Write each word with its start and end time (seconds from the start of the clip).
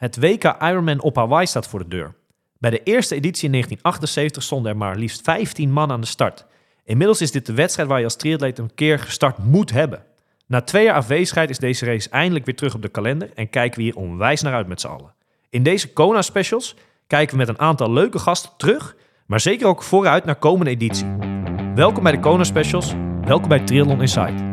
Het 0.00 0.18
WK 0.18 0.44
Ironman 0.44 1.00
op 1.00 1.16
Hawaii 1.16 1.46
staat 1.46 1.66
voor 1.66 1.78
de 1.78 1.88
deur. 1.88 2.14
Bij 2.58 2.70
de 2.70 2.82
eerste 2.82 3.14
editie 3.14 3.44
in 3.44 3.50
1978 3.50 4.42
stonden 4.42 4.72
er 4.72 4.76
maar 4.76 4.96
liefst 4.96 5.22
15 5.22 5.72
man 5.72 5.90
aan 5.90 6.00
de 6.00 6.06
start. 6.06 6.46
Inmiddels 6.84 7.20
is 7.20 7.30
dit 7.30 7.46
de 7.46 7.54
wedstrijd 7.54 7.88
waar 7.88 7.98
je 7.98 8.04
als 8.04 8.16
triatleet 8.16 8.58
een 8.58 8.74
keer 8.74 8.98
gestart 8.98 9.38
moet 9.38 9.70
hebben. 9.70 10.02
Na 10.46 10.60
twee 10.60 10.84
jaar 10.84 10.94
afwezigheid 10.94 11.50
is 11.50 11.58
deze 11.58 11.84
race 11.84 12.10
eindelijk 12.10 12.44
weer 12.44 12.56
terug 12.56 12.74
op 12.74 12.82
de 12.82 12.88
kalender 12.88 13.30
en 13.34 13.50
kijken 13.50 13.78
we 13.78 13.84
hier 13.84 13.96
onwijs 13.96 14.42
naar 14.42 14.54
uit 14.54 14.66
met 14.66 14.80
z'n 14.80 14.86
allen. 14.86 15.14
In 15.50 15.62
deze 15.62 15.92
Kona 15.92 16.22
specials 16.22 16.76
kijken 17.06 17.32
we 17.32 17.40
met 17.44 17.48
een 17.48 17.60
aantal 17.60 17.92
leuke 17.92 18.18
gasten 18.18 18.50
terug, 18.56 18.96
maar 19.26 19.40
zeker 19.40 19.66
ook 19.66 19.82
vooruit 19.82 20.24
naar 20.24 20.36
komende 20.36 20.70
editie. 20.70 21.16
Welkom 21.74 22.02
bij 22.02 22.12
de 22.12 22.20
Kona 22.20 22.44
specials, 22.44 22.94
welkom 23.24 23.48
bij 23.48 23.60
Triathlon 23.60 24.00
Insight. 24.00 24.49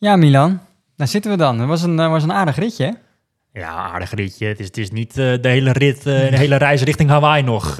Ja, 0.00 0.16
Milan, 0.16 0.60
daar 0.96 1.08
zitten 1.08 1.30
we 1.30 1.36
dan. 1.36 1.58
Het 1.58 1.68
was 1.68 1.82
een, 1.82 1.98
eh, 1.98 2.08
was 2.08 2.22
een 2.22 2.32
aardig 2.32 2.56
ritje, 2.56 2.84
hè? 2.84 2.92
Ja, 3.60 3.68
aardig 3.70 4.14
ritje. 4.14 4.46
Het 4.46 4.60
is, 4.60 4.66
het 4.66 4.76
is 4.76 4.90
niet 4.90 5.18
eh, 5.18 5.34
de 5.40 5.48
hele 5.48 5.72
rit, 5.72 5.98
eh, 5.98 6.04
de 6.04 6.36
hele 6.36 6.56
reis 6.56 6.82
richting 6.82 7.10
Hawaii 7.10 7.42
nog. 7.42 7.78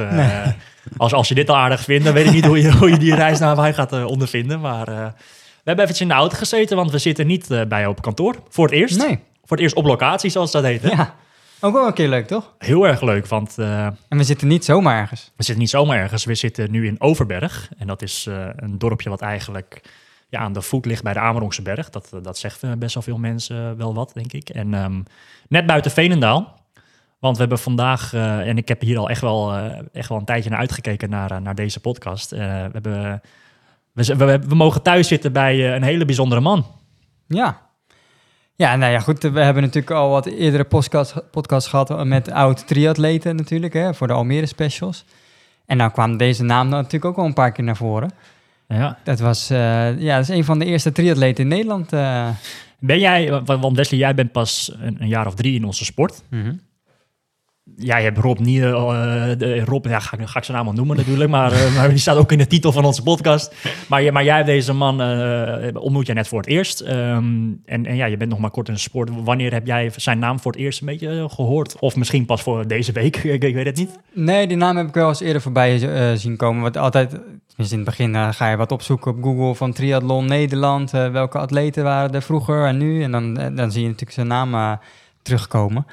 Als, 0.96 1.12
als 1.12 1.28
je 1.28 1.34
dit 1.34 1.48
al 1.50 1.56
aardig 1.56 1.80
vindt, 1.80 2.04
dan 2.04 2.14
weet 2.14 2.26
ik 2.26 2.32
niet 2.32 2.44
hoe 2.44 2.60
je, 2.62 2.72
hoe 2.78 2.90
je 2.90 2.98
die 2.98 3.14
reis 3.14 3.38
naar 3.38 3.48
Hawaii 3.48 3.72
gaat 3.72 4.04
ondervinden. 4.04 4.60
Maar 4.60 4.84
we 4.84 5.12
hebben 5.64 5.84
eventjes 5.84 6.00
in 6.00 6.08
de 6.08 6.14
auto 6.14 6.36
gezeten, 6.36 6.76
want 6.76 6.90
we 6.90 6.98
zitten 6.98 7.26
niet 7.26 7.64
bij 7.68 7.86
op 7.86 8.02
kantoor. 8.02 8.36
Voor 8.48 8.64
het 8.64 8.74
eerst. 8.74 8.98
Nee. 8.98 9.18
Voor 9.44 9.56
het 9.56 9.60
eerst 9.60 9.74
op 9.74 9.84
locatie, 9.84 10.30
zoals 10.30 10.50
dat 10.50 10.64
heet. 10.64 10.82
hè? 10.82 10.88
Ja. 10.88 11.14
Ook 11.60 11.72
wel 11.72 11.86
een 11.86 11.92
keer 11.92 12.08
leuk, 12.08 12.26
toch? 12.26 12.54
Heel 12.58 12.86
erg 12.86 13.00
leuk, 13.00 13.26
want 13.26 13.58
En 13.58 13.96
we 14.08 14.24
zitten 14.24 14.48
niet 14.48 14.64
zomaar 14.64 15.00
ergens. 15.00 15.24
we 15.36 15.42
zitten 15.42 15.58
niet 15.58 15.70
zomaar 15.70 15.98
ergens. 15.98 16.24
We 16.24 16.34
zitten 16.34 16.70
nu 16.70 16.86
in 16.86 17.00
Overberg. 17.00 17.70
En 17.78 17.86
dat 17.86 18.02
is 18.02 18.26
een 18.56 18.78
dorpje 18.78 19.10
wat 19.10 19.20
eigenlijk 19.20 19.80
ja, 20.30 20.38
aan 20.38 20.52
de 20.52 20.62
voet 20.62 20.86
ligt 20.86 21.02
bij 21.02 21.12
de 21.12 21.18
Amerongse 21.18 21.62
berg. 21.62 21.90
Dat, 21.90 22.10
dat 22.22 22.38
zegt 22.38 22.62
eh, 22.62 22.72
best 22.78 22.94
wel 22.94 23.02
veel 23.02 23.18
mensen 23.18 23.70
eh, 23.70 23.76
wel 23.76 23.94
wat, 23.94 24.10
denk 24.14 24.32
ik. 24.32 24.48
En 24.48 24.74
ehm, 24.74 25.02
net 25.48 25.66
buiten 25.66 25.90
Veenendaal. 25.90 26.58
Want 27.20 27.34
we 27.34 27.40
hebben 27.40 27.58
vandaag, 27.58 28.12
eh, 28.12 28.48
en 28.48 28.56
ik 28.56 28.68
heb 28.68 28.80
hier 28.80 28.98
al 28.98 29.10
echt 29.10 29.20
wel, 29.20 29.54
eh, 29.54 29.78
echt 29.92 30.08
wel 30.08 30.18
een 30.18 30.24
tijdje 30.24 30.50
naar 30.50 30.58
uitgekeken 30.58 31.10
naar, 31.10 31.30
eh, 31.30 31.38
naar 31.38 31.54
deze 31.54 31.80
podcast. 31.80 32.32
Eh, 32.32 32.38
we, 32.38 32.44
hebben, 32.72 33.22
we, 33.92 34.38
we, 34.48 34.54
mogen 34.54 34.82
thuis 34.82 35.08
zitten 35.08 35.32
bij 35.32 35.66
eh, 35.66 35.74
een 35.74 35.82
hele 35.82 36.04
bijzondere 36.04 36.40
man. 36.40 36.66
Ja. 37.26 37.68
Ja, 38.54 38.76
nou 38.76 38.92
ja, 38.92 39.00
goed. 39.00 39.22
We 39.22 39.40
hebben 39.40 39.62
natuurlijk 39.62 39.90
al 39.90 40.10
wat 40.10 40.26
eerdere 40.26 40.64
podcast, 40.64 41.30
podcasts 41.30 41.68
gehad 41.68 42.04
met 42.04 42.30
oud-triatleten 42.30 43.36
natuurlijk, 43.36 43.72
hè, 43.72 43.94
voor 43.94 44.06
de 44.06 44.12
Almere 44.12 44.46
specials. 44.46 45.04
En 45.66 45.76
nou 45.76 45.90
kwam 45.90 46.16
deze 46.16 46.42
naam 46.42 46.68
natuurlijk 46.68 47.04
ook 47.04 47.16
al 47.16 47.24
een 47.24 47.34
paar 47.34 47.52
keer 47.52 47.64
naar 47.64 47.76
voren. 47.76 48.10
Ja. 48.74 48.98
Dat 49.04 49.20
was, 49.20 49.50
eh, 49.50 49.98
ja, 50.00 50.16
dat 50.16 50.28
is 50.28 50.36
een 50.36 50.44
van 50.44 50.58
de 50.58 50.64
eerste 50.64 50.92
triatleten 50.92 51.42
in 51.44 51.48
Nederland. 51.50 51.92
eh. 51.92 52.28
Ben 52.78 52.98
jij, 52.98 53.42
wa- 53.44 53.58
want 53.58 53.76
Wesley, 53.76 54.00
jij 54.00 54.14
bent 54.14 54.32
pas 54.32 54.72
een, 54.80 54.96
een 55.00 55.08
jaar 55.08 55.26
of 55.26 55.34
drie 55.34 55.54
in 55.54 55.64
onze 55.64 55.84
sport. 55.84 56.22
Jij 57.76 58.02
hebt 58.02 58.18
Rob 58.18 58.38
niet, 58.38 58.62
eh, 58.62 58.70
de- 59.38 59.64
Rob, 59.64 59.86
ja, 59.86 59.98
ga, 59.98 60.18
ik- 60.18 60.26
ga 60.28 60.38
ik 60.38 60.44
zijn 60.44 60.56
naam 60.56 60.66
al 60.66 60.72
noemen 60.72 60.96
natuurlijk, 60.96 61.30
maar, 61.30 61.52
eh, 61.52 61.74
maar 61.76 61.88
die 61.88 61.98
staat 61.98 62.16
ook 62.16 62.32
in 62.32 62.38
de 62.38 62.46
titel 62.46 62.72
van 62.72 62.84
onze 62.84 63.02
podcast. 63.02 63.54
Maar, 63.88 64.12
maar 64.12 64.24
jij 64.24 64.34
hebt 64.34 64.46
deze 64.46 64.72
man, 64.72 65.00
eh 65.02 65.82
ontmoet 65.82 66.06
jij 66.06 66.14
net 66.14 66.28
voor 66.28 66.38
het 66.40 66.48
eerst. 66.48 66.80
Ehm, 66.80 67.24
en, 67.64 67.86
en 67.86 67.96
ja, 67.96 68.06
je 68.06 68.16
bent 68.16 68.30
nog 68.30 68.38
maar 68.38 68.50
kort 68.50 68.68
in 68.68 68.74
de 68.74 68.80
sport. 68.80 69.10
Wanneer 69.24 69.52
heb 69.52 69.66
jij 69.66 69.90
zijn 69.96 70.18
naam 70.18 70.40
voor 70.40 70.52
het 70.52 70.60
eerst 70.60 70.80
een 70.80 70.86
beetje 70.86 71.08
eh, 71.18 71.28
gehoord? 71.28 71.78
Of 71.78 71.96
misschien 71.96 72.26
pas 72.26 72.42
voor 72.42 72.66
deze 72.66 72.92
week, 72.92 73.16
ik, 73.24 73.42
ik 73.42 73.54
weet 73.54 73.66
het 73.66 73.76
niet. 73.76 73.98
Nee, 74.12 74.46
die 74.46 74.56
naam 74.56 74.76
heb 74.76 74.86
ik 74.88 74.94
wel 74.94 75.08
eens 75.08 75.20
eerder 75.20 75.42
voorbij 75.42 75.78
zien 76.16 76.36
komen. 76.36 76.62
Want 76.62 76.76
altijd, 76.76 77.20
tenminste 77.60 77.76
in 77.78 78.04
het 78.06 78.12
begin 78.14 78.14
eh, 78.30 78.36
ga 78.36 78.50
je 78.50 78.56
wat 78.56 78.72
opzoeken 78.72 79.10
op 79.10 79.22
Google 79.22 79.54
van 79.54 79.72
Triathlon 79.72 80.26
Nederland. 80.26 80.94
eh, 80.94 81.10
welke 81.10 81.38
atleten 81.38 81.84
waren 81.84 82.14
er 82.14 82.22
vroeger 82.22 82.66
en 82.66 82.76
nu? 82.76 83.02
En 83.02 83.10
dan, 83.10 83.38
eh, 83.38 83.56
dan 83.56 83.70
zie 83.72 83.80
je 83.80 83.86
natuurlijk 83.86 84.12
zijn 84.14 84.26
naam 84.26 84.78
terugkomen. 85.22 85.86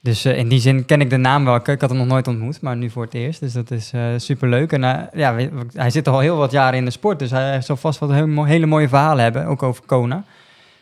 Dus 0.00 0.24
in 0.24 0.48
die 0.48 0.60
zin 0.60 0.84
ken 0.84 1.00
ik 1.00 1.10
de 1.10 1.16
naam 1.16 1.44
wel. 1.44 1.54
Ik, 1.54 1.68
ik 1.68 1.80
had 1.80 1.90
hem 1.90 1.98
nog 1.98 2.08
nooit 2.08 2.28
ontmoet, 2.28 2.60
maar 2.60 2.76
nu 2.76 2.90
voor 2.90 3.04
het 3.04 3.14
eerst. 3.14 3.40
Dus 3.40 3.52
dat 3.52 3.70
is 3.70 3.86
super 3.86 4.20
superleuk. 4.20 4.72
En 4.72 4.80
ja, 5.12 5.36
hij 5.72 5.90
zit 5.90 6.08
al 6.08 6.18
heel 6.18 6.36
wat 6.36 6.50
jaren 6.50 6.78
in 6.78 6.84
de 6.84 6.90
sport. 6.90 7.18
Dus 7.18 7.30
hij 7.30 7.60
zal 7.60 7.76
vast 7.76 7.98
wat 7.98 8.10
heel, 8.10 8.44
hele 8.44 8.66
mooie 8.66 8.88
verhalen 8.88 9.22
hebben, 9.22 9.46
ook 9.46 9.62
over 9.62 9.84
Kona. 9.86 10.24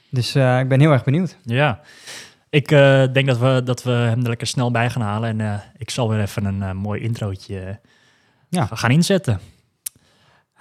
Dus 0.08 0.36
ik 0.36 0.68
ben 0.68 0.80
heel 0.80 0.92
erg 0.92 1.04
benieuwd. 1.04 1.36
Ja, 1.44 1.80
ik 2.50 2.68
denk 3.12 3.26
dat 3.26 3.38
we, 3.38 3.60
dat 3.64 3.82
we 3.82 3.90
hem 3.90 4.22
er 4.22 4.28
lekker 4.28 4.46
snel 4.46 4.70
bij 4.70 4.90
gaan 4.90 5.02
halen. 5.02 5.40
En 5.40 5.62
ik 5.78 5.90
zal 5.90 6.08
weer 6.08 6.20
even 6.20 6.44
een 6.44 6.76
mooi 6.76 7.00
introotje 7.00 7.78
Ja. 8.48 8.68
gaan 8.72 8.90
inzetten. 8.90 9.40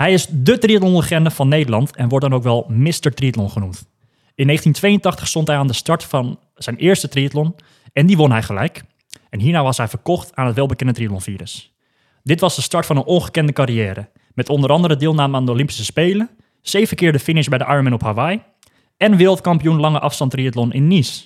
Hij 0.02 0.14
is 0.14 0.28
de 0.30 0.58
triathlonlegende 0.58 1.32
van 1.32 1.48
Nederland 1.48 1.96
en 1.96 2.10
wordt 2.10 2.26
dan 2.26 2.34
ook 2.34 2.44
wel 2.44 2.66
Mr. 2.70 3.14
Triathlon 3.14 3.50
genoemd. 3.50 3.90
In 4.36 4.46
1982 4.46 5.28
stond 5.28 5.48
hij 5.48 5.58
aan 5.58 5.68
de 5.68 5.74
start 5.74 6.04
van 6.04 6.40
zijn 6.56 6.76
eerste 6.76 7.08
triathlon 7.08 7.56
en 7.94 8.06
die 8.06 8.18
won 8.18 8.32
hij 8.32 8.44
gelijk. 8.44 8.84
En 9.30 9.40
hierna 9.40 9.64
was 9.64 9.78
hij 9.78 9.88
verkocht 9.88 10.36
aan 10.36 10.46
het 10.46 10.56
welbekende 10.56 10.94
triathlonvirus. 10.94 11.74
Dit 12.24 12.40
was 12.40 12.56
de 12.56 12.62
start 12.62 12.86
van 12.86 12.98
een 12.98 13.04
ongekende 13.04 13.54
carrière, 13.54 14.10
met 14.34 14.50
onder 14.50 14.70
andere 14.70 14.96
deelname 14.96 15.36
aan 15.36 15.46
de 15.46 15.52
Olympische 15.52 15.84
Spelen, 15.84 16.30
zeven 16.62 16.98
keer 16.98 17.12
de 17.12 17.20
finish 17.20 17.48
bij 17.48 17.58
de 17.58 17.66
Ironman 17.66 17.94
op 17.94 18.02
Hawaii 18.02 18.42
en 18.98 19.18
wereldkampioen 19.18 19.80
lange 19.80 20.00
afstand 20.00 20.32
triathlon 20.32 20.74
in 20.74 20.88
Nice. 20.88 21.24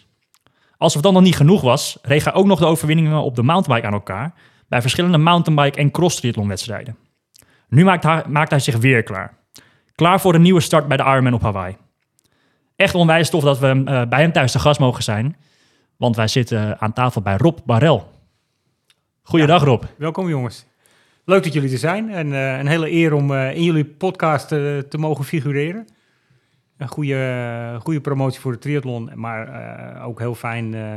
Alsof 0.78 1.02
dat 1.02 1.14
nog 1.14 1.22
niet 1.22 1.36
genoeg 1.36 1.62
was, 1.62 1.98
reeg 2.02 2.24
hij 2.24 2.34
ook 2.34 2.46
nog 2.46 2.60
de 2.60 2.66
overwinningen 2.66 3.24
op 3.24 3.36
de 3.36 3.44
mountainbike 3.44 3.88
aan 3.88 3.94
elkaar 3.94 4.34
bij 4.68 4.82
verschillende 4.82 5.18
mountainbike 5.18 5.80
en 5.80 5.92
cross 5.92 6.16
triathlon 6.20 6.48
wedstrijden. 6.48 7.05
Nu 7.76 7.84
maakt 7.84 8.04
hij, 8.04 8.24
maakt 8.28 8.50
hij 8.50 8.60
zich 8.60 8.78
weer 8.78 9.04
klaar. 9.04 9.34
Klaar 9.96 10.22
voor 10.22 10.34
een 10.34 10.42
nieuwe 10.42 10.60
start 10.60 10.88
bij 10.88 10.98
de 10.98 11.04
Ironman 11.04 11.34
op 11.34 11.42
Hawaii. 11.42 11.78
Echt 12.76 12.96
onwijs 12.96 13.30
tof 13.30 13.44
dat 13.44 13.60
we 13.60 13.68
eh, 13.86 14.02
bij 14.10 14.22
hem 14.22 14.32
thuis 14.32 14.52
te 14.52 14.60
gast 14.60 14.80
mogen 14.80 15.04
zijn. 15.04 15.36
Want 15.98 16.16
wij 16.16 16.28
zitten 16.28 16.80
aan 16.80 16.94
tafel 16.94 17.22
bij 17.22 17.38
Rob 17.38 17.58
Barel. 17.66 18.12
Goeiedag 19.22 19.64
Rob. 19.64 19.84
Welkom 19.98 20.30
jongens. 20.30 20.66
Leuk 21.26 21.44
dat 21.44 21.54
jullie 21.54 21.72
er 21.72 21.78
zijn 21.78 22.10
en 22.10 22.34
eh, 22.34 22.58
een 22.58 22.68
hele 22.68 22.92
eer 22.92 23.14
om 23.14 23.34
eh, 23.34 23.56
in 23.56 23.64
jullie 23.64 23.86
podcast 23.86 24.52
eh, 24.52 24.78
te 24.78 24.98
mogen 24.98 25.26
figureren. 25.26 25.88
Een 26.78 26.88
goede, 26.88 27.80
goede 27.82 28.02
promotie 28.02 28.42
voor 28.42 28.52
de 28.52 28.58
triathlon, 28.58 29.12
maar 29.14 29.48
eh, 29.48 30.08
ook 30.08 30.20
heel 30.20 30.36
fijn 30.36 30.74
eh, 30.74 30.94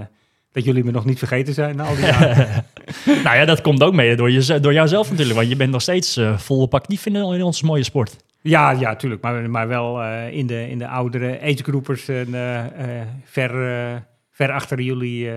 dat 0.59 0.67
jullie 0.67 0.85
me 0.85 0.91
nog 0.91 1.05
niet 1.05 1.19
vergeten 1.19 1.55
zijn 1.55 1.77
na 1.77 1.85
al 1.85 1.95
die 1.95 2.05
jaren. 2.05 2.65
nou 3.25 3.37
ja, 3.37 3.45
dat 3.45 3.61
komt 3.61 3.83
ook 3.83 3.95
mee 3.95 4.17
door, 4.17 4.31
je, 4.31 4.61
door 4.61 4.73
jouzelf 4.73 5.11
natuurlijk. 5.11 5.37
Want 5.37 5.49
je 5.49 5.57
bent 5.57 5.71
nog 5.71 5.83
steeds 5.83 6.17
eh, 6.17 6.39
volop 6.39 6.75
actief 6.75 7.07
in, 7.07 7.15
in 7.15 7.43
onze 7.43 7.65
mooie 7.65 7.83
sport. 7.83 8.17
ja, 8.43 8.71
ja, 8.71 8.97
tuurlijk, 8.97 9.23
maar, 9.23 9.51
maar 9.51 9.69
wel 9.69 10.03
eh, 10.03 10.33
in, 10.33 10.47
de, 10.47 10.69
in 10.71 10.79
de 10.79 10.89
oudere 10.89 11.41
agegroepers 11.41 12.09
en 12.09 12.35
eh, 12.35 13.03
ver, 13.25 13.53
ver 14.31 14.53
achter 14.53 14.81
jullie, 14.81 15.31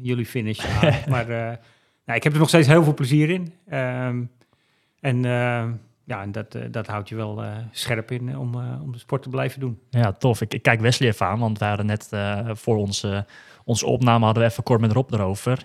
jullie 0.00 0.26
finish. 0.26 0.64
maar 1.08 1.26
nou, 2.04 2.18
ik 2.18 2.22
heb 2.22 2.32
er 2.32 2.38
nog 2.38 2.48
steeds 2.48 2.68
heel 2.68 2.84
veel 2.84 2.94
plezier 2.94 3.30
in. 3.30 3.52
Ehm, 3.68 4.22
en 5.00 5.22
ja, 6.04 6.22
en 6.22 6.32
dat, 6.32 6.56
dat 6.70 6.86
houdt 6.86 7.08
je 7.08 7.14
wel 7.14 7.44
scherp 7.70 8.10
in 8.10 8.38
om, 8.38 8.54
om 8.82 8.92
de 8.92 8.98
sport 8.98 9.22
te 9.22 9.28
blijven 9.28 9.60
doen. 9.60 9.78
Ja, 9.90 10.12
tof. 10.12 10.40
Ik, 10.40 10.54
ik 10.54 10.62
kijk 10.62 10.80
Wesley 10.80 11.08
even 11.08 11.26
aan, 11.26 11.38
want 11.38 11.58
we 11.58 11.64
hadden 11.64 11.86
net 11.86 12.08
voor 12.52 12.76
onze, 12.76 13.26
onze 13.66 13.86
opname 13.86 14.24
hadden 14.24 14.42
we 14.42 14.48
even 14.50 14.62
kort 14.62 14.80
met 14.80 14.92
Rob 14.92 15.12
erover. 15.12 15.58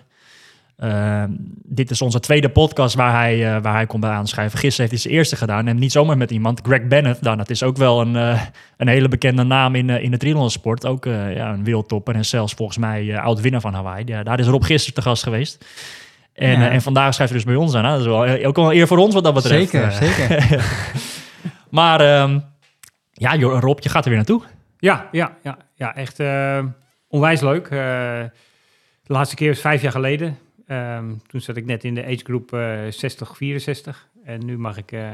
Eh, 0.76 1.24
dit 1.64 1.90
is 1.90 2.02
onze 2.02 2.20
tweede 2.20 2.48
podcast 2.48 2.94
waar 2.94 3.12
hij, 3.12 3.54
eh, 3.56 3.62
waar 3.62 3.74
hij 3.74 3.86
komt 3.86 4.00
bij 4.02 4.10
aanschrijven. 4.10 4.58
Gisteren 4.58 4.90
heeft 4.90 5.02
hij 5.02 5.10
zijn 5.10 5.14
eerste 5.14 5.36
gedaan 5.36 5.66
en 5.66 5.76
niet 5.78 5.92
zomaar 5.92 6.16
met 6.16 6.30
iemand. 6.30 6.60
Greg 6.62 6.86
Bennett, 6.86 7.20
nou, 7.20 7.36
dat 7.36 7.50
is 7.50 7.62
ook 7.62 7.76
wel 7.76 8.00
een, 8.00 8.16
eh, 8.16 8.40
een 8.76 8.88
hele 8.88 9.08
bekende 9.08 9.42
naam 9.42 9.74
in, 9.74 9.90
eh, 9.90 10.02
in 10.02 10.10
de 10.10 10.16
triathlonsport. 10.16 10.86
Ook 10.86 11.06
eh, 11.06 11.36
ja, 11.36 11.52
een 11.52 11.64
wereldtopper 11.64 12.14
en 12.14 12.24
zelfs 12.24 12.54
volgens 12.54 12.78
mij 12.78 13.12
eh, 13.14 13.24
oud-winnaar 13.24 13.60
van 13.60 13.74
Hawaii. 13.74 14.04
Ja, 14.06 14.22
daar 14.22 14.38
is 14.38 14.46
Rob 14.46 14.64
gisteren 14.64 14.94
te 14.94 15.02
gast 15.08 15.22
geweest. 15.22 15.64
En, 16.32 16.60
Ja. 16.60 16.70
en 16.70 16.82
vandaag 16.82 17.14
schrijft 17.14 17.32
hij 17.32 17.42
dus 17.42 17.52
bij 17.52 17.62
ons 17.62 17.74
aan. 17.74 17.84
hè. 17.84 17.90
Dat 17.90 18.00
is 18.00 18.06
wel, 18.06 18.46
ook 18.46 18.56
wel 18.56 18.70
een 18.70 18.76
eer 18.76 18.86
voor 18.86 18.98
ons 18.98 19.14
wat 19.14 19.24
dat 19.24 19.34
betreft. 19.34 19.70
Zeker, 19.70 19.92
zeker. 19.92 20.64
maar 21.70 22.00
ehm, 22.00 22.38
ja, 23.12 23.36
Rob, 23.40 23.78
je 23.80 23.88
gaat 23.88 24.02
er 24.02 24.08
weer 24.08 24.18
naartoe. 24.18 24.42
Ja, 24.78 25.08
ja, 25.12 25.36
ja, 25.42 25.56
ja 25.74 25.94
echt 25.94 26.20
eh, 26.20 26.58
onwijs 27.12 27.40
leuk. 27.40 27.64
Eh, 27.64 27.70
de 29.02 29.12
laatste 29.12 29.36
keer 29.36 29.48
was 29.48 29.60
vijf 29.60 29.82
jaar 29.82 29.92
geleden. 29.92 30.38
Ehm, 30.66 31.14
toen 31.26 31.40
zat 31.40 31.56
ik 31.56 31.64
net 31.64 31.84
in 31.84 31.94
de 31.94 32.04
agegroep 32.04 32.52
eh 32.52 32.78
60-64. 32.90 34.08
En 34.24 34.44
nu 34.44 34.58
mag 34.58 34.76
ik 34.76 34.92
eh 34.92 35.10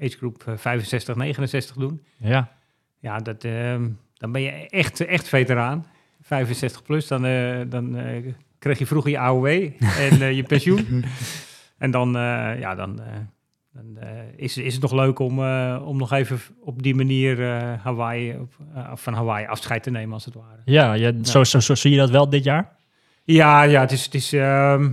agegroep 0.00 0.44
eh, 0.46 0.56
65-69 0.56 1.76
doen. 1.76 2.02
Ja. 2.16 2.52
Ja, 2.98 3.18
dat, 3.18 3.44
ehm, 3.44 3.88
dan 4.14 4.32
ben 4.32 4.42
je 4.42 4.50
echt, 4.68 5.00
echt 5.00 5.28
veteraan. 5.28 5.86
65 6.22 6.82
plus, 6.82 7.06
dan, 7.06 7.24
eh, 7.26 7.60
dan 7.66 7.96
eh, 7.96 8.32
krijg 8.58 8.78
je 8.78 8.86
vroeger 8.86 9.10
je 9.10 9.18
AOW 9.18 9.46
en 9.46 10.22
eh, 10.22 10.32
je 10.32 10.42
pensioen. 10.42 11.04
En 11.78 11.90
dan, 11.90 12.16
eh, 12.16 12.58
ja, 12.58 12.74
dan, 12.74 13.00
eh, 13.00 13.06
dan 13.72 13.96
eh, 13.96 14.08
is, 14.36 14.56
is 14.56 14.72
het 14.72 14.82
nog 14.82 14.92
leuk 14.92 15.18
om, 15.18 15.38
eh, 15.38 15.82
om 15.84 15.96
nog 15.96 16.12
even 16.12 16.40
op 16.60 16.82
die 16.82 16.94
manier 16.94 17.42
eh, 17.42 17.72
Hawaii, 17.82 18.36
op, 18.38 18.52
van 18.94 19.14
Hawaii 19.14 19.46
afscheid 19.46 19.82
te 19.82 19.90
nemen, 19.90 20.14
als 20.14 20.24
het 20.24 20.34
ware. 20.34 20.60
Ja, 20.64 20.92
je, 20.92 21.18
Zo, 21.22 21.44
zo, 21.44 21.60
zo 21.60 21.74
zie 21.74 21.90
je 21.90 21.96
dat 21.96 22.10
wel 22.10 22.28
dit 22.28 22.44
jaar? 22.44 22.76
Ja, 23.24 23.62
ja 23.62 23.80
het, 23.80 23.92
is, 23.92 24.04
het, 24.04 24.14
is, 24.14 24.32
ehm, 24.32 24.92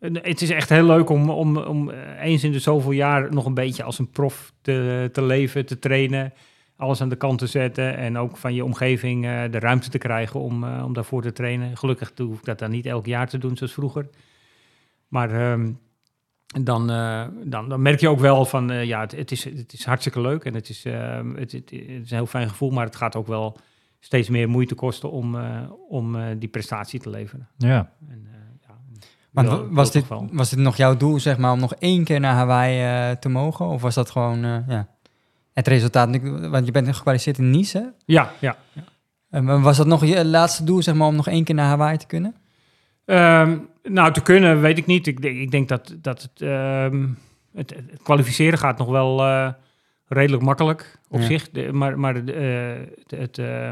het 0.00 0.42
is 0.42 0.50
echt 0.50 0.68
heel 0.68 0.86
leuk 0.86 1.08
om, 1.08 1.30
om, 1.30 1.56
om 1.56 1.90
eens 2.20 2.44
in 2.44 2.52
de 2.52 2.58
zoveel 2.58 2.90
jaar 2.90 3.32
nog 3.32 3.46
een 3.46 3.54
beetje 3.54 3.82
als 3.82 3.98
een 3.98 4.10
prof 4.10 4.52
te, 4.60 5.08
te 5.12 5.22
leven, 5.22 5.66
te 5.66 5.78
trainen. 5.78 6.32
Alles 6.76 7.00
aan 7.00 7.08
de 7.08 7.16
kant 7.16 7.38
te 7.38 7.46
zetten 7.46 7.96
en 7.96 8.18
ook 8.18 8.36
van 8.36 8.54
je 8.54 8.64
omgeving 8.64 9.22
de 9.50 9.58
ruimte 9.58 9.88
te 9.88 9.98
krijgen 9.98 10.40
om, 10.40 10.64
om 10.64 10.92
daarvoor 10.92 11.22
te 11.22 11.32
trainen. 11.32 11.76
Gelukkig 11.76 12.12
hoef 12.16 12.38
ik 12.38 12.44
dat 12.44 12.58
dan 12.58 12.70
niet 12.70 12.86
elk 12.86 13.06
jaar 13.06 13.28
te 13.28 13.38
doen 13.38 13.56
zoals 13.56 13.72
vroeger. 13.72 14.08
Maar 15.08 15.58
dan, 16.62 16.90
eh, 16.90 17.24
dan, 17.44 17.68
dan 17.68 17.82
merk 17.82 18.00
je 18.00 18.08
ook 18.08 18.20
wel 18.20 18.44
van, 18.44 18.70
eh, 18.70 18.84
ja, 18.84 19.00
het, 19.00 19.12
het, 19.12 19.30
is, 19.30 19.44
het 19.44 19.72
is 19.72 19.84
hartstikke 19.84 20.20
leuk 20.20 20.44
en 20.44 20.54
het 20.54 20.68
is, 20.68 20.84
ehm, 20.84 21.34
het, 21.34 21.52
het, 21.52 21.70
het 21.70 21.80
is 21.80 22.10
een 22.10 22.16
heel 22.16 22.26
fijn 22.26 22.48
gevoel, 22.48 22.70
maar 22.70 22.84
het 22.84 22.96
gaat 22.96 23.16
ook 23.16 23.26
wel 23.26 23.56
steeds 24.00 24.28
meer 24.28 24.48
moeite 24.48 24.74
kosten 24.74 25.10
om, 25.10 25.36
eh, 25.38 25.60
om 25.88 26.16
eh, 26.16 26.22
die 26.38 26.48
prestatie 26.48 27.00
te 27.00 27.10
leveren. 27.10 27.48
Ja. 27.56 27.90
En, 28.08 28.26
eh, 28.32 28.68
ja, 28.68 28.74
Maar 29.30 29.72
was, 29.72 29.92
dit, 29.92 30.04
was 30.32 30.50
dit 30.50 30.58
nog 30.58 30.76
jouw 30.76 30.96
doel, 30.96 31.20
zeg 31.20 31.38
maar, 31.38 31.52
om 31.52 31.60
nog 31.60 31.74
één 31.74 32.04
keer 32.04 32.20
naar 32.20 32.34
Hawaii 32.34 32.80
eh, 33.10 33.16
te 33.16 33.28
mogen? 33.28 33.66
Of 33.66 33.82
was 33.82 33.94
dat 33.94 34.10
gewoon 34.10 34.44
eh, 34.44 34.56
ja, 34.68 34.88
het 35.52 35.68
resultaat? 35.68 36.18
Want 36.50 36.66
je 36.66 36.72
bent 36.72 36.96
gekwalificeerd 36.96 37.38
in 37.38 37.50
Nice. 37.50 37.78
hè? 37.78 37.84
Ja, 38.04 38.32
ja. 38.40 38.56
Eh, 39.30 39.40
maar 39.40 39.60
was 39.60 39.76
dat 39.76 39.86
nog 39.86 40.04
je 40.04 40.24
laatste 40.24 40.64
doel, 40.64 40.82
zeg 40.82 40.94
maar, 40.94 41.08
om 41.08 41.16
nog 41.16 41.28
één 41.28 41.44
keer 41.44 41.54
naar 41.54 41.68
Hawaii 41.68 41.96
te 41.96 42.06
kunnen? 42.06 42.34
Ehm, 43.08 43.58
nou, 43.82 44.12
te 44.12 44.22
kunnen 44.22 44.60
weet 44.60 44.78
ik 44.78 44.86
niet. 44.86 45.06
Ik 45.06 45.22
denk, 45.22 45.36
ik 45.38 45.50
denk 45.50 45.68
dat, 45.68 45.96
dat 46.00 46.22
het, 46.22 46.42
ehm, 46.42 47.06
het, 47.54 47.74
het 47.90 48.02
kwalificeren 48.02 48.58
gaat 48.58 48.78
nog 48.78 48.88
wel 48.88 49.20
eh, 49.24 49.52
redelijk 50.06 50.42
makkelijk 50.42 50.98
op 51.08 51.20
Ja. 51.20 51.26
zich. 51.26 51.50
De- 51.50 51.72
maar 51.72 51.98
maar 51.98 52.24
de, 52.24 52.32
eh, 52.32 53.18
het, 53.18 53.38
eh, 53.38 53.70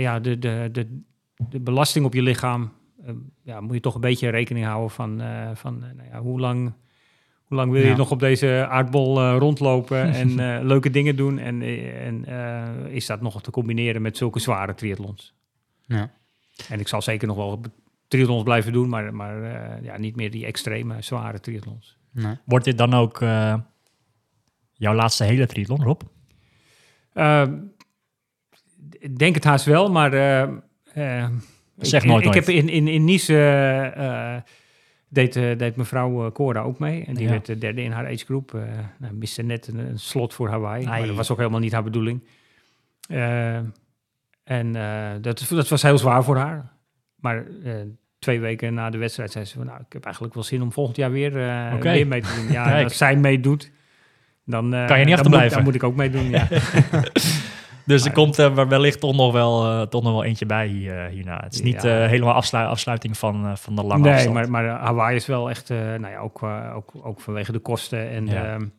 ja, 0.00 0.20
de, 0.20 0.38
de, 0.38 0.68
de, 0.72 1.00
de 1.48 1.60
belasting 1.60 2.04
op 2.04 2.14
je 2.14 2.22
lichaam... 2.22 2.72
eh, 3.06 3.12
ja, 3.42 3.60
moet 3.60 3.74
je 3.74 3.80
toch 3.80 3.94
een 3.94 4.00
beetje 4.00 4.28
rekening 4.28 4.66
houden 4.66 4.90
van, 4.90 5.22
van 5.54 5.78
nou 5.78 6.08
ja, 6.12 6.20
hoe 6.20 6.40
lang... 6.40 6.72
Hoe 7.44 7.58
lang 7.58 7.72
wil 7.72 7.80
je 7.82 7.88
Ja. 7.88 7.96
nog 7.96 8.10
op 8.10 8.18
deze 8.18 8.66
aardbol 8.68 9.30
rondlopen 9.38 10.12
en 10.22 10.34
leuke 10.66 10.90
dingen 10.90 11.16
doen? 11.16 11.38
En, 11.38 11.62
en 12.04 12.24
is 12.90 13.06
dat 13.06 13.20
nog 13.20 13.42
te 13.42 13.50
combineren 13.50 14.02
met 14.02 14.16
zulke 14.16 14.38
zware 14.38 14.74
triathlons? 14.74 15.34
Ja. 15.86 16.10
En 16.68 16.80
ik 16.80 16.88
zal 16.88 17.02
zeker 17.02 17.26
nog 17.28 17.36
wel 17.36 17.60
triathlons 18.10 18.42
blijven 18.42 18.72
doen, 18.72 18.88
maar, 18.88 19.14
maar 19.14 19.42
eh, 19.42 19.82
ja, 19.84 19.98
niet 19.98 20.16
meer 20.16 20.30
die 20.30 20.46
extreme, 20.46 21.02
zware 21.02 21.40
triathlons. 21.40 21.98
Nee. 22.12 22.34
Wordt 22.44 22.64
dit 22.64 22.78
dan 22.78 22.94
ook 22.94 23.20
eh, 23.20 23.54
jouw 24.72 24.94
laatste 24.94 25.24
hele 25.24 25.46
triathlon, 25.46 25.82
Rob? 25.82 26.00
Ehm, 27.12 27.58
ik 28.98 29.18
denk 29.18 29.34
het 29.34 29.44
haast 29.44 29.64
wel, 29.64 29.90
maar... 29.90 30.12
eh, 30.12 30.42
eh, 31.22 31.30
Zeg 31.76 32.02
ik, 32.02 32.08
nooit 32.08 32.24
Ik 32.24 32.32
nooit. 32.32 32.46
heb 32.46 32.54
in, 32.54 32.68
in, 32.68 32.88
in 32.88 33.04
Nice... 33.04 33.32
eh, 33.36 34.34
eh, 34.36 34.42
deed, 35.08 35.36
eh, 35.36 35.58
deed 35.58 35.76
mevrouw 35.76 36.26
eh, 36.26 36.32
Cora 36.32 36.60
ook 36.60 36.78
mee. 36.78 37.04
En 37.04 37.14
die 37.14 37.24
Ja. 37.24 37.30
werd 37.30 37.46
de 37.46 37.58
derde 37.58 37.82
in 37.82 37.90
haar 37.92 38.06
agegroep. 38.06 38.54
eh 38.54 38.62
nou, 38.98 39.14
miste 39.14 39.42
net 39.42 39.66
een, 39.66 39.78
een 39.78 39.98
slot 39.98 40.34
voor 40.34 40.48
Hawaii. 40.48 40.86
Maar 40.86 41.06
dat 41.06 41.16
was 41.16 41.30
ook 41.30 41.38
helemaal 41.38 41.60
niet 41.60 41.72
haar 41.72 41.82
bedoeling. 41.82 42.24
Eh, 43.08 43.56
en 44.44 44.76
eh, 44.76 45.10
dat, 45.20 45.46
dat 45.48 45.68
was 45.68 45.82
heel 45.82 45.98
zwaar 45.98 46.24
voor 46.24 46.36
haar. 46.36 46.72
Maar 47.16 47.46
eh, 47.64 47.74
twee 48.20 48.40
weken 48.40 48.74
na 48.74 48.90
de 48.90 48.98
wedstrijd 48.98 49.32
zei 49.32 49.44
ze 49.44 49.56
van... 49.56 49.66
Nou, 49.66 49.78
ik 49.80 49.92
heb 49.92 50.04
eigenlijk 50.04 50.34
wel 50.34 50.42
zin 50.42 50.62
om 50.62 50.72
volgend 50.72 50.96
jaar 50.96 51.10
weer, 51.10 51.32
weer 51.80 52.06
mee 52.06 52.20
te 52.20 52.34
doen. 52.34 52.52
Ja, 52.52 52.82
als 52.84 52.96
zij 52.96 53.16
meedoet... 53.16 53.70
Dan, 54.44 54.74
eh, 54.74 54.86
Kan 54.86 54.98
je 54.98 55.04
niet 55.04 55.16
dan 55.16 55.30
moet, 55.30 55.34
achterblijven. 55.40 55.54
dan 55.56 55.64
moet 55.64 55.74
ik 55.74 55.82
ook 55.82 55.94
meedoen, 55.94 56.28
ja. 56.30 56.48
Dus 57.86 58.04
er 58.04 58.12
komt 58.12 58.36
er 58.36 58.68
wellicht 58.68 59.00
toch 59.00 59.16
nog 59.16 59.32
wel, 59.32 59.86
toch 59.88 60.02
nog 60.02 60.12
wel 60.12 60.24
eentje 60.24 60.46
bij 60.46 60.66
hier, 60.66 61.04
hierna. 61.06 61.40
Het 61.42 61.54
is 61.54 61.62
niet 61.62 61.82
Ja. 61.82 62.06
helemaal 62.06 62.34
afslu- 62.34 62.58
afsluiting 62.64 63.18
van, 63.18 63.58
van 63.58 63.74
de 63.76 63.82
lange 63.82 64.02
nee, 64.02 64.12
afstand. 64.12 64.34
maar, 64.34 64.50
maar 64.50 64.64
Hawaii 64.68 65.16
is 65.16 65.26
wel 65.26 65.50
echt, 65.50 65.68
nou 65.68 66.06
ja, 66.08 66.18
ook, 66.18 66.42
ook, 66.74 66.92
ook 67.02 67.20
vanwege 67.20 67.52
de 67.52 67.58
kosten 67.58 68.10
en, 68.10 68.26
Ja. 68.26 68.58
de, 68.58 68.70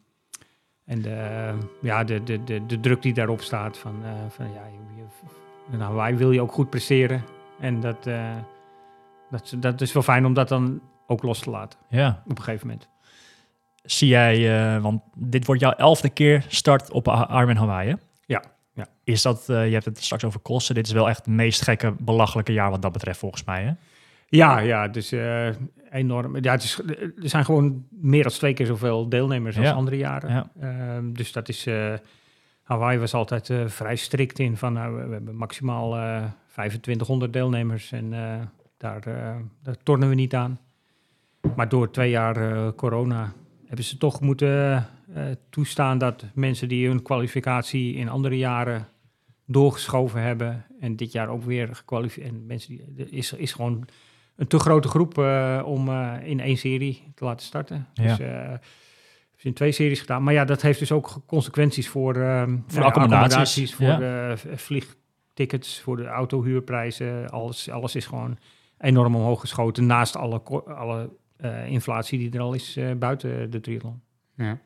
en 0.86 1.02
de, 1.02 1.50
ja, 1.82 2.04
de, 2.04 2.24
de, 2.24 2.44
de, 2.44 2.66
de 2.66 2.80
druk 2.80 3.02
die 3.02 3.14
daarop 3.14 3.42
staat. 3.42 3.78
Van, 3.78 3.96
van, 4.30 4.46
ja, 4.46 4.62
je, 4.66 5.02
je- 5.02 5.74
in 5.74 5.80
Hawaii 5.80 6.16
wil 6.16 6.32
je 6.32 6.42
ook 6.42 6.52
goed 6.52 6.70
presteren. 6.70 7.24
En 7.60 7.80
dat, 7.80 8.08
dat, 9.32 9.44
is- 9.44 9.54
dat 9.60 9.82
is 9.82 9.94
wel 9.94 10.04
fijn 10.04 10.26
om 10.26 10.34
dat 10.34 10.48
dan 10.48 10.82
ook 11.08 11.24
los 11.24 11.40
te 11.40 11.50
laten 11.50 11.80
Ja. 11.90 12.22
op 12.26 12.38
een 12.38 12.44
gegeven 12.44 12.68
moment. 12.68 12.90
Zie 13.84 14.08
jij, 14.08 14.36
eh, 14.76 14.82
want 14.82 15.02
dit 15.16 15.46
wordt 15.46 15.62
jouw 15.62 15.72
elfde 15.72 16.10
keer 16.10 16.46
start 16.48 16.92
op 16.92 17.08
Ironman 17.08 17.56
Hawaii, 17.56 17.90
hè? 17.90 17.96
Ja, 18.26 18.44
ja. 18.74 18.88
Is 19.04 19.22
dat, 19.22 19.50
eh, 19.50 19.66
je 19.68 19.74
hebt 19.74 19.86
het 19.86 20.04
straks 20.04 20.24
over 20.24 20.40
kosten, 20.40 20.76
dit 20.76 20.88
is 20.88 20.94
wel 20.94 21.10
echt 21.10 21.18
het 21.18 21.28
meest 21.28 21.62
gekke, 21.62 21.94
belachelijke 22.00 22.54
jaar 22.54 22.70
wat 22.70 22.82
dat 22.82 22.92
betreft 22.92 23.20
volgens 23.20 23.44
mij, 23.44 23.64
hè? 23.64 23.72
Ja, 24.28 24.60
ja, 24.60 24.88
dus 24.88 25.14
enorm. 25.92 26.38
Ja, 26.44 26.52
het 26.52 26.64
is, 26.64 26.80
er 26.80 27.14
zijn 27.30 27.46
gewoon 27.46 27.86
meer 27.90 28.24
dan 28.24 28.32
twee 28.32 28.54
keer 28.54 28.66
zoveel 28.66 29.10
deelnemers 29.10 29.58
als 29.58 29.70
andere 29.72 29.98
jaren. 29.98 30.30
Ja. 30.30 30.50
Ehm, 30.62 31.12
dus 31.14 31.32
dat 31.32 31.50
is. 31.50 31.68
Hawaii 32.64 33.00
was 33.00 33.14
altijd 33.14 33.54
vrij 33.66 33.96
strikt 33.96 34.40
in 34.40 34.58
van 34.58 34.74
nou, 34.74 35.08
we, 35.08 35.14
hebben 35.14 35.36
maximaal 35.36 35.98
eh 35.98 36.24
2500 36.52 37.34
deelnemers 37.34 37.92
en 37.92 38.14
daar, 38.82 39.08
eh, 39.08 39.36
daar 39.64 39.76
tornen 39.84 40.10
we 40.10 40.16
niet 40.16 40.36
aan. 40.36 40.60
Maar 41.56 41.70
door 41.70 41.92
twee 41.92 42.10
jaar 42.10 42.52
eh, 42.52 42.68
corona 42.76 43.34
hebben 43.66 43.86
ze 43.86 43.98
toch 43.98 44.22
moeten 44.22 44.88
eh, 45.14 45.24
toestaan 45.50 45.98
dat 45.98 46.26
mensen 46.34 46.68
die 46.68 46.88
hun 46.88 47.02
kwalificatie 47.02 47.96
in 47.96 48.10
andere 48.10 48.38
jaren 48.38 48.88
doorgeschoven 49.46 50.22
hebben 50.22 50.66
en 50.80 50.96
dit 50.96 51.12
jaar 51.12 51.28
ook 51.28 51.44
weer 51.44 51.76
gekwalificeerd. 51.76 52.28
En 52.28 52.46
mensen 52.46 52.70
die 52.70 53.10
is, 53.10 53.34
is 53.34 53.54
gewoon 53.54 53.88
een 54.36 54.48
te 54.48 54.60
grote 54.60 54.88
groep 54.88 55.18
om 55.66 55.90
in 56.24 56.40
één 56.40 56.58
serie 56.58 57.04
te 57.16 57.26
laten 57.26 57.46
starten. 57.46 57.88
Ja. 57.94 58.04
Dus 58.04 58.16
ze 59.36 59.48
in 59.48 59.54
twee 59.54 59.72
series 59.72 60.00
gedaan. 60.00 60.24
Maar 60.24 60.34
ja, 60.34 60.46
dat 60.46 60.62
heeft 60.62 60.80
dus 60.80 60.92
ook 60.92 61.22
consequenties 61.26 61.90
voor, 61.90 62.14
Voor 62.68 62.84
accommodaties, 62.84 63.76
voor 63.76 63.86
ja. 63.86 63.98
de 63.98 64.38
vliegtickets, 64.56 65.80
voor 65.80 65.98
de 65.98 66.06
autohuurprijzen. 66.06 67.30
Alles, 67.30 67.70
alles 67.70 67.96
is 67.96 68.06
gewoon 68.06 68.38
enorm 68.82 69.16
omhoog 69.16 69.40
geschoten. 69.40 69.86
Naast 69.86 70.16
alle, 70.16 70.42
alle 70.78 71.10
eh, 71.38 71.68
inflatie 71.68 72.20
die 72.20 72.32
er 72.32 72.40
al 72.40 72.54
is 72.54 72.78
eh, 72.78 72.92
buiten 72.96 73.52
de 73.52 73.60
triathlon. 73.60 74.02
Ja. 74.36 74.58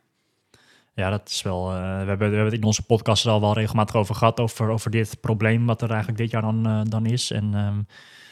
Ja, 0.94 1.10
dat 1.10 1.30
is 1.30 1.42
wel. 1.42 1.72
eh, 1.72 1.76
we, 1.78 1.80
hebben, 1.82 2.18
we 2.18 2.24
hebben 2.24 2.46
het 2.46 2.54
in 2.54 2.64
onze 2.64 2.86
podcast 2.86 3.26
er 3.26 3.32
al 3.32 3.42
wel 3.42 3.54
regelmatig 3.54 3.96
over 3.96 4.16
gehad. 4.16 4.40
Over, 4.40 4.70
over 4.70 4.92
dit 4.92 5.18
probleem 5.22 5.66
wat 5.66 5.82
er 5.82 5.90
eigenlijk 5.90 6.18
dit 6.18 6.32
jaar 6.32 6.42
dan, 6.42 6.84
dan 6.90 7.06
is. 7.06 7.32
En 7.32 7.54
ehm, 7.54 7.82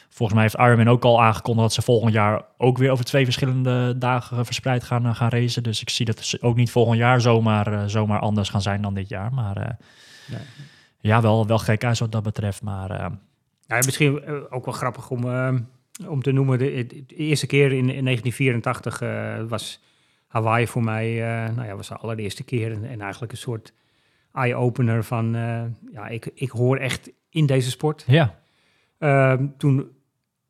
volgens 0.08 0.32
mij 0.38 0.42
heeft 0.42 0.58
Ironman 0.68 0.88
ook 0.94 1.04
al 1.04 1.22
aangekondigd 1.22 1.62
dat 1.66 1.72
ze 1.72 1.82
volgend 1.82 2.12
jaar 2.12 2.44
ook 2.58 2.78
weer 2.78 2.90
over 2.90 3.04
twee 3.04 3.24
verschillende 3.24 3.98
dagen 3.98 4.44
verspreid 4.44 4.84
gaan, 4.84 5.14
gaan 5.14 5.28
racen. 5.28 5.62
Dus 5.62 5.80
ik 5.80 5.90
zie 5.90 6.06
dat 6.06 6.18
ze 6.24 6.42
ook 6.42 6.56
niet 6.56 6.70
volgend 6.70 6.98
jaar 6.98 7.20
zomaar, 7.20 7.90
zomaar 7.90 8.20
anders 8.20 8.48
gaan 8.48 8.62
zijn 8.62 8.82
dan 8.82 8.94
dit 8.94 9.08
jaar. 9.08 9.32
Maar 9.34 9.56
eh, 9.56 9.74
Nee. 10.30 10.40
ja, 11.00 11.20
wel, 11.20 11.46
wel 11.46 11.58
gek 11.58 11.84
uit 11.84 11.98
wat 11.98 12.12
dat 12.12 12.22
betreft. 12.22 12.62
Maar 12.62 12.90
eh, 12.90 13.06
Ja, 13.66 13.76
misschien 13.76 14.26
ook 14.50 14.64
wel 14.64 14.74
grappig 14.74 15.10
om, 15.10 15.24
eh, 15.30 15.54
om 16.08 16.22
te 16.22 16.32
noemen. 16.32 16.58
De, 16.58 16.86
de 16.86 17.14
eerste 17.14 17.46
keer 17.46 17.72
in, 17.72 17.90
in 17.90 18.04
1984 18.04 19.00
eh, 19.00 19.42
was 19.48 19.80
Hawaii 20.26 20.66
voor 20.66 20.82
mij, 20.84 21.22
eh, 21.22 21.54
nou 21.54 21.68
ja, 21.68 21.76
was 21.76 21.88
de 21.88 21.96
allereerste 21.96 22.44
keer. 22.44 22.72
En, 22.72 22.84
en 22.84 23.00
eigenlijk 23.00 23.32
een 23.32 23.38
soort 23.38 23.72
eye-opener 24.32 25.04
van, 25.04 25.34
eh, 25.34 25.64
ja, 25.92 26.08
ik, 26.08 26.30
ik 26.34 26.50
hoor 26.50 26.76
echt 26.76 27.10
in 27.28 27.46
deze 27.46 27.70
sport. 27.70 28.04
ja, 28.06 28.42
Ehm, 28.98 29.46
toen 29.58 29.90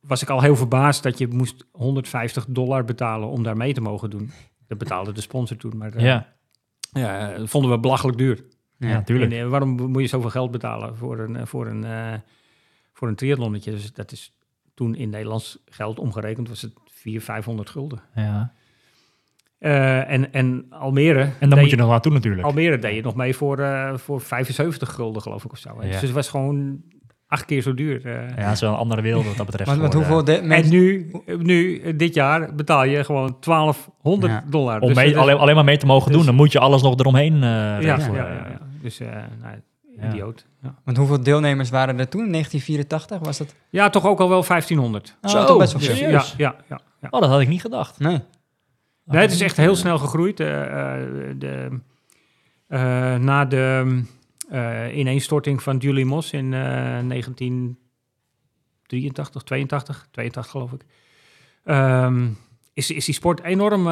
was 0.00 0.22
ik 0.22 0.28
al 0.30 0.40
heel 0.40 0.56
verbaasd 0.56 1.02
dat 1.02 1.18
je 1.18 1.28
moest 1.28 1.66
150 1.72 2.46
dollar 2.48 2.84
betalen 2.84 3.28
om 3.28 3.42
daar 3.42 3.56
mee 3.56 3.72
te 3.74 3.80
mogen 3.80 4.10
doen. 4.10 4.30
Dat 4.66 4.78
betaalde 4.78 5.12
de 5.12 5.20
sponsor 5.20 5.56
toen, 5.56 5.76
maar 5.76 6.00
ja, 6.00 6.34
ja, 6.92 7.36
dat 7.38 7.48
vonden 7.48 7.70
we 7.70 7.78
belachelijk 7.78 8.18
duur. 8.18 8.44
ja, 8.78 8.88
Ja. 8.88 9.02
tuurlijk. 9.02 9.32
En, 9.32 9.50
waarom 9.50 9.90
moet 9.90 10.02
je 10.02 10.08
zoveel 10.08 10.30
geld 10.30 10.50
betalen 10.50 10.96
voor 10.96 11.18
een, 11.18 11.46
voor 11.46 11.66
een, 11.66 11.84
eh, 11.84 12.14
voor 12.92 13.08
een 13.08 13.14
triathlonnetje? 13.14 13.70
Dus 13.70 13.92
dat 13.92 14.12
is 14.12 14.32
toen 14.75 14.95
in 14.95 15.11
Nederlands 15.11 15.59
geld 15.66 15.99
omgerekend, 15.99 16.49
was 16.49 16.62
het 16.62 16.73
400, 16.85 17.25
500 17.25 17.71
gulden. 17.71 18.00
ja. 18.14 18.52
Eh, 19.59 20.11
en, 20.11 20.33
en 20.33 20.66
Almere... 20.71 21.28
En 21.40 21.49
dan 21.49 21.59
moet 21.59 21.71
je 21.71 21.76
nog 21.76 21.88
naartoe 21.90 22.12
natuurlijk. 22.12 22.43
Almere 22.47 22.78
deed 22.78 22.95
je 22.95 23.02
nog 23.02 23.14
mee 23.14 23.35
voor, 23.37 23.59
eh, 23.59 23.97
voor 23.97 24.21
75 24.21 24.93
gulden, 24.93 25.23
geloof 25.23 25.45
ik, 25.45 25.52
of 25.52 25.59
zo. 25.59 25.76
Ja. 25.81 25.87
Dus 25.90 26.00
het 26.00 26.11
was 26.11 26.28
gewoon 26.28 26.83
acht 27.26 27.45
keer 27.45 27.62
zo 27.62 27.75
duur. 27.75 28.07
eh. 28.07 28.12
Ja, 28.28 28.35
het 28.35 28.54
is 28.54 28.61
wel 28.61 28.71
een 28.73 28.76
andere 28.78 29.02
wereld 29.02 29.25
wat 29.26 29.37
dat 29.37 29.47
betreft. 29.47 29.71
Geworden. 29.71 29.99
hoeveel 29.99 30.25
de, 30.25 30.33
En 30.37 30.69
nu, 30.69 31.11
nu, 31.38 31.81
dit 31.97 32.14
jaar, 32.14 32.54
betaal 32.54 32.85
je 32.85 33.04
gewoon 33.04 33.37
1200 33.40 34.33
Ja. 34.33 34.45
dollar. 34.50 34.81
Om 34.81 34.88
Dus 34.88 34.97
mee, 34.97 35.19
alleen, 35.19 35.37
alleen 35.37 35.54
maar 35.54 35.64
mee 35.64 35.76
te 35.76 35.87
mogen 35.87 36.07
dus- 36.09 36.16
doen, 36.16 36.26
dan 36.26 36.35
moet 36.35 36.52
je 36.52 36.59
alles 36.59 36.83
nog 36.83 36.99
eromheen 36.99 37.35
eh 37.35 37.40
ja, 37.40 37.78
ja, 37.81 37.97
ja, 38.12 38.28
ja. 38.28 38.61
Dus, 38.83 39.00
eh 39.00 39.09
nou, 39.09 39.54
Ja. 39.54 39.61
Idioot. 40.02 40.46
Ja. 40.62 40.74
Want 40.84 40.96
hoeveel 40.96 41.22
deelnemers 41.22 41.70
waren 41.70 41.98
er 41.98 42.08
toen? 42.08 42.30
1984 42.30 43.18
was 43.18 43.38
dat? 43.38 43.54
ja, 43.70 43.90
toch 43.90 44.06
ook 44.06 44.20
al 44.20 44.28
wel 44.28 44.44
1500. 44.44 45.16
Oh, 45.22 45.30
Zo, 45.30 45.44
toch 45.44 45.58
best 45.58 45.72
wel 45.72 45.82
veel. 45.82 46.08
Ja, 46.08 46.10
ja, 46.10 46.24
ja, 46.36 46.56
ja. 47.00 47.08
Oh, 47.10 47.20
dat 47.20 47.30
had 47.30 47.40
ik 47.40 47.48
niet 47.48 47.60
gedacht. 47.60 47.98
Nee. 47.98 48.20
Nee, 49.04 49.20
het 49.20 49.32
is 49.32 49.40
echt 49.40 49.56
heel 49.56 49.76
snel 49.76 49.98
gegroeid. 49.98 50.40
Eh, 50.40 50.62
eh, 50.62 50.68
de, 51.38 51.80
eh, 52.66 53.16
na 53.16 53.44
de 53.44 54.02
eh, 54.48 54.96
ineenstorting 54.96 55.62
van 55.62 55.76
Julie 55.76 56.04
Moss 56.04 56.32
in 56.32 56.54
eh 56.54 56.60
1983, 56.60 59.42
82, 59.42 60.08
82 60.10 60.52
geloof 60.52 60.72
ik, 60.72 60.84
ehm, 61.64 62.28
is, 62.72 62.90
is 62.90 63.04
die 63.04 63.14
sport 63.14 63.42
enorm 63.42 63.86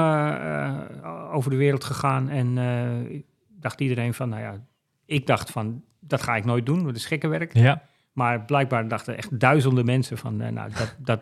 over 1.33 1.51
de 1.51 1.57
wereld 1.57 1.85
gegaan. 1.85 2.29
En 2.29 2.59
eh, 2.59 3.21
dacht 3.49 3.81
iedereen 3.81 4.15
van, 4.15 4.29
nou 4.29 4.43
ja, 4.43 4.65
ik 5.13 5.27
dacht 5.27 5.51
van, 5.51 5.83
dat 6.01 6.23
ga 6.23 6.37
ik 6.37 6.45
nooit 6.45 6.67
doen, 6.67 6.85
dat 6.85 6.97
is 6.97 7.07
gekkenwerk. 7.07 7.55
Ja, 7.55 7.83
Maar 8.13 8.45
blijkbaar 8.45 8.89
dachten 8.89 9.17
echt 9.17 9.41
duizenden 9.41 9.85
mensen 9.85 10.19
van, 10.19 10.41
eh, 10.41 10.51
nou, 10.53 10.71
dat, 10.79 10.95
dat, 10.99 11.21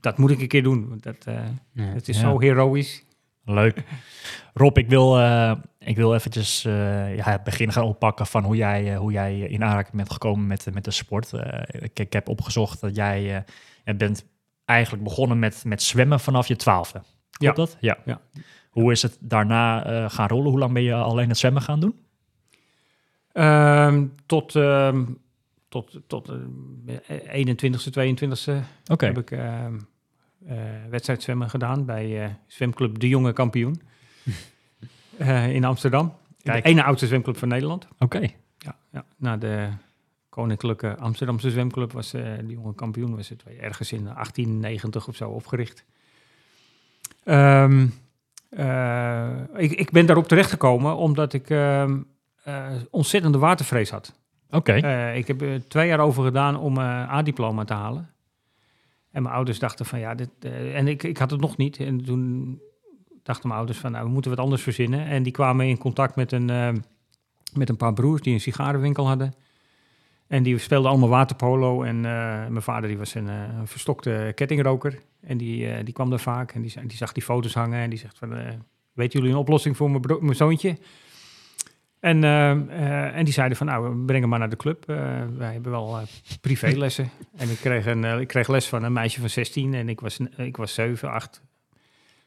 dat 0.00 0.18
moet 0.18 0.30
ik 0.30 0.40
een 0.40 0.48
keer 0.48 0.62
doen. 0.62 0.88
want 0.88 1.02
Dat, 1.02 1.16
eh, 1.24 1.34
Ja. 1.72 1.82
het 1.84 2.08
is 2.08 2.16
Ja. 2.20 2.22
zo 2.22 2.40
heroïs. 2.40 3.04
leuk. 3.46 3.82
Rob, 4.54 4.78
ik 4.78 4.88
wil, 4.88 5.18
eh, 5.20 5.52
ik 5.78 5.96
wil 5.96 6.14
eventjes 6.14 6.64
eh, 6.64 7.16
ja, 7.16 7.30
het 7.30 7.44
begin 7.44 7.72
gaan 7.72 7.84
oppakken 7.84 8.26
van 8.26 8.44
hoe 8.44 8.56
jij, 8.56 8.96
hoe 8.96 9.12
jij 9.12 9.38
in 9.38 9.64
aanraking 9.64 9.96
bent 9.96 10.12
gekomen 10.12 10.46
met, 10.46 10.66
met 10.72 10.84
de 10.84 10.90
sport. 10.90 11.32
Eh, 11.32 11.82
ik, 11.82 11.98
ik 11.98 12.12
heb 12.12 12.28
opgezocht 12.28 12.80
dat 12.80 12.94
jij 12.96 13.36
eh, 13.36 13.42
je 13.84 13.94
bent 13.94 14.24
eigenlijk 14.64 15.04
begonnen 15.04 15.38
met, 15.38 15.62
met 15.66 15.82
zwemmen 15.82 16.20
vanaf 16.20 16.46
je 16.48 16.56
twaalfde. 16.56 16.98
Klopt 17.30 17.56
Ja. 17.56 17.64
dat? 17.64 17.76
Ja. 17.80 17.98
Ja. 18.04 18.20
Hoe 18.70 18.92
is 18.92 19.02
het 19.02 19.16
daarna 19.20 19.84
eh, 19.86 20.10
gaan 20.10 20.28
rollen? 20.28 20.50
Hoe 20.50 20.58
lang 20.58 20.72
ben 20.72 20.82
je 20.82 20.94
alleen 20.94 21.28
het 21.28 21.38
zwemmen 21.38 21.62
gaan 21.62 21.80
doen? 21.80 21.94
Ehm, 23.34 24.06
tot 24.26 24.56
ehm, 24.56 25.04
tot, 25.68 26.00
tot 26.06 26.28
eh, 27.08 27.46
21ste, 27.46 27.90
22ste 27.90 28.52
Oké. 28.86 29.06
heb 29.06 29.18
ik 29.18 29.30
eh, 29.30 29.66
wedstrijdzwemmen 30.90 31.50
gedaan 31.50 31.84
bij 31.84 32.24
eh, 32.24 32.30
zwemclub 32.46 32.98
De 32.98 33.08
Jonge 33.08 33.32
Kampioen 33.32 33.80
Eh, 35.18 35.54
in 35.54 35.64
Amsterdam. 35.64 36.14
Kijk. 36.42 36.64
De 36.64 36.70
ene 36.70 36.82
oudste 36.82 37.06
zwemclub 37.06 37.36
van 37.36 37.48
Nederland. 37.48 37.88
Oké. 37.98 38.20
Ja, 38.58 38.76
ja. 38.92 39.04
Na 39.16 39.36
de 39.36 39.68
Koninklijke 40.28 40.96
Amsterdamse 40.96 41.50
Zwemclub 41.50 41.92
was 41.92 42.12
eh 42.14 42.22
De 42.46 42.52
Jonge 42.52 42.74
Kampioen 42.74 43.16
was 43.16 43.28
het 43.28 43.42
ergens 43.60 43.92
in 43.92 44.04
1890 44.04 45.08
of 45.08 45.16
zo 45.16 45.30
opgericht. 45.30 45.84
Eh, 47.24 47.70
ik, 49.56 49.72
ik 49.72 49.90
ben 49.90 50.06
daarop 50.06 50.28
terechtgekomen 50.28 50.96
omdat 50.96 51.32
ik 51.32 51.50
eh, 51.50 51.92
ontzettende 52.90 53.38
watervrees 53.38 53.90
had. 53.90 54.14
Oké. 54.50 54.72
Eh, 54.72 55.16
ik 55.16 55.26
heb 55.26 55.40
er 55.40 55.68
twee 55.68 55.88
jaar 55.88 56.00
over 56.00 56.24
gedaan 56.24 56.56
om 56.56 56.72
mijn 56.72 57.08
A-diploma 57.08 57.64
te 57.64 57.74
halen. 57.74 58.10
En 59.10 59.22
mijn 59.22 59.34
ouders 59.34 59.58
dachten 59.58 59.86
van 59.86 59.98
ja, 59.98 60.14
dit, 60.14 60.30
eh, 60.40 60.76
en 60.76 60.88
ik, 60.88 61.02
ik 61.02 61.18
had 61.18 61.30
het 61.30 61.40
nog 61.40 61.56
niet. 61.56 61.76
En 61.76 62.04
toen 62.04 62.60
dachten 63.22 63.48
mijn 63.48 63.58
ouders 63.58 63.78
van 63.78 63.92
nou, 63.92 64.04
we 64.04 64.10
moeten 64.10 64.30
wat 64.30 64.40
anders 64.40 64.62
verzinnen. 64.62 65.06
En 65.06 65.22
die 65.22 65.32
kwamen 65.32 65.66
in 65.66 65.78
contact 65.78 66.16
met 66.16 66.32
een, 66.32 66.50
eh, 66.50 66.72
met 67.52 67.68
een 67.68 67.76
paar 67.76 67.92
broers 67.92 68.22
die 68.22 68.34
een 68.34 68.40
sigarenwinkel 68.40 69.06
hadden. 69.06 69.34
En 70.26 70.42
die 70.42 70.58
speelden 70.58 70.90
allemaal 70.90 71.08
waterpolo. 71.08 71.82
En 71.82 71.96
eh, 71.96 72.02
mijn 72.48 72.62
vader 72.62 72.88
die 72.88 72.98
was 72.98 73.14
een, 73.14 73.28
eh, 73.28 73.60
verstokte 73.64 74.32
kettingroker. 74.34 74.98
En 75.20 75.36
die, 75.36 75.68
eh, 75.68 75.84
die 75.84 75.94
kwam 75.94 76.10
daar 76.10 76.20
vaak 76.20 76.52
en 76.52 76.62
die, 76.62 76.72
die 76.86 76.96
zag 76.96 77.12
die 77.12 77.22
foto's 77.22 77.54
hangen. 77.54 77.80
En 77.80 77.90
die 77.90 77.98
zegt 77.98 78.18
van, 78.18 78.36
eh 78.36 78.52
weten 78.92 79.18
jullie 79.18 79.34
een 79.34 79.40
oplossing 79.40 79.76
voor 79.76 79.90
mijn, 79.90 80.02
mijn 80.20 80.36
zoontje? 80.36 80.78
En, 82.04 82.24
eh, 82.24 82.50
eh, 82.50 83.16
en 83.16 83.24
die 83.24 83.34
zeiden 83.34 83.56
van, 83.56 83.66
nou, 83.66 84.04
breng 84.04 84.20
hem 84.20 84.28
maar 84.28 84.38
naar 84.38 84.50
de 84.50 84.56
club. 84.56 84.88
Eh, 84.88 84.96
wij 85.36 85.52
hebben 85.52 85.72
wel 85.72 86.00
privélessen. 86.40 87.10
en 87.36 87.50
ik 87.50 87.56
kreeg, 87.56 87.86
een, 87.86 88.04
ik 88.04 88.28
kreeg 88.28 88.48
les 88.48 88.66
van 88.66 88.82
een 88.82 88.92
meisje 88.92 89.20
van 89.20 89.28
16 89.28 89.74
en 89.74 89.88
ik 89.88 90.00
was, 90.00 90.18
ik 90.36 90.56
was 90.56 90.74
7, 90.74 91.10
8. 91.10 91.42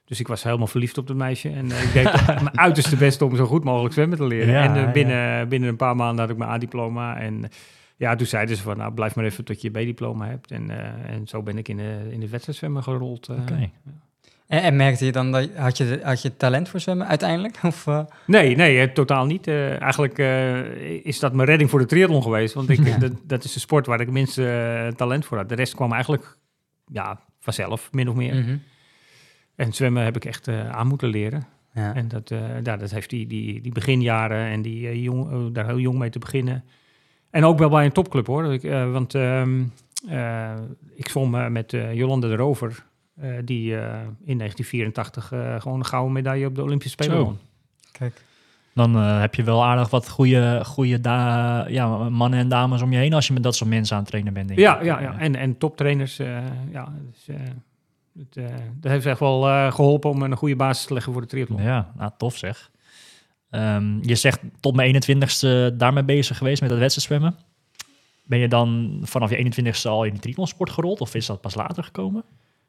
Dus 0.06 0.20
ik 0.20 0.28
was 0.28 0.44
helemaal 0.44 0.68
verliefd 0.68 0.98
op 0.98 1.08
dat 1.08 1.16
meisje. 1.16 1.50
En 1.50 1.66
ik 1.66 1.94
deed 1.94 2.26
mijn 2.44 2.60
uiterste 2.60 2.96
best 2.96 3.22
om 3.22 3.36
zo 3.36 3.46
goed 3.46 3.64
mogelijk 3.64 3.94
zwemmen 3.94 4.18
te 4.18 4.26
leren. 4.28 4.54
Ja, 4.54 4.64
en 4.64 4.82
ja. 4.82 4.92
binnen, 4.92 5.50
binnen 5.50 5.70
een 5.70 5.76
paar 5.76 5.96
maanden 5.96 6.20
had 6.20 6.30
ik 6.30 6.38
mijn 6.38 6.50
A-diploma. 6.50 7.18
En 7.18 7.50
ja, 7.96 8.16
toen 8.16 8.28
zeiden 8.28 8.56
ze 8.56 8.62
van, 8.64 8.78
nou, 8.78 8.94
blijf 8.94 9.16
maar 9.16 9.26
even 9.26 9.44
tot 9.44 9.62
je 9.62 9.70
B-diploma 9.70 10.28
hebt. 10.28 10.52
En, 10.52 10.70
en 11.06 11.28
zo 11.28 11.44
ben 11.44 11.58
ik 11.58 11.68
in 11.68 11.78
de, 11.78 12.08
in 12.10 12.20
de 12.20 12.30
wedstrijdzwemmen 12.30 12.84
gerold. 12.84 13.30
Oké. 13.30 13.72
En, 14.48 14.62
en 14.62 14.76
merkte 14.76 15.06
je 15.06 15.12
dan, 15.12 15.32
dat, 15.32 15.50
had, 15.56 15.78
je, 15.78 16.00
had 16.04 16.22
je 16.22 16.38
talent 16.38 16.70
voor 16.70 16.80
zwemmen 16.80 17.08
uiteindelijk? 17.08 17.60
Of, 17.64 17.88
eh, 17.88 18.00
Nee, 18.26 18.56
nee, 18.56 18.80
eh, 18.80 18.94
totaal 18.94 19.26
niet. 19.26 19.48
Eh, 19.48 19.82
eigenlijk 19.82 20.18
is 21.04 21.20
dat 21.20 21.34
mijn 21.34 21.48
redding 21.48 21.70
voor 21.70 21.80
de 21.80 21.86
triathlon 21.86 22.24
geweest. 22.24 22.54
Want 22.54 22.70
ik, 22.70 23.00
dat, 23.00 23.12
dat 23.24 23.44
is 23.44 23.54
de 23.54 23.60
sport 23.60 23.86
waar 23.86 24.00
ik 24.00 24.06
het 24.06 24.16
minste 24.16 24.94
talent 24.96 25.26
voor 25.26 25.38
had. 25.38 25.50
De 25.50 25.56
rest 25.56 25.76
kwam 25.76 25.92
eigenlijk 25.94 26.38
ja, 26.92 27.20
vanzelf, 27.40 27.90
min 27.92 28.10
of 28.10 28.16
meer. 28.16 28.36
mhm. 28.36 28.58
En 29.56 29.74
zwemmen 29.74 30.04
heb 30.04 30.16
ik 30.16 30.26
echt 30.26 30.48
aan 30.48 30.88
moeten 30.88 31.10
leren. 31.10 31.48
ja. 31.74 31.96
En 31.96 32.08
dat, 32.08 32.30
ja, 32.64 32.78
dat 32.78 32.92
heeft 32.92 33.10
die, 33.10 33.28
die, 33.28 33.62
die 33.62 33.72
beginjaren 33.72 34.46
en 34.46 34.62
die, 34.62 35.02
jong, 35.02 35.54
daar 35.54 35.66
heel 35.66 35.80
jong 35.80 35.98
mee 35.98 36.10
te 36.10 36.20
beginnen. 36.20 36.64
En 37.30 37.44
ook 37.44 37.60
wel 37.60 37.70
bij 37.70 37.86
een 37.86 37.92
topclub 37.92 38.28
hoor. 38.28 38.54
Ik, 38.54 38.62
want 38.92 39.16
ehm, 39.16 39.64
eh, 40.08 40.54
ik 40.96 41.10
zwom 41.10 41.52
met 41.52 41.72
Jolande 41.94 42.28
de 42.28 42.36
Rover. 42.36 42.86
Eh, 43.20 43.30
die 43.46 43.76
eh, 43.76 44.02
in 44.26 44.38
1984 44.38 45.32
eh, 45.32 45.62
gewoon 45.62 45.80
een 45.80 45.86
gouden 45.86 46.14
medaille 46.14 46.46
op 46.48 46.56
de 46.56 46.62
Olympische 46.64 47.04
Spelen 47.04 47.24
won. 47.24 47.38
Kijk. 47.92 48.22
Dan 48.74 48.96
eh, 48.96 49.20
heb 49.20 49.36
je 49.36 49.44
wel 49.44 49.64
aardig 49.66 49.90
wat 49.90 50.10
goede, 50.10 50.62
goede 50.66 51.02
da- 51.02 51.68
ja, 51.68 52.10
mannen 52.10 52.40
en 52.40 52.50
dames 52.50 52.82
om 52.82 52.92
je 52.92 52.98
heen 52.98 53.14
als 53.14 53.28
je 53.28 53.34
met 53.34 53.44
dat 53.44 53.56
soort 53.56 53.70
mensen 53.70 53.94
aan 53.96 54.02
het 54.02 54.10
trainen 54.12 54.34
bent. 54.34 54.48
Denk 54.48 54.60
Ja, 54.60 54.80
ik. 54.80 54.86
ja, 54.86 55.00
ja. 55.02 55.20
En, 55.20 55.36
en 55.36 55.58
toptrainers. 55.58 56.20
eh, 56.20 56.38
ja, 56.72 56.94
dus, 57.12 57.28
eh, 57.36 57.42
het, 58.18 58.38
eh, 58.38 58.46
dat 58.80 58.92
heeft 58.92 59.06
echt 59.06 59.20
wel 59.20 59.48
eh, 59.48 59.72
geholpen 59.72 60.10
om 60.10 60.22
een 60.22 60.36
goede 60.36 60.56
basis 60.56 60.86
te 60.86 60.94
leggen 60.94 61.12
voor 61.14 61.22
de 61.22 61.28
triathlon. 61.28 61.62
Ja, 61.62 61.92
nou, 61.98 62.12
tof 62.18 62.38
zeg. 62.38 62.72
Ehm, 63.50 63.98
je 64.02 64.16
zegt 64.16 64.40
tot 64.60 64.76
mijn 64.76 64.88
21ste 64.96 65.76
daarmee 65.78 66.04
bezig 66.04 66.38
geweest 66.38 66.62
met 66.62 66.70
het 66.70 66.80
wedstrijdzwemmen. 66.80 67.36
Ben 68.24 68.40
je 68.40 68.48
dan 68.48 69.00
vanaf 69.04 69.30
je 69.30 69.38
21ste 69.38 69.88
al 69.90 70.04
in 70.04 70.14
de 70.14 70.20
triathlonsport 70.20 70.70
gerold 70.70 71.02
of 71.02 71.16
is 71.16 71.26
dat 71.26 71.42
pas 71.42 71.56
later 71.56 71.84
gekomen? 71.84 72.24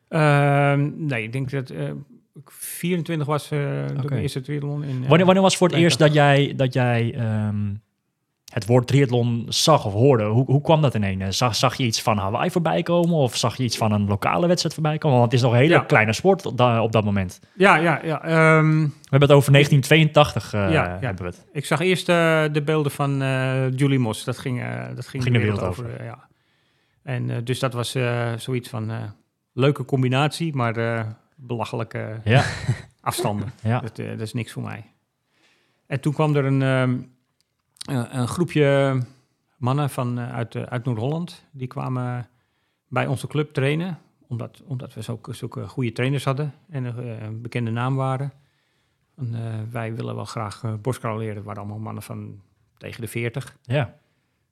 Ehm, 0.09 0.91
nee, 1.07 1.23
ik 1.23 1.33
denk 1.33 1.51
dat 1.51 1.71
eh, 1.71 1.87
ik 2.35 2.51
24 2.51 3.27
was 3.27 3.51
eh 3.51 3.59
toen 3.87 3.97
Oké. 3.99 4.09
mijn 4.09 4.23
eerste 4.23 4.41
triathlon. 4.41 4.83
In, 4.85 5.03
eh, 5.03 5.09
Wanneer, 5.09 5.25
wanneer 5.27 5.43
was 5.43 5.57
voor 5.57 5.69
het 5.69 5.77
eerst 5.77 5.99
dat 5.99 6.13
jij, 6.15 6.53
dat 6.57 6.73
jij 6.73 7.15
ehm, 7.15 7.75
het 8.53 8.67
woord 8.67 8.87
triathlon 8.87 9.47
zag 9.49 9.85
of 9.85 9.93
hoorde? 9.93 10.25
Hoe, 10.25 10.45
hoe 10.45 10.61
kwam 10.61 10.83
dat 10.83 10.95
ineens? 10.95 11.37
Zag, 11.37 11.55
zag 11.55 11.75
je 11.77 11.85
iets 11.85 12.03
van 12.03 12.19
Hawaii 12.19 12.51
voorbij 12.51 12.83
komen 12.83 13.15
of 13.15 13.37
zag 13.37 13.57
je 13.57 13.63
iets 13.63 13.77
van 13.77 13.93
een 13.93 14.07
lokale 14.07 14.47
wedstrijd 14.47 14.75
voorbij 14.75 14.99
komen? 14.99 15.19
Want 15.19 15.31
het 15.33 15.41
is 15.41 15.47
nog 15.47 15.55
een 15.57 15.59
hele 15.63 15.75
Ja. 15.75 15.81
kleine 15.81 16.13
sport 16.13 16.47
op, 16.47 16.57
da- 16.57 16.83
op 16.83 16.93
dat 16.93 17.05
moment. 17.05 17.41
Ja, 17.55 17.77
ja, 17.77 18.01
ja. 18.05 18.23
ehm, 18.23 18.83
We 18.83 18.91
hebben 19.11 19.29
het 19.29 19.39
over 19.39 19.53
1982 19.53 20.53
eh, 20.55 20.61
Ja, 20.61 20.85
ja. 20.85 20.99
hebben 21.01 21.25
we 21.25 21.31
het. 21.31 21.47
ik 21.53 21.65
zag 21.65 21.81
eerst 21.81 22.07
de 22.07 22.63
beelden 22.65 22.93
van 22.93 23.19
Julie 23.77 23.99
Moss. 23.99 24.25
Dat 24.25 24.39
ging, 24.39 24.63
dat 24.95 25.07
ging, 25.07 25.23
Ging 25.23 25.35
de 25.35 25.41
wereld 25.41 25.63
over. 25.63 26.05
ja. 26.05 26.27
En 27.03 27.45
dus 27.45 27.59
dat 27.59 27.73
was 27.73 27.97
zoiets 28.37 28.69
van 28.69 28.91
leuke 29.59 29.85
combinatie, 29.85 30.55
maar 30.55 30.77
eh, 30.77 31.07
belachelijke 31.37 32.21
Ja, 32.25 32.45
afstanden. 33.01 33.53
ja. 33.63 33.81
Dat, 33.81 33.99
eh, 33.99 34.09
dat 34.09 34.21
is 34.21 34.33
niks 34.33 34.53
voor 34.53 34.63
mij. 34.63 34.85
En 35.87 36.01
toen 36.01 36.13
kwam 36.13 36.37
er 36.37 36.45
een, 36.45 36.63
ehm, 36.63 36.91
een, 37.97 38.19
een 38.19 38.29
groepje 38.29 38.99
mannen 39.57 39.91
van, 39.91 40.19
eh, 40.19 40.35
uit, 40.35 40.55
eh, 40.55 40.63
uit 40.63 40.85
Noord-Holland. 40.85 41.45
Die 41.51 41.67
kwamen 41.67 42.29
bij 42.89 43.07
onze 43.07 43.27
club 43.27 43.53
trainen. 43.53 43.99
Omdat, 44.29 44.63
omdat 44.67 44.95
we 44.95 45.03
zulke, 45.03 45.33
zulke 45.33 45.67
goede 45.69 45.93
trainers 45.93 46.25
hadden 46.25 46.55
en 46.71 46.85
een 46.85 47.21
eh, 47.21 47.29
bekende 47.33 47.71
naam 47.71 47.97
waren. 47.97 48.33
En, 49.17 49.35
eh, 49.35 49.55
wij 49.71 49.95
willen 49.95 50.15
wel 50.15 50.25
graag 50.25 50.63
uh, 50.63 50.73
leren. 51.17 51.37
Het 51.37 51.45
waren 51.45 51.61
allemaal 51.61 51.79
mannen 51.79 52.03
van 52.03 52.41
tegen 52.77 53.01
de 53.01 53.09
40. 53.09 53.57
ja. 53.63 53.95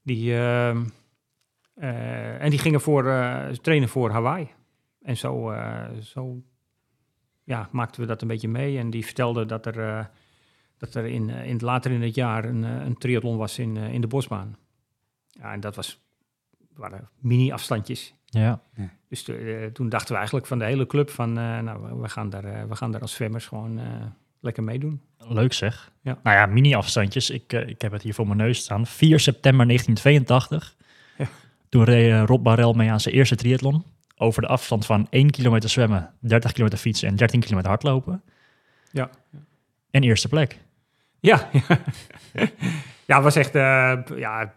Die, 0.02 0.38
ehm, 0.38 0.84
eh, 1.74 2.42
en 2.42 2.50
die 2.50 2.58
gingen 2.58 2.80
voor, 2.80 3.06
eh, 3.06 3.48
trainen 3.48 3.88
voor 3.88 4.10
Hawaii. 4.10 4.48
En 5.06 5.16
zo, 5.16 5.50
eh, 5.50 5.84
zo 6.02 6.42
ja, 7.44 7.68
maakten 7.72 8.00
we 8.00 8.06
dat 8.06 8.22
een 8.22 8.28
beetje 8.28 8.48
mee. 8.48 8.78
En 8.78 8.90
die 8.90 9.04
vertelden 9.04 9.48
dat 9.48 9.66
er, 9.66 9.78
eh, 9.98 10.04
dat 10.78 10.94
er 10.94 11.04
in, 11.04 11.30
eh, 11.30 11.44
in 11.46 11.52
het, 11.52 11.62
later 11.62 11.90
in 11.90 12.02
het 12.02 12.14
jaar 12.14 12.44
een, 12.44 12.62
een 12.62 12.98
triathlon 12.98 13.36
was 13.36 13.58
in, 13.58 13.76
eh, 13.76 13.92
in 13.92 14.00
de 14.00 14.06
bosbaan. 14.06 14.56
Ja, 15.30 15.52
en 15.52 15.60
dat 15.60 15.76
was, 15.76 16.00
waren 16.74 17.08
mini-afstandjes. 17.18 18.14
ja. 18.26 18.62
Dus 19.08 19.22
to- 19.22 19.70
toen 19.72 19.88
dachten 19.88 20.08
we 20.10 20.16
eigenlijk 20.16 20.46
van 20.46 20.58
de 20.58 20.64
hele 20.64 20.86
club 20.86 21.10
van... 21.10 21.28
eh, 21.38 21.58
nou, 21.58 22.00
we- 22.00 22.08
gaan, 22.08 22.30
daar, 22.30 22.44
eh, 22.44 22.64
we 22.64 22.76
gaan 22.76 22.90
daar 22.92 23.00
als 23.00 23.14
zwemmers 23.14 23.46
gewoon 23.46 23.78
eh, 23.78 23.84
lekker 24.40 24.62
meedoen. 24.64 25.00
Leuk 25.18 25.52
zeg. 25.52 25.92
Ja. 26.00 26.18
Nou 26.22 26.36
ja, 26.36 26.46
mini-afstandjes. 26.46 27.30
Ik, 27.30 27.52
ik 27.52 27.80
heb 27.82 27.92
het 27.92 28.02
hier 28.02 28.14
voor 28.14 28.26
mijn 28.26 28.38
neus 28.38 28.58
staan. 28.58 28.86
4 28.86 29.20
september 29.20 29.66
1982. 29.66 30.76
Ja. 31.18 31.26
Toen 31.68 31.84
reed 31.84 32.28
Rob 32.28 32.42
Barel 32.44 32.72
mee 32.72 32.90
aan 32.90 33.00
zijn 33.00 33.14
eerste 33.14 33.36
triathlon. 33.36 33.84
Over 34.18 34.42
de 34.42 34.48
afstand 34.48 34.86
van 34.86 35.06
1 35.10 35.30
kilometer 35.30 35.68
zwemmen, 35.70 36.10
30 36.20 36.52
kilometer 36.52 36.78
fietsen 36.78 37.08
en 37.08 37.16
13 37.16 37.40
kilometer 37.40 37.70
hardlopen. 37.70 38.22
Ja. 38.92 39.10
En 39.90 40.02
eerste 40.02 40.28
plek. 40.28 40.58
Ja, 41.20 41.48
ja. 43.06 43.22
was 43.22 43.36
echt 43.36 43.50
b- 43.50 44.16
ja, 44.16 44.54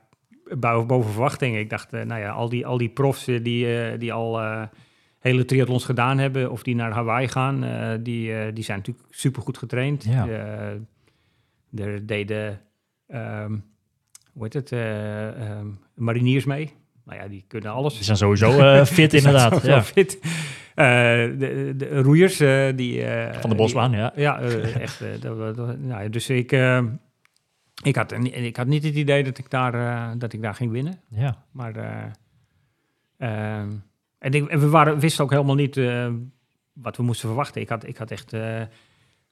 boven, 0.57 0.87
boven 0.87 1.11
verwachting. 1.11 1.57
Ik 1.57 1.69
dacht, 1.69 1.93
eh, 1.93 2.01
nou 2.01 2.21
ja, 2.21 2.29
al 2.31 2.49
die, 2.49 2.65
al 2.65 2.77
die 2.77 2.89
profs 2.89 3.27
eh, 3.27 3.43
die, 3.43 3.81
eh, 3.81 3.99
die 3.99 4.13
al 4.13 4.39
hele 5.19 5.45
triathlons 5.45 5.85
gedaan 5.85 6.17
hebben 6.17 6.51
of 6.51 6.63
die 6.63 6.75
naar 6.75 6.91
Hawaii 6.91 7.27
gaan, 7.27 7.59
die, 8.03 8.53
die 8.53 8.63
zijn 8.63 8.77
natuurlijk 8.77 9.07
supergoed 9.09 9.57
getraind. 9.57 10.03
Ja. 10.03 10.27
Er 11.75 12.05
deden, 12.05 12.61
ehm, 13.07 13.57
hoe 14.33 14.43
heet 14.43 14.53
het, 14.53 14.71
eh, 14.71 15.49
ehm, 15.49 15.67
mariniers 15.95 16.45
mee. 16.45 16.73
Nou 17.09 17.21
ja, 17.21 17.27
die 17.27 17.45
kunnen 17.47 17.71
alles. 17.71 17.93
Die 17.95 18.03
zijn 18.03 18.17
sowieso 18.17 18.57
eh, 18.59 18.85
fit 18.97 19.13
inderdaad. 19.13 19.63
Ja. 19.63 19.83
fit. 19.83 20.19
Eh, 20.75 20.85
de, 21.37 21.73
de 21.77 22.01
roeiers, 22.01 22.39
eh, 22.39 22.67
die... 22.75 23.03
eh, 23.03 23.39
Van 23.41 23.49
de 23.49 23.55
bosbaan, 23.55 23.91
ja. 23.91 24.11
die- 24.15 24.21
ja, 24.23 24.39
eh, 24.39 24.75
echt. 24.81 25.01
eh, 25.01 25.07
dat, 25.21 25.37
wa- 25.37 25.51
dat- 25.51 25.79
nou, 25.79 26.09
dus 26.09 26.29
ik, 26.29 26.51
eh, 26.51 26.83
ik, 27.83 27.95
had, 27.95 28.11
ik 28.23 28.55
had 28.57 28.67
niet 28.67 28.83
het 28.83 28.95
idee 28.95 29.23
dat 29.23 29.37
ik 29.37 29.49
daar, 29.49 29.73
eh, 29.73 30.11
dat 30.17 30.33
ik 30.33 30.41
daar 30.41 30.55
ging 30.55 30.71
winnen. 30.71 30.99
Ja. 31.09 31.43
Maar 31.51 31.75
eh, 31.75 32.03
ehm, 33.17 33.69
en, 34.19 34.31
ik, 34.31 34.47
en 34.49 34.59
we 34.59 34.69
waren, 34.69 34.99
wisten 34.99 35.23
ook 35.23 35.31
helemaal 35.31 35.55
niet 35.55 35.77
eh, 35.77 36.07
wat 36.73 36.97
we 36.97 37.03
moesten 37.03 37.27
verwachten. 37.27 37.61
Ik 37.61 37.69
had, 37.69 37.87
ik 37.87 37.97
had 37.97 38.11
echt 38.11 38.33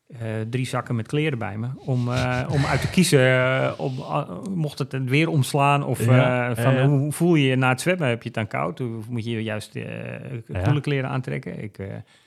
eh, 0.08 0.20
drie 0.50 0.66
zakken 0.66 0.96
met 0.96 1.08
kleren 1.08 1.38
bij 1.38 1.58
me 1.58 1.68
om, 1.78 2.12
eh, 2.12 2.48
om 2.52 2.66
uit 2.66 2.82
te 2.82 2.90
kiezen. 2.90 3.20
eh, 3.20 3.74
om, 3.78 4.00
ah, 4.02 4.44
mocht 4.56 4.80
het 4.80 5.04
weer 5.04 5.30
omslaan 5.30 5.84
of 5.84 6.06
Ja, 6.06 6.56
van, 6.56 6.74
ja, 6.74 6.80
ja. 6.80 6.88
hoe 6.88 7.12
voel 7.12 7.36
je 7.36 7.48
je 7.48 7.56
na 7.56 7.70
het 7.70 7.82
zwemmen? 7.82 8.08
Heb 8.08 8.20
je 8.22 8.26
het 8.26 8.34
dan 8.34 8.48
koud? 8.48 8.82
Of 8.82 9.10
moet 9.10 9.26
je 9.26 9.44
juist 9.44 9.72
koele 10.64 10.82
kleren 10.82 11.10
aantrekken? 11.10 11.64
Ik, 11.64 11.78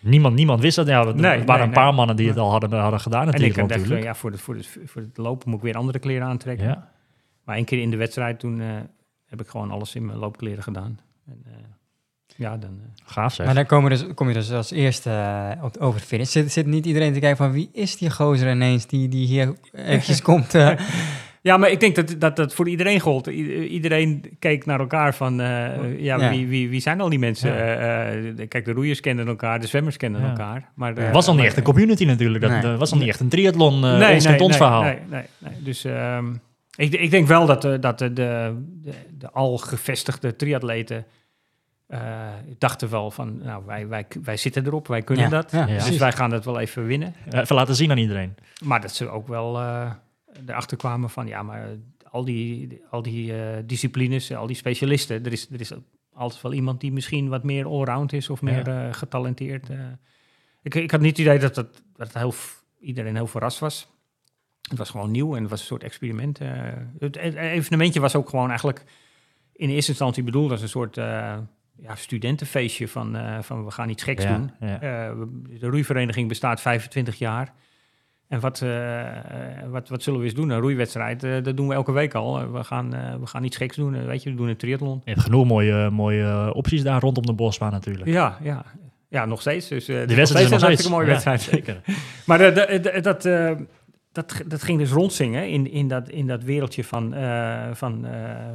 Niemand, 0.00 0.34
niemand 0.34 0.60
wist 0.60 0.76
dat. 0.76 0.86
Ja, 0.86 1.00
er 1.06 1.14
Nee, 1.14 1.22
waren 1.22 1.46
nee, 1.46 1.62
een 1.62 1.70
paar 1.70 1.94
mannen 1.94 2.16
die 2.16 2.28
het 2.28 2.38
al 2.38 2.50
hadden, 2.50 2.72
hadden 2.72 3.00
gedaan 3.00 3.20
en 3.20 3.26
ik 3.26 3.32
natuurlijk. 3.32 3.56
dacht, 3.58 3.70
natuurlijk. 3.70 4.02
ja, 4.02 4.14
voor, 4.14 4.30
het, 4.30 4.40
voor, 4.40 4.54
het, 4.54 4.78
voor 4.84 5.02
het 5.02 5.16
lopen 5.16 5.48
moet 5.48 5.58
ik 5.58 5.64
weer 5.64 5.76
andere 5.76 5.98
kleren 5.98 6.26
aantrekken. 6.26 6.66
Ja. 6.66 6.90
Maar 7.44 7.56
één 7.56 7.64
keer 7.64 7.80
in 7.80 7.90
de 7.90 7.96
wedstrijd, 7.96 8.38
toen 8.40 8.60
heb 9.26 9.40
ik 9.40 9.48
gewoon 9.48 9.70
alles 9.70 9.94
in 9.94 10.06
mijn 10.06 10.18
loopkleren 10.18 10.62
gedaan. 10.62 11.00
En, 11.26 11.42
ja, 12.36 12.56
dan... 12.56 12.70
eh, 12.70 12.88
Gaaf 13.12 13.34
zeg. 13.34 13.46
Maar 13.46 13.54
dan 13.54 13.66
kom 13.66 13.82
je 13.82 13.88
dus, 13.88 14.04
kom 14.14 14.28
je 14.28 14.34
dus 14.34 14.52
als 14.52 14.70
eerste 14.70 15.10
eh, 15.10 15.64
op- 15.64 15.76
over 15.76 16.00
de 16.00 16.06
finish. 16.06 16.30
Zit, 16.30 16.52
zit 16.52 16.66
niet 16.66 16.86
iedereen 16.86 17.12
te 17.12 17.18
kijken 17.18 17.36
van 17.36 17.52
wie 17.52 17.70
is 17.72 17.96
die 17.96 18.10
gozer 18.10 18.50
ineens 18.50 18.86
die, 18.86 19.08
die 19.08 19.26
hier 19.26 19.54
eventjes 19.72 20.22
komt? 20.30 20.54
eh, 20.54 20.70
Ja, 21.42 21.56
maar 21.56 21.70
ik 21.70 21.80
denk 21.80 21.94
dat 21.94 22.14
dat, 22.18 22.36
dat 22.36 22.54
voor 22.54 22.68
iedereen 22.68 23.00
gold. 23.00 23.26
I- 23.26 23.66
iedereen 23.66 24.24
keek 24.38 24.66
naar 24.66 24.80
elkaar 24.80 25.14
van, 25.14 25.40
eh, 25.40 25.46
ja, 26.00 26.16
Ja. 26.18 26.30
Wie, 26.30 26.46
wie, 26.46 26.68
wie 26.68 26.80
zijn 26.80 27.00
al 27.00 27.08
die 27.08 27.18
mensen? 27.18 27.50
Ja. 27.52 27.56
Eh, 27.58 28.28
eh, 28.28 28.48
kijk, 28.48 28.64
de 28.64 28.72
roeiers 28.72 29.00
kenden 29.00 29.26
elkaar, 29.28 29.60
de 29.60 29.66
zwemmers 29.66 29.96
kenden 29.96 30.20
Ja. 30.22 30.28
elkaar. 30.28 30.70
Maar 30.74 30.94
Het 30.94 31.12
was 31.14 31.26
al 31.28 31.34
niet 31.34 31.44
echt 31.44 31.56
een 31.56 31.62
community 31.62 32.04
natuurlijk. 32.04 32.44
Dat 32.48 32.62
Nee. 32.62 32.76
was 32.76 32.92
al 32.92 32.98
niet 32.98 33.08
echt 33.08 33.20
een 33.20 33.28
triathlon. 33.28 33.80
nee, 33.80 33.92
ons 33.92 34.00
nee, 34.00 34.20
kent 34.20 34.40
ons 34.40 34.48
nee, 34.48 34.58
verhaal. 34.58 34.82
Nee, 34.82 34.98
nee, 35.10 35.22
nee. 35.38 35.52
Dus 35.62 35.84
ehm, 35.84 36.26
ik, 36.76 36.92
ik 36.92 37.10
denk 37.10 37.26
wel 37.26 37.46
dat, 37.46 37.62
de, 37.62 37.78
dat 37.78 37.98
de, 37.98 38.12
de, 38.12 38.54
de, 38.82 38.92
de 39.18 39.30
al 39.30 39.58
gevestigde 39.58 40.36
triatleten 40.36 41.04
eh, 41.90 42.28
dachten 42.58 42.90
wel 42.90 43.10
van, 43.10 43.38
nou, 43.38 43.62
wij, 43.66 43.88
wij, 43.88 44.06
wij 44.22 44.36
zitten 44.36 44.66
erop, 44.66 44.86
wij 44.86 45.02
kunnen 45.02 45.24
Ja, 45.24 45.30
dat. 45.30 45.50
ja, 45.50 45.66
dus 45.66 45.74
precies. 45.74 45.98
wij 45.98 46.12
gaan 46.12 46.30
dat 46.30 46.44
wel 46.44 46.58
even 46.58 46.86
winnen. 46.86 47.14
Even 47.30 47.56
laten 47.56 47.74
zien 47.74 47.90
aan 47.90 47.98
iedereen. 47.98 48.34
Maar 48.64 48.80
dat 48.80 48.92
ze 48.94 49.08
ook 49.08 49.28
wel 49.28 49.58
eh, 49.58 49.92
erachter 50.46 50.76
kwamen 50.76 51.10
van, 51.10 51.26
ja, 51.26 51.42
maar 51.42 51.68
al 52.10 52.24
die, 52.24 52.80
al 52.90 53.02
die 53.02 53.42
eh, 53.42 53.58
disciplines, 53.64 54.32
al 54.34 54.46
die 54.46 54.56
specialisten, 54.56 55.24
er 55.24 55.32
is, 55.32 55.50
er 55.50 55.60
is 55.60 55.72
altijd 56.12 56.42
wel 56.42 56.52
iemand 56.52 56.80
die 56.80 56.92
misschien 56.92 57.28
wat 57.28 57.44
meer 57.44 57.66
allround 57.66 58.12
is 58.12 58.30
of 58.30 58.42
meer 58.42 58.94
getalenteerd. 58.94 59.68
ik, 60.62 60.74
ik 60.74 60.90
had 60.90 61.00
niet 61.00 61.16
het 61.16 61.26
idee 61.26 61.38
dat, 61.38 61.54
dat, 61.54 61.82
dat 61.96 62.12
heel, 62.12 62.34
iedereen 62.80 63.14
heel 63.14 63.26
verrast 63.26 63.58
was. 63.58 63.88
Het 64.68 64.78
was 64.78 64.90
gewoon 64.90 65.10
nieuw 65.10 65.34
en 65.34 65.40
het 65.40 65.50
was 65.50 65.60
een 65.60 65.66
soort 65.66 65.82
experiment. 65.82 66.38
het 66.98 67.16
evenementje 67.16 68.00
was 68.00 68.14
ook 68.14 68.28
gewoon 68.28 68.48
eigenlijk 68.48 68.84
in 69.52 69.68
eerste 69.68 69.90
instantie 69.90 70.22
bedoeld 70.22 70.50
als 70.50 70.62
een 70.62 70.68
soort 70.68 70.98
ja, 71.82 71.94
studentenfeestje 71.94 72.88
van, 72.88 73.16
eh, 73.16 73.38
van 73.42 73.64
we 73.64 73.70
gaan 73.70 73.88
iets 73.88 74.02
geks 74.02 74.24
Ja, 74.24 74.36
doen. 74.36 74.50
ja. 74.60 74.80
Eh, 74.80 75.12
de 75.60 75.66
roeivereniging 75.66 76.28
bestaat 76.28 76.60
25 76.60 77.18
jaar. 77.18 77.52
En 78.28 78.40
wat, 78.40 78.62
eh, 78.62 79.06
wat, 79.68 79.88
wat 79.88 80.02
zullen 80.02 80.18
we 80.18 80.24
eens 80.24 80.34
doen? 80.34 80.50
Een 80.50 80.60
roeiwedstrijd, 80.60 81.20
dat 81.20 81.56
doen 81.56 81.68
we 81.68 81.74
elke 81.74 81.92
week 81.92 82.14
al. 82.14 82.52
We, 82.52 82.64
gaan, 82.64 82.90
we 83.20 83.26
gaan 83.26 83.44
iets 83.44 83.56
geks 83.56 83.76
doen. 83.76 84.06
weet 84.06 84.22
je, 84.22 84.30
we 84.30 84.36
doen 84.36 84.48
een 84.48 84.56
triathlon. 84.56 85.00
Je 85.04 85.10
hebt 85.10 85.22
genoeg 85.22 85.46
mooie, 85.46 85.90
mooie 85.90 86.54
opties 86.54 86.82
daar 86.82 87.00
rondom 87.00 87.26
de 87.26 87.32
bosbaan 87.32 87.72
natuurlijk. 87.72 88.08
Ja, 88.10 88.38
ja. 88.42 88.64
ja, 89.08 89.24
nog 89.24 89.40
steeds. 89.40 89.68
Dus, 89.68 89.84
De 89.84 90.04
is 90.06 90.14
wedstrijd 90.14 90.44
is 90.44 90.50
een 90.50 90.58
nog 90.58 90.66
hartstikke 90.66 90.96
mooie. 90.96 91.06
Ja, 91.06 91.10
wedstrijd. 91.12 91.40
zeker. 91.40 91.80
Maar 92.26 92.38
dat, 93.02 93.22
dat, 94.12 94.42
dat 94.46 94.62
ging 94.62 94.78
dus 94.78 94.90
rondzingen 94.90 95.48
in, 95.48 95.70
in, 95.70 95.88
dat, 95.88 96.08
in 96.08 96.26
dat 96.26 96.42
wereldje 96.42 96.84
van, 96.84 97.14
van, 97.72 98.06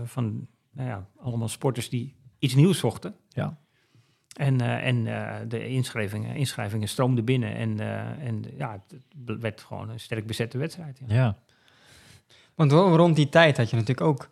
van 0.05 0.47
nou 0.71 0.89
ja, 0.89 1.07
allemaal 1.17 1.47
sporters 1.47 1.89
die 1.89 2.15
iets 2.45 2.55
nieuws 2.55 2.79
zochten. 2.79 3.15
Ja. 3.29 3.58
En, 4.38 4.62
eh, 4.62 4.88
en 4.88 5.08
eh, 5.08 5.36
de 5.47 5.67
inschrijvingen, 5.67 6.36
inschrijvingen 6.36 6.88
stroomden 6.88 7.25
binnen. 7.25 7.55
En, 7.55 7.79
eh, 7.79 8.27
en 8.27 8.43
ja, 8.58 8.81
het 9.25 9.39
werd 9.41 9.62
gewoon 9.62 9.89
een 9.89 9.99
sterk 9.99 10.27
bezette 10.27 10.58
wedstrijd. 10.58 10.99
Ja. 11.08 11.15
Ja. 11.15 11.38
Want 12.55 12.71
ro- 12.71 12.95
rond 12.95 13.15
die 13.15 13.29
tijd 13.29 13.58
had 13.58 13.69
je 13.69 13.75
natuurlijk 13.75 14.08
ook 14.08 14.29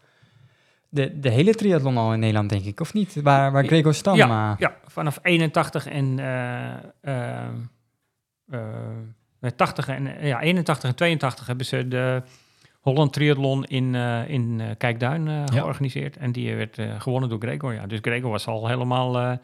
de, 0.90 1.20
de 1.20 1.30
hele 1.30 1.56
triathlon 1.56 1.98
al 1.98 2.14
in 2.14 2.20
Nederland, 2.20 2.50
denk 2.50 2.66
ik. 2.66 2.80
Of 2.80 2.94
niet? 2.94 3.22
Waar, 3.22 3.52
waar 3.52 3.66
Gregor 3.66 3.94
Stam... 3.94 4.16
Ja, 4.16 4.56
ja, 4.60 4.76
vanaf 4.86 5.20
81 5.22 5.88
en 5.88 6.20
eh, 6.20 6.74
eh, 7.02 7.48
eh, 8.50 8.62
nee, 9.40 9.56
80 9.56 9.88
en 9.88 10.26
ja, 10.28 10.42
81 10.42 10.90
en 10.90 10.96
82 10.96 11.48
hebben 11.48 11.66
ze 11.66 11.88
de 11.88 12.24
Holland 12.84 13.14
Triathlon 13.14 13.66
in, 13.66 13.96
eh, 13.96 14.30
in 14.30 14.62
eh, 14.62 14.68
Kijkduin 14.78 15.28
eh, 15.28 15.34
Ja. 15.34 15.46
georganiseerd. 15.46 16.18
En 16.18 16.32
die 16.32 16.56
werd 16.56 16.78
gewonnen 16.98 17.30
door 17.30 17.40
Gregor. 17.40 17.74
Ja. 17.74 17.88
Dus 17.88 18.00
Gregor 18.02 18.30
was 18.32 18.48
al 18.48 18.68
helemaal 18.68 19.40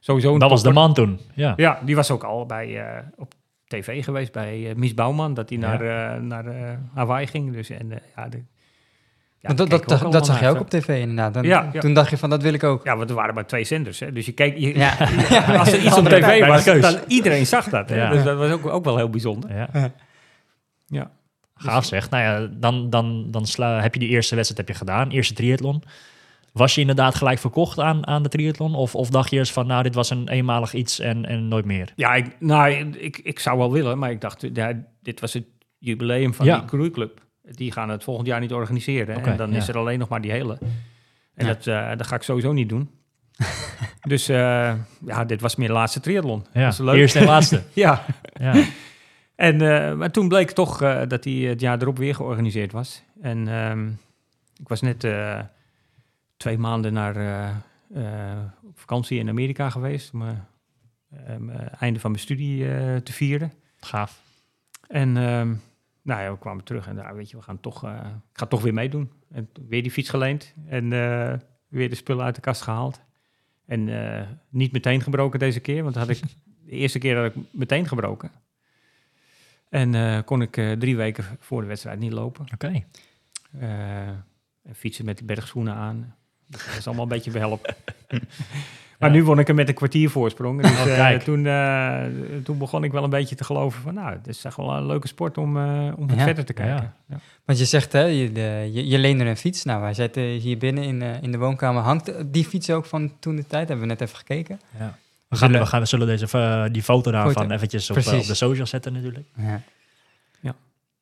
sowieso 0.00 0.32
een 0.32 0.38
Dat 0.38 0.50
was 0.50 0.62
de 0.62 0.72
man 0.72 0.94
toen. 0.94 1.20
Ja. 1.34 1.52
Ja, 1.56 1.80
die 1.84 1.96
was 1.96 2.10
ook 2.10 2.24
al 2.24 2.46
bij, 2.46 2.84
op 3.16 3.34
tv 3.66 4.04
geweest 4.04 4.32
bij 4.32 4.72
Mies 4.76 4.94
Bouwman. 4.94 5.34
Dat 5.34 5.48
hij 5.48 5.58
Ja. 5.58 5.76
naar, 5.76 6.22
naar 6.22 6.78
Hawaii 6.94 7.26
ging. 7.26 7.52
Dus, 7.52 7.70
en, 7.70 8.00
ja, 8.16 8.28
de, 8.28 8.42
ja, 9.38 9.54
dat, 9.54 9.70
dat, 9.70 10.12
dat, 10.12 10.26
zag 10.26 10.40
je 10.40 10.48
ook 10.48 10.60
op 10.60 10.70
tv 10.70 11.00
inderdaad. 11.00 11.44
Ja, 11.44 11.70
ja. 11.72 11.80
Toen 11.80 11.94
dacht 11.94 12.10
je 12.10 12.18
van, 12.18 12.30
dat 12.30 12.42
wil 12.42 12.52
ik 12.52 12.64
ook. 12.64 12.84
Ja, 12.84 12.96
want 12.96 13.10
er 13.10 13.16
waren 13.16 13.34
maar 13.34 13.46
twee 13.46 13.64
zenders. 13.64 14.00
Hè? 14.00 14.12
Dus 14.12 14.26
je 14.26 14.32
keek, 14.32 14.56
je, 14.56 14.78
Ja. 14.78 14.96
als 15.58 15.72
er 15.72 15.84
iets 15.84 15.98
op 15.98 16.04
tv 16.08 16.46
was, 16.46 16.64
dan 16.64 16.98
iedereen 17.06 17.46
zag 17.46 17.68
dat. 17.68 17.88
Hè? 17.88 17.96
Ja. 17.96 18.10
Dus 18.10 18.22
dat 18.24 18.38
was 18.38 18.50
ook, 18.50 18.66
ook 18.66 18.84
wel 18.84 18.96
heel 18.96 19.10
bijzonder. 19.10 19.68
Ja. 20.86 21.10
Gaaf 21.62 21.84
zeg. 21.84 22.10
Nou 22.10 22.22
ja, 22.22 22.48
dan, 22.52 22.90
dan, 22.90 23.26
dan 23.30 23.46
sla, 23.46 23.80
heb 23.80 23.94
je 23.94 24.00
die 24.00 24.08
eerste 24.08 24.34
wedstrijd 24.34 24.66
heb 24.66 24.76
je 24.76 24.84
gedaan. 24.84 25.10
Eerste 25.10 25.34
triathlon. 25.34 25.82
Was 26.52 26.74
je 26.74 26.80
inderdaad 26.80 27.14
gelijk 27.14 27.38
verkocht 27.38 27.78
aan, 27.78 28.06
aan 28.06 28.22
de 28.22 28.28
triathlon? 28.28 28.74
Of, 28.74 28.94
of 28.94 29.10
dacht 29.10 29.30
je 29.30 29.38
eens 29.38 29.52
van, 29.52 29.66
nou, 29.66 29.82
dit 29.82 29.94
was 29.94 30.10
een 30.10 30.28
eenmalig 30.28 30.74
iets 30.74 30.98
en, 30.98 31.26
en 31.26 31.48
nooit 31.48 31.64
meer? 31.64 31.92
Ja, 31.96 32.14
ik, 32.14 32.26
nou, 32.40 32.70
ik, 32.98 33.18
ik 33.18 33.38
zou 33.38 33.58
wel 33.58 33.72
willen, 33.72 33.98
maar 33.98 34.10
ik 34.10 34.20
dacht, 34.20 34.46
ja, 34.52 34.72
dit 35.02 35.20
was 35.20 35.32
het 35.32 35.44
jubileum 35.78 36.34
van 36.34 36.46
Ja. 36.46 36.58
die 36.58 36.66
cruiseclub. 36.68 37.20
Die 37.42 37.72
gaan 37.72 37.88
het 37.88 38.04
volgend 38.04 38.26
jaar 38.26 38.40
niet 38.40 38.52
organiseren. 38.52 39.24
En 39.24 39.36
dan 39.36 39.50
ja. 39.50 39.56
is 39.56 39.68
er 39.68 39.78
alleen 39.78 39.98
nog 39.98 40.08
maar 40.08 40.20
die 40.20 40.30
hele. 40.30 40.58
En 41.34 41.46
Ja. 41.46 41.52
dat, 41.52 41.66
eh, 41.66 41.90
dat 41.96 42.06
ga 42.06 42.14
ik 42.14 42.22
sowieso 42.22 42.52
niet 42.52 42.68
doen. 42.68 42.90
dus 44.08 44.28
eh, 44.28 44.72
ja, 45.06 45.24
dit 45.26 45.40
was 45.40 45.56
meer 45.56 45.68
de 45.68 45.74
laatste 45.74 46.00
triathlon. 46.00 46.46
Ja, 46.52 46.62
Dat 46.64 46.72
is 46.72 46.78
leuk. 46.78 46.94
eerste 46.96 47.18
en 47.18 47.24
laatste. 47.26 47.62
Ja, 47.72 48.04
ja. 48.40 48.64
En, 49.42 49.60
eh, 49.60 49.94
maar 49.94 50.10
toen 50.10 50.28
bleek 50.28 50.50
toch 50.50 50.82
eh, 50.82 51.02
dat 51.08 51.24
hij 51.24 51.32
het 51.32 51.60
jaar 51.60 51.82
erop 51.82 51.98
weer 51.98 52.14
georganiseerd 52.14 52.72
was. 52.72 53.02
En 53.20 53.48
ehm, 53.48 53.88
ik 54.56 54.68
was 54.68 54.80
net 54.80 55.04
eh, 55.04 55.40
twee 56.36 56.58
maanden 56.58 56.92
naar, 56.92 57.16
op 58.62 58.78
vakantie 58.78 59.18
in 59.18 59.28
Amerika 59.28 59.70
geweest. 59.70 60.12
Om 60.12 60.18
mijn 61.38 61.68
einde 61.78 62.00
van 62.00 62.10
mijn 62.10 62.22
studie 62.22 62.64
te 63.02 63.12
vieren. 63.12 63.52
Gaaf. 63.76 64.22
En 64.88 65.16
ehm, 65.16 65.54
nou 66.02 66.22
ja, 66.22 66.30
we 66.30 66.38
kwamen 66.38 66.64
terug 66.64 66.86
en 66.86 66.96
daar, 66.96 67.14
weet 67.14 67.30
je, 67.30 67.36
we 67.36 67.42
gaan 67.42 67.60
toch, 67.60 67.84
ik 67.84 68.38
ga 68.38 68.46
toch 68.46 68.62
weer 68.62 68.74
meedoen. 68.74 69.10
En 69.30 69.48
weer 69.68 69.82
die 69.82 69.92
fiets 69.92 70.08
geleend 70.08 70.54
en 70.66 70.88
weer 71.68 71.88
de 71.88 71.94
spullen 71.94 72.24
uit 72.24 72.34
de 72.34 72.40
kast 72.40 72.62
gehaald. 72.62 73.00
En 73.66 73.90
niet 74.48 74.72
meteen 74.72 75.00
gebroken 75.00 75.38
deze 75.38 75.60
keer, 75.60 75.82
want 75.82 75.94
had 75.94 76.08
ik, 76.08 76.20
de 76.64 76.70
eerste 76.70 76.98
keer 76.98 77.16
had 77.16 77.34
ik 77.34 77.42
meteen 77.50 77.88
gebroken. 77.88 78.30
En 79.72 79.94
eh, 79.94 80.18
kon 80.24 80.42
ik 80.42 80.56
eh, 80.56 80.72
drie 80.72 80.96
weken 80.96 81.24
voor 81.40 81.60
de 81.60 81.66
wedstrijd 81.66 81.98
niet 81.98 82.12
lopen. 82.12 82.46
Oké. 82.54 82.72
Eh, 83.60 84.06
en 84.62 84.74
fietsen 84.74 85.04
met 85.04 85.26
bergschoenen 85.26 85.74
aan. 85.74 86.14
Dat 86.46 86.60
is 86.78 86.86
allemaal 86.86 87.04
een 87.04 87.10
beetje 87.10 87.30
behelp. 87.30 87.74
maar 88.98 89.10
Ja. 89.10 89.16
nu 89.16 89.24
won 89.24 89.38
ik 89.38 89.46
hem 89.46 89.56
met 89.56 89.68
een 89.68 89.74
kwartier 89.74 90.10
voorsprong. 90.10 90.62
Dus 90.62 90.70
Oh, 90.80 91.10
eh, 91.12 91.18
toen, 91.20 91.46
eh, 91.46 92.04
toen 92.44 92.58
begon 92.58 92.84
ik 92.84 92.92
wel 92.92 93.04
een 93.04 93.10
beetje 93.10 93.34
te 93.34 93.44
geloven 93.44 93.82
van... 93.82 93.94
nou, 93.94 94.12
het 94.12 94.26
is 94.28 94.44
echt 94.44 94.56
wel 94.56 94.70
een 94.76 94.86
leuke 94.86 95.08
sport 95.08 95.38
om, 95.38 95.56
eh, 95.56 95.92
om 95.96 96.10
Ja. 96.10 96.16
verder 96.24 96.44
te 96.44 96.52
kijken. 96.52 96.94
Ja. 97.08 97.20
Want 97.44 97.58
je 97.58 97.64
zegt, 97.64 97.92
hè, 97.92 98.02
je, 98.04 98.32
de, 98.32 98.70
je, 98.72 98.86
je 98.88 98.98
leende 98.98 99.24
een 99.24 99.36
fiets. 99.36 99.64
Nou, 99.64 99.80
wij 99.80 99.94
zitten 99.94 100.22
hier 100.22 100.58
binnen 100.58 100.84
in, 100.84 101.02
eh, 101.02 101.22
in 101.22 101.32
de 101.32 101.38
woonkamer. 101.38 101.82
Hangt 101.82 102.32
die 102.32 102.44
fiets 102.44 102.70
ook 102.70 102.84
van 102.84 103.12
toen 103.18 103.36
de 103.36 103.46
tijd? 103.46 103.68
Hebben 103.68 103.86
we 103.86 103.92
net 103.92 104.00
even 104.00 104.16
gekeken. 104.16 104.60
Ja. 104.78 104.98
We, 105.32 105.38
gaan, 105.38 105.52
we, 105.52 105.66
gaan, 105.66 105.80
we 105.80 105.86
zullen 105.86 106.06
deze, 106.06 106.26
eh, 106.38 106.64
die 106.72 106.82
foto 106.82 107.10
daarvan 107.10 107.32
Foto. 107.32 107.54
eventjes 107.54 107.90
op, 107.90 107.96
eh, 107.96 108.18
op 108.18 108.26
de 108.26 108.34
social 108.34 108.66
zetten 108.66 108.92
natuurlijk. 108.92 109.26
Ja. 109.36 109.60
Ja, 110.40 110.54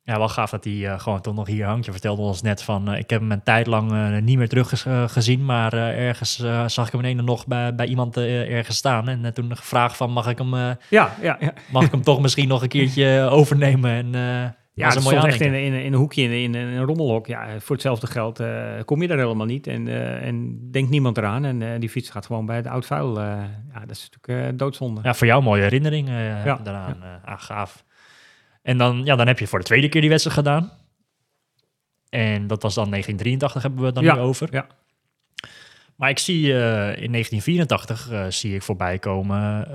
Ja, 0.03 0.19
wel 0.19 0.29
gaaf 0.29 0.51
dat 0.51 0.65
hij 0.65 0.87
eh, 0.89 1.01
gewoon 1.01 1.21
toch 1.21 1.35
nog 1.35 1.47
hier 1.47 1.67
hangt. 1.67 1.85
Je 1.85 1.93
vertelde 1.93 2.23
ons 2.23 2.43
net 2.43 2.63
van, 2.63 2.95
ik 2.95 3.11
heb 3.11 3.21
hem 3.21 3.33
een 3.33 3.43
tijd 3.43 3.67
lang 3.67 4.21
niet 4.21 4.39
meer 4.39 4.49
teruggezien, 4.49 5.45
maar 5.45 5.73
ergens 5.73 6.37
zag 6.67 6.87
ik 6.87 6.93
hem 6.93 7.01
ineens 7.01 7.23
nog 7.23 7.47
bij, 7.47 7.75
bij 7.75 7.87
iemand 7.87 8.17
ergens 8.17 8.77
staan. 8.77 9.09
En 9.09 9.35
toen 9.35 9.57
gevraagd 9.57 9.97
van, 9.97 10.11
mag 10.11 10.29
ik 10.29 10.39
hem, 10.39 10.55
Ja, 10.55 10.79
ja, 10.89 11.37
ja. 11.41 11.53
mag 11.73 11.85
ik 11.85 11.91
hem 11.91 12.03
toch 12.03 12.21
misschien 12.21 12.49
nog 12.49 12.63
een 12.63 12.69
keertje 12.69 13.29
overnemen? 13.31 13.91
En 14.15 14.55
Ja, 14.73 14.91
dat 14.91 15.03
stond 15.03 15.25
echt 15.25 15.41
in, 15.41 15.55
in, 15.55 15.73
in 15.73 15.93
een 15.93 15.99
hoekje 15.99 16.23
in, 16.23 16.31
in, 16.31 16.55
een 16.55 16.85
rommelhok. 16.85 17.27
Ja, 17.27 17.61
voor 17.61 17.75
hetzelfde 17.75 18.07
geld 18.07 18.41
eh, 18.41 18.81
kom 18.85 19.03
je 19.03 19.09
daar 19.09 19.19
helemaal 19.19 19.47
niet. 19.47 19.67
En, 19.67 19.89
eh, 19.89 20.27
en 20.27 20.59
denkt 20.71 20.91
niemand 20.91 21.17
eraan. 21.19 21.45
En 21.45 21.63
eh, 21.63 21.81
die 21.81 21.89
fiets 21.89 22.11
gaat 22.11 22.27
gewoon 22.27 22.47
bij 22.47 22.57
het 22.57 22.67
oud 22.67 22.87
vuil. 22.87 23.21
ja, 23.21 23.81
dat 23.87 23.91
is 23.97 24.09
natuurlijk 24.13 24.59
doodzonde. 24.59 25.01
Ja, 25.03 25.15
voor 25.15 25.27
jou 25.27 25.39
een 25.39 25.45
mooie 25.45 25.63
herinnering 25.63 26.09
Ja, 26.09 26.57
daaraan. 26.63 27.03
eh, 27.03 27.25
ah, 27.25 27.41
gaaf. 27.41 27.85
En 28.63 28.79
dan, 28.79 29.05
ja, 29.05 29.17
dan 29.17 29.27
heb 29.27 29.39
je 29.39 29.47
voor 29.47 29.59
de 29.59 29.65
tweede 29.65 29.89
keer 29.89 30.01
die 30.01 30.11
wedstrijd 30.11 30.37
gedaan. 30.39 30.71
En 32.09 32.47
dat 32.47 32.63
was 32.63 32.75
dan 32.75 32.91
1983 32.91 33.63
hebben 33.63 33.81
we 33.81 33.87
het 33.87 33.95
dan 33.95 34.05
Ja, 34.05 34.15
nu 34.15 34.21
over. 34.21 34.49
ja. 34.51 34.67
Maar 35.97 36.11
ik 36.11 36.19
zie 36.19 36.47
in 36.49 37.13
1984 37.13 38.11
eh, 38.11 38.25
zie 38.29 38.55
ik 38.55 38.63
voorbij 38.63 38.99
komen 38.99 39.69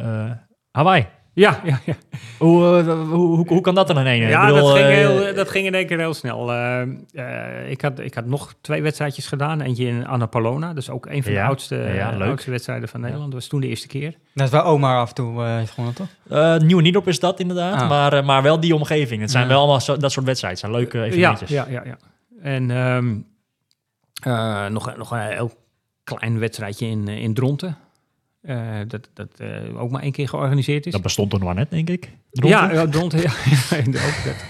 Hawaii. 0.71 1.07
Ja, 1.35 1.59
ja, 1.63 1.79
ja. 1.85 1.93
Hoe, 2.37 2.77
eh, 2.79 2.85
hoe, 2.85 3.05
hoe, 3.35 3.47
hoe 3.47 3.61
kan 3.61 3.75
dat 3.75 3.87
dan 3.87 3.97
in 3.99 4.05
één? 4.05 4.27
ja 4.27 4.41
Ik 4.47 4.53
bedoel, 4.53 4.67
dat, 4.67 4.77
ging 4.77 4.87
eh, 4.89 4.93
heel, 4.95 5.33
dat 5.33 5.49
ging 5.49 5.65
in 5.65 5.73
één 5.73 5.85
keer 5.87 5.97
heel 5.97 6.13
snel. 6.13 6.51
Eh, 6.51 6.81
eh, 7.13 7.69
ik, 7.69 7.81
had, 7.81 7.99
ik 7.99 8.13
had 8.13 8.25
nog 8.25 8.55
twee 8.61 8.81
wedstrijdjes 8.81 9.27
gedaan. 9.27 9.61
Eentje 9.61 9.85
in 9.85 10.07
Annapolona. 10.07 10.67
Dat 10.67 10.77
is 10.77 10.89
ook 10.89 11.05
een 11.05 11.23
van 11.23 11.31
Ja, 11.31 11.41
de 11.41 11.47
oudste, 11.47 11.75
ja, 11.75 12.09
oudste 12.19 12.51
wedstrijden 12.51 12.89
van 12.89 12.99
Nederland. 12.99 13.31
Dat 13.31 13.39
was 13.39 13.49
toen 13.49 13.61
de 13.61 13.67
eerste 13.67 13.87
keer. 13.87 14.15
Dat 14.33 14.45
is 14.45 14.51
waar 14.53 14.65
Omar 14.65 14.97
af 14.99 15.09
en 15.09 15.15
toe 15.15 15.43
eh, 15.43 15.55
heeft 15.55 15.71
gewonnen, 15.71 15.95
toch? 15.95 16.07
eh, 16.29 16.57
Nieuwe 16.57 16.81
Niedorp 16.81 17.07
is 17.07 17.19
dat 17.19 17.39
inderdaad, 17.39 17.81
Ah. 17.81 17.89
maar, 17.89 18.25
maar 18.25 18.41
wel 18.43 18.59
die 18.59 18.75
omgeving. 18.75 19.21
Het 19.21 19.31
zijn 19.31 19.43
Ja. 19.43 19.49
wel 19.49 19.59
allemaal 19.59 19.81
zo, 19.81 19.97
dat 19.97 20.11
soort 20.11 20.25
wedstrijden. 20.25 20.61
Het 20.61 20.69
zijn 20.71 20.81
leuke 20.81 20.97
Ja, 20.97 21.03
evenementjes. 21.03 21.49
ja, 21.49 21.65
ja, 21.69 21.81
ja. 21.85 21.97
En 22.41 22.71
ehm, 22.71 23.15
eh, 24.23 24.65
nog, 24.67 24.87
een- 24.87 24.97
nog 24.97 25.11
een 25.11 25.19
heel 25.19 25.51
klein 26.03 26.39
wedstrijdje 26.39 26.87
in, 26.87 27.07
in 27.07 27.33
Dronten. 27.33 27.77
Eh, 28.45 28.79
dat 28.87 29.09
dat 29.13 29.39
eh, 29.39 29.81
ook 29.81 29.91
maar 29.91 30.01
één 30.01 30.11
keer 30.11 30.29
georganiseerd 30.29 30.85
is. 30.85 30.91
Dat 30.91 31.01
bestond 31.01 31.29
toen 31.29 31.39
nog 31.39 31.47
maar 31.47 31.57
net, 31.57 31.69
denk 31.69 31.89
ik. 31.89 32.11
Ja, 32.31 32.71
ja, 32.71 32.87
Dronten, 32.87 33.21
ja. 33.21 33.31
ja, 33.69 33.77
ook 33.79 34.23
dat. 34.25 34.45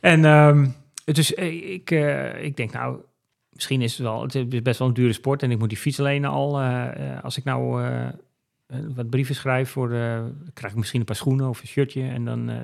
En 0.00 0.24
ehm, 0.24 0.66
dus 1.04 1.34
eh, 1.34 1.72
ik, 1.72 1.90
eh, 1.90 2.44
ik 2.44 2.56
denk, 2.56 2.72
nou, 2.72 2.98
misschien 3.52 3.82
is 3.82 3.92
het 3.92 4.00
wel, 4.00 4.22
het 4.22 4.34
is 4.34 4.62
best 4.62 4.78
wel 4.78 4.88
een 4.88 4.94
dure 4.94 5.12
sport 5.12 5.42
en 5.42 5.50
ik 5.50 5.58
moet 5.58 5.68
die 5.68 5.78
fiets 5.78 6.00
alleen 6.00 6.24
al, 6.24 6.60
als 7.22 7.36
ik 7.36 7.44
nou 7.44 7.82
wat 8.94 9.10
brieven 9.10 9.34
schrijf 9.34 9.70
voor, 9.70 9.88
krijg 10.54 10.72
ik 10.72 10.78
misschien 10.78 11.00
een 11.00 11.06
paar 11.06 11.16
schoenen 11.16 11.48
of 11.48 11.60
een 11.60 11.66
shirtje 11.66 12.02
en 12.08 12.24
dan 12.24 12.48
eh, 12.48 12.56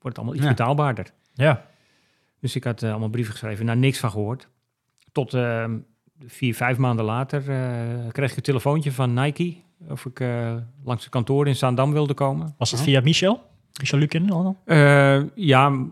wordt 0.00 0.02
het 0.02 0.16
allemaal 0.16 0.34
iets 0.34 0.44
Ja. 0.44 0.50
betaalbaarder. 0.50 1.12
Ja. 1.34 1.66
Dus 2.40 2.56
ik 2.56 2.64
had 2.64 2.82
allemaal 2.82 3.08
brieven 3.08 3.32
geschreven, 3.32 3.64
nou 3.66 3.78
niks 3.78 3.98
van 3.98 4.10
gehoord. 4.10 4.48
Tot 5.12 5.34
ehm, 5.34 5.78
vier, 6.26 6.54
vijf 6.54 6.76
maanden 6.78 7.04
later 7.04 7.50
eh, 7.50 8.08
kreeg 8.12 8.30
ik 8.30 8.36
een 8.36 8.42
telefoontje 8.42 8.92
van 8.92 9.14
Nike 9.14 9.56
of 9.88 10.04
ik 10.06 10.20
eh, 10.20 10.54
langs 10.84 11.02
het 11.02 11.12
kantoor 11.12 11.46
in 11.46 11.56
Zaandam 11.56 11.92
wilde 11.92 12.14
komen. 12.14 12.54
Was 12.58 12.70
dat 12.70 12.80
via 12.80 13.00
Michel? 13.00 13.50
Michel 13.80 13.98
Lukin? 13.98 14.30
al? 14.30 14.46
Oké, 14.46 14.56
Eh, 14.64 15.22
ja, 15.34 15.86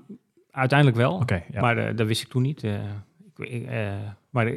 uiteindelijk 0.50 0.98
wel. 0.98 1.22
ja. 1.52 1.60
Maar 1.60 1.78
eh, 1.78 1.96
dat 1.96 2.06
wist 2.06 2.22
ik 2.22 2.28
toen 2.28 2.42
niet. 2.42 2.62
ik, 3.36 3.68
maar 4.30 4.52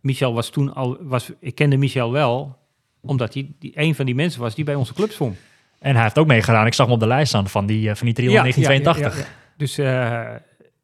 Michel 0.00 0.34
was 0.34 0.50
toen 0.50 0.74
al... 0.74 0.96
Was, 1.00 1.32
ik 1.40 1.54
kende 1.54 1.76
Michel 1.76 2.12
wel, 2.12 2.58
omdat 3.00 3.34
hij 3.34 3.50
die, 3.58 3.72
een 3.74 3.94
van 3.94 4.06
die 4.06 4.14
mensen 4.14 4.40
was 4.40 4.54
die 4.54 4.64
bij 4.64 4.74
onze 4.74 4.94
club 4.94 5.10
zwom. 5.10 5.36
En 5.78 5.94
hij 5.94 6.02
heeft 6.02 6.18
ook 6.18 6.26
meegedaan. 6.26 6.66
Ik 6.66 6.74
zag 6.74 6.86
hem 6.86 6.94
op 6.94 7.00
de 7.00 7.06
lijst 7.06 7.28
staan 7.28 7.48
van 7.48 7.66
die, 7.66 7.94
van 7.94 8.06
die 8.06 8.14
triathlon 8.14 8.42
1982. 8.42 9.14
ja, 9.14 9.20
ja, 9.20 9.28
ja. 9.28 9.36
Dus 9.56 9.78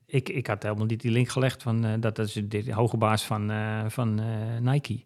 ik, 0.06 0.28
ik 0.28 0.46
had 0.46 0.62
helemaal 0.62 0.86
niet 0.86 1.00
die 1.00 1.10
link 1.10 1.28
gelegd 1.28 1.62
van... 1.62 2.00
dat 2.00 2.16
dat 2.16 2.18
is 2.26 2.32
de, 2.48 2.72
hoge 2.72 2.96
baas 2.96 3.24
van, 3.24 3.52
van 3.88 4.20
Nike. 4.60 5.04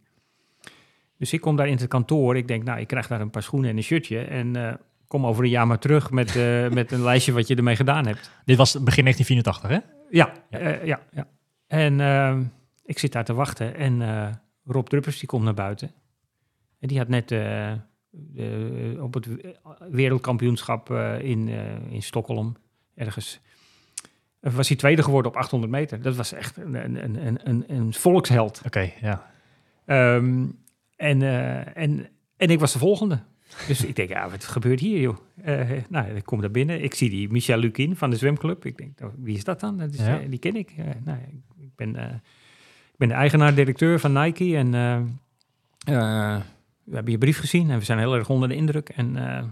Dus 1.18 1.32
ik 1.32 1.40
kom 1.40 1.56
daar 1.56 1.68
in 1.68 1.76
het 1.76 1.88
kantoor. 1.88 2.36
Ik 2.36 2.48
denk, 2.48 2.64
nou, 2.64 2.80
ik 2.80 2.86
krijg 2.86 3.06
daar 3.06 3.20
een 3.20 3.30
paar 3.30 3.42
schoenen 3.42 3.70
en 3.70 3.76
een 3.76 3.82
shirtje. 3.82 4.18
En 4.18 4.56
eh, 4.56 4.74
kom 5.06 5.26
over 5.26 5.44
een 5.44 5.50
jaar 5.50 5.66
maar 5.66 5.78
terug 5.78 6.10
met, 6.10 6.36
eh, 6.36 6.68
met 6.78 6.92
een 6.92 7.02
lijstje 7.02 7.32
wat 7.32 7.46
je 7.48 7.54
ermee 7.54 7.76
gedaan 7.76 8.06
hebt. 8.06 8.30
Dit 8.44 8.56
was 8.56 8.72
begin 8.82 9.02
1984, 9.04 9.70
hè? 9.70 9.78
Ja, 10.10 10.32
Ja. 10.50 10.58
ja. 10.68 10.78
ja, 10.84 11.00
ja. 11.12 11.26
En 11.66 12.52
ik 12.84 12.98
zit 12.98 13.12
daar 13.12 13.24
te 13.24 13.34
wachten 13.34 13.74
en 13.74 14.02
eh, 14.02 14.28
Rob 14.64 14.86
Druppers 14.86 15.18
die 15.18 15.28
komt 15.28 15.44
naar 15.44 15.54
buiten. 15.54 15.90
En 16.80 16.88
die 16.88 16.98
had 16.98 17.08
net 17.08 17.30
eh, 17.32 17.72
op 19.00 19.14
het 19.14 19.26
we- 19.26 19.56
wereldkampioenschap 19.90 20.90
eh, 20.90 21.20
in, 21.20 21.48
eh, 21.48 21.92
in 21.92 22.02
Stockholm 22.02 22.56
ergens... 22.94 23.40
eh, 24.40 24.52
was 24.52 24.68
hij 24.68 24.76
tweede 24.76 25.02
geworden 25.02 25.30
op 25.30 25.36
800 25.36 25.72
meter. 25.72 26.02
Dat 26.02 26.16
was 26.16 26.32
echt 26.32 26.56
een, 26.56 26.74
een, 26.74 27.26
een, 27.26 27.38
een, 27.48 27.64
een 27.68 27.94
volksheld. 27.94 28.62
Oké, 28.66 28.90
ja. 29.00 29.30
Ehm, 29.84 30.46
en, 30.98 31.22
eh, 31.22 31.76
en, 31.76 32.08
en 32.36 32.48
ik 32.50 32.60
was 32.60 32.72
de 32.72 32.78
volgende. 32.78 33.18
Dus 33.66 33.84
ik 33.84 33.96
denk, 33.96 34.08
ja, 34.08 34.30
wat 34.30 34.44
gebeurt 34.44 34.80
hier, 34.80 35.00
joh? 35.00 35.16
Eh, 35.42 35.70
nou, 35.88 36.08
ik 36.14 36.24
kom 36.24 36.40
daar 36.40 36.50
binnen. 36.50 36.82
Ik 36.82 36.94
zie 36.94 37.10
die 37.10 37.28
Michel 37.30 37.58
Lukin 37.58 37.96
van 37.96 38.10
de 38.10 38.16
zwemclub. 38.16 38.64
Ik 38.64 38.76
denk, 38.76 38.98
nou, 38.98 39.12
wie 39.16 39.36
is 39.36 39.44
dat 39.44 39.60
dan? 39.60 39.78
Dat 39.78 39.92
is, 39.92 39.98
Ja. 39.98 40.20
eh, 40.20 40.28
die 40.30 40.38
ken 40.38 40.56
ik. 40.56 40.70
Eh, 40.76 40.84
nou, 41.04 41.18
ik, 41.60 41.74
ben, 41.76 41.96
eh, 41.96 42.14
ik 42.92 42.96
ben 42.96 43.08
de 43.08 43.14
eigenaar-directeur 43.14 44.00
van 44.00 44.12
Nike. 44.12 44.56
En 44.56 44.74
eh, 44.74 44.96
eh, 46.36 46.40
we 46.84 46.94
hebben 46.94 47.12
je 47.12 47.18
brief 47.18 47.38
gezien 47.38 47.70
en 47.70 47.78
we 47.78 47.84
zijn 47.84 47.98
heel 47.98 48.14
erg 48.14 48.28
onder 48.30 48.48
de 48.48 48.54
indruk. 48.54 48.88
En 48.88 49.16
eh, 49.16 49.44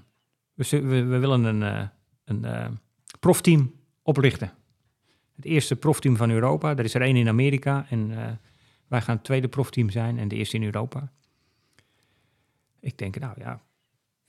we, 0.54 0.80
we, 0.80 1.02
we 1.04 1.18
willen 1.18 1.44
een, 1.44 1.62
eh, 1.62 1.82
een 2.24 2.44
eh, 2.44 2.66
profteam 3.20 3.72
oprichten. 4.02 4.52
Het 5.36 5.44
eerste 5.44 5.76
profteam 5.76 6.16
van 6.16 6.30
Europa. 6.30 6.70
Er 6.76 6.84
is 6.84 6.94
er 6.94 7.02
één 7.02 7.16
in 7.16 7.28
Amerika 7.28 7.86
en... 7.90 8.10
eh, 8.10 8.24
wij 8.88 9.00
gaan 9.00 9.14
het 9.14 9.24
tweede 9.24 9.48
profteam 9.48 9.90
zijn 9.90 10.18
en 10.18 10.28
de 10.28 10.36
eerste 10.36 10.56
in 10.56 10.62
Europa. 10.64 11.12
Ik 12.80 12.98
denk, 12.98 13.18
nou 13.18 13.32
ja, 13.38 13.60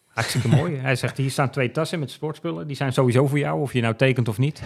hartstikke 0.05 0.47
mooi. 0.47 0.75
Hij 0.77 0.95
zegt, 0.95 1.17
hier 1.17 1.31
staan 1.31 1.49
twee 1.49 1.71
tassen 1.71 1.99
met 1.99 2.11
sportspullen. 2.11 2.67
Die 2.67 2.75
zijn 2.75 2.93
sowieso 2.93 3.27
voor 3.27 3.39
jou, 3.39 3.61
of 3.61 3.73
je 3.73 3.81
nou 3.81 3.95
tekent 3.95 4.27
of 4.27 4.37
niet. 4.37 4.61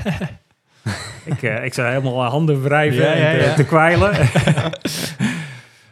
ik, 1.26 1.42
eh 1.44 1.66
ik 1.66 1.74
zou 1.74 1.88
helemaal 1.88 2.24
handen 2.24 2.62
wrijven 2.62 3.04
Ja, 3.04 3.14
en 3.14 3.40
te, 3.40 3.46
ja. 3.46 3.54
te 3.54 3.66
kwijlen. 3.66 4.12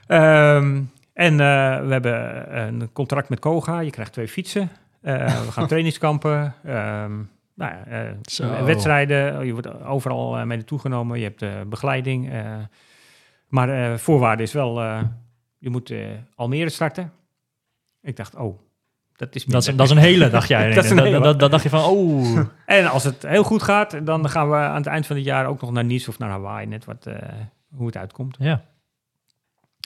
Ehm, 0.08 0.82
en 1.14 1.32
eh, 1.40 1.86
we 1.86 1.92
hebben 1.92 2.58
een 2.58 2.92
contract 2.94 3.30
met 3.30 3.40
Koga. 3.40 3.80
Je 3.80 3.90
krijgt 3.92 4.14
twee 4.14 4.28
fietsen. 4.28 4.70
Eh, 5.02 5.42
we 5.46 5.52
gaan 5.52 5.68
trainingskampen. 5.68 6.54
Ehm, 6.66 7.12
nou 7.56 7.72
ja, 7.74 7.86
eh, 7.86 8.64
wedstrijden. 8.66 9.46
Je 9.46 9.52
wordt 9.54 9.84
overal 9.84 10.38
eh, 10.38 10.44
mee 10.44 10.58
naartoe 10.58 10.80
genomen. 10.80 11.18
Je 11.18 11.24
hebt 11.24 11.42
eh, 11.42 11.50
begeleiding. 11.68 12.32
eh, 12.32 12.56
maar 13.48 13.70
eh, 13.92 13.98
voorwaarde 13.98 14.44
is 14.44 14.54
wel, 14.54 14.82
eh, 14.82 15.02
je 15.58 15.70
moet 15.70 15.90
eh, 15.92 16.00
Almere 16.36 16.70
starten. 16.70 17.12
Ik 18.02 18.16
dacht, 18.16 18.36
oh, 18.36 18.60
dat 19.16 19.36
is 19.36 19.46
Dat 19.46 19.68
is, 19.68 19.76
dat 19.76 19.86
is 19.86 19.92
een 19.92 19.98
hele, 19.98 20.30
dacht 20.30 20.48
jij. 20.48 20.74
Dat 21.38 21.52
dacht 21.52 21.64
je 21.64 21.70
van, 21.70 21.84
oh. 21.84 22.40
En 22.66 22.88
als 22.88 23.04
het 23.04 23.24
heel 23.28 23.44
goed 23.44 23.64
gaat, 23.64 24.06
dan 24.06 24.30
gaan 24.30 24.50
we 24.50 24.56
aan 24.56 24.76
het 24.76 24.86
eind 24.86 25.08
van 25.08 25.16
het 25.16 25.26
jaar 25.26 25.46
ook 25.46 25.62
nog 25.62 25.72
naar 25.72 25.86
Nice 25.86 26.10
of 26.10 26.20
naar 26.20 26.30
Hawaii. 26.30 26.68
Net 26.68 26.86
wat, 26.86 27.06
eh, 27.06 27.16
hoe 27.76 27.86
het 27.86 27.98
uitkomt. 27.98 28.36
Ja, 28.40 28.64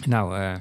Nou, 0.08 0.38
eh, 0.38 0.56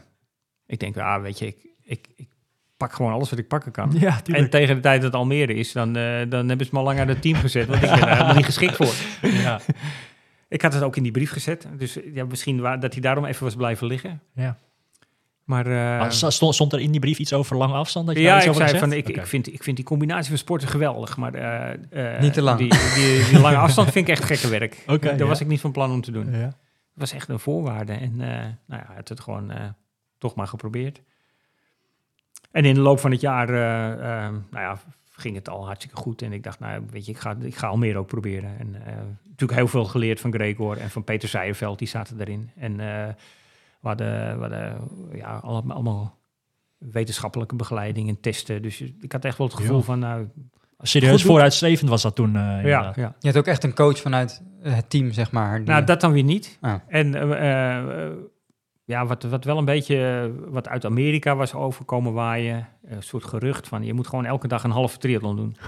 ik 0.67 0.81
denk, 0.81 0.97
ah, 0.97 1.23
weet 1.23 1.39
je, 1.39 1.47
ik, 1.47 1.67
ik, 1.83 2.09
ik 2.17 2.29
pak 2.77 2.93
gewoon 2.93 3.13
alles 3.13 3.31
wat 3.31 3.39
ik 3.39 3.49
pakken 3.49 3.73
kan. 3.73 3.93
ja 3.99 4.21
En 4.25 4.51
tegen 4.51 4.75
de 4.75 4.81
tijd 4.81 5.03
dat 5.03 5.13
het 5.13 5.21
Almere 5.21 5.55
is, 5.55 5.73
dan, 5.73 5.97
eh, 5.97 6.21
dan 6.29 6.49
hebben 6.49 6.67
ze 6.67 6.73
me 6.73 6.79
al 6.79 6.85
lang 6.85 7.01
aan 7.01 7.09
het 7.09 7.23
team 7.23 7.37
gezet. 7.37 7.67
Want 7.67 7.83
ik 7.83 7.91
ben 7.91 8.01
er 8.01 8.13
helemaal 8.13 8.35
niet 8.35 8.45
geschikt 8.45 8.77
voor. 8.77 8.95
ja, 9.31 9.61
Ik 10.49 10.63
had 10.63 10.73
het 10.73 10.83
ook 10.83 10.97
in 10.97 11.03
die 11.03 11.13
brief 11.13 11.31
gezet. 11.31 11.67
Dus 11.79 11.99
ja, 12.13 12.25
misschien 12.25 12.57
dat 12.57 12.93
hij 12.93 13.01
daarom 13.01 13.25
even 13.25 13.45
was 13.45 13.55
blijven 13.57 13.87
liggen. 13.87 14.21
ja. 14.35 14.59
Maar 15.45 15.67
eh, 16.01 16.11
stond, 16.11 16.55
stond 16.55 16.73
er 16.73 16.81
in 16.81 16.91
die 16.91 17.01
brief 17.01 17.19
iets 17.19 17.33
over 17.33 17.57
lange 17.57 17.75
afstand? 17.75 18.07
Dat 18.07 18.17
je 18.17 18.23
ja, 18.23 18.37
iets 18.37 18.47
ik 18.47 18.55
zei 18.55 18.79
van, 18.79 18.93
ik, 18.93 19.09
ik, 19.09 19.27
vind, 19.27 19.53
ik 19.53 19.63
vind 19.63 19.77
die 19.77 19.85
combinatie 19.85 20.29
van 20.29 20.39
sporten 20.39 20.69
geweldig. 20.69 21.17
Maar 21.17 21.35
eh, 21.35 22.15
eh, 22.15 22.21
Niet 22.21 22.33
te 22.33 22.43
lang. 22.43 22.59
Die, 22.59 22.69
die, 22.69 23.25
die 23.31 23.41
lange 23.41 23.57
afstand 23.67 23.91
vind 23.91 24.09
ik 24.09 24.15
echt 24.15 24.25
gekke 24.25 24.49
werk. 24.49 24.83
Oké, 24.87 25.07
Daar 25.07 25.19
ja. 25.19 25.25
was 25.25 25.41
ik 25.41 25.47
niet 25.47 25.61
van 25.61 25.73
plan 25.73 25.91
om 25.91 26.01
te 26.01 26.11
doen. 26.11 26.31
Ja. 26.31 26.39
Het 26.39 26.55
was 26.95 27.13
echt 27.13 27.29
een 27.29 27.39
voorwaarde. 27.39 27.93
En 27.93 28.13
eh, 28.21 28.29
nou 28.67 28.81
ja, 28.81 28.85
hij 28.87 28.97
had 28.97 29.09
het 29.09 29.21
gewoon 29.21 29.51
eh, 29.51 29.65
toch 30.19 30.35
maar 30.35 30.49
geprobeerd. 30.49 31.01
En 32.51 32.65
in 32.65 32.75
de 32.75 32.81
loop 32.81 33.01
van 33.01 33.11
het 33.11 33.21
jaar 33.21 33.51
nou 34.51 34.65
ja, 34.65 34.79
ging 35.23 35.35
het 35.35 35.49
al 35.49 35.67
hartstikke 35.67 35.97
goed. 35.97 36.23
En 36.23 36.33
ik 36.33 36.43
dacht, 36.43 36.61
nou 36.61 36.87
weet 36.91 37.07
je, 37.07 37.13
ik 37.13 37.19
ga, 37.19 37.37
ik 37.41 37.57
ga 37.57 37.67
al 37.67 37.77
meer 37.77 37.97
ook 37.97 38.07
proberen. 38.07 38.59
En 38.59 38.75
eh, 38.87 38.95
natuurlijk 39.25 39.59
heel 39.59 39.69
veel 39.69 39.85
geleerd 39.85 40.21
van 40.21 40.33
Gregor 40.33 40.79
en 40.79 40.91
van 40.91 41.05
Peter 41.05 41.29
Seijerveld, 41.29 41.79
die 41.79 41.89
zaten 41.89 42.21
erin. 42.21 42.51
En 42.57 42.81
eh 43.83 43.89
we 43.89 43.89
hadden, 43.89 44.35
we 44.39 44.41
hadden 44.41 44.89
ja, 45.13 45.37
allemaal, 45.43 45.75
allemaal 45.77 46.19
wetenschappelijke 46.79 47.55
begeleiding 47.57 48.09
en 48.09 48.21
testen. 48.21 48.63
Dus 48.63 48.81
ik 49.01 49.13
had 49.13 49.25
echt 49.25 49.39
wel 49.39 49.47
het 49.47 49.57
gevoel 49.57 49.77
Ja. 49.79 49.83
van, 49.83 49.99
nou, 49.99 50.29
Serieus 50.85 51.23
vooruitstrevend 51.23 51.91
was 51.91 52.03
dat 52.03 52.15
toen. 52.15 52.37
eh, 52.37 52.65
ja, 52.65 52.93
ja. 52.97 53.15
Je 53.19 53.27
had 53.29 53.37
ook 53.37 53.47
echt 53.47 53.65
een 53.65 53.75
coach 53.75 53.99
vanuit 54.01 54.43
het 54.63 54.91
team, 54.91 55.13
zeg 55.13 55.31
maar. 55.33 55.59
die- 55.59 55.67
Nou, 55.69 55.85
dat 55.85 56.01
dan 56.01 56.13
weer 56.13 56.23
niet. 56.23 56.59
Ah. 56.61 56.75
En 56.89 57.15
eh, 57.15 57.79
eh, 58.07 58.13
ja, 58.85 59.07
wat, 59.07 59.23
wat 59.23 59.45
wel 59.45 59.59
een 59.59 59.65
beetje 59.65 60.31
wat 60.49 60.69
uit 60.69 60.85
Amerika 60.85 61.37
was 61.37 61.55
overkomen 61.55 62.13
waaien. 62.13 62.69
Een 62.85 63.03
soort 63.03 63.25
gerucht 63.25 63.69
van 63.69 63.85
je 63.85 63.93
moet 63.95 64.07
gewoon 64.07 64.25
elke 64.25 64.49
dag 64.49 64.65
een 64.65 64.71
halve 64.71 64.99
triathlon 64.99 65.37
doen. 65.37 65.57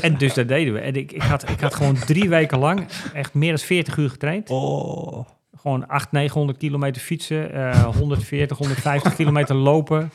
En 0.00 0.16
dus 0.18 0.34
dat 0.34 0.48
deden 0.48 0.72
we. 0.74 0.80
En 0.80 0.94
ik, 0.96 1.12
ik, 1.12 1.22
had, 1.22 1.48
ik 1.48 1.60
had 1.60 1.74
gewoon 1.74 1.94
drie 1.94 2.28
weken 2.28 2.58
lang 2.58 2.86
echt 3.12 3.34
meer 3.34 3.48
dan 3.48 3.58
40 3.58 3.96
uur 3.96 4.10
getraind. 4.10 4.50
Oh. 4.50 5.26
Gewoon 5.68 5.86
800, 5.88 6.12
900 6.12 6.58
kilometer 6.58 7.02
fietsen, 7.02 7.52
eh 7.52 7.84
140, 7.96 8.58
150 8.58 9.14
kilometer 9.14 9.54
lopen, 9.54 10.10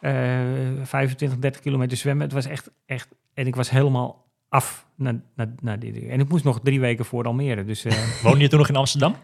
eh 0.00 0.12
25, 0.82 1.38
30 1.38 1.60
kilometer 1.60 1.96
zwemmen. 1.96 2.24
Het 2.24 2.34
was 2.34 2.46
echt, 2.46 2.70
echt... 2.86 3.08
En 3.34 3.46
ik 3.46 3.54
was 3.56 3.70
helemaal 3.70 4.24
af 4.48 4.86
na, 4.94 5.20
na, 5.34 5.54
na 5.60 5.76
dit. 5.76 6.06
En 6.08 6.20
ik 6.20 6.28
moest 6.28 6.44
nog 6.44 6.60
drie 6.62 6.80
weken 6.80 7.04
voor 7.04 7.24
Almere. 7.24 7.64
Dus 7.64 7.84
eh, 7.84 7.92
Woonde 8.22 8.40
je 8.40 8.48
toen 8.48 8.58
nog 8.58 8.68
in 8.68 8.76
Amsterdam? 8.76 9.16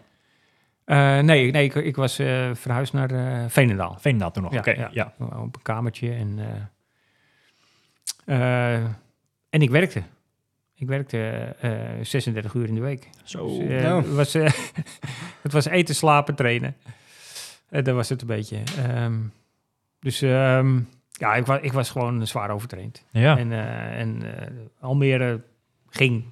eh, 0.85 1.19
nee, 1.19 1.51
nee 1.51 1.63
ik, 1.63 1.75
ik 1.75 1.95
was 1.95 2.19
eh, 2.19 2.49
verhuisd 2.53 2.93
naar 2.93 3.11
eh 3.11 3.49
Veenendaal. 3.49 3.95
Veenendaal 3.99 4.31
toen 4.31 4.43
nog. 4.43 4.53
Ja, 4.53 4.59
Oké, 4.59 4.71
ja. 4.71 4.89
ja. 4.91 5.13
Op 5.19 5.55
een 5.55 5.61
kamertje. 5.61 6.13
En, 6.13 6.39
eh, 8.25 8.75
eh, 8.75 8.83
en 9.49 9.61
ik 9.61 9.69
werkte. 9.69 10.03
Ik 10.79 10.87
werkte 10.87 11.17
eh 11.59 11.71
36 12.01 12.53
uur 12.53 12.67
in 12.67 12.75
de 12.75 12.81
week. 12.81 13.09
Zo. 13.23 13.47
Dus, 13.47 13.57
eh, 13.67 13.81
nou. 13.83 14.03
het, 14.03 14.13
was, 14.15 14.33
eh, 14.35 14.51
het 15.43 15.51
was 15.51 15.65
eten, 15.65 15.95
slapen, 15.95 16.35
trainen. 16.35 16.75
En 17.69 17.83
dat 17.83 17.95
was 17.95 18.09
het 18.09 18.21
een 18.21 18.27
beetje. 18.27 18.57
Ehm, 18.77 19.13
dus 19.99 20.21
ehm, 20.21 20.79
ja, 21.11 21.35
ik, 21.35 21.45
was 21.45 21.59
ik 21.61 21.73
was 21.73 21.89
gewoon 21.89 22.27
zwaar 22.27 22.49
overtraind. 22.49 23.03
Ja. 23.11 23.37
En, 23.37 23.51
eh, 23.51 23.99
en 23.99 24.37
eh, 24.39 24.47
Almere 24.79 25.41
ging, 25.89 26.23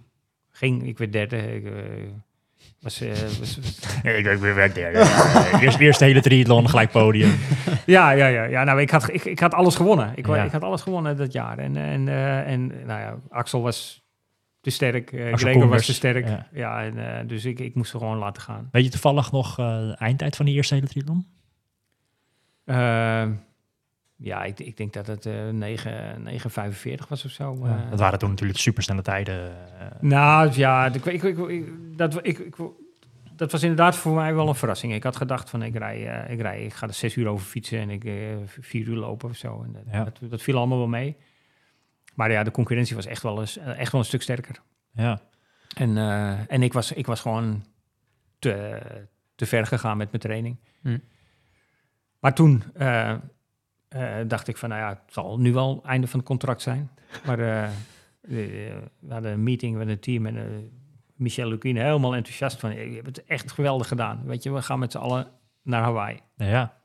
ging. 0.49 0.87
Ik 0.87 0.97
werd 0.97 1.11
derde. 1.11 1.55
Ik, 1.55 1.65
eh, 1.65 1.71
was, 2.81 3.01
eh, 3.01 3.09
was, 3.09 3.39
was- 3.39 4.01
ik, 4.03 4.25
werk 4.39 4.75
daar. 4.75 5.61
Eerst, 5.61 5.79
eerst 5.79 5.99
de 5.99 6.05
hele 6.05 6.21
triathlon, 6.21 6.69
gelijk 6.69 6.91
podium. 6.91 7.35
ja, 7.85 8.11
ja, 8.11 8.27
ja, 8.27 8.43
ja. 8.43 8.63
Nou, 8.63 8.81
ik 8.81 8.89
had, 8.89 9.13
ik, 9.13 9.25
ik 9.25 9.39
had 9.39 9.53
alles 9.53 9.75
gewonnen. 9.75 10.11
Ik, 10.15 10.27
Ja. 10.27 10.43
ik 10.43 10.51
had 10.51 10.63
alles 10.63 10.81
gewonnen 10.81 11.17
dat 11.17 11.33
jaar. 11.33 11.57
En, 11.57 11.77
en, 11.77 12.07
eh, 12.07 12.47
en 12.51 12.67
nou 12.67 12.99
ja, 12.99 13.17
Axel 13.29 13.61
was 13.61 14.05
te 14.67 14.73
sterk. 14.73 15.11
eh 15.11 15.33
Gregor 15.33 15.67
was 15.67 15.85
te 15.85 15.93
sterk. 15.93 16.27
ja. 16.27 16.47
Ja, 16.51 16.83
en, 16.83 17.19
eh, 17.19 17.27
dus 17.27 17.45
ik, 17.45 17.59
ik 17.59 17.75
moest 17.75 17.93
er 17.93 17.99
gewoon 17.99 18.17
laten 18.17 18.41
gaan. 18.41 18.69
Weet 18.71 18.83
je 18.83 18.89
toevallig 18.89 19.31
nog 19.31 19.59
eh, 19.59 19.65
de 19.77 19.95
eindtijd 19.99 20.35
van 20.35 20.45
die 20.45 20.55
eerste 20.55 20.73
hele 20.73 20.87
triathlon? 20.87 21.25
Ehm, 22.65 23.31
ja, 24.15 24.43
ik, 24.43 24.59
ik 24.59 24.77
denk 24.77 24.93
dat 24.93 25.07
het 25.07 25.25
eh 25.25 25.49
9, 25.49 26.23
9,45 26.23 27.07
was 27.09 27.25
of 27.25 27.31
zo. 27.31 27.57
Ja, 27.63 27.83
eh. 27.83 27.89
dat 27.89 27.99
waren 27.99 28.19
toen 28.19 28.29
natuurlijk 28.29 28.59
supersnelle 28.59 29.01
tijden. 29.01 29.51
eh. 29.79 29.85
Nou 29.99 30.51
ja, 30.53 30.85
ik, 30.85 31.05
ik, 31.05 31.23
ik, 31.23 31.65
dat, 31.97 32.19
ik, 32.27 32.37
ik, 32.39 32.55
dat 33.35 33.51
was 33.51 33.61
inderdaad 33.61 33.95
voor 33.95 34.15
mij 34.15 34.35
wel 34.35 34.47
een 34.47 34.55
verrassing. 34.55 34.93
Ik 34.93 35.03
had 35.03 35.15
gedacht 35.15 35.49
van 35.49 35.63
ik 35.63 35.77
rij, 35.77 36.07
eh, 36.23 36.33
ik, 36.33 36.41
rij 36.41 36.63
ik 36.63 36.73
ga 36.73 36.87
er 36.87 36.93
zes 36.93 37.15
uur 37.15 37.27
over 37.27 37.45
fietsen 37.45 37.79
en 37.79 37.89
ik 37.89 38.03
eh, 38.03 38.13
vier 38.59 38.87
uur 38.87 38.95
lopen 38.97 39.29
of 39.29 39.35
zo. 39.35 39.63
En 39.63 39.71
dat, 39.71 39.81
Ja. 39.91 40.03
dat, 40.03 40.19
dat 40.29 40.41
viel 40.41 40.57
allemaal 40.57 40.77
wel 40.77 40.87
mee. 40.87 41.15
Maar 42.17 42.31
ja, 42.31 42.43
de 42.43 42.51
concurrentie 42.51 42.95
was 42.95 43.05
echt 43.05 43.23
wel, 43.23 43.39
eens, 43.39 43.57
echt 43.57 43.91
wel 43.91 44.01
een 44.01 44.07
stuk 44.07 44.21
sterker. 44.21 44.61
ja. 44.91 45.21
En, 45.75 45.97
eh, 45.97 46.51
en 46.51 46.63
ik, 46.63 46.73
was, 46.73 46.91
ik 46.91 47.05
was 47.05 47.21
gewoon 47.21 47.63
te, 48.39 48.79
te 49.35 49.45
ver 49.45 49.65
gegaan 49.65 49.97
met 49.97 50.11
mijn 50.11 50.21
training. 50.21 50.57
Hm. 50.81 50.97
Maar 52.19 52.33
toen 52.33 52.63
eh, 52.73 53.11
eh, 53.87 54.27
dacht 54.27 54.47
ik 54.47 54.57
van, 54.57 54.69
nou 54.69 54.81
ja, 54.81 54.89
het 54.89 55.13
zal 55.13 55.39
nu 55.39 55.53
wel 55.53 55.75
het 55.75 55.85
einde 55.85 56.07
van 56.07 56.19
het 56.19 56.27
contract 56.27 56.61
zijn. 56.61 56.89
Maar 57.25 57.39
eh, 57.39 57.63
eh, 57.67 57.71
we 58.99 59.13
hadden 59.13 59.31
een 59.31 59.43
meeting 59.43 59.77
met 59.77 59.87
het 59.87 60.01
team 60.01 60.25
en 60.25 60.37
eh, 60.37 60.43
Michel 61.15 61.49
Lucine 61.49 61.79
helemaal 61.83 62.15
enthousiast 62.15 62.59
van, 62.59 62.75
je 62.75 62.95
hebt 62.95 63.05
het 63.05 63.25
echt 63.25 63.51
geweldig 63.51 63.87
gedaan. 63.87 64.21
Weet 64.25 64.43
je, 64.43 64.51
we 64.51 64.61
gaan 64.61 64.79
met 64.79 64.91
z'n 64.91 64.97
allen 64.97 65.27
naar 65.61 65.81
Hawaii. 65.81 66.19
Ja, 66.35 66.77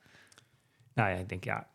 Nou 0.95 1.11
ja, 1.11 1.17
ik 1.17 1.29
denk, 1.29 1.45
ja, 1.45 1.67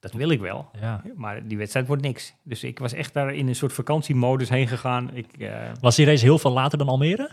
dat 0.00 0.12
wil 0.12 0.28
ik 0.30 0.40
wel. 0.40 0.70
ja. 0.80 1.02
Maar 1.16 1.46
die 1.46 1.56
wedstrijd 1.58 1.86
wordt 1.86 2.02
niks. 2.02 2.34
Dus 2.42 2.64
ik 2.64 2.78
was 2.78 2.92
echt 2.92 3.14
daar 3.14 3.34
in 3.34 3.48
een 3.48 3.54
soort 3.54 3.72
vakantiemodus 3.72 4.48
heen 4.48 4.68
gegaan. 4.68 5.10
Ik, 5.14 5.26
eh, 5.38 5.56
Was 5.80 5.96
die 5.96 6.06
race 6.06 6.24
heel 6.24 6.38
veel 6.38 6.52
later 6.52 6.78
dan 6.78 6.88
Almere? 6.88 7.30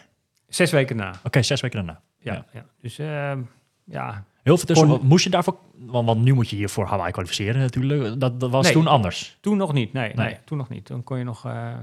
zes 0.47 0.71
weken 0.71 0.95
na. 0.95 1.13
Oké, 1.23 1.41
zes 1.41 1.61
weken 1.61 1.77
daarna. 1.85 2.01
Ja, 2.19 2.33
Ja. 2.33 2.45
ja. 2.53 2.65
dus 2.81 2.99
ehm, 2.99 3.41
ja, 3.83 4.25
Heel 4.43 4.57
veel 4.57 4.65
tussen. 4.65 4.87
Kon- 4.87 5.05
Moest 5.07 5.23
je 5.23 5.29
daarvoor... 5.29 5.57
Want, 5.75 6.05
want 6.07 6.21
nu 6.23 6.33
moet 6.33 6.49
je 6.49 6.55
hier 6.55 6.69
voor 6.69 6.85
Hawaii 6.85 7.11
kwalificeren 7.11 7.61
natuurlijk. 7.61 8.19
Dat, 8.19 8.39
dat 8.39 8.51
was 8.51 8.63
Nee. 8.63 8.73
toen 8.73 8.87
anders. 8.87 9.37
toen 9.41 9.57
nog 9.57 9.73
niet. 9.73 9.93
Nee, 9.93 10.13
nee. 10.13 10.25
Nee. 10.25 10.37
toen 10.45 10.57
nog 10.57 10.69
niet. 10.69 10.85
Toen 10.85 11.03
kon 11.03 11.17
je 11.17 11.23
nog. 11.23 11.45
eh, 11.45 11.73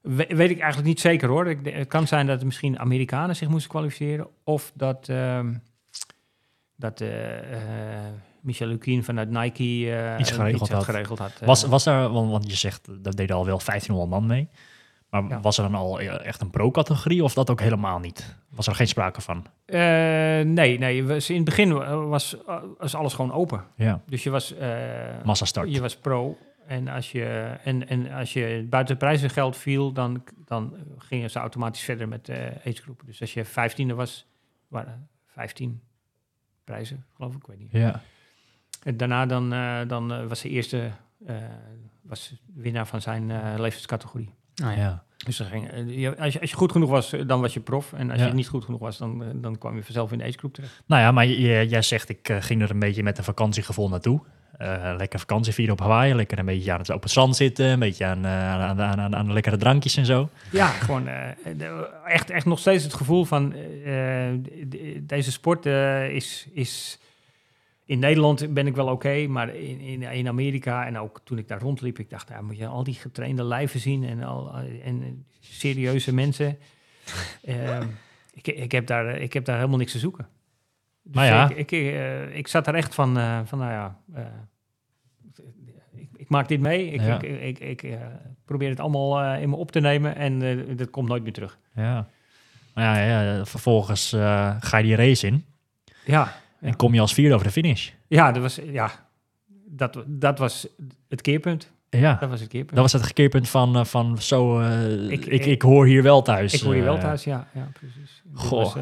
we- 0.00 0.26
weet 0.28 0.50
ik 0.50 0.58
eigenlijk 0.58 0.86
niet 0.88 1.00
zeker 1.00 1.28
hoor. 1.28 1.46
Het 1.62 1.88
kan 1.88 2.06
zijn 2.06 2.26
dat 2.26 2.44
misschien 2.44 2.78
Amerikanen 2.78 3.36
zich 3.36 3.48
moesten 3.48 3.70
kwalificeren. 3.70 4.26
Of 4.44 4.72
dat, 4.74 5.08
ehm, 5.08 5.54
dat 6.76 7.00
eh, 7.00 7.08
Michel 8.44 8.66
Lukien 8.66 9.04
vanuit 9.04 9.30
Nike 9.30 9.62
eh, 9.96 10.18
Iets 10.20 10.30
geregeld 10.30 10.60
had. 10.60 10.70
had. 10.70 10.84
Geregeld 10.84 11.18
had 11.18 11.32
eh. 11.40 11.46
Was, 11.46 11.64
was 11.64 11.84
daar, 11.84 12.08
want, 12.08 12.30
want 12.30 12.50
je 12.50 12.56
zegt, 12.56 12.88
dat 13.04 13.16
deden 13.16 13.36
al 13.36 13.44
wel 13.46 13.58
1500 13.64 14.10
man 14.10 14.26
mee. 14.26 14.48
Maar 15.10 15.24
Ja. 15.28 15.40
was 15.40 15.56
er 15.58 15.64
dan 15.64 15.74
al 15.74 16.00
eh, 16.00 16.26
echt 16.26 16.40
een 16.40 16.50
pro-categorie 16.50 17.24
of 17.24 17.34
dat 17.34 17.50
ook 17.50 17.60
helemaal 17.60 17.98
niet? 17.98 18.36
Was 18.50 18.66
er 18.66 18.74
geen 18.74 18.88
sprake 18.88 19.20
van? 19.20 19.46
Nee, 19.66 20.78
nee. 20.78 21.04
Was, 21.04 21.30
in 21.30 21.36
het 21.36 21.44
begin 21.44 21.72
was, 22.08 22.36
was 22.78 22.94
alles 22.94 23.14
gewoon 23.14 23.32
open. 23.32 23.64
Ja, 23.76 24.00
Dus 24.06 24.22
je 24.22 24.30
was. 24.30 24.54
eh, 24.54 24.68
massastart. 25.24 25.72
Je 25.74 25.80
was 25.80 25.96
pro. 25.96 26.38
En 26.66 26.88
als 26.88 27.12
je, 27.12 27.24
en, 27.64 27.88
en 27.88 28.10
als 28.12 28.32
je 28.32 28.66
buiten 28.70 28.96
prijzengeld 28.96 29.56
viel, 29.56 29.92
dan, 29.92 30.22
dan 30.44 30.76
gingen 30.98 31.30
ze 31.30 31.38
automatisch 31.38 31.82
verder 31.82 32.08
met 32.08 32.28
eh 32.28 32.46
agegroepen. 32.66 33.06
Dus 33.06 33.20
als 33.20 33.34
je 33.34 33.44
vijftiende 33.44 33.94
was, 33.94 34.26
waren 34.68 35.08
15 35.26 35.80
prijzen, 36.64 37.04
geloof 37.16 37.32
ik, 37.34 37.38
ik 37.38 37.46
weet 37.46 37.58
niet. 37.58 37.72
Ja, 37.72 38.00
En 38.84 38.96
daarna 38.96 39.26
dan, 39.26 39.52
eh, 39.52 39.76
dan 39.86 40.12
eh, 40.12 40.26
was 40.26 40.40
de 40.42 40.48
eerste 40.48 40.90
eh, 41.26 41.34
was 42.02 42.34
winnaar 42.54 42.86
van 42.86 43.00
zijn 43.00 43.30
eh, 43.30 43.38
leeftijdscategorie. 43.56 44.30
Ah, 44.64 44.76
ja. 44.76 45.02
Dus 45.26 45.36
dan 45.36 45.46
ging, 45.46 45.68
je- 45.86 46.16
als, 46.18 46.32
je, 46.32 46.40
als 46.40 46.50
je 46.50 46.56
goed 46.56 46.72
genoeg 46.72 46.90
was, 46.90 47.14
dan 47.26 47.40
was 47.40 47.54
je 47.54 47.60
prof. 47.60 47.92
En 47.92 48.10
als 48.10 48.20
Ja. 48.20 48.26
je 48.26 48.32
niet 48.32 48.48
goed 48.48 48.64
genoeg 48.64 48.80
was, 48.80 48.98
dan, 48.98 49.24
dan 49.34 49.58
kwam 49.58 49.76
je 49.76 49.82
vanzelf 49.82 50.12
in 50.12 50.18
de 50.18 50.24
agegroep 50.24 50.54
terecht. 50.54 50.82
Nou 50.86 51.02
ja, 51.02 51.12
maar 51.12 51.26
je- 51.26 51.66
jij 51.68 51.82
zegt, 51.82 52.08
ik 52.08 52.36
ging 52.38 52.62
er 52.62 52.70
een 52.70 52.78
beetje 52.78 53.02
met 53.02 53.18
een 53.18 53.24
vakantiegevoel 53.24 53.88
naartoe. 53.88 54.20
Eh, 54.58 54.94
lekker 54.96 55.18
vakantie 55.18 55.52
vieren 55.52 55.74
op 55.74 55.80
Hawaii. 55.80 56.14
Lekker 56.14 56.38
een 56.38 56.44
beetje 56.44 56.72
aan 56.72 56.78
het 56.78 56.90
open 56.92 57.10
zand 57.10 57.36
zitten. 57.36 57.66
Een 57.66 57.78
beetje 57.78 58.04
aan, 58.06 58.26
aan, 58.26 58.80
aan, 58.80 59.00
aan, 59.00 59.16
aan 59.16 59.26
de 59.26 59.32
lekkere 59.32 59.56
drankjes 59.56 59.96
en 59.96 60.06
zo. 60.06 60.28
Ja, 60.50 60.66
gewoon 60.66 61.08
eh, 61.08 61.28
echt, 62.06 62.30
echt 62.30 62.46
nog 62.46 62.58
steeds 62.58 62.84
het 62.84 62.94
gevoel 62.94 63.24
van 63.24 63.48
de- 63.50 65.02
deze 65.06 65.32
sport 65.32 65.66
is, 66.10 66.46
is. 66.52 66.98
In 67.86 67.98
Nederland 67.98 68.54
ben 68.54 68.66
ik 68.66 68.74
wel 68.74 68.88
oké, 68.88 69.26
maar 69.26 69.54
in, 69.54 69.80
in, 69.80 70.02
in 70.02 70.28
Amerika 70.28 70.86
en 70.86 70.98
ook 70.98 71.20
toen 71.24 71.38
ik 71.38 71.48
daar 71.48 71.60
rondliep, 71.60 71.98
ik 71.98 72.10
dacht, 72.10 72.28
ja, 72.28 72.40
moet 72.40 72.56
je 72.56 72.66
al 72.66 72.84
die 72.84 72.94
getrainde 72.94 73.44
lijven 73.44 73.80
zien 73.80 74.04
en, 74.04 74.22
al, 74.22 74.54
en 74.82 75.26
serieuze 75.40 76.14
mensen. 76.14 76.58
Ehm, 77.44 77.86
ik, 78.32 78.46
ik, 78.46 78.72
heb 78.72 78.86
daar, 78.86 79.16
ik 79.16 79.32
heb 79.32 79.44
daar 79.44 79.56
helemaal 79.56 79.78
niks 79.78 79.92
te 79.92 79.98
zoeken. 79.98 80.28
Dus 81.02 81.14
Maar 81.14 81.26
ja. 81.26 81.48
ik, 81.48 81.56
ik, 81.56 81.72
eh, 81.72 82.36
ik 82.36 82.48
zat 82.48 82.66
er 82.66 82.74
echt 82.74 82.94
van, 82.94 83.18
eh, 83.18 83.40
van 83.44 83.58
nou 83.58 83.70
ja, 83.70 83.98
eh, 84.14 84.24
ik, 85.92 86.08
ik 86.16 86.28
maak 86.28 86.48
dit 86.48 86.60
mee. 86.60 86.90
Ik, 86.90 87.00
Ja. 87.00 87.20
ik, 87.20 87.58
ik, 87.58 87.98
probeer 88.44 88.68
het 88.68 88.80
allemaal 88.80 89.34
in 89.34 89.48
me 89.48 89.56
op 89.56 89.72
te 89.72 89.80
nemen 89.80 90.16
en 90.16 90.76
dat 90.76 90.90
komt 90.90 91.08
nooit 91.08 91.22
meer 91.22 91.32
terug. 91.32 91.58
Ja. 91.74 92.08
Maar 92.74 93.06
ja, 93.06 93.22
ja 93.22 93.44
vervolgens 93.44 94.10
ga 94.60 94.76
je 94.76 94.82
die 94.82 94.96
race 94.96 95.26
in. 95.26 95.44
Ja, 96.04 96.42
En 96.64 96.76
kom 96.76 96.94
je 96.94 97.00
als 97.00 97.14
vierde 97.14 97.34
over 97.34 97.46
de 97.46 97.52
finish. 97.52 97.90
ja, 98.08 98.32
dat 98.32 98.42
was, 98.42 98.58
ja 98.72 98.90
dat, 99.66 100.04
dat 100.06 100.38
was 100.38 100.66
het 101.08 101.20
keerpunt. 101.20 101.72
Ja, 101.90 102.16
Dat 102.20 102.28
was 102.28 102.40
het 102.40 102.48
keerpunt. 102.48 102.74
dat 102.80 102.92
was 102.92 103.02
het 103.02 103.12
keerpunt 103.12 103.48
van, 103.48 103.76
eh, 103.76 103.84
van 103.84 104.18
zo, 104.18 104.60
eh, 104.60 105.10
Ik- 105.10 105.26
ik, 105.26 105.44
ik, 105.46 105.62
hoor 105.62 105.86
hier 105.86 106.02
wel 106.02 106.22
thuis. 106.22 106.54
ik 106.54 106.60
hoor 106.60 106.76
je 106.76 106.82
wel 106.82 106.94
eh. 106.94 107.00
thuis, 107.00 107.24
ja, 107.24 107.48
ja 107.54 107.68
precies. 107.72 108.22
Goh. 108.34 108.62
Was, 108.62 108.76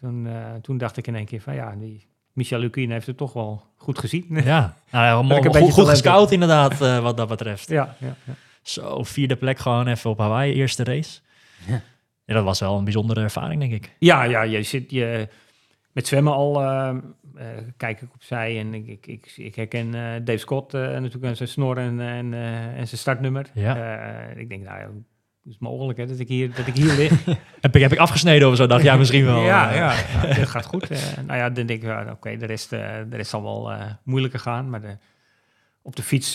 toen, 0.00 0.28
toen 0.62 0.78
dacht 0.78 0.96
ik 0.96 1.06
in 1.06 1.14
één 1.14 1.24
keer 1.24 1.40
van 1.40 1.54
ja, 1.54 1.74
die 1.78 2.06
Michel 2.32 2.58
Lukien 2.58 2.90
heeft 2.90 3.06
het 3.06 3.16
toch 3.16 3.32
wel 3.32 3.62
goed 3.76 3.98
gezien. 3.98 4.26
Ja, 4.28 4.74
nou, 4.90 5.26
ja, 5.28 5.40
goed, 5.50 5.72
goed 5.72 5.88
gescout 5.88 6.30
inderdaad, 6.30 6.78
wat 6.78 7.16
dat 7.16 7.28
betreft. 7.28 7.68
ja, 7.68 7.96
ja, 7.98 8.16
ja. 8.24 8.32
Zo, 8.62 9.02
vierde 9.02 9.36
plek 9.36 9.58
gewoon 9.58 9.86
even 9.86 10.10
op 10.10 10.18
Hawaii, 10.18 10.52
eerste 10.54 10.84
race. 10.84 11.20
Ja. 11.66 11.82
Ja, 12.26 12.34
dat 12.34 12.44
was 12.44 12.60
wel 12.60 12.78
een 12.78 12.84
bijzondere 12.84 13.20
ervaring, 13.20 13.60
denk 13.60 13.72
ik. 13.72 13.96
Ja, 13.98 14.22
ja, 14.22 14.42
je 14.42 14.62
zit 14.62 14.90
je 14.90 15.28
met 15.94 16.06
zwemmen 16.06 16.32
al. 16.32 16.60
eh, 16.60 16.88
eh, 17.34 17.46
kijk 17.76 18.00
ik 18.00 18.08
opzij 18.14 18.58
en 18.58 18.74
ik, 18.74 18.86
ik, 18.86 19.06
ik, 19.06 19.32
ik 19.36 19.54
herken 19.54 19.94
eh, 19.94 20.24
Dave 20.24 20.38
Scott 20.38 20.72
natuurlijk 20.72 21.36
zijn 21.36 21.48
snor 21.48 21.78
en, 21.78 22.00
en, 22.00 22.34
en 22.74 22.86
zijn 22.86 23.00
startnummer. 23.00 23.46
Ja. 23.54 23.74
Ik 24.36 24.48
denk, 24.48 24.64
nou 24.64 24.78
ja, 24.78 24.86
hoe 24.86 25.02
is 25.44 25.52
het 25.52 25.60
mogelijk 25.60 25.98
hè, 25.98 26.06
dat, 26.06 26.18
ik 26.18 26.28
hier, 26.28 26.54
dat 26.54 26.66
ik 26.66 26.74
hier 26.74 26.92
lig? 26.96 27.24
Heb 27.60 27.76
ik, 27.76 27.82
heb 27.82 27.92
ik 27.92 27.98
afgesneden 27.98 28.48
of 28.48 28.56
zo? 28.56 28.66
Dacht 28.66 28.82
jij 28.82 28.98
misschien 28.98 29.24
wel. 29.24 29.40
ja, 29.40 29.74
ja, 29.74 29.94
ja, 30.12 30.34
dit 30.34 30.48
gaat 30.48 30.64
goed. 30.64 30.88
Nou 31.26 31.38
ja, 31.38 31.50
dan 31.50 31.66
denk 31.66 31.82
ik, 31.82 31.88
ja, 31.88 32.10
oké, 32.10 32.36
de, 32.36 32.46
rest, 32.46 32.70
de 32.70 33.06
rest 33.10 33.30
zal 33.30 33.42
wel 33.42 33.72
moeilijker 34.02 34.40
gaan. 34.40 34.70
Maar 34.70 34.80
de, 34.80 34.96
op 35.82 35.96
de 35.96 36.02
fiets 36.02 36.32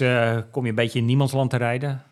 kom 0.51 0.63
je 0.63 0.69
een 0.69 0.75
beetje 0.75 0.99
in 0.99 1.05
niemandsland 1.05 1.49
te 1.49 1.57
rijden. 1.57 2.03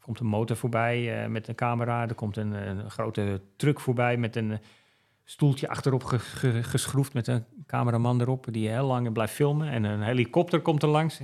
Komt 0.00 0.20
een 0.20 0.26
motor 0.26 0.56
voorbij 0.56 1.28
met 1.28 1.48
een 1.48 1.54
camera. 1.54 2.08
Er 2.08 2.14
komt 2.14 2.36
een, 2.36 2.52
een 2.52 2.90
grote 2.90 3.40
truck 3.56 3.80
voorbij 3.80 4.16
met 4.16 4.36
een 4.36 4.60
stoeltje 5.30 5.68
achterop 5.68 6.04
ge- 6.04 6.18
ge- 6.18 6.62
geschroefd 6.62 7.14
met 7.14 7.26
een 7.26 7.44
cameraman 7.66 8.20
erop 8.20 8.46
die 8.50 8.68
heel 8.68 8.86
lang 8.86 9.12
blijft 9.12 9.32
filmen. 9.32 9.68
En 9.68 9.84
een 9.84 10.02
helikopter 10.02 10.60
komt 10.60 10.82
er 10.82 10.88
langs. 10.88 11.20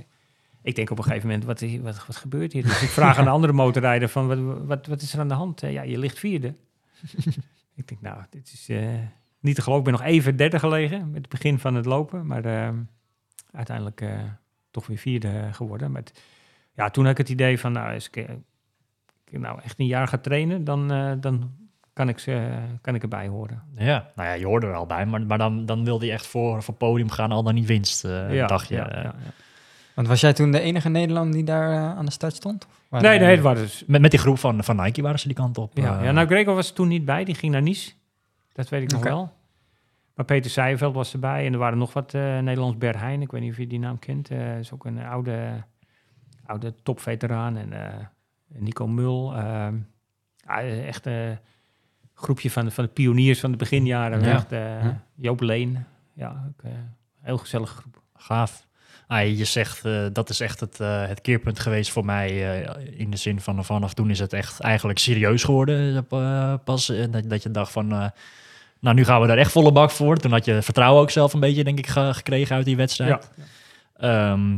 ik 0.61 0.75
denk 0.75 0.89
op 0.89 0.97
een 0.97 1.03
gegeven 1.03 1.27
moment, 1.27 1.45
wat, 1.45 1.61
wat, 1.81 2.05
wat 2.07 2.15
gebeurt 2.15 2.53
hier? 2.53 2.63
Dus 2.63 2.81
ik 2.81 2.89
vraag 2.89 3.17
aan 3.17 3.23
de 3.23 3.29
andere 3.29 3.53
motorrijder 3.53 4.09
van, 4.09 4.27
wat, 4.27 4.65
wat, 4.65 4.87
wat 4.87 5.01
is 5.01 5.13
er 5.13 5.19
aan 5.19 5.27
de 5.27 5.33
hand? 5.33 5.63
Eh, 5.63 5.71
ja, 5.71 5.81
je 5.81 5.97
ligt 5.97 6.19
vierde. 6.19 6.53
ik 7.79 7.87
denk, 7.87 8.01
nou, 8.01 8.23
dit 8.29 8.51
is 8.53 8.69
eh, 8.69 8.87
niet 9.39 9.55
te 9.55 9.61
geloven. 9.61 9.85
Ik 9.85 9.91
ben 9.91 9.99
nog 10.01 10.11
even 10.11 10.35
derde 10.35 10.59
gelegen 10.59 11.05
met 11.11 11.21
het 11.21 11.29
begin 11.29 11.59
van 11.59 11.75
het 11.75 11.85
lopen. 11.85 12.25
Maar 12.25 12.45
eh, 12.45 12.73
uiteindelijk 13.51 14.01
eh, 14.01 14.19
toch 14.71 14.87
weer 14.87 14.97
vierde 14.97 15.49
geworden. 15.51 15.91
Maar 15.91 16.03
ja, 16.73 16.89
toen 16.89 17.03
had 17.03 17.11
ik 17.11 17.17
het 17.17 17.29
idee 17.29 17.59
van, 17.59 17.71
nou, 17.71 17.93
als 17.93 18.09
ik, 18.09 18.27
nou 19.29 19.61
echt 19.61 19.79
een 19.79 19.85
jaar 19.85 20.07
ga 20.07 20.17
trainen, 20.17 20.63
dan, 20.63 20.87
dan 21.19 21.66
kan, 21.97 22.09
ik 22.09 22.19
ze, 22.19 22.49
kan 22.81 22.95
ik 22.95 23.01
erbij 23.01 23.27
horen. 23.27 23.63
Ja, 23.75 24.11
nou 24.15 24.29
ja, 24.29 24.33
je 24.33 24.45
hoorde 24.45 24.67
er 24.67 24.73
al 24.73 24.85
bij, 24.85 25.05
maar, 25.05 25.21
maar 25.25 25.37
dan, 25.37 25.65
dan 25.65 25.83
wilde 25.83 26.05
je 26.05 26.11
echt 26.11 26.27
voor, 26.27 26.63
voor 26.63 26.73
podium 26.73 27.09
gaan, 27.09 27.31
al 27.31 27.43
dan 27.43 27.53
niet 27.53 27.65
winst, 27.65 28.05
eh 28.05 28.47
dacht 28.47 28.67
je. 28.67 28.75
ja, 28.75 28.89
eh. 28.89 29.03
ja, 29.03 29.15
ja. 29.23 29.31
Want 29.93 30.07
was 30.07 30.21
jij 30.21 30.33
toen 30.33 30.51
de 30.51 30.59
enige 30.59 30.89
Nederlander 30.89 31.33
die 31.33 31.43
daar 31.43 31.71
eh, 31.71 31.97
aan 31.97 32.05
de 32.05 32.11
start 32.11 32.35
stond? 32.35 32.67
Waren 32.89 33.09
Nee, 33.09 33.19
nee, 33.19 33.29
het 33.29 33.39
was 33.39 33.57
dus 33.57 33.83
Met, 33.87 34.01
met 34.01 34.11
die 34.11 34.19
groep 34.19 34.39
van, 34.39 34.63
van 34.63 34.75
Nike 34.75 35.01
waren 35.01 35.19
ze 35.19 35.27
die 35.27 35.35
kant 35.35 35.57
op. 35.57 35.77
Ja, 35.77 36.03
ja 36.03 36.11
nou, 36.11 36.27
Gregor 36.27 36.55
was 36.55 36.69
er 36.69 36.73
toen 36.75 36.87
niet 36.87 37.05
bij. 37.05 37.23
Die 37.23 37.35
ging 37.35 37.51
naar 37.51 37.61
Nice. 37.61 37.91
Dat 38.51 38.69
weet 38.69 38.81
ik 38.81 38.91
nog 38.91 39.03
wel. 39.03 39.31
Maar 40.15 40.25
Peter 40.25 40.51
Seijeveld 40.51 40.93
was 40.93 41.13
erbij. 41.13 41.45
En 41.45 41.53
er 41.53 41.59
waren 41.59 41.77
nog 41.77 41.93
wat 41.93 42.13
eh 42.13 42.39
Nederlands 42.39 42.77
Berheijn. 42.77 43.21
Ik 43.21 43.31
weet 43.31 43.41
niet 43.41 43.51
of 43.51 43.57
je 43.57 43.67
die 43.67 43.79
naam 43.79 43.99
kent. 43.99 44.29
Eh 44.31 44.59
is 44.59 44.71
ook 44.71 44.85
een 44.85 45.03
oude, 45.03 45.63
oude 46.45 46.73
topveteraan. 46.83 47.57
En 47.57 47.73
eh, 47.73 48.05
Nico 48.47 48.87
Mul. 48.87 49.35
eh, 49.35 49.67
ja, 50.47 50.61
echt 50.61 51.05
groepje 52.19 52.51
van, 52.51 52.71
van 52.71 52.83
de 52.83 52.89
pioniers 52.89 53.39
van 53.39 53.51
de 53.51 53.57
beginjaren. 53.57 54.21
Ja. 54.23 54.33
Echt, 54.35 54.51
eh, 54.51 54.59
Ja. 54.83 55.01
Joop 55.15 55.41
Leen. 55.41 55.85
Ja, 56.13 56.43
ook, 56.47 56.63
eh, 56.63 56.71
heel 57.21 57.37
gezellige 57.37 57.75
groep. 57.75 58.01
Gaaf. 58.15 58.65
Ah, 59.07 59.37
je 59.37 59.45
zegt, 59.45 59.85
eh, 59.85 60.05
dat 60.13 60.29
is 60.29 60.39
echt 60.39 60.59
het, 60.59 60.77
het 60.77 61.21
keerpunt 61.21 61.59
geweest 61.59 61.91
voor 61.91 62.05
mij. 62.05 62.61
in 62.97 63.09
de 63.09 63.17
zin 63.17 63.41
van 63.41 63.65
vanaf 63.65 63.93
toen 63.93 64.09
is 64.09 64.19
het 64.19 64.33
echt 64.33 64.59
eigenlijk 64.59 64.99
serieus 64.99 65.43
geworden. 65.43 66.07
pas 66.63 66.85
dat, 67.11 67.29
dat 67.29 67.43
je 67.43 67.51
dacht 67.51 67.71
van, 67.71 67.87
nou 68.79 68.95
nu 68.95 69.03
gaan 69.05 69.21
we 69.21 69.27
daar 69.27 69.37
echt 69.37 69.51
volle 69.51 69.71
bak 69.71 69.91
voor. 69.91 70.17
Toen 70.17 70.31
had 70.31 70.45
je 70.45 70.61
vertrouwen 70.61 71.01
ook 71.01 71.09
zelf 71.11 71.33
een 71.33 71.39
beetje, 71.39 71.63
denk 71.63 71.77
ik, 71.77 71.87
ge- 71.87 72.13
gekregen 72.13 72.55
uit 72.55 72.65
die 72.65 72.75
wedstrijd. 72.75 73.29
Ehm, 73.95 74.57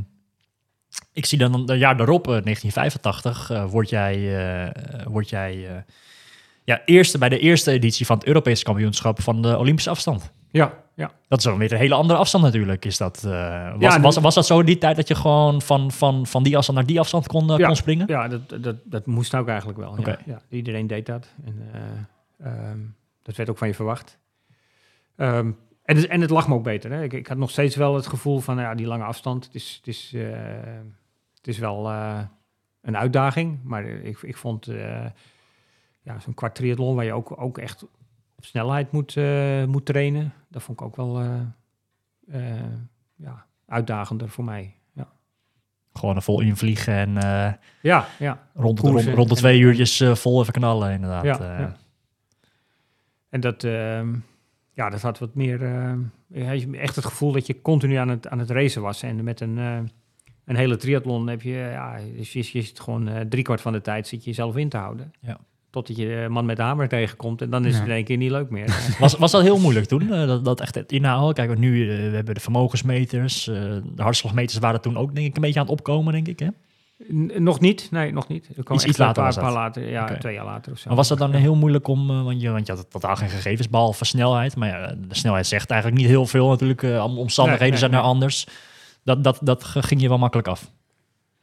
ik 1.13 1.25
zie 1.25 1.37
dan 1.37 1.69
een 1.69 1.77
jaar 1.77 1.97
daarop, 1.97 2.27
eh, 2.27 2.41
1985, 2.43 3.49
eh, 3.49 3.65
word 3.65 3.89
jij, 3.89 4.73
word 5.07 5.29
jij 5.29 5.83
ja, 6.69 6.81
eerste 6.85 7.17
bij 7.17 7.29
de 7.29 7.39
eerste 7.39 7.71
editie 7.71 8.05
van 8.05 8.17
het 8.17 8.27
Europese 8.27 8.63
kampioenschap 8.63 9.21
van 9.21 9.41
de 9.41 9.57
Olympische 9.57 9.89
afstand. 9.89 10.33
Ja, 10.51 10.73
ja. 10.93 11.11
Dat 11.27 11.37
is 11.37 11.43
dan 11.43 11.57
weer 11.57 11.71
een 11.71 11.77
hele 11.77 11.93
andere 11.93 12.19
afstand 12.19 12.43
natuurlijk. 12.43 12.85
Is 12.85 12.97
dat, 12.97 13.23
eh, 13.23 13.73
was, 13.77 13.97
was, 13.97 14.17
was 14.17 14.35
dat 14.35 14.45
zo 14.45 14.59
in 14.59 14.65
die 14.65 14.77
tijd 14.77 14.95
dat 14.95 15.07
je 15.07 15.15
gewoon 15.15 15.61
van, 15.61 15.91
van, 15.91 16.27
van 16.27 16.43
die 16.43 16.57
afstand 16.57 16.77
naar 16.77 16.87
die 16.87 16.99
afstand 16.99 17.27
kon, 17.27 17.51
eh, 17.51 17.57
Ja. 17.57 17.65
kon 17.65 17.75
springen? 17.75 18.07
Ja, 18.07 18.27
dat, 18.27 18.63
dat, 18.63 18.75
dat 18.83 19.05
moest 19.05 19.35
ook 19.35 19.47
eigenlijk 19.47 19.79
wel. 19.79 20.01
Ja, 20.05 20.19
ja, 20.25 20.41
iedereen 20.49 20.87
deed 20.87 21.05
dat. 21.05 21.27
En, 21.45 21.61
eh, 21.71 22.47
ehm, 22.47 22.79
dat 23.23 23.35
werd 23.35 23.49
ook 23.49 23.57
van 23.57 23.67
je 23.67 23.73
verwacht. 23.73 24.17
Ehm, 25.15 25.51
en, 25.83 25.95
het, 25.95 26.07
en 26.07 26.21
het 26.21 26.29
lag 26.29 26.47
me 26.47 26.53
ook 26.53 26.63
beter. 26.63 26.91
Hè. 26.91 27.03
Ik, 27.03 27.13
ik 27.13 27.27
had 27.27 27.37
nog 27.37 27.49
steeds 27.49 27.75
wel 27.75 27.95
het 27.95 28.07
gevoel 28.07 28.39
van, 28.39 28.57
ja, 28.57 28.75
die 28.75 28.87
lange 28.87 29.03
afstand, 29.03 29.45
het 29.45 29.55
is, 29.55 29.75
het 29.77 29.87
is, 29.87 30.13
het 31.35 31.47
is 31.47 31.57
wel 31.57 31.89
een 32.81 32.97
uitdaging. 32.97 33.59
Maar 33.63 33.85
ik, 33.85 34.21
ik 34.21 34.37
vond 34.37 34.67
ja, 36.09 36.19
zo'n 36.19 36.33
kwart 36.33 36.55
triathlon 36.55 36.95
waar 36.95 37.05
je 37.05 37.13
ook, 37.13 37.41
ook 37.41 37.57
echt 37.57 37.83
op 38.35 38.45
snelheid 38.45 38.91
moet, 38.91 39.17
eh, 39.17 39.65
moet 39.65 39.85
trainen, 39.85 40.33
dat 40.47 40.63
vond 40.63 40.79
ik 40.79 40.85
ook 40.85 40.95
wel 40.95 41.19
eh, 41.19 41.39
eh, 42.27 42.65
ja, 43.15 43.45
uitdagender 43.67 44.29
voor 44.29 44.43
mij. 44.43 44.75
Ja, 44.93 45.07
Gewoon 45.93 46.15
er 46.15 46.21
vol 46.21 46.41
invliegen 46.41 46.93
en 46.93 47.13
ja. 47.81 48.07
ja. 48.19 48.47
rond, 48.53 48.79
rond, 48.79 49.05
rond 49.05 49.29
de 49.29 49.35
twee 49.35 49.59
uurtjes 49.59 50.03
vol 50.13 50.41
even 50.41 50.53
knallen 50.53 50.91
inderdaad. 50.91 51.23
Ja, 51.23 51.59
ja. 51.59 51.77
En 53.29 53.39
dat, 53.39 53.63
ehm, 53.63 54.15
ja, 54.73 54.89
dat 54.89 55.01
had 55.01 55.19
wat 55.19 55.35
meer. 55.35 55.61
echt 56.71 56.95
het 56.95 57.05
gevoel 57.05 57.31
dat 57.31 57.47
je 57.47 57.61
continu 57.61 57.95
aan 57.95 58.09
het, 58.09 58.27
aan 58.27 58.39
het 58.39 58.49
racen 58.49 58.81
was. 58.81 59.03
En 59.03 59.23
met 59.23 59.41
een, 59.41 59.57
een 60.45 60.55
hele 60.55 60.75
triathlon 60.75 61.27
heb 61.27 61.41
je, 61.41 61.51
ja, 61.51 61.99
dus 62.15 62.33
je, 62.33 62.39
je 62.39 62.61
zit 62.61 62.79
gewoon 62.79 63.27
driekwart 63.29 63.61
van 63.61 63.73
de 63.73 63.81
tijd 63.81 64.07
zit 64.07 64.23
je 64.23 64.29
jezelf 64.29 64.55
in 64.55 64.69
te 64.69 64.77
houden. 64.77 65.11
Ja. 65.19 65.39
Totdat 65.71 65.97
je 65.97 66.05
de 66.05 66.25
man 66.29 66.45
met 66.45 66.55
de 66.57 66.61
hamer 66.61 66.87
tegenkomt 66.87 67.41
en 67.41 67.49
dan 67.49 67.65
is 67.65 67.73
Ja. 67.73 67.79
het 67.79 67.87
in 67.87 67.93
één 67.93 68.03
keer 68.03 68.17
niet 68.17 68.31
leuk 68.31 68.49
meer. 68.49 68.75
Was, 68.99 69.17
was 69.17 69.31
dat 69.31 69.41
heel 69.41 69.59
moeilijk 69.59 69.85
toen? 69.85 70.01
eh, 70.13 70.27
dat, 70.27 70.45
dat 70.45 70.61
echt 70.61 70.75
het 70.75 70.91
inhouden? 70.91 71.33
Kijk, 71.35 71.47
want 71.47 71.59
nu 71.59 71.81
eh, 71.91 72.09
we 72.09 72.15
hebben 72.15 72.33
de 72.35 72.39
vermogensmeters. 72.41 73.47
eh, 73.47 73.53
de 73.95 74.01
hartslagmeters 74.01 74.57
waren 74.59 74.81
toen 74.81 74.97
ook 74.97 75.15
denk 75.15 75.27
ik 75.27 75.35
een 75.35 75.41
beetje 75.41 75.59
aan 75.59 75.65
het 75.65 75.73
opkomen, 75.75 76.13
denk 76.13 76.27
ik. 76.27 76.39
Hè? 76.39 76.47
N- 77.13 77.43
nog 77.43 77.59
niet, 77.59 77.87
nee, 77.91 78.13
nog 78.13 78.27
niet. 78.27 78.47
Er 78.57 78.63
kwam 78.63 78.75
Iets- 78.77 78.85
echt 78.85 78.85
iets 78.87 78.97
een 78.99 79.05
later 79.05 79.23
paar, 79.23 79.33
was 79.33 79.35
dat. 79.35 79.43
paar 79.43 79.53
later, 79.63 79.89
ja, 79.89 80.17
twee 80.17 80.33
jaar 80.33 80.45
later 80.45 80.71
of 80.71 80.77
zo. 80.77 80.87
Maar 80.87 80.97
was 80.97 81.07
dat 81.07 81.17
dan 81.17 81.31
heel 81.33 81.55
moeilijk 81.55 81.87
om, 81.87 82.09
eh, 82.09 82.23
want, 82.23 82.41
je, 82.41 82.49
want 82.49 82.67
je 82.67 82.73
had 82.73 82.91
totaal 82.91 83.15
geen 83.15 83.29
gegevens, 83.29 83.69
behalve 83.69 84.05
snelheid. 84.05 84.55
Maar 84.55 84.69
ja, 84.69 84.87
de 84.87 85.15
snelheid 85.15 85.47
zegt 85.47 85.69
eigenlijk 85.71 86.01
niet 86.01 86.09
heel 86.11 86.25
veel 86.25 86.49
natuurlijk. 86.49 86.83
eh, 86.83 87.03
om- 87.03 87.17
omstandigheden 87.17 87.59
Nee, 87.59 87.69
nee, 87.69 87.79
zijn 87.79 87.91
er 87.91 87.97
nee. 88.01 88.07
anders. 88.07 88.47
Dat, 89.03 89.23
dat, 89.23 89.39
dat 89.41 89.63
ging 89.63 90.01
je 90.01 90.07
wel 90.09 90.17
makkelijk 90.17 90.47
af. 90.47 90.71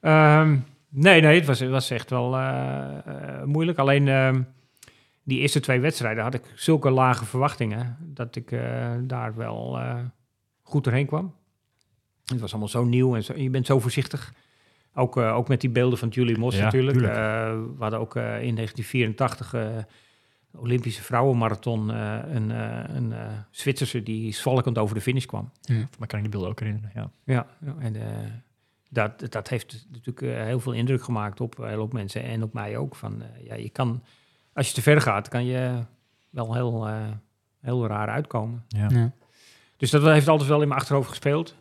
Ehm, 0.01 0.57
nee, 0.97 1.21
nee, 1.21 1.37
het 1.37 1.47
was, 1.47 1.61
het 1.61 1.71
was 1.71 1.91
echt 1.91 2.11
wel 2.11 2.37
eh, 2.37 2.97
eh, 3.07 3.45
moeilijk. 3.45 3.79
Alleen 3.79 4.09
ehm, 4.09 4.43
die 5.23 5.41
eerste 5.41 5.61
twee 5.61 5.81
wedstrijden 5.81 6.23
had 6.23 6.35
ik 6.35 6.53
zulke 6.55 6.91
lage 6.91 7.25
verwachtingen 7.25 7.97
dat 8.01 8.37
ik 8.37 8.53
eh, 8.53 8.93
daar 9.03 9.35
wel 9.35 9.79
goed 10.63 10.85
doorheen 10.85 11.07
kwam. 11.07 11.35
Het 12.25 12.41
was 12.41 12.51
allemaal 12.51 12.69
zo 12.69 12.85
nieuw 12.85 13.15
en 13.15 13.25
zo, 13.25 13.37
je 13.37 13.51
bent 13.51 13.67
zo 13.67 13.81
voorzichtig. 13.81 14.33
Ook, 14.95 15.17
ook 15.17 15.49
met 15.49 15.61
die 15.61 15.71
beelden 15.71 15.99
van 15.99 16.09
Julie 16.09 16.39
Moss 16.39 16.57
Ja, 16.57 16.65
natuurlijk. 16.65 16.99
tuurlijk. 16.99 17.17
We 17.77 17.83
hadden 17.83 18.01
ook 18.01 18.15
in 18.17 18.55
1984 18.55 19.55
eh, 19.55 19.61
de 20.51 20.59
Olympische 20.59 21.03
vrouwenmarathon 21.03 21.89
een, 21.89 22.51
een 22.97 23.15
Zwitserse 23.51 24.03
die 24.03 24.35
zwalkend 24.35 24.79
over 24.79 24.95
de 24.95 25.01
finish 25.01 25.25
kwam. 25.25 25.51
Maar 25.99 26.09
kan 26.09 26.19
ik 26.19 26.25
die 26.25 26.29
beelden 26.29 26.51
ook 26.51 26.61
herinneren? 26.61 26.91
Ja. 26.95 27.11
Ja, 27.25 27.47
ja 27.65 27.75
en 27.79 27.97
dat, 28.97 29.33
dat 29.33 29.49
heeft 29.49 29.87
natuurlijk 29.89 30.23
eh, 30.23 30.45
heel 30.45 30.61
veel 30.61 30.73
indruk 30.73 31.03
gemaakt 31.03 31.41
op 31.41 31.57
hele 31.57 31.77
hoop 31.77 31.93
mensen 31.93 32.23
en 32.23 32.43
op 32.43 32.53
mij 32.53 32.77
ook. 32.77 32.97
Van, 32.97 33.23
eh, 33.23 33.47
ja, 33.47 33.55
je 33.55 33.69
kan, 33.69 34.03
als 34.53 34.69
je 34.69 34.75
te 34.75 34.83
ver 34.83 35.01
gaat, 35.01 35.29
kan 35.29 35.45
je 35.45 35.85
wel 36.31 36.55
heel, 36.55 36.89
eh, 36.89 37.11
heel 37.61 37.87
raar 37.87 38.09
uitkomen. 38.09 38.65
Ja. 38.69 38.89
Ja. 38.89 39.13
Dus 39.77 39.91
dat 39.91 40.03
heeft 40.03 40.29
altijd 40.29 40.49
wel 40.49 40.63
in 40.63 40.69
mijn 40.69 40.81
achterhoofd 40.81 41.09
gespeeld. 41.09 41.57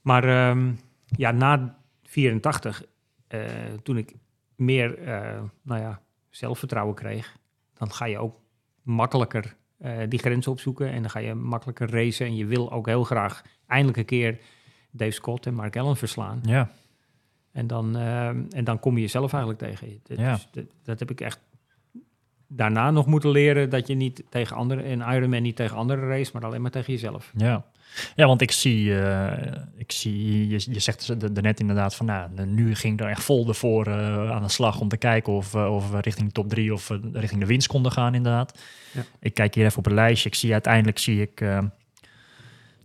Maar 0.00 0.24
ehm, 0.24 0.72
ja, 1.06 1.30
na 1.30 1.78
84, 2.02 2.82
eh, 3.26 3.40
toen 3.82 3.96
ik 3.96 4.14
meer 4.56 4.98
eh, 4.98 5.42
nou 5.62 5.80
ja, 5.80 6.00
zelfvertrouwen 6.30 6.94
kreeg, 6.94 7.36
dan 7.74 7.92
ga 7.92 8.04
je 8.04 8.18
ook 8.18 8.40
makkelijker 8.82 9.56
eh, 9.78 9.98
die 10.08 10.18
grenzen 10.18 10.52
opzoeken 10.52 10.90
en 10.90 11.00
dan 11.00 11.10
ga 11.10 11.18
je 11.18 11.34
makkelijker 11.34 11.90
racen. 11.90 12.26
En 12.26 12.36
je 12.36 12.46
wil 12.46 12.72
ook 12.72 12.86
heel 12.86 13.04
graag 13.04 13.42
eindelijk 13.66 13.98
een 13.98 14.04
keer 14.04 14.38
Dave 14.96 15.10
Scott 15.10 15.46
en 15.46 15.54
Mark 15.54 15.76
Allen 15.76 15.96
verslaan. 15.96 16.40
ja. 16.44 16.70
En 17.52 17.66
dan, 17.66 17.96
ehm, 17.96 18.42
en 18.50 18.64
dan 18.64 18.80
kom 18.80 18.94
je 18.94 19.00
jezelf 19.00 19.32
eigenlijk 19.32 19.62
tegen. 19.62 20.00
Dat, 20.02 20.18
Ja. 20.18 20.34
is- 20.34 20.48
dat, 20.52 20.64
dat 20.84 20.98
heb 20.98 21.10
ik 21.10 21.20
echt 21.20 21.38
daarna 22.48 22.90
nog 22.90 23.06
moeten 23.06 23.30
leren, 23.30 23.70
dat 23.70 23.86
je 23.86 23.94
niet 23.94 24.22
tegen 24.28 24.56
anderen, 24.56 24.84
in 24.84 25.00
Ironman 25.00 25.42
niet 25.42 25.56
tegen 25.56 25.76
anderen 25.76 26.08
race, 26.08 26.30
maar 26.34 26.44
alleen 26.44 26.62
maar 26.62 26.70
tegen 26.70 26.92
jezelf. 26.92 27.32
Ja. 27.36 27.64
ja, 28.16 28.26
want 28.26 28.40
ik 28.40 28.50
zie, 28.50 28.98
eh, 29.00 29.52
ik 29.76 29.92
zie 29.92 30.48
je, 30.48 30.60
je 30.72 30.80
zegt 30.80 31.08
er 31.08 31.34
de- 31.34 31.40
net 31.40 31.60
inderdaad 31.60 31.94
van, 31.94 32.06
nou, 32.06 32.46
nu 32.46 32.74
ging 32.74 33.00
er 33.00 33.06
echt 33.08 33.24
vol 33.24 33.48
ervoor 33.48 33.86
eh, 33.86 34.30
aan 34.30 34.42
de 34.42 34.48
slag 34.48 34.80
om 34.80 34.88
te 34.88 34.96
kijken 34.96 35.32
of, 35.32 35.54
eh, 35.54 35.74
of 35.74 35.90
we 35.90 36.00
richting 36.00 36.26
de 36.26 36.32
top 36.32 36.48
drie 36.48 36.72
of 36.72 36.90
richting 37.12 37.40
de 37.40 37.46
winst 37.46 37.66
konden 37.68 37.92
gaan 37.92 38.14
inderdaad. 38.14 38.58
Ja. 38.92 39.02
Ik 39.20 39.34
kijk 39.34 39.54
hier 39.54 39.64
even 39.64 39.78
op 39.78 39.84
het 39.84 39.94
lijstje. 39.94 40.28
Ik 40.28 40.34
zie 40.34 40.52
uiteindelijk 40.52 40.98
zie 40.98 41.20
ik 41.20 41.40
eh, 41.40 41.58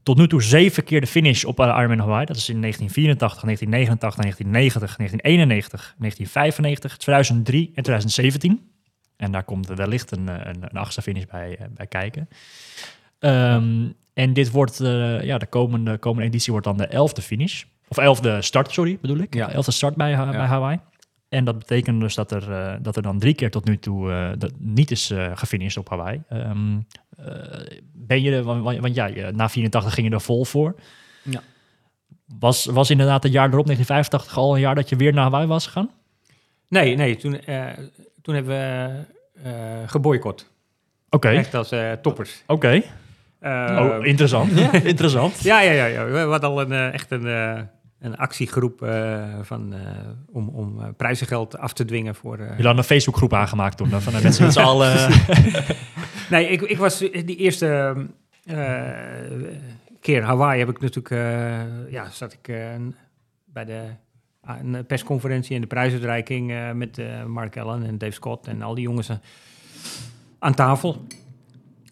tot 0.03 0.17
nu 0.17 0.27
toe 0.27 0.43
zeven 0.43 0.83
keer 0.83 1.01
de 1.01 1.07
finish 1.07 1.43
op 1.43 1.59
Ironman 1.59 1.99
Hawaii. 1.99 2.25
Dat 2.25 2.35
is 2.35 2.49
in 2.49 2.61
1984, 2.61 3.41
1989, 3.41 4.15
1990, 4.15 4.97
1991, 4.97 5.95
1995, 5.97 6.97
2003 6.97 7.71
en 7.75 7.83
2017. 7.83 8.69
En 9.17 9.31
daar 9.31 9.43
komt 9.43 9.67
wellicht 9.67 10.11
een, 10.11 10.29
eh, 10.29 10.35
een, 10.35 10.63
een 10.63 10.77
achtste 10.77 11.01
finish 11.01 11.25
bij, 11.25 11.57
eh, 11.57 11.65
bij 11.73 11.87
kijken. 11.87 12.27
Ehm, 13.19 13.89
en 14.13 14.33
dit 14.33 14.51
wordt, 14.51 14.79
eh, 14.79 15.23
ja, 15.23 15.37
de 15.37 15.45
komende, 15.45 15.97
komende 15.97 16.27
editie 16.27 16.51
wordt 16.51 16.67
dan 16.67 16.77
de 16.77 16.87
elfde 16.87 17.21
finish. 17.21 17.63
Of 17.87 17.97
elfde 17.97 18.41
start, 18.41 18.71
sorry, 18.71 18.97
bedoel 19.01 19.17
ik. 19.17 19.33
Ja. 19.33 19.45
De 19.47 19.53
elfde 19.53 19.71
start 19.71 19.95
bij, 19.95 20.09
Ja. 20.09 20.29
bij 20.29 20.45
Hawaii. 20.45 20.79
En 21.29 21.45
dat 21.45 21.59
betekent 21.59 21.99
dus 22.01 22.15
dat 22.15 22.31
er, 22.31 22.77
dat 22.81 22.95
er 22.95 23.01
dan 23.01 23.19
drie 23.19 23.33
keer 23.33 23.51
tot 23.51 23.65
nu 23.65 23.77
toe 23.77 24.35
dat 24.37 24.51
niet 24.57 24.91
is 24.91 25.09
eh 25.09 25.31
gefinished 25.33 25.77
op 25.77 25.89
Hawaii. 25.89 26.21
Ehm, 26.29 26.75
eh, 26.75 27.00
ben 27.93 28.21
je, 28.21 28.31
er- 28.35 28.43
want, 28.43 28.79
want 28.79 28.95
ja, 28.95 29.05
je- 29.05 29.31
na 29.35 29.49
84 29.49 29.93
ging 29.93 30.07
je 30.07 30.13
er 30.13 30.21
vol 30.21 30.45
voor. 30.45 30.75
Ja. 31.23 31.41
Was, 32.39 32.65
was 32.65 32.89
inderdaad 32.89 33.23
het 33.23 33.31
jaar 33.31 33.49
erop, 33.53 33.65
1985, 33.65 34.37
al 34.37 34.53
een 34.55 34.59
jaar 34.61 34.75
dat 34.75 34.89
je 34.89 34.95
weer 34.95 35.13
naar 35.13 35.23
Hawaii 35.23 35.47
was 35.47 35.65
gegaan? 35.65 35.89
Nee, 36.67 36.95
nee, 36.95 37.15
toen, 37.15 37.39
eh, 37.41 37.65
toen 38.21 38.35
hebben 38.35 38.53
we 38.57 38.89
eh 39.43 39.51
geboycott. 39.85 40.49
Oké, 41.09 41.29
Echt 41.29 41.53
als 41.55 41.71
eh, 41.71 41.91
toppers. 41.91 42.43
oké. 42.47 42.81
Eh, 43.39 43.77
Oh, 43.79 44.05
interessant. 44.05 44.51
interessant. 44.83 45.41
ja, 45.43 45.61
ja, 45.61 45.71
ja, 45.71 45.85
ja. 45.85 46.05
We 46.05 46.17
hadden 46.17 46.49
al 46.49 46.61
een, 46.61 46.71
eh, 46.71 46.93
echt 46.93 47.11
een, 47.11 47.27
eh, 47.27 47.61
een 47.99 48.17
actiegroep 48.17 48.81
eh, 48.81 49.23
van, 49.41 49.73
eh, 49.73 49.79
om, 50.31 50.49
om 50.49 50.79
eh, 50.81 50.87
prijzengeld 50.97 51.57
af 51.57 51.73
te 51.73 51.85
dwingen 51.85 52.15
voor... 52.15 52.33
eh, 52.33 52.39
Jullie 52.39 52.55
hadden 52.55 52.77
een 52.77 52.83
Facebookgroep 52.83 53.33
aangemaakt 53.33 53.77
toen. 53.77 53.89
Van 53.89 54.13
de 54.13 54.19
mensen 54.21 54.43
met 54.43 54.53
z'n 54.53 54.59
allen. 54.71 55.09
Nee, 56.31 56.47
ik, 56.47 56.61
ik 56.61 56.77
was 56.77 56.97
die 56.99 57.35
eerste 57.35 57.95
eh, 58.43 59.11
keer 59.99 60.23
Hawaii 60.23 60.59
heb 60.59 60.69
ik 60.69 60.79
natuurlijk, 60.79 61.09
eh, 61.09 61.91
ja, 61.91 62.09
zat 62.09 62.33
ik 62.33 62.47
eh, 62.47 62.75
bij 63.45 63.65
de 63.65 63.89
ah, 64.41 64.79
persconferentie 64.87 65.55
en 65.55 65.61
de 65.61 65.67
prijsuitreiking 65.67 66.73
met 66.73 67.01
Mark 67.27 67.57
Allen 67.57 67.83
en 67.83 67.97
Dave 67.97 68.11
Scott 68.11 68.47
en 68.47 68.61
al 68.61 68.75
die 68.75 68.83
jongens 68.83 69.09
aan 70.39 70.53
tafel. 70.53 71.05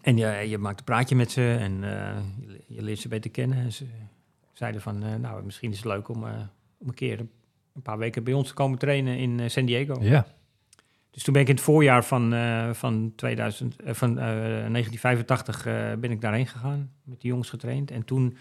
En 0.02 0.16
je, 0.16 0.48
je 0.48 0.58
maakt 0.58 0.78
een 0.78 0.84
praatje 0.84 1.16
met 1.16 1.30
ze 1.30 1.56
en 1.60 1.80
je, 2.46 2.60
je 2.66 2.82
leert 2.82 2.98
ze 2.98 3.08
beter 3.08 3.30
kennen. 3.30 3.58
En 3.58 3.72
ze 3.72 3.86
zeiden 4.52 4.80
van, 4.80 5.20
nou, 5.20 5.44
misschien 5.44 5.70
is 5.70 5.76
het 5.76 5.86
leuk 5.86 6.08
om, 6.08 6.24
om 6.78 6.88
een 6.88 6.94
keer 6.94 7.18
een 7.74 7.82
paar 7.82 7.98
weken 7.98 8.24
bij 8.24 8.32
ons 8.32 8.48
te 8.48 8.54
komen 8.54 8.78
trainen 8.78 9.18
in 9.18 9.50
San 9.50 9.64
Diego. 9.64 9.98
ja. 10.00 10.26
Dus 11.10 11.22
toen 11.22 11.32
ben 11.32 11.42
ik 11.42 11.48
in 11.48 11.54
het 11.54 11.64
voorjaar 11.64 12.04
van, 12.04 12.32
eh, 12.32 12.70
van, 12.72 13.12
2000, 13.16 13.76
eh, 13.82 13.94
van 13.94 14.18
eh, 14.18 14.24
1985 14.24 15.66
eh, 15.66 15.92
ben 15.98 16.10
ik 16.10 16.20
daarheen 16.20 16.46
gegaan, 16.46 16.92
met 17.04 17.20
die 17.20 17.30
jongens 17.30 17.50
getraind. 17.50 17.90
En 17.90 18.04
toen 18.04 18.36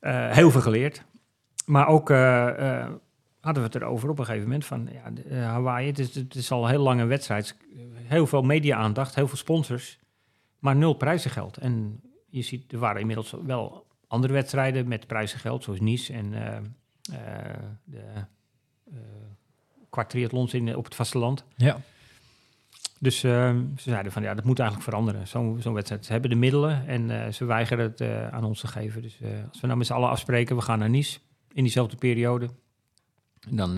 heel 0.00 0.50
veel 0.50 0.60
geleerd. 0.60 1.04
Maar 1.66 1.86
ook 1.86 2.08
hadden 3.40 3.62
we 3.62 3.68
het 3.68 3.74
erover 3.74 4.08
op 4.08 4.18
een 4.18 4.24
gegeven 4.24 4.46
moment 4.46 4.64
van 4.64 4.88
ja, 4.92 5.32
Hawaii, 5.40 5.86
het 5.86 6.36
is, 6.36 6.50
al 6.50 6.64
een 6.64 6.70
heel 6.70 6.82
lange 6.82 7.04
wedstrijd. 7.04 7.56
Heel 7.92 8.26
veel 8.26 8.42
media-aandacht, 8.42 9.14
heel 9.14 9.28
veel 9.28 9.36
sponsors, 9.36 9.98
maar 10.58 10.76
nul 10.76 10.94
prijzengeld. 10.94 11.56
En 11.56 12.00
je 12.28 12.42
ziet, 12.42 12.72
er 12.72 12.78
waren 12.78 13.00
inmiddels 13.00 13.34
wel 13.46 13.86
andere 14.06 14.32
wedstrijden 14.32 14.88
met 14.88 15.06
prijzengeld, 15.06 15.64
zoals 15.64 15.80
Nice 15.80 16.12
en 16.12 16.30
de 17.84 18.26
eh 19.88 19.94
kwartriathlons 19.94 20.54
in, 20.54 20.76
op 20.76 20.84
het 20.84 20.94
vasteland. 20.94 21.44
ja. 21.56 21.80
Dus 23.00 23.24
ehm, 23.24 23.62
ze 23.76 23.90
zeiden 23.90 24.12
van 24.12 24.22
ja, 24.22 24.34
dat 24.34 24.44
moet 24.44 24.58
eigenlijk 24.58 24.88
veranderen. 24.88 25.28
Zo'n 25.28 25.60
zo'n 25.60 25.74
wedstrijd. 25.74 26.04
Ze 26.04 26.12
hebben 26.12 26.30
de 26.30 26.36
middelen 26.36 26.86
en 26.86 27.24
eh, 27.24 27.32
ze 27.32 27.44
weigeren 27.44 27.84
het 27.84 28.00
eh, 28.00 28.28
aan 28.28 28.44
ons 28.44 28.60
te 28.60 28.66
geven. 28.66 29.02
Dus 29.02 29.20
eh, 29.20 29.28
als 29.48 29.60
we 29.60 29.66
nou 29.66 29.78
met 29.78 29.86
z'n 29.86 29.92
allen 29.92 30.08
afspreken, 30.08 30.56
we 30.56 30.62
gaan 30.62 30.78
naar 30.78 30.90
Nice 30.90 31.18
in 31.52 31.62
diezelfde 31.62 31.96
periode, 31.96 32.48
dan, 33.50 33.74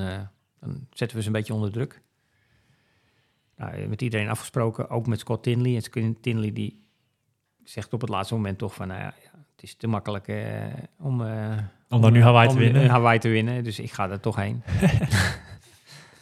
dan 0.61 0.87
zetten 0.93 1.17
we 1.17 1.23
ze 1.23 1.27
een 1.27 1.33
beetje 1.33 1.55
onder 1.55 1.73
druk. 1.73 2.03
Nou, 3.57 3.87
met 3.87 4.03
iedereen 4.03 4.29
afgesproken, 4.29 4.91
ook 4.91 5.07
met 5.07 5.21
Scott 5.21 5.43
Tinley. 5.43 5.75
En 5.75 5.83
Scott 5.83 6.23
Tinley 6.23 6.53
die 6.53 6.83
zegt 7.65 7.93
op 7.93 8.01
het 8.01 8.11
laatste 8.11 8.35
moment 8.35 8.59
toch 8.59 8.75
van, 8.75 8.89
nou 8.89 9.01
ja, 9.01 9.15
het 9.33 9.63
is 9.63 9.75
te 9.75 9.87
makkelijk 9.87 10.27
om, 10.99 11.25
eh, 11.25 11.59
Om 11.89 12.01
dan 12.01 12.13
nu 12.13 12.23
Hawaii 12.23 12.49
te 12.49 12.55
om 12.55 12.61
winnen. 12.61 12.83
in 12.83 12.89
Hawaii 12.89 13.19
te 13.19 13.29
winnen. 13.29 13.65
Dus 13.65 13.79
ik 13.79 13.93
ga 13.93 14.11
er 14.11 14.21
toch 14.21 14.37
heen. 14.37 14.63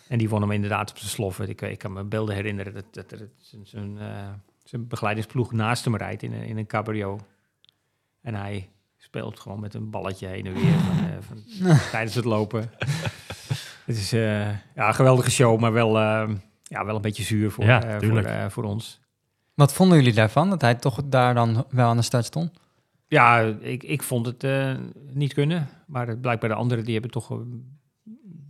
en 0.08 0.18
die 0.18 0.28
won 0.28 0.40
hem 0.40 0.50
inderdaad 0.50 0.90
op 0.90 0.98
zijn 0.98 1.10
sloffen. 1.10 1.48
Ik, 1.48 1.60
ik 1.62 1.78
kan 1.78 1.92
me 1.92 2.04
beelden 2.04 2.34
herinneren 2.34 2.74
dat, 2.74 2.84
dat 2.94 3.20
zijn, 3.38 3.66
zijn, 3.66 3.98
eh, 3.98 4.28
zijn 4.64 4.86
begeleidingsploeg 4.88 5.52
naast 5.52 5.84
hem 5.84 5.96
rijdt 5.96 6.22
in 6.22 6.32
een, 6.32 6.42
in 6.42 6.56
een 6.58 6.66
cabrio. 6.66 7.18
En 8.22 8.34
hij 8.34 8.68
speelt 8.96 9.40
gewoon 9.40 9.60
met 9.60 9.74
een 9.74 9.90
balletje 9.90 10.26
heen 10.26 10.46
en 10.46 10.52
weer 10.54 10.78
van, 10.78 10.96
eh, 10.98 11.16
van, 11.20 11.42
tijdens 11.90 12.14
het 12.14 12.24
lopen. 12.24 12.70
het 13.84 13.96
is 13.96 14.12
eh, 14.12 14.48
ja, 14.74 14.88
een 14.88 14.94
geweldige 14.94 15.30
show, 15.30 15.60
maar 15.60 15.72
wel, 15.72 15.98
eh, 15.98 16.28
ja, 16.62 16.84
wel 16.84 16.96
een 16.96 17.02
beetje 17.02 17.22
zuur 17.22 17.50
voor, 17.50 17.64
Ja, 17.64 17.84
eh, 17.84 18.08
voor, 18.08 18.18
eh, 18.22 18.48
voor 18.48 18.64
ons. 18.64 19.00
Wat 19.54 19.72
vonden 19.72 19.98
jullie 19.98 20.12
daarvan, 20.12 20.50
dat 20.50 20.60
hij 20.60 20.74
toch 20.74 21.00
daar 21.04 21.34
dan 21.34 21.64
wel 21.70 21.88
aan 21.88 21.96
de 21.96 22.02
start 22.02 22.24
stond? 22.24 22.50
Ja, 23.06 23.40
ik, 23.60 23.82
ik 23.82 24.02
vond 24.02 24.26
het 24.26 24.44
eh, 24.44 24.74
niet 25.12 25.34
kunnen. 25.34 25.68
Maar 25.86 26.06
het, 26.06 26.20
blijkbaar 26.20 26.48
de 26.50 26.56
anderen 26.56 26.84
die 26.84 26.92
hebben 26.92 27.10
toch 27.10 27.42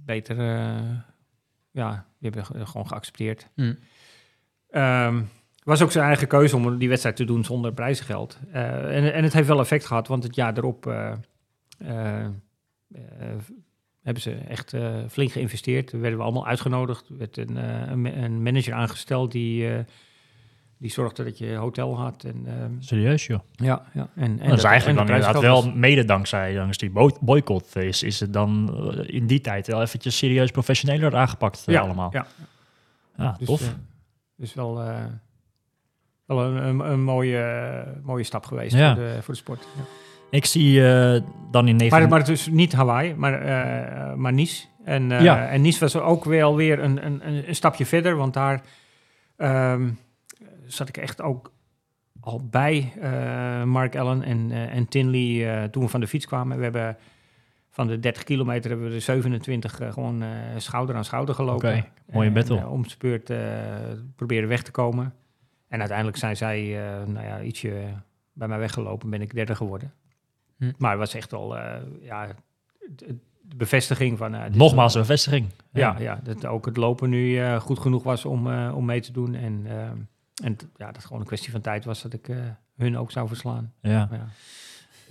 beter... 0.04 0.38
eh, 0.38 0.76
ja, 1.78 2.06
die 2.18 2.30
hebben 2.30 2.44
ge- 2.44 2.66
gewoon 2.66 2.86
geaccepteerd. 2.88 3.48
Hm. 3.54 3.74
Ehm, 4.70 5.22
was 5.62 5.82
ook 5.82 5.90
zijn 5.90 6.06
eigen 6.06 6.28
keuze 6.28 6.56
om 6.56 6.78
die 6.78 6.88
wedstrijd 6.88 7.16
te 7.16 7.24
doen 7.24 7.44
zonder 7.44 7.72
prijzengeld. 7.72 8.38
Eh, 8.52 8.96
en, 8.96 9.12
en 9.12 9.22
het 9.24 9.32
heeft 9.32 9.48
wel 9.48 9.60
effect 9.60 9.86
gehad, 9.86 10.08
want 10.08 10.22
het 10.22 10.34
jaar 10.34 10.56
erop 10.56 10.86
eh, 10.86 11.12
eh, 11.78 12.26
hebben 14.02 14.22
ze 14.22 14.32
echt 14.34 14.74
flink 15.08 15.32
geïnvesteerd. 15.32 15.92
Er 15.92 16.00
werden 16.00 16.18
we 16.18 16.24
allemaal 16.24 16.46
uitgenodigd. 16.46 17.08
Er 17.08 17.16
werd 17.18 17.36
een, 17.36 17.56
een, 17.56 18.00
ma- 18.00 18.12
een 18.12 18.42
manager 18.42 18.72
aangesteld 18.74 19.32
die, 19.32 19.68
die 20.78 20.90
zorgde 20.90 21.24
dat 21.24 21.38
je 21.38 21.54
hotel 21.54 21.98
had. 21.98 22.24
En, 22.24 22.42
ehm, 22.46 22.70
Serieus, 22.78 23.26
joh. 23.26 23.38
ja, 23.52 23.82
ja. 23.92 24.08
En, 24.14 24.40
en 24.40 24.48
dat 24.48 24.58
is 24.58 24.62
en 24.64 24.70
eigenlijk 24.70 24.98
dan 24.98 25.06
inderdaad 25.16 25.42
wel 25.42 25.64
was- 25.64 25.72
mede 25.74 26.04
dankzij, 26.04 26.54
dankzij 26.54 26.88
die 26.88 26.96
boy- 26.96 27.16
boycott 27.20 27.76
is, 27.76 28.02
is 28.02 28.20
het 28.20 28.32
dan 28.32 28.74
eh, 28.92 29.14
in 29.14 29.26
die 29.26 29.40
tijd 29.40 29.66
wel 29.66 29.82
eventjes 29.82 30.16
serieus 30.16 30.50
professioneler 30.50 31.16
aangepakt 31.16 31.62
eh, 31.66 31.74
ja, 31.74 31.80
allemaal. 31.80 32.08
Ja, 32.12 32.26
Ja, 33.16 33.34
dus, 33.38 33.46
tof. 33.46 33.60
eh, 33.62 33.68
dus 34.36 34.54
wel, 34.54 34.74
wel 36.26 36.42
een, 36.44 36.56
een, 36.66 36.80
een 36.90 37.02
mooie, 37.02 37.84
mooie 38.02 38.24
stap 38.24 38.46
geweest 38.46 38.76
Ja. 38.76 38.94
voor, 38.94 39.04
de, 39.04 39.18
voor 39.22 39.34
de 39.34 39.40
sport. 39.40 39.66
Ja. 39.76 39.82
ik 40.30 40.44
zie 40.44 40.88
eh, 40.88 41.22
dan 41.50 41.68
in 41.68 41.76
19... 41.76 41.88
Maar, 42.00 42.08
maar 42.08 42.18
het 42.18 42.28
is 42.28 42.46
niet 42.46 42.72
Hawaii, 42.72 43.14
maar, 43.14 43.38
maar 44.18 44.32
Nice. 44.32 44.66
En, 44.84 45.08
Ja. 45.10 45.48
en 45.48 45.60
Nice 45.60 45.80
was 45.80 45.96
ook 45.96 46.24
wel 46.24 46.56
weer 46.56 46.78
een, 46.78 47.06
een, 47.06 47.26
een 47.28 47.48
een 47.48 47.54
stapje 47.54 47.86
verder, 47.86 48.16
want 48.16 48.34
daar 48.34 48.62
ehm, 49.36 49.88
zat 50.68 50.88
ik 50.88 50.96
echt 50.96 51.22
ook 51.22 51.52
al 52.20 52.46
bij 52.50 52.92
eh, 53.00 53.64
Mark 53.64 53.96
Allen 53.96 54.22
en, 54.22 54.50
eh, 54.50 54.74
en 54.74 54.88
Tinley 54.88 55.62
eh, 55.62 55.64
toen 55.64 55.82
we 55.82 55.88
van 55.88 56.00
de 56.00 56.06
fiets 56.06 56.26
kwamen. 56.26 56.56
We 56.56 56.62
hebben 56.62 56.96
van 57.70 57.86
de 57.86 57.98
30 57.98 58.22
kilometer 58.24 58.70
hebben 58.70 58.88
we 58.88 58.94
de 58.94 59.00
27 59.00 59.80
eh, 59.80 59.92
gewoon 59.92 60.24
schouder 60.56 60.96
aan 60.96 61.04
schouder 61.04 61.34
gelopen. 61.34 61.86
Mooie 62.12 62.30
battle. 62.30 62.66
om 62.66 62.82
de 62.82 62.94
beurt 62.98 63.32
proberen 64.16 64.48
weg 64.48 64.62
te 64.62 64.70
komen. 64.70 65.14
En 65.68 65.78
uiteindelijk 65.78 66.16
zijn 66.16 66.36
zij, 66.36 66.80
nou 67.06 67.26
ja, 67.26 67.40
ietsje 67.40 67.72
bij 68.32 68.48
mij 68.48 68.58
weggelopen, 68.58 69.10
ben 69.10 69.22
ik 69.22 69.34
derde 69.34 69.54
geworden. 69.54 69.92
Hm. 70.56 70.72
Maar 70.78 70.90
het 70.90 70.98
was 70.98 71.14
echt 71.14 71.30
wel, 71.30 71.58
eh, 71.58 71.80
ja, 72.00 72.28
de 73.42 73.56
bevestiging 73.56 74.18
van... 74.18 74.36
Nogmaals 74.52 74.94
een 74.94 75.00
bevestiging. 75.00 75.46
ja, 75.72 75.96
ja, 75.98 76.20
dat 76.22 76.46
ook 76.46 76.66
het 76.66 76.76
lopen 76.76 77.10
nu 77.10 77.56
goed 77.58 77.78
genoeg 77.78 78.02
was 78.02 78.24
om, 78.24 78.52
om 78.70 78.84
mee 78.84 79.00
te 79.00 79.12
doen. 79.12 79.34
En, 79.34 79.62
eh, 79.66 79.90
en 80.42 80.56
ja, 80.76 80.86
dat 80.86 80.96
het 80.96 81.04
gewoon 81.04 81.20
een 81.20 81.26
kwestie 81.26 81.50
van 81.50 81.60
tijd 81.60 81.84
was 81.84 82.02
dat 82.02 82.12
ik 82.12 82.28
eh, 82.28 82.36
hun 82.76 82.96
ook 82.98 83.10
zou 83.10 83.28
verslaan. 83.28 83.72
ja. 83.80 84.08
Ja, 84.12 84.28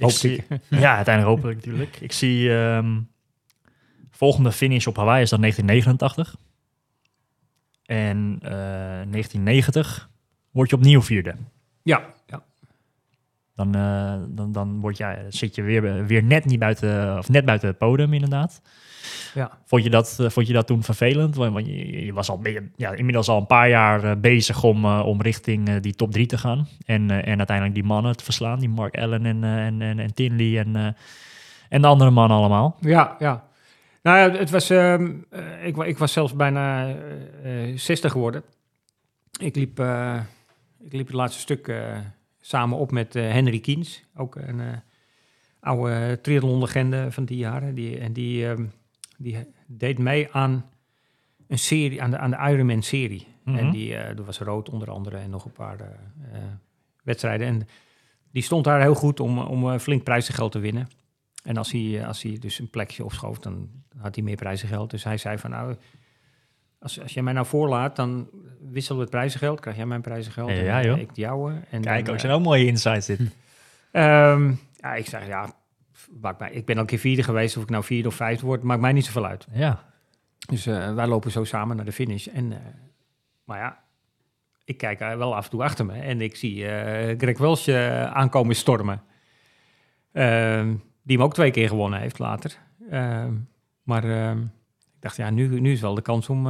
Ik 0.07 0.09
zie- 0.09 0.43
ja, 0.69 0.95
uiteindelijk 0.95 1.35
hopelijk 1.35 1.65
natuurlijk. 1.65 2.01
Ik 2.01 2.11
zie 2.11 2.57
ehm, 2.57 3.01
volgende 4.11 4.51
finish 4.51 4.87
op 4.87 4.95
Hawaii 4.95 5.21
is 5.23 5.29
dan 5.29 5.39
1989. 5.41 6.35
En 7.85 8.37
eh 8.41 8.49
1990 8.51 10.09
word 10.51 10.69
je 10.69 10.75
opnieuw 10.75 11.01
vierde. 11.01 11.35
Ja, 11.83 12.13
ja. 12.25 12.43
Dan, 13.55 13.75
eh, 13.75 14.15
dan, 14.27 14.51
dan 14.51 14.79
word 14.79 14.97
je, 14.97 15.25
zit 15.29 15.55
je 15.55 15.61
weer, 15.61 16.05
weer 16.05 16.23
net, 16.23 16.45
niet 16.45 16.59
buiten, 16.59 17.17
of 17.17 17.29
net 17.29 17.45
buiten 17.45 17.67
het 17.67 17.77
podium 17.77 18.13
inderdaad. 18.13 18.61
Ja. 19.33 19.57
Vond 19.65 19.83
je 19.83 19.89
dat, 19.89 20.17
eh, 20.19 20.29
vond 20.29 20.47
je 20.47 20.53
dat 20.53 20.67
toen 20.67 20.83
vervelend? 20.83 21.35
Want, 21.35 21.65
je, 21.65 22.05
je 22.05 22.13
was 22.13 22.29
al 22.29 22.41
ja, 22.75 22.91
inmiddels 22.91 23.27
al 23.27 23.37
een 23.37 23.47
paar 23.47 23.69
jaar 23.69 24.03
eh, 24.03 24.15
bezig 24.17 24.63
om, 24.63 24.85
eh, 24.85 25.05
om 25.05 25.21
richting 25.21 25.79
die 25.79 25.95
top 25.95 26.11
drie 26.11 26.25
te 26.25 26.37
gaan. 26.37 26.67
En, 26.85 27.11
en 27.11 27.37
uiteindelijk 27.37 27.75
die 27.75 27.83
mannen 27.83 28.17
te 28.17 28.23
verslaan. 28.23 28.59
Die 28.59 28.69
Mark 28.69 28.97
Allen 28.97 29.25
en, 29.25 29.43
en, 29.43 29.81
en, 29.81 29.99
en 29.99 30.13
Tinley 30.13 30.59
en, 30.59 30.95
en 31.69 31.81
de 31.81 31.87
andere 31.87 32.09
mannen 32.09 32.37
allemaal. 32.37 32.77
Ja, 32.79 33.15
ja. 33.19 33.45
Nou 34.07 34.17
ja, 34.31 34.37
het 34.37 34.49
was, 34.49 34.69
ehm, 34.69 35.11
eh, 35.29 35.65
ik, 35.65 35.77
ik 35.77 35.97
was 35.97 36.11
zelfs 36.11 36.35
bijna 36.35 36.95
eh, 37.43 37.77
60 37.77 38.11
geworden. 38.11 38.43
Ik 39.39 39.55
liep, 39.55 39.79
ik 40.79 40.93
liep 40.93 41.07
het 41.07 41.15
laatste 41.15 41.39
stuk 41.39 41.73
samen 42.41 42.77
op 42.77 42.91
met 42.91 43.13
Henry 43.13 43.59
Kiens, 43.59 44.03
ook 44.15 44.35
een 44.35 44.61
oude 45.59 46.19
triathlon-legende 46.21 47.11
van 47.11 47.25
die 47.25 47.37
jaren. 47.37 47.75
Die, 47.75 47.99
en 47.99 48.13
die, 48.13 48.47
ehm, 48.47 48.65
die 49.17 49.37
deed 49.67 49.97
mee 49.97 50.27
aan 50.31 50.65
een 51.47 51.59
serie, 51.59 52.01
aan 52.01 52.11
de, 52.11 52.17
aan 52.17 52.31
de 52.31 52.37
Ironman-serie. 52.51 53.27
Mhm. 53.43 53.57
En 53.57 53.71
die, 53.71 53.95
eh 53.95 54.09
er 54.17 54.23
was 54.23 54.39
rood 54.39 54.69
onder 54.69 54.91
andere 54.91 55.17
en 55.17 55.29
nog 55.29 55.45
een 55.45 55.51
paar 55.51 55.79
eh, 55.79 55.87
eh, 56.33 56.43
wedstrijden. 57.03 57.47
En 57.47 57.67
die 58.31 58.43
stond 58.43 58.63
daar 58.63 58.81
heel 58.81 58.95
goed 58.95 59.19
om, 59.19 59.39
om 59.39 59.71
eh, 59.71 59.79
flink 59.79 60.03
prijzengeld 60.03 60.51
te 60.51 60.59
winnen. 60.59 60.87
En 61.43 61.57
als 61.57 61.71
hij, 61.71 61.99
eh, 61.99 62.07
als 62.07 62.21
hij 62.21 62.37
dus 62.39 62.59
een 62.59 62.69
plekje 62.69 63.03
opschoof, 63.05 63.39
dan 63.39 63.69
had 63.97 64.15
hij 64.15 64.23
meer 64.23 64.35
prijzengeld. 64.35 64.89
Dus 64.89 65.03
hij 65.03 65.17
zei 65.17 65.37
van 65.37 65.49
nou, 65.49 65.75
als, 66.79 67.01
als 67.01 67.13
jij 67.13 67.23
mij 67.23 67.33
nou 67.33 67.45
voorlaat, 67.45 67.95
dan 67.95 68.29
wisselen 68.61 68.97
we 68.97 69.03
het 69.03 69.13
prijzengeld. 69.13 69.59
Krijg 69.59 69.75
jij 69.77 69.85
mijn 69.85 70.01
prijzengeld 70.01 70.49
Ja, 70.49 70.55
en 70.55 70.63
ja, 70.65 70.81
eh, 70.81 70.97
ik 70.97 71.09
jouwe. 71.13 71.51
En 71.69 71.81
Kijk, 71.81 72.05
dan, 72.05 72.13
ook 72.13 72.21
eh, 72.21 72.25
zijn 72.25 72.33
ook 72.33 72.43
mooie 72.43 72.65
insights 72.65 73.05
dit. 73.05 73.19
ehm, 73.91 74.53
ja, 74.75 74.93
ik 74.95 75.05
zeg 75.05 75.27
ja, 75.27 75.53
maakt 76.21 76.39
mij, 76.39 76.51
ik 76.51 76.65
ben 76.65 76.75
al 76.75 76.81
een 76.81 76.87
keer 76.87 76.99
vierde 76.99 77.23
geweest. 77.23 77.57
Of 77.57 77.63
ik 77.63 77.69
nou 77.69 77.83
vierde 77.83 78.07
of 78.07 78.15
vijfde 78.15 78.45
word, 78.45 78.63
maakt 78.63 78.81
mij 78.81 78.91
niet 78.91 79.05
zoveel 79.05 79.25
uit. 79.25 79.47
Ja, 79.51 79.83
Dus 80.49 80.65
eh, 80.65 80.93
wij 80.93 81.07
lopen 81.07 81.31
zo 81.31 81.43
samen 81.43 81.75
naar 81.75 81.85
de 81.85 81.91
finish. 81.91 82.27
En, 82.27 82.51
eh, 82.51 82.57
maar 83.43 83.59
ja, 83.59 83.83
ik 84.63 84.77
kijk 84.77 84.99
wel 84.99 85.35
af 85.35 85.43
en 85.43 85.49
toe 85.49 85.63
achter 85.63 85.85
me 85.85 85.93
en 85.93 86.21
ik 86.21 86.35
zie 86.35 86.67
eh, 86.67 87.17
Greg 87.17 87.37
Welsh 87.37 87.69
aankomen 88.13 88.55
stormen. 88.55 89.01
Ehm, 90.11 90.75
die 91.03 91.17
hem 91.17 91.25
ook 91.25 91.33
twee 91.33 91.51
keer 91.51 91.67
gewonnen 91.67 91.99
heeft 91.99 92.19
later. 92.19 92.57
Ehm, 92.89 93.33
maar 93.83 94.03
ehm, 94.03 94.41
ik 94.95 95.03
dacht, 95.03 95.15
ja, 95.15 95.29
nu, 95.29 95.59
nu 95.59 95.71
is 95.71 95.81
wel 95.81 95.95
de 95.95 96.01
kans 96.01 96.29
om, 96.29 96.47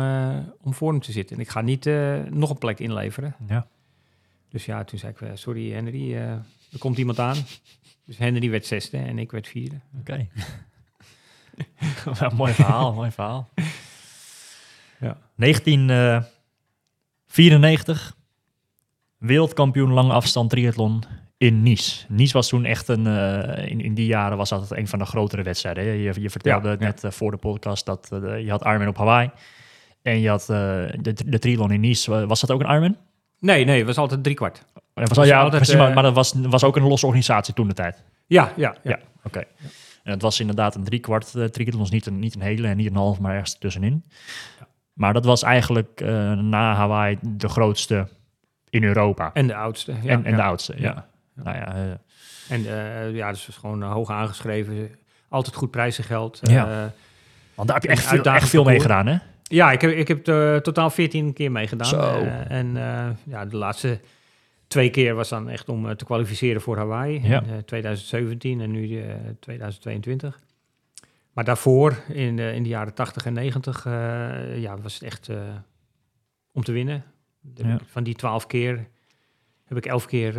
om 0.62 0.74
voor 0.74 0.92
hem 0.92 1.02
te 1.02 1.12
zitten. 1.12 1.36
En 1.36 1.42
ik 1.42 1.50
ga 1.50 1.62
niet 1.62 1.86
nog 2.30 2.50
een 2.50 2.58
plek 2.58 2.80
inleveren. 2.80 3.36
Ja. 3.48 3.68
Dus 4.50 4.66
ja, 4.66 4.84
toen 4.84 5.00
zei 5.00 5.14
ik, 5.20 5.38
sorry 5.38 5.72
Henry, 5.72 6.16
er 6.16 6.80
komt 6.80 6.98
iemand 6.98 7.20
aan. 7.20 7.38
Dus 8.08 8.18
Henry 8.18 8.50
werd 8.50 8.66
zesde 8.66 8.98
en 8.98 9.20
ik 9.20 9.32
werd 9.32 9.48
vierde. 9.48 9.76
Oké. 10.00 10.28
Mooi 12.36 12.54
verhaal, 12.54 12.94
mooi 12.94 13.12
verhaal. 13.12 13.50
Ja. 15.00 15.18
1994, 15.36 18.16
wereldkampioen 19.18 19.92
lange 19.92 20.14
afstand 20.14 20.50
triathlon 20.50 21.04
in 21.38 21.64
Nice. 21.64 22.06
Nice 22.08 22.34
was 22.34 22.50
toen 22.50 22.66
echt 22.66 22.88
een, 22.88 23.08
eh, 23.08 23.68
in, 23.72 23.82
in 23.82 23.94
die 23.94 24.06
jaren 24.06 24.38
was 24.38 24.50
dat 24.50 24.72
een 24.72 24.88
van 24.88 25.00
de 25.00 25.06
grotere 25.06 25.44
wedstrijden. 25.44 25.84
hè. 25.84 25.90
Je, 25.92 26.22
je 26.22 26.30
vertelde 26.30 26.66
Ja, 26.66 26.72
het 26.72 26.80
ja. 26.82 26.86
net 26.86 27.04
eh, 27.04 27.12
voor 27.12 27.32
de 27.32 27.38
podcast 27.38 27.86
dat 27.86 28.12
eh, 28.12 28.40
je 28.44 28.50
had 28.50 28.66
Ironman 28.66 28.88
op 28.88 28.98
Hawaii. 28.98 29.30
En 30.02 30.20
je 30.20 30.30
had 30.30 30.42
eh, 30.42 30.48
de, 31.02 31.14
de 31.26 31.40
triathlon 31.40 31.72
in 31.72 31.80
Nice. 31.80 32.26
Was 32.28 32.42
dat 32.42 32.52
ook 32.52 32.62
een 32.62 32.70
Ironman? 32.70 32.98
Nee, 33.40 33.66
nee, 33.66 33.78
het 33.78 33.88
was 33.88 33.98
altijd 33.98 34.24
drie 34.24 34.36
kwart. 34.36 34.66
Dat 34.94 35.08
was, 35.08 35.18
was 35.18 35.28
ja, 35.28 35.40
altijd, 35.42 35.62
precies, 35.62 35.80
maar, 35.80 35.88
eh, 35.88 35.94
maar 35.94 36.04
dat 36.04 36.14
was, 36.14 36.34
was 36.38 36.64
ook 36.64 36.76
een 36.76 36.84
losse 36.88 37.06
organisatie 37.06 37.54
toen 37.54 37.68
de 37.68 37.74
tijd. 37.74 38.04
Ja, 38.28 38.52
ja, 38.56 38.76
ja. 38.84 38.90
Ja, 38.92 39.00
oké. 39.24 39.44
En 40.04 40.14
het 40.14 40.22
was 40.22 40.40
inderdaad 40.40 40.76
een 40.76 40.84
driekwart 40.84 41.34
uh, 41.36 41.46
triathlon, 41.46 41.82
dus 41.82 41.92
niet 41.92 42.06
een, 42.06 42.20
niet 42.20 42.36
een 42.36 42.42
hele 42.42 42.68
en 42.68 42.78
niet 42.78 42.90
een 42.90 42.96
half, 42.96 43.20
maar 43.20 43.32
ergens 43.32 43.58
tussenin. 43.58 44.04
Maar 44.94 45.14
dat 45.14 45.26
was 45.26 45.44
eigenlijk 45.44 46.02
eh, 46.02 46.32
na 46.32 46.74
Hawaii 46.76 47.18
de 47.22 47.50
grootste 47.50 48.08
in 48.70 48.84
Europa. 48.84 49.30
En 49.34 49.48
de 49.48 49.56
oudste. 49.56 49.94
Ja, 50.02 50.10
en 50.12 50.26
en 50.26 50.36
de 50.36 50.42
oudste, 50.42 50.74
ja. 50.78 51.06
Nou 51.34 51.58
ja, 51.58 51.76
eh, 51.76 51.82
En 52.50 52.66
eh, 52.66 53.16
ja, 53.16 53.32
dus 53.32 53.50
gewoon 53.60 53.84
eh, 53.84 53.92
hoog 53.92 54.10
aangeschreven. 54.12 54.90
Altijd 55.30 55.56
goed 55.56 55.72
prijzengeld. 55.72 56.40
Ja. 56.42 56.66
Eh, 56.66 56.86
want 57.56 57.68
daar 57.68 57.78
heb 57.78 57.84
je 57.84 57.90
echt 57.90 58.06
veel, 58.06 58.24
echt 58.24 58.50
veel 58.50 58.64
mee 58.64 58.80
gedaan, 58.80 59.08
hè? 59.08 59.18
Ja, 59.48 59.72
ik 59.72 59.82
heb, 59.82 59.92
ik 59.92 60.08
heb 60.08 60.28
er 60.28 60.62
totaal 60.62 60.90
14 60.90 61.34
keer 61.34 61.52
meegedaan. 61.52 61.88
Zo. 61.88 62.00
Eh, 62.00 62.52
en 62.52 62.78
eh, 62.78 63.10
ja, 63.24 63.46
de 63.46 63.58
laatste 63.58 64.00
twee 64.68 64.90
keer 64.90 65.16
was 65.16 65.30
dan 65.30 65.50
echt 65.50 65.70
om 65.70 65.90
eh, 65.90 65.96
te 65.96 66.06
kwalificeren 66.06 66.62
voor 66.62 66.78
Hawaii. 66.78 67.22
Ja. 67.28 67.42
In 67.42 67.50
eh, 67.50 67.58
2017 67.58 68.62
en 68.62 68.72
nu 68.72 69.02
eh, 69.02 69.16
2022. 69.40 70.40
Maar 71.34 71.44
daarvoor, 71.46 72.04
in 72.14 72.36
de, 72.36 72.54
in 72.54 72.64
de 72.64 72.70
jaren 72.70 72.94
80 72.94 73.26
en 73.26 73.34
90, 73.34 73.86
eh, 73.86 73.92
ja, 74.62 74.78
was 74.78 74.94
het 74.94 75.04
echt 75.04 75.30
om 76.52 76.64
te 76.64 76.72
winnen. 76.72 77.04
De- 77.42 77.68
Ja. 77.68 77.78
Van 77.86 78.04
die 78.04 78.16
12 78.16 78.48
keer 78.48 78.88
heb 79.66 79.78
ik 79.78 79.86
11 79.86 80.06
keer 80.06 80.36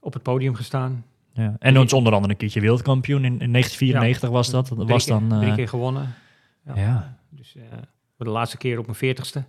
op 0.00 0.12
het 0.12 0.22
podium 0.22 0.54
gestaan. 0.54 1.04
Ja. 1.32 1.56
En 1.58 1.76
is 1.76 1.92
onder 1.92 2.12
andere 2.12 2.32
een 2.32 2.38
keertje 2.38 2.60
wereldkampioen 2.60 3.24
in, 3.24 3.40
in 3.40 3.52
1994 3.52 4.30
was 4.30 4.50
dat. 4.50 4.68
Dat 4.68 4.78
Drie 4.78 4.88
was 4.90 5.04
keer- 5.04 5.18
dan... 5.28 5.40
drie 5.40 5.54
keer 5.54 5.68
gewonnen. 5.68 6.14
Ja. 6.66 6.74
ja. 6.76 7.18
Dus 7.30 7.54
voor 8.18 8.26
de 8.26 8.32
laatste 8.32 8.56
keer 8.56 8.78
op 8.78 8.84
mijn 8.84 8.98
veertigste. 8.98 9.44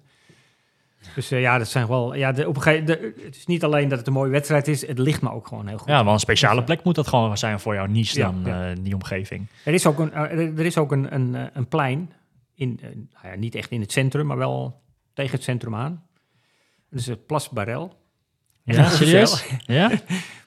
Dus 1.16 1.32
eh, 1.32 1.42
ja, 1.42 1.58
dat 1.58 1.68
zijn 1.68 1.88
wel. 1.88 2.14
Ja, 2.16 2.32
de, 2.32 2.48
op 2.48 2.56
een 2.56 2.62
gegeven, 2.62 2.86
de, 2.86 3.14
het 3.24 3.36
is 3.36 3.46
niet 3.46 3.64
alleen 3.64 3.88
dat 3.88 3.98
het 3.98 4.08
een 4.08 4.14
mooie 4.14 4.32
wedstrijd 4.32 4.68
is, 4.68 4.88
het 4.88 5.00
ligt 5.00 5.22
me 5.22 5.32
ook 5.32 5.48
gewoon 5.48 5.68
heel 5.68 5.78
goed. 5.78 5.88
ja, 5.88 6.04
wel 6.04 6.14
een 6.14 6.20
speciale 6.20 6.64
plek 6.64 6.84
moet 6.84 6.96
dat 6.96 7.08
gewoon 7.08 7.38
zijn 7.38 7.60
voor 7.60 7.74
jouw 7.74 7.86
niche 7.86 8.18
Ja, 8.20 8.32
dan, 8.32 8.42
ja. 8.46 8.70
eh, 8.70 8.78
die 8.82 8.94
omgeving. 8.94 9.48
Er 9.66 9.74
is 9.74 9.86
ook 9.86 10.00
een, 10.00 10.14
eh, 10.14 10.58
er 10.58 10.66
is 10.66 10.78
ook 10.78 10.92
een, 10.92 11.14
een, 11.14 11.50
een 11.54 11.68
plein, 11.68 12.12
in, 12.54 12.80
nou 13.14 13.28
ja, 13.28 13.36
niet 13.36 13.56
echt 13.56 13.72
in 13.72 13.82
het 13.82 13.92
centrum, 13.92 14.26
maar 14.26 14.38
wel 14.38 14.82
tegen 15.14 15.32
het 15.32 15.44
centrum 15.44 15.76
aan. 15.76 16.04
Dat 16.90 17.00
is 17.00 17.08
het 17.08 17.26
Plas 17.26 17.50
Barel. 17.50 17.98
Ja, 18.76 18.90
serieus? 18.90 19.46
Ja? 19.66 19.92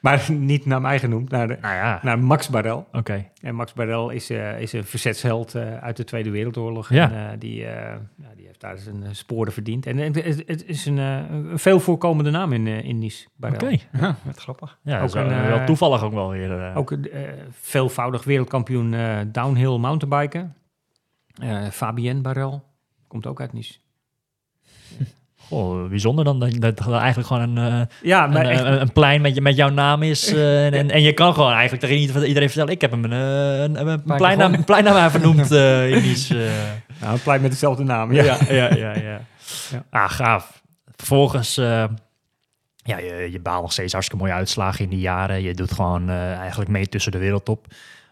Maar 0.03 0.27
niet 0.33 0.67
naar 0.67 0.81
mij 0.81 0.99
genoemd, 0.99 1.31
naar, 1.31 1.49
de, 1.49 1.59
Nou 1.61 1.75
ja, 1.75 2.01
naar 2.03 2.19
Max 2.19 2.49
Barel. 2.49 2.87
oké. 2.93 3.29
En 3.41 3.55
Max 3.55 3.73
Barel 3.73 4.11
is, 4.11 4.31
eh, 4.31 4.61
is 4.61 4.73
een 4.73 4.85
verzetsheld 4.85 5.55
eh, 5.55 5.77
uit 5.79 5.97
de 5.97 6.05
Tweede 6.05 6.31
Wereldoorlog. 6.31 6.89
Ja. 6.89 7.11
En, 7.13 7.31
eh, 7.33 7.39
die, 7.39 7.65
eh, 7.67 7.97
ja, 8.17 8.29
die 8.37 8.47
heeft 8.47 8.61
daar 8.61 8.79
zijn 8.79 9.03
eh, 9.05 9.09
sporen 9.13 9.53
verdiend. 9.53 9.87
En 9.87 9.97
het, 9.99 10.63
is 10.67 10.87
een, 10.87 10.99
eh, 10.99 11.19
een 11.31 11.59
veel 11.59 11.81
voorkomende 11.81 12.31
naam 12.31 12.53
in, 12.53 12.67
eh, 12.67 12.85
in 12.85 12.99
Nice. 12.99 13.27
Barel. 13.37 13.55
Oké. 13.57 13.77
Ja, 14.01 14.17
wat 14.23 14.39
grappig. 14.39 14.79
Ja, 14.83 15.01
Ook 15.03 15.15
een, 15.15 15.29
wel, 15.29 15.43
wel 15.47 15.59
eh, 15.59 15.65
toevallig 15.65 16.03
ook 16.03 16.13
wel 16.13 16.31
weer. 16.31 16.61
eh, 16.67 16.77
Ook 16.77 16.91
een 16.91 17.11
eh, 17.11 17.21
veelvoudig 17.51 18.25
wereldkampioen 18.25 18.95
eh, 18.95 19.19
downhill 19.27 19.77
mountainbiken. 19.79 20.55
Eh 21.41 21.67
Fabienne 21.69 22.21
Barel 22.21 22.65
komt 23.09 23.27
ook 23.27 23.41
uit 23.41 23.53
Nice. 23.53 23.79
Goh, 25.53 25.89
bijzonder 25.89 26.25
dan 26.25 26.39
dat, 26.39 26.61
dat 26.61 26.79
er 26.87 26.93
eigenlijk 26.95 27.29
gewoon 27.29 27.57
een, 27.57 27.81
eh, 27.81 27.87
Ja, 28.03 28.25
een, 28.25 28.31
maar 28.33 28.45
echt, 28.47 28.65
een, 28.65 28.81
een 28.81 28.93
plein 28.93 29.21
met, 29.21 29.35
je, 29.35 29.41
met 29.41 29.57
jouw 29.57 29.69
naam 29.69 30.03
is. 30.03 30.33
eh, 30.33 30.67
en, 30.67 30.73
en, 30.73 30.91
en 30.91 31.03
je 31.03 31.13
kan 31.13 31.35
gewoon 31.35 31.53
eigenlijk 31.53 31.83
tegen 31.83 31.97
iedereen 31.99 32.27
iedereen 32.29 32.49
vertellen: 32.49 32.73
ik 32.73 32.81
heb 32.81 32.91
hem 32.91 33.05
een, 33.05 33.13
eh, 33.13 33.63
een, 33.63 33.77
een, 33.89 34.03
Maar 34.05 34.17
plein, 34.17 34.39
naam, 34.39 34.47
gewoon- 34.47 34.55
een 34.55 34.65
plein 34.65 34.85
naam 34.85 34.97
aan 34.97 35.11
vernoemd 35.11 35.51
eh, 35.63 35.91
in 35.91 36.03
Nice. 36.03 36.45
eh. 36.45 36.51
nou, 37.01 37.13
een 37.15 37.23
plein 37.23 37.41
met 37.43 37.51
dezelfde 37.51 37.83
naam. 37.85 38.13
Ja. 38.13 38.23
ja, 38.25 38.39
ja, 38.49 38.75
ja, 38.75 38.95
ja. 38.95 39.21
Ja. 39.71 39.85
Ah, 39.91 40.11
gaaf. 40.11 40.63
Vervolgens, 40.97 41.57
eh, 41.57 41.85
ja, 42.77 42.99
je, 42.99 43.29
je 43.33 43.41
baalt 43.41 43.63
nog 43.63 43.73
steeds 43.73 43.93
hartstikke 43.93 44.25
mooie 44.25 44.37
uitslagen 44.37 44.85
in 44.85 44.91
die 44.91 45.01
jaren. 45.01 45.43
Je 45.43 45.55
doet 45.55 45.73
gewoon 45.73 46.09
eh, 46.09 46.33
eigenlijk 46.35 46.71
mee 46.71 46.87
tussen 46.89 47.13
de 47.13 47.19
wereldtop. 47.19 47.67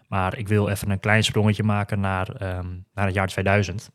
Maar 0.08 0.38
ik 0.38 0.48
wil 0.48 0.68
even 0.68 0.90
een 0.90 1.00
klein 1.00 1.24
sprongetje 1.24 1.62
maken 1.62 2.00
naar, 2.00 2.28
ehm, 2.38 2.66
naar 2.94 3.06
het 3.06 3.14
jaar 3.14 3.26
2000. 3.26 3.90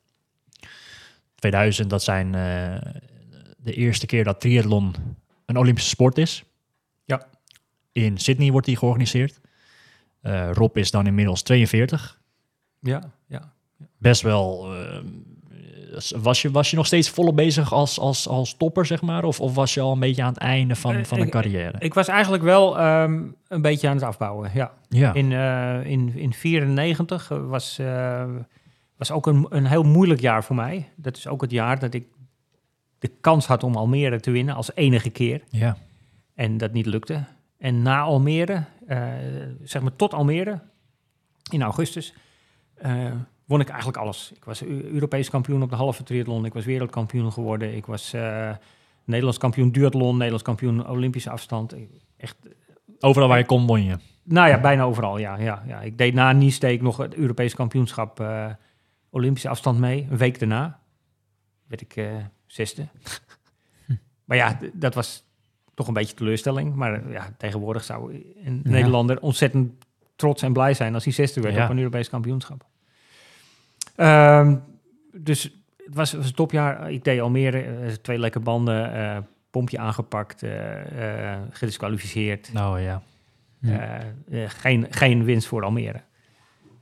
2000, 1.35 1.89
dat 1.89 2.03
zijn 2.03 2.35
eh, 2.35 2.91
de 3.65 3.73
eerste 3.73 4.05
keer 4.05 4.23
dat 4.23 4.39
triathlon 4.41 4.93
een 5.45 5.57
Olympische 5.57 5.89
sport 5.89 6.17
is. 6.17 6.43
Ja. 7.05 7.27
In 7.91 8.17
Sydney 8.17 8.51
wordt 8.51 8.67
die 8.67 8.77
georganiseerd. 8.77 9.39
Eh, 10.21 10.49
Rob 10.51 10.77
is 10.77 10.91
dan 10.91 11.07
inmiddels 11.07 11.41
42 11.41 12.19
Ja, 12.79 13.01
ja. 13.27 13.53
best 13.97 14.21
wel. 14.21 14.73
eh, 14.75 14.97
was, 16.21 16.41
je, 16.41 16.51
was 16.51 16.69
je 16.69 16.75
nog 16.75 16.85
steeds 16.85 17.09
volop 17.09 17.35
bezig 17.35 17.73
als, 17.73 17.99
als, 17.99 18.27
als 18.27 18.57
topper, 18.57 18.85
zeg 18.85 19.01
maar? 19.01 19.23
Of, 19.23 19.39
of 19.39 19.55
was 19.55 19.73
je 19.73 19.81
al 19.81 19.91
een 19.91 19.99
beetje 19.99 20.21
aan 20.23 20.33
het 20.33 20.37
einde 20.41 20.75
van, 20.75 20.95
Eh, 20.95 21.03
van 21.03 21.19
een 21.19 21.25
ik- 21.25 21.31
carrière? 21.31 21.73
Ik 21.79 21.93
was 21.93 22.07
eigenlijk 22.07 22.43
wel 22.43 22.79
ehm, 22.79 23.23
een 23.47 23.61
beetje 23.61 23.87
aan 23.87 23.95
het 23.95 24.05
afbouwen, 24.05 24.51
ja. 24.53 24.73
ja. 24.89 25.13
In 25.13 25.29
1994 25.29 25.91
in, 25.91 26.21
in 26.23 26.33
94 26.33 27.27
was, 27.27 27.79
was 28.97 29.11
ook 29.11 29.27
een, 29.27 29.45
een 29.49 29.65
heel 29.65 29.83
moeilijk 29.83 30.19
jaar 30.21 30.43
voor 30.43 30.55
mij. 30.55 30.89
Dat 30.95 31.17
is 31.17 31.27
ook 31.27 31.41
het 31.41 31.51
jaar 31.51 31.79
dat 31.79 31.93
ik 31.93 32.07
de 33.05 33.11
kans 33.21 33.45
had 33.45 33.63
om 33.63 33.75
Almere 33.75 34.19
te 34.19 34.31
winnen 34.31 34.55
als 34.55 34.75
enige 34.75 35.09
keer. 35.09 35.43
ja. 35.49 35.77
En 36.35 36.57
dat 36.57 36.71
niet 36.73 36.85
lukte. 36.85 37.23
En 37.57 37.81
na 37.81 37.99
Almere, 38.01 38.63
eh, 38.87 39.03
zeg 39.63 39.81
maar 39.81 39.95
tot 39.95 40.13
Almere, 40.13 40.59
in 41.51 41.61
augustus, 41.61 42.13
eh, 42.73 43.11
won 43.45 43.59
ik 43.59 43.67
eigenlijk 43.67 43.97
alles. 43.97 44.31
Ik 44.35 44.45
was 44.45 44.61
Eu- 44.61 44.81
Europees 44.93 45.29
kampioen 45.29 45.61
op 45.63 45.69
de 45.69 45.75
halve 45.75 46.03
triathlon. 46.03 46.45
Ik 46.45 46.53
was 46.53 46.65
wereldkampioen 46.65 47.31
geworden. 47.31 47.75
Ik 47.75 47.85
was 47.85 48.13
eh, 48.13 48.51
Nederlands 49.03 49.37
kampioen 49.37 49.71
duathlon, 49.71 50.13
Nederlands 50.13 50.43
kampioen 50.43 50.87
Olympische 50.87 51.29
afstand. 51.29 51.75
Echt, 52.17 52.37
Overal 52.99 53.27
waar 53.27 53.37
je 53.37 53.45
kon, 53.45 53.65
won 53.65 53.83
je. 53.83 53.95
nou 54.23 54.49
ja, 54.49 54.59
bijna 54.59 54.83
overal, 54.83 55.17
ja. 55.17 55.37
ja, 55.39 55.63
ja. 55.67 55.81
Ik 55.81 55.97
deed 55.97 56.13
na 56.13 56.31
Nice 56.31 56.59
deed 56.59 56.73
ik 56.73 56.81
nog 56.81 56.97
het 56.97 57.15
Europees 57.15 57.55
kampioenschap 57.55 58.25
Olympische 59.09 59.49
afstand 59.49 59.79
mee. 59.79 60.07
Een 60.09 60.17
week 60.17 60.39
daarna 60.39 60.79
werd 61.67 61.81
ik 61.81 61.95
eh, 62.59 62.65
zesde. 62.65 62.87
maar 64.25 64.37
ja, 64.37 64.59
dat 64.73 64.93
was 64.93 65.23
toch 65.73 65.87
een 65.87 65.93
beetje 65.93 66.15
teleurstelling. 66.15 66.75
Maar 66.75 66.93
eh, 66.93 67.11
ja, 67.11 67.33
tegenwoordig 67.37 67.83
zou 67.83 68.13
een 68.43 68.61
Ja. 68.63 68.69
Nederlander 68.71 69.19
ontzettend 69.21 69.85
trots 70.15 70.41
en 70.41 70.53
blij 70.53 70.73
zijn 70.73 70.93
als 70.93 71.03
hij 71.03 71.13
zesde 71.13 71.41
werd 71.41 71.55
Ja. 71.55 71.63
op 71.63 71.69
een 71.69 71.77
Europees 71.77 72.09
kampioenschap. 72.09 72.65
Ehm, 73.95 74.55
dus 75.13 75.43
het 75.77 75.95
was, 75.95 76.13
was 76.13 76.25
een 76.27 76.33
topjaar. 76.33 76.91
Ik 76.91 77.03
deed 77.03 77.19
Almere, 77.19 77.61
eh, 77.61 77.87
twee 77.93 78.19
lekke 78.19 78.39
banden, 78.39 78.93
eh, 78.93 79.17
pompje 79.51 79.77
aangepakt, 79.79 80.43
eh, 80.43 81.33
eh, 81.33 81.41
gedisqualificeerd. 81.49 82.53
Nou 82.53 82.79
ja. 82.79 83.01
Ja. 83.59 83.79
Eh, 84.29 84.43
eh, 84.43 84.49
geen, 84.49 84.87
geen 84.89 85.23
winst 85.23 85.47
voor 85.47 85.63
Almere. 85.63 86.01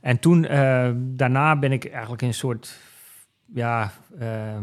En 0.00 0.18
toen, 0.18 0.44
eh, 0.44 0.90
daarna 0.96 1.56
ben 1.58 1.72
ik 1.72 1.84
eigenlijk 1.84 2.22
in 2.22 2.28
een 2.28 2.34
soort, 2.34 2.78
ja, 3.54 3.92
ehm, 4.18 4.22
eh, 4.22 4.54
eh, 4.54 4.62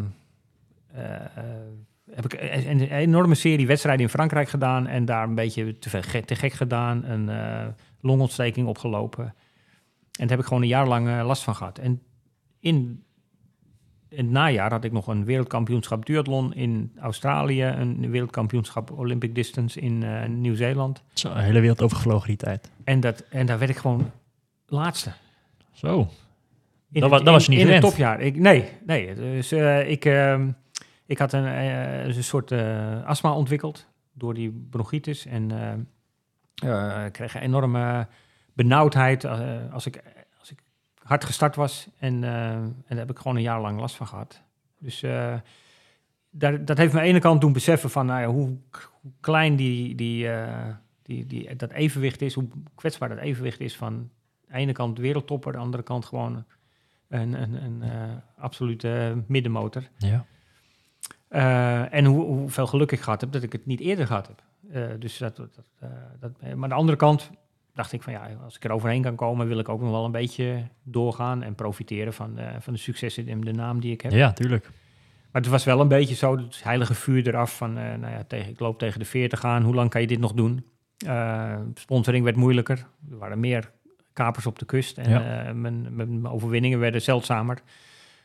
heb 2.12 2.26
ik 2.26 2.34
een, 2.34 2.70
een 2.70 2.90
enorme 2.92 3.36
serie 3.36 3.68
wedstrijden 3.68 4.04
in 4.04 4.10
Frankrijk 4.12 4.50
gedaan 4.50 4.88
en 4.88 5.06
daar 5.06 5.24
een 5.28 5.36
beetje 5.36 5.78
te, 5.80 5.90
gek, 6.04 6.26
te 6.26 6.36
gek 6.36 6.54
gedaan, 6.54 7.04
een 7.06 7.30
eh, 7.30 7.68
longontsteking 8.02 8.68
opgelopen. 8.68 9.24
En 9.26 9.34
daar 10.28 10.30
heb 10.30 10.40
ik 10.40 10.46
gewoon 10.46 10.62
een 10.62 10.68
jaar 10.68 10.88
lang 10.88 11.08
eh, 11.08 11.26
last 11.26 11.44
van 11.44 11.56
gehad. 11.56 11.78
En 11.78 12.02
in, 12.60 13.04
in 14.10 14.18
het 14.18 14.30
najaar 14.30 14.72
had 14.72 14.84
ik 14.84 14.92
nog 14.92 15.08
een 15.08 15.26
wereldkampioenschap 15.26 16.06
duathlon 16.06 16.54
in 16.54 16.92
Australië, 17.00 17.64
een 17.64 18.10
wereldkampioenschap 18.12 18.92
Olympic 18.92 19.36
Distance 19.36 19.80
in 19.80 20.04
eh, 20.04 20.28
Nieuw-Zeeland. 20.30 21.04
Zo, 21.14 21.34
de 21.34 21.42
hele 21.42 21.60
wereld 21.60 21.82
overgevlogen 21.82 22.28
die 22.28 22.38
tijd. 22.38 22.72
En, 22.84 23.00
dat, 23.00 23.24
en 23.30 23.46
daar 23.46 23.60
werd 23.60 23.72
ik 23.72 23.78
gewoon 23.78 24.12
laatste. 24.66 25.12
Zo. 25.72 26.00
In 26.92 27.02
Dat 27.02 27.10
het- 27.10 27.20
wa- 27.20 27.26
dat 27.26 27.34
was 27.34 27.46
je 27.46 27.52
niet 27.52 27.60
In 27.60 27.68
het 27.68 27.82
topjaar. 27.82 28.22
Ik, 28.22 28.36
nee, 28.36 28.66
nee. 28.86 29.14
Dus 29.16 29.52
eh, 29.52 29.90
ik, 29.90 30.06
ehm, 30.06 30.50
ik 31.12 31.18
had 31.18 31.34
een, 31.34 31.46
eh, 31.46 32.06
een 32.06 32.24
soort 32.24 32.52
eh, 32.52 33.04
astma 33.04 33.34
ontwikkeld 33.34 33.88
door 34.14 34.34
die 34.34 34.66
bronchitis. 34.70 35.26
En 35.26 35.52
eh, 36.56 37.06
ik 37.06 37.12
kreeg 37.12 37.36
een 37.36 37.42
enorme 37.42 38.08
benauwdheid. 38.54 39.26
als, 39.72 39.86
ik, 39.86 40.04
als 40.40 40.52
ik 40.52 40.64
hard 41.04 41.26
gestart 41.26 41.56
was. 41.56 41.90
En, 42.00 42.24
en 42.24 42.84
daar 42.88 42.98
heb 42.98 43.10
ik 43.10 43.18
gewoon 43.18 43.36
een 43.36 43.42
jaar 43.42 43.62
lang 43.62 43.80
last 43.80 43.96
van 43.96 44.08
gehad. 44.08 44.42
Dus 44.78 45.00
daar, 46.30 46.66
dat 46.66 46.78
heeft 46.78 46.94
me 46.94 47.00
aan 47.00 47.06
de 47.06 47.12
ene 47.12 47.20
kant 47.20 47.42
doen 47.42 47.54
beseffen 47.54 47.90
van 47.90 48.06
nou 48.06 48.22
ja, 48.22 48.28
hoe, 48.28 48.58
klein 49.20 49.56
die, 49.56 49.96
die, 49.96 50.30
die, 51.02 51.26
die, 51.26 51.56
dat 51.56 51.72
evenwicht 51.72 52.22
is, 52.22 52.34
hoe 52.34 52.48
kwetsbaar 52.76 53.10
dat 53.10 53.18
evenwicht 53.18 53.60
is 53.60 53.76
van 53.76 53.94
aan 53.94 54.10
de 54.48 54.58
ene 54.58 54.72
kant 54.72 54.98
wereldtopper, 54.98 55.52
aan 55.52 55.60
de 55.60 55.66
andere 55.66 55.84
kant 55.84 56.06
gewoon 56.06 56.46
een, 57.08 57.42
een, 57.42 57.64
een 57.64 57.84
absolute 58.38 59.24
middenmotor. 59.28 59.90
Ja. 59.98 60.26
Eh, 61.32 61.94
en 61.94 62.06
hoe, 62.06 62.24
hoeveel 62.26 62.68
geluk 62.68 62.92
ik 62.92 63.00
gehad 63.00 63.22
heb 63.22 63.32
dat 63.32 63.44
ik 63.44 63.52
het 63.52 63.66
niet 63.66 63.80
eerder 63.80 64.08
gehad 64.08 64.28
heb. 64.28 64.42
Eh, 64.72 65.00
dus 65.00 65.18
dat, 65.18 65.36
dat, 65.36 65.50
eh, 65.80 65.90
dat, 66.20 66.32
maar 66.42 66.64
aan 66.64 66.70
de 66.70 66.76
andere 66.76 66.98
kant 66.98 67.32
dacht 67.74 67.92
ik 67.92 68.02
van 68.02 68.14
ja, 68.14 68.30
als 68.44 68.56
ik 68.56 68.64
er 68.64 68.72
overheen 68.72 69.02
kan 69.02 69.16
komen, 69.16 69.48
wil 69.48 69.60
ik 69.60 69.70
ook 69.70 69.82
nog 69.82 69.92
wel 69.92 70.06
een 70.06 70.12
beetje 70.12 70.68
doorgaan 70.84 71.44
en 71.44 71.56
profiteren 71.56 72.14
van, 72.14 72.40
van 72.60 72.74
de 72.74 72.80
successen 72.80 73.28
en 73.28 73.42
de 73.42 73.52
naam 73.52 73.80
die 73.80 73.92
ik 73.92 74.02
heb. 74.02 74.12
ja, 74.12 74.34
tuurlijk. 74.34 74.64
Maar 75.32 75.42
het 75.42 75.52
was 75.52 75.64
wel 75.64 75.80
een 75.80 75.88
beetje 75.88 76.16
zo, 76.16 76.38
het 76.38 76.64
heilige 76.64 76.94
vuur 76.94 77.28
eraf 77.28 77.58
van, 77.58 77.74
nou 77.74 78.08
ja, 78.08 78.24
tegen, 78.28 78.52
ik 78.52 78.60
loop 78.60 78.80
tegen 78.80 79.00
de 79.00 79.06
40 79.06 79.46
aan, 79.46 79.64
hoe 79.64 79.76
lang 79.76 79.90
kan 79.90 80.02
je 80.02 80.08
dit 80.08 80.20
nog 80.20 80.34
doen? 80.34 80.66
Sponsoring 81.74 82.24
werd 82.24 82.36
moeilijker, 82.36 82.88
er 83.12 83.18
waren 83.18 83.40
meer 83.40 83.72
kapers 84.14 84.46
op 84.46 84.60
de 84.60 84.66
kust 84.66 84.98
en 84.98 85.10
Ja. 85.10 85.54
mijn, 85.54 85.96
mijn 85.96 86.28
overwinningen 86.28 86.80
werden 86.80 87.02
zeldzamer. 87.02 87.62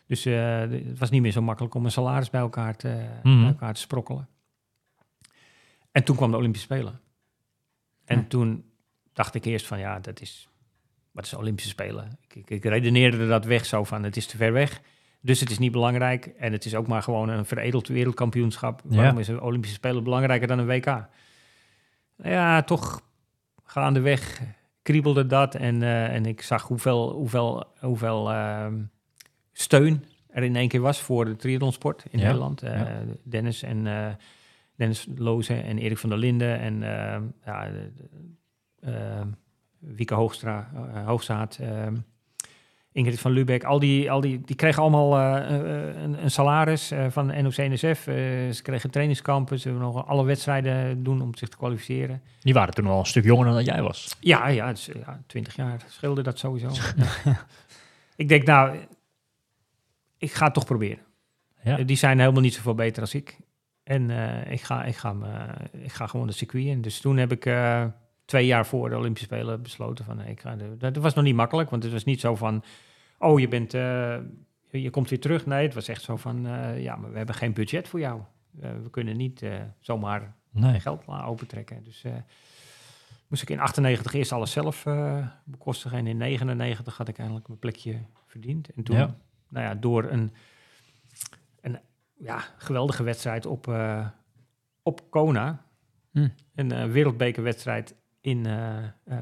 Dus 0.07 0.25
eh, 0.25 0.59
het 0.61 0.99
was 0.99 1.11
niet 1.11 1.23
meer 1.23 1.33
zo 1.33 1.43
makkelijk 1.43 1.75
om 1.75 1.85
een 1.85 1.91
salaris 1.91 2.31
bij 2.31 2.41
elkaar 2.41 2.77
te, 2.77 3.07
Mhm. 3.23 3.39
bij 3.39 3.49
elkaar 3.49 3.75
te 3.75 3.81
sprokkelen. 3.81 4.29
En 5.93 6.05
toen 6.05 6.17
kwam 6.17 6.31
de 6.31 6.37
Olympische 6.37 6.67
Spelen. 6.67 7.01
En 8.05 8.19
Ja. 8.19 8.25
toen 8.29 8.65
dacht 9.13 9.35
ik 9.35 9.45
eerst 9.45 9.67
van, 9.67 9.79
ja, 9.79 9.99
dat 10.01 10.21
is, 10.21 10.49
wat 11.13 11.25
is 11.25 11.35
Olympische 11.35 11.71
Spelen? 11.71 12.19
Ik, 12.29 12.35
ik, 12.35 12.51
ik 12.51 12.65
redeneerde 12.65 13.27
dat 13.29 13.45
weg 13.45 13.67
zo 13.67 13.85
van, 13.85 14.03
het 14.03 14.17
is 14.17 14.27
te 14.27 14.37
ver 14.37 14.53
weg. 14.53 14.81
Dus 15.21 15.41
het 15.41 15.51
is 15.51 15.59
niet 15.59 15.73
belangrijk. 15.73 16.27
En 16.27 16.53
het 16.53 16.65
is 16.65 16.75
ook 16.75 16.87
maar 16.87 17.03
gewoon 17.03 17.29
een 17.29 17.45
veredeld 17.47 17.89
wereldkampioenschap. 17.89 18.83
Ja. 18.89 18.97
Waarom 18.97 19.19
is 19.19 19.29
een 19.29 19.41
Olympische 19.41 19.77
Spelen 19.77 20.05
belangrijker 20.05 20.49
dan 20.49 20.59
een 20.59 20.67
WK? 20.67 21.09
Ja, 22.17 22.63
toch 22.63 23.01
gaandeweg 23.65 24.41
kriebelde 24.83 25.27
dat. 25.27 25.55
En, 25.55 25.83
eh, 25.83 26.15
en 26.15 26.27
ik 26.27 26.43
zag 26.43 26.63
hoeveel, 26.63 27.13
hoeveel, 27.13 27.65
hoeveel 27.81 28.31
ehm, 28.33 28.83
steun 29.59 30.05
er 30.31 30.43
in 30.43 30.57
één 30.57 30.69
keer 30.69 30.81
was 30.81 31.01
voor 31.01 31.25
de 31.25 31.37
triathlonsport 31.37 32.05
in 32.11 32.19
Ja. 32.19 32.25
Nederland. 32.25 32.63
Eh, 32.63 32.79
Ja. 32.81 33.01
Dennis 33.23 33.63
en 33.63 33.87
eh, 33.87 34.07
Dennis 34.75 35.07
Loze 35.17 35.55
en 35.55 35.79
Erik 35.79 35.99
van 35.99 36.09
der 36.09 36.19
Linden 36.19 36.59
en 36.61 36.83
ehm, 36.83 37.23
ja, 37.45 37.69
Wieke 39.79 40.15
Hoogstra, 40.15 40.71
eh, 40.95 41.07
Hoogzaad, 41.07 41.59
ehm, 41.61 41.95
Ingrid 42.93 43.21
van 43.21 43.31
Lubeck, 43.33 43.65
al 43.65 43.79
die, 43.79 44.11
al 44.11 44.21
die, 44.21 44.41
die 44.45 44.57
kregen 44.57 44.83
allemaal 44.83 45.17
eh, 45.17 45.55
eh, 45.55 46.03
een, 46.03 46.23
een 46.23 46.31
salaris 46.31 46.91
eh, 46.91 47.07
van 47.09 47.27
NOC-NSF. 47.27 48.07
Eh, 48.07 48.15
ze 48.51 48.61
kregen 48.63 48.91
trainingskampen, 48.91 49.59
ze 49.61 49.69
hebben 49.69 49.87
nog 49.87 50.07
alle 50.07 50.25
wedstrijden 50.25 51.03
doen 51.03 51.23
om 51.23 51.35
zich 51.37 51.49
te 51.49 51.57
kwalificeren. 51.57 52.23
Die 52.41 52.55
waren 52.55 52.75
toen 52.75 52.87
al 52.87 52.99
een 52.99 53.07
stuk 53.07 53.25
jonger 53.25 53.47
dan 53.53 53.65
jij 53.65 53.83
was. 53.83 54.17
Ja, 54.21 54.49
ja, 54.49 54.71
dus, 54.71 54.89
ja 55.05 55.21
20 55.27 55.57
jaar 55.57 55.85
scheelde 55.89 56.23
dat 56.23 56.39
sowieso. 56.39 56.69
Ik 58.17 58.29
denk, 58.29 58.45
nou, 58.47 58.77
ik 60.19 60.33
ga 60.33 60.45
het 60.45 60.55
toch 60.55 60.65
proberen. 60.65 61.05
Ja. 61.63 61.79
Eh, 61.79 61.87
Die 61.87 61.97
zijn 61.97 62.19
helemaal 62.19 62.41
niet 62.43 62.55
zoveel 62.55 62.75
beter 62.75 63.01
als 63.03 63.15
ik. 63.15 63.37
En 63.83 64.11
eh, 64.11 64.53
ik, 64.53 64.61
ga, 64.63 64.85
ik, 64.85 64.97
ga 64.97 65.13
me, 65.13 65.47
ik 65.73 65.93
ga 65.93 66.07
gewoon 66.07 66.27
de 66.27 66.33
circuit 66.33 66.65
in. 66.67 66.81
Dus 66.81 67.01
toen 67.01 67.17
heb 67.17 67.33
ik 67.33 67.47
eh, 67.47 67.85
twee 68.25 68.47
jaar 68.47 68.67
voor 68.67 68.89
de 68.89 68.97
Olympische 68.97 69.27
Spelen 69.27 69.63
besloten 69.63 70.05
van... 70.05 70.21
ik 70.23 70.41
ga 70.41 70.57
de, 70.57 70.77
dat 70.77 70.97
was 70.97 71.15
nog 71.15 71.25
niet 71.25 71.35
makkelijk, 71.35 71.71
want 71.71 71.83
het 71.83 71.93
was 71.93 72.05
niet 72.05 72.21
zo 72.21 72.35
van... 72.37 72.65
oh, 73.19 73.41
je, 73.41 73.49
bent, 73.49 73.75
eh, 73.75 74.17
je, 74.71 74.91
komt 74.91 75.11
weer 75.11 75.21
terug. 75.21 75.47
Nee, 75.47 75.63
het 75.67 75.75
was 75.75 75.89
echt 75.89 76.03
zo 76.03 76.17
van... 76.17 76.47
eh, 76.47 76.83
ja, 76.83 76.97
maar 76.97 77.11
we 77.11 77.17
hebben 77.17 77.35
geen 77.35 77.53
budget 77.53 77.89
voor 77.89 78.01
jou. 78.01 78.21
Eh, 78.61 78.71
we 78.83 78.91
kunnen 78.91 79.17
niet 79.17 79.43
eh, 79.43 79.55
zomaar 79.81 80.35
Nee. 80.51 80.81
geld 80.81 81.07
opentrekken. 81.09 81.85
Dus 81.85 82.05
eh, 82.05 82.13
moest 83.29 83.43
ik 83.43 83.51
in 83.51 83.61
98 83.61 84.13
eerst 84.15 84.33
alles 84.33 84.51
zelf 84.53 84.87
eh, 84.87 85.27
bekostigen. 85.45 85.99
En 85.99 86.07
in 86.07 86.17
99 86.17 86.97
had 86.97 87.09
ik 87.09 87.19
eindelijk 87.19 87.47
mijn 87.49 87.59
plekje 87.61 87.99
verdiend. 88.27 88.71
En 88.71 88.83
toen, 88.83 88.97
Ja. 88.97 89.17
Nou 89.57 89.69
ja, 89.69 89.75
door 89.75 90.05
een, 90.05 90.33
een 91.61 91.79
ja, 92.19 92.45
geweldige 92.57 93.03
wedstrijd 93.03 93.47
op, 93.47 93.69
eh, 93.69 94.07
op 94.83 95.01
Kona. 95.11 95.65
Hm. 96.13 96.29
Een 96.55 96.73
eh, 96.73 96.85
wereldbekerwedstrijd 96.85 97.95
in 98.21 98.47
eh 98.47 99.15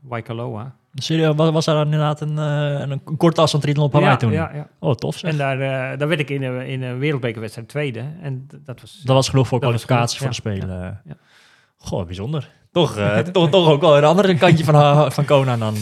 Waikoloa. 0.00 0.76
Serieus, 0.94 1.34
was, 1.34 1.50
was 1.50 1.64
daar 1.64 1.84
inderdaad 1.84 2.20
een, 2.20 2.36
een, 2.36 2.90
een 2.90 3.16
korte 3.16 3.40
afstand 3.40 3.78
op 3.78 3.92
Hawaii 3.92 4.10
ja, 4.10 4.16
toen? 4.16 4.32
Ja, 4.32 4.50
ja. 4.54 4.68
Oh, 4.78 4.94
tof 4.94 5.16
zeg. 5.16 5.30
En 5.30 5.36
daar, 5.36 5.58
daar 5.98 6.08
werd 6.08 6.20
ik 6.20 6.30
in 6.30 6.42
een, 6.42 6.66
in 6.66 6.82
een 6.82 6.98
wereldbekerwedstrijd 6.98 7.68
tweede. 7.68 8.04
En 8.20 8.46
dat 8.64 8.80
was... 8.80 9.00
dat 9.04 9.14
was 9.14 9.28
genoeg 9.28 9.48
voor 9.48 9.60
kwalificatie 9.60 10.18
voor 10.18 10.28
de 10.28 10.34
Spelen. 10.34 11.00
ja. 11.04 11.16
Goh, 11.76 12.06
bijzonder. 12.06 12.50
Toch, 12.72 12.96
eh, 12.96 13.18
toch, 13.36 13.50
toch 13.50 13.68
ook 13.68 13.80
wel 13.80 13.96
een 13.96 14.04
andere 14.04 14.36
kantje 14.36 14.64
van, 14.64 15.12
van 15.12 15.24
Kona 15.24 15.56
dan... 15.56 15.74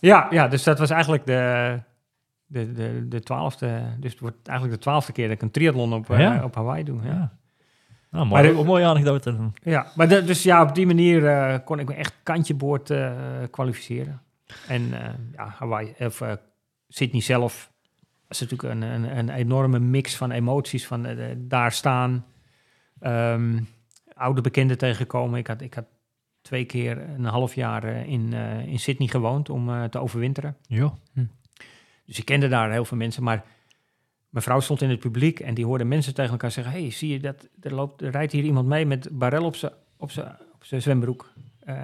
Ja, 0.00 0.26
ja, 0.30 0.48
dus 0.48 0.62
dat 0.62 0.78
was 0.78 0.90
eigenlijk 0.90 1.26
de, 1.26 1.78
de, 2.52 2.72
de, 2.72 3.08
de 3.08 3.20
twaalfde. 3.20 3.82
Dus 3.98 4.10
het 4.10 4.20
wordt 4.20 4.48
eigenlijk 4.48 4.78
de 4.78 4.82
twaalfde 4.84 5.12
keer 5.12 5.26
dat 5.26 5.36
ik 5.36 5.42
een 5.42 5.50
triathlon 5.50 5.92
op, 5.92 6.10
eh, 6.10 6.44
op 6.44 6.54
Hawaii 6.54 6.84
doe. 6.84 7.00
Ja, 7.02 7.08
ja. 7.08 7.38
Nou, 8.10 8.26
mooi, 8.26 8.42
Maar 8.42 8.52
de- 8.52 8.58
een 8.58 8.66
mooie 8.66 8.84
anekdote. 8.86 9.36
ja 9.62 9.86
maar 9.96 10.08
de- 10.08 10.24
dus 10.24 10.42
ja, 10.42 10.62
op 10.62 10.74
die 10.74 10.86
manier 10.86 11.26
eh, 11.26 11.58
kon 11.64 11.78
ik 11.78 11.88
me 11.88 11.94
echt 11.94 12.14
kantje 12.22 12.54
boord 12.54 12.90
eh, 12.90 13.12
kwalificeren. 13.50 14.22
En 14.68 14.82
ja, 15.32 15.54
Hawaii, 15.58 15.94
of 15.98 16.22
Sydney 16.88 17.20
zelf, 17.22 17.72
was 18.28 18.40
natuurlijk 18.40 18.74
een, 18.74 18.82
een, 18.82 19.18
een 19.18 19.28
enorme 19.30 19.78
mix 19.78 20.16
van 20.16 20.30
emoties. 20.30 20.86
Van 20.86 21.06
daar 21.38 21.72
staan, 21.72 22.24
ehm, 23.00 23.60
oude 24.14 24.40
bekenden 24.40 24.78
tegenkomen. 24.78 25.38
Ik 25.38 25.46
had, 25.46 25.60
ik 25.60 25.74
had 25.74 25.84
twee 26.42 26.64
keer 26.64 26.98
een 27.10 27.24
half 27.24 27.54
jaar 27.54 27.84
in, 27.84 28.32
in 28.66 28.78
Sydney 28.78 29.08
gewoond 29.08 29.50
om 29.50 29.88
te 29.90 29.98
overwinteren. 29.98 30.56
Ja. 30.66 30.92
Dus 32.10 32.18
ik 32.18 32.24
kende 32.24 32.48
daar 32.48 32.72
heel 32.72 32.84
veel 32.84 32.96
mensen, 32.96 33.22
maar 33.22 33.44
mijn 34.28 34.44
vrouw 34.44 34.60
stond 34.60 34.82
in 34.82 34.90
het 34.90 35.00
publiek 35.00 35.40
en 35.40 35.54
die 35.54 35.64
hoorde 35.64 35.84
mensen 35.84 36.14
tegen 36.14 36.30
elkaar 36.30 36.50
zeggen: 36.50 36.72
Hey, 36.72 36.90
zie 36.90 37.08
je 37.12 37.20
dat? 37.20 37.48
Er, 37.60 37.74
loopt, 37.74 38.02
er 38.02 38.10
rijdt 38.10 38.32
hier 38.32 38.44
iemand 38.44 38.66
mee 38.68 38.86
met 38.86 39.08
barel 39.12 39.44
op 39.44 39.56
zijn 39.56 39.72
op 39.96 40.10
zijn 40.10 40.36
op 40.54 40.64
zijn 40.64 40.82
zwembroek. 40.82 41.32
Eh, 41.60 41.76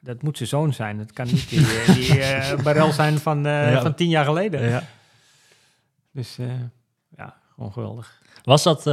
dat 0.00 0.22
moet 0.22 0.36
zijn 0.36 0.48
zoon 0.48 0.72
zijn. 0.72 0.98
Dat 0.98 1.12
kan 1.12 1.26
niet 1.26 1.48
die, 1.48 1.66
eh, 1.66 1.94
die 1.94 2.20
eh, 2.22 2.62
barel 2.62 2.92
zijn 2.92 3.18
van, 3.18 3.42
Ja. 3.42 3.82
van 3.82 3.94
tien 3.94 4.08
jaar 4.08 4.24
geleden. 4.24 4.68
ja. 4.68 4.82
Dus 6.12 6.38
ja, 7.16 7.36
gewoon 7.54 7.72
geweldig. 7.72 8.22
Was 8.42 8.62
dat, 8.62 8.86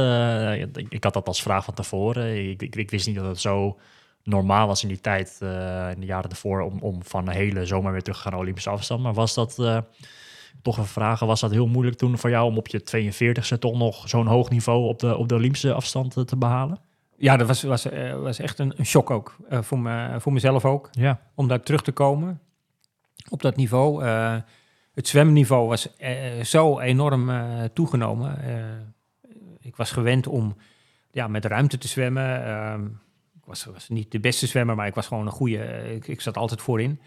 ik, 0.76 0.92
ik 0.92 1.04
had 1.04 1.12
dat 1.12 1.26
als 1.26 1.42
vraag 1.42 1.64
van 1.64 1.74
tevoren. 1.74 2.48
Ik, 2.50 2.62
ik, 2.62 2.76
ik 2.76 2.90
wist 2.90 3.06
niet 3.06 3.16
dat 3.16 3.26
het 3.26 3.40
zo 3.40 3.78
normaal 4.22 4.66
was 4.66 4.82
in 4.82 4.88
die 4.88 5.00
tijd, 5.00 5.36
in 5.94 6.00
de 6.00 6.06
jaren 6.06 6.30
ervoor, 6.30 6.60
om, 6.60 6.78
om 6.80 7.04
van 7.04 7.28
een 7.28 7.34
hele 7.34 7.66
zomer 7.66 7.92
weer 7.92 8.02
terug 8.02 8.16
te 8.16 8.22
gaan 8.22 8.32
naar 8.32 8.40
Olympische 8.40 8.70
afstand. 8.70 9.02
Maar 9.02 9.14
was 9.14 9.34
dat, 9.34 9.84
toch 10.62 10.78
een 10.78 10.84
vraag, 10.84 11.20
was 11.20 11.40
dat 11.40 11.50
heel 11.50 11.66
moeilijk 11.66 11.96
toen 11.96 12.18
voor 12.18 12.30
jou 12.30 12.46
om 12.46 12.56
op 12.56 12.68
je 12.68 12.80
42e 12.80 13.58
toch 13.58 13.78
nog 13.78 14.08
zo'n 14.08 14.26
hoog 14.26 14.50
niveau 14.50 14.88
op 14.88 14.98
de, 14.98 15.16
op 15.16 15.28
de 15.28 15.34
Olympische 15.34 15.72
afstand 15.72 16.16
eh, 16.16 16.24
te 16.24 16.36
behalen? 16.36 16.78
Ja, 17.16 17.36
dat 17.36 17.46
was, 17.46 17.62
was, 17.62 17.84
eh, 17.90 18.20
was 18.20 18.38
echt 18.38 18.58
een, 18.58 18.72
een 18.76 18.86
shock 18.86 19.10
ook. 19.10 19.36
eh, 19.48 19.62
voor, 19.62 19.78
me, 19.78 20.20
voor 20.20 20.32
mezelf 20.32 20.64
ook. 20.64 20.88
Ja. 20.90 21.20
om 21.34 21.48
daar 21.48 21.62
terug 21.62 21.82
te 21.82 21.92
komen 21.92 22.40
op 23.28 23.42
dat 23.42 23.56
niveau. 23.56 24.04
Het 24.94 25.08
zwemniveau 25.08 25.68
was 25.68 25.88
zo 26.42 26.78
enorm 26.78 27.30
toegenomen. 27.72 28.38
Ik 29.60 29.76
was 29.76 29.90
gewend 29.90 30.26
om 30.26 30.56
ja, 31.10 31.28
met 31.28 31.44
ruimte 31.44 31.78
te 31.78 31.88
zwemmen. 31.88 32.44
Ehm, 32.44 32.84
ik 33.34 33.44
was, 33.44 33.64
was 33.64 33.88
niet 33.88 34.10
de 34.10 34.20
beste 34.20 34.46
zwemmer, 34.46 34.74
maar 34.76 34.86
ik 34.86 34.94
was 34.94 35.06
gewoon 35.06 35.26
een 35.26 35.32
goede. 35.32 35.94
ik, 35.94 36.08
ik 36.08 36.20
zat 36.20 36.36
altijd 36.36 36.60
voorin. 36.60 37.00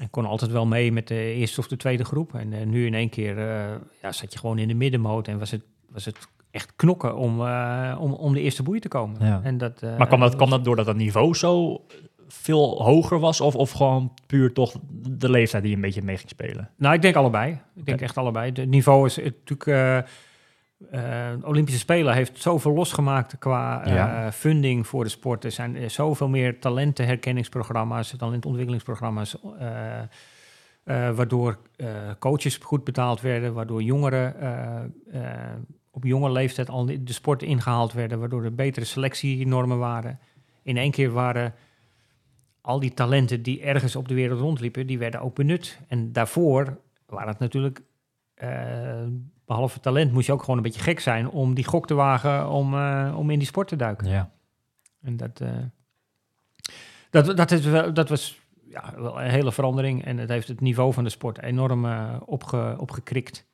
Ik 0.00 0.10
kon 0.10 0.26
altijd 0.26 0.50
wel 0.50 0.66
mee 0.66 0.92
met 0.92 1.08
de 1.08 1.32
eerste 1.34 1.60
of 1.60 1.68
de 1.68 1.76
tweede 1.76 2.04
groep. 2.04 2.34
En 2.34 2.52
eh, 2.52 2.66
nu 2.66 2.86
in 2.86 2.94
één 2.94 3.08
keer 3.08 3.38
eh, 3.38 3.74
ja, 4.02 4.12
zat 4.12 4.32
je 4.32 4.38
gewoon 4.38 4.58
in 4.58 4.68
de 4.68 4.74
middenmoot 4.74 5.28
en 5.28 5.38
was 5.38 5.50
het, 5.50 5.62
was 5.88 6.04
het 6.04 6.18
echt 6.52 6.72
knokken 6.76 7.16
om, 7.16 7.46
eh, 7.46 7.96
om, 8.00 8.12
om 8.12 8.34
de 8.34 8.40
eerste 8.40 8.62
boei 8.62 8.80
te 8.80 8.88
komen. 8.88 9.26
Ja. 9.26 9.40
En 9.42 9.58
dat, 9.58 9.82
eh, 9.82 9.96
Maar 9.96 10.06
kwam 10.06 10.20
dat, 10.20 10.36
kwam 10.36 10.50
dat 10.50 10.64
doordat 10.64 10.86
het 10.86 10.96
niveau 10.96 11.34
zo 11.34 11.84
veel 12.28 12.82
hoger 12.82 13.18
was? 13.18 13.40
Of, 13.40 13.54
of 13.54 13.70
gewoon 13.70 14.12
puur 14.26 14.52
toch 14.52 14.74
de 14.90 15.30
leeftijd 15.30 15.62
die 15.62 15.74
een 15.74 15.80
beetje 15.80 16.02
mee 16.02 16.16
ging 16.16 16.28
spelen? 16.28 16.70
Nou, 16.76 16.94
ik 16.94 17.02
denk 17.02 17.16
allebei. 17.16 17.60
Ik 17.74 17.86
denk 17.86 18.00
echt 18.00 18.16
allebei. 18.16 18.52
Het 18.54 18.68
niveau 18.68 19.06
is 19.06 19.16
natuurlijk... 19.16 20.06
de 20.90 21.38
Olympische 21.46 21.80
Spelen 21.80 22.14
heeft 22.14 22.42
zoveel 22.42 22.72
losgemaakt 22.72 23.38
qua 23.38 23.84
eh, 23.84 23.94
Ja. 23.94 24.32
funding 24.32 24.86
voor 24.86 25.04
de 25.04 25.10
sport. 25.10 25.44
Er 25.44 25.50
zijn 25.50 25.76
eh, 25.76 25.88
zoveel 25.88 26.28
meer 26.28 26.58
talentenherkenningsprogramma's, 26.58 28.14
talentontwikkelingsprogramma's, 28.16 29.36
eh, 29.58 30.00
waardoor 30.84 31.58
coaches 32.18 32.56
goed 32.56 32.84
betaald 32.84 33.20
werden, 33.20 33.54
waardoor 33.54 33.82
jongeren 33.82 34.34
op 35.90 36.04
jonge 36.04 36.30
leeftijd 36.30 36.70
al 36.70 36.86
de 36.86 37.12
sport 37.12 37.42
ingehaald 37.42 37.92
werden, 37.92 38.18
waardoor 38.18 38.44
er 38.44 38.54
betere 38.54 38.84
selectienormen 38.84 39.78
waren. 39.78 40.18
In 40.62 40.76
één 40.76 40.90
keer 40.90 41.10
waren 41.10 41.54
al 42.60 42.80
die 42.80 42.94
talenten 42.94 43.42
die 43.42 43.60
ergens 43.62 43.96
op 43.96 44.08
de 44.08 44.14
wereld 44.14 44.40
rondliepen, 44.40 44.86
die 44.86 44.98
werden 44.98 45.20
ook 45.20 45.34
benut. 45.34 45.78
En 45.88 46.12
daarvoor 46.12 46.78
waren 47.06 47.28
het 47.28 47.38
natuurlijk, 47.38 47.82
behalve 49.46 49.80
talent, 49.80 50.12
moest 50.12 50.26
je 50.26 50.32
ook 50.32 50.40
gewoon 50.40 50.56
een 50.56 50.62
beetje 50.62 50.80
gek 50.80 51.00
zijn 51.00 51.28
om 51.30 51.54
die 51.54 51.64
gok 51.64 51.86
te 51.86 51.94
wagen 51.94 52.48
om, 52.48 52.74
eh, 52.74 53.14
om 53.16 53.30
in 53.30 53.38
die 53.38 53.48
sport 53.48 53.68
te 53.68 53.76
duiken. 53.76 54.08
Ja. 54.08 54.30
En 55.02 55.16
dat, 55.16 55.40
eh, 55.40 55.48
dat, 57.10 57.36
dat, 57.36 57.50
is 57.50 57.64
wel, 57.64 57.94
dat 57.94 58.08
was 58.08 58.40
ja, 58.68 58.94
wel 58.96 59.20
een 59.20 59.30
hele 59.30 59.52
verandering. 59.52 60.04
En 60.04 60.18
het 60.18 60.28
heeft 60.28 60.48
het 60.48 60.60
niveau 60.60 60.92
van 60.92 61.04
de 61.04 61.10
sport 61.10 61.42
enorm 61.42 61.84
eh, 61.84 62.14
opge, 62.24 62.74
opgekrikt. 62.78 63.46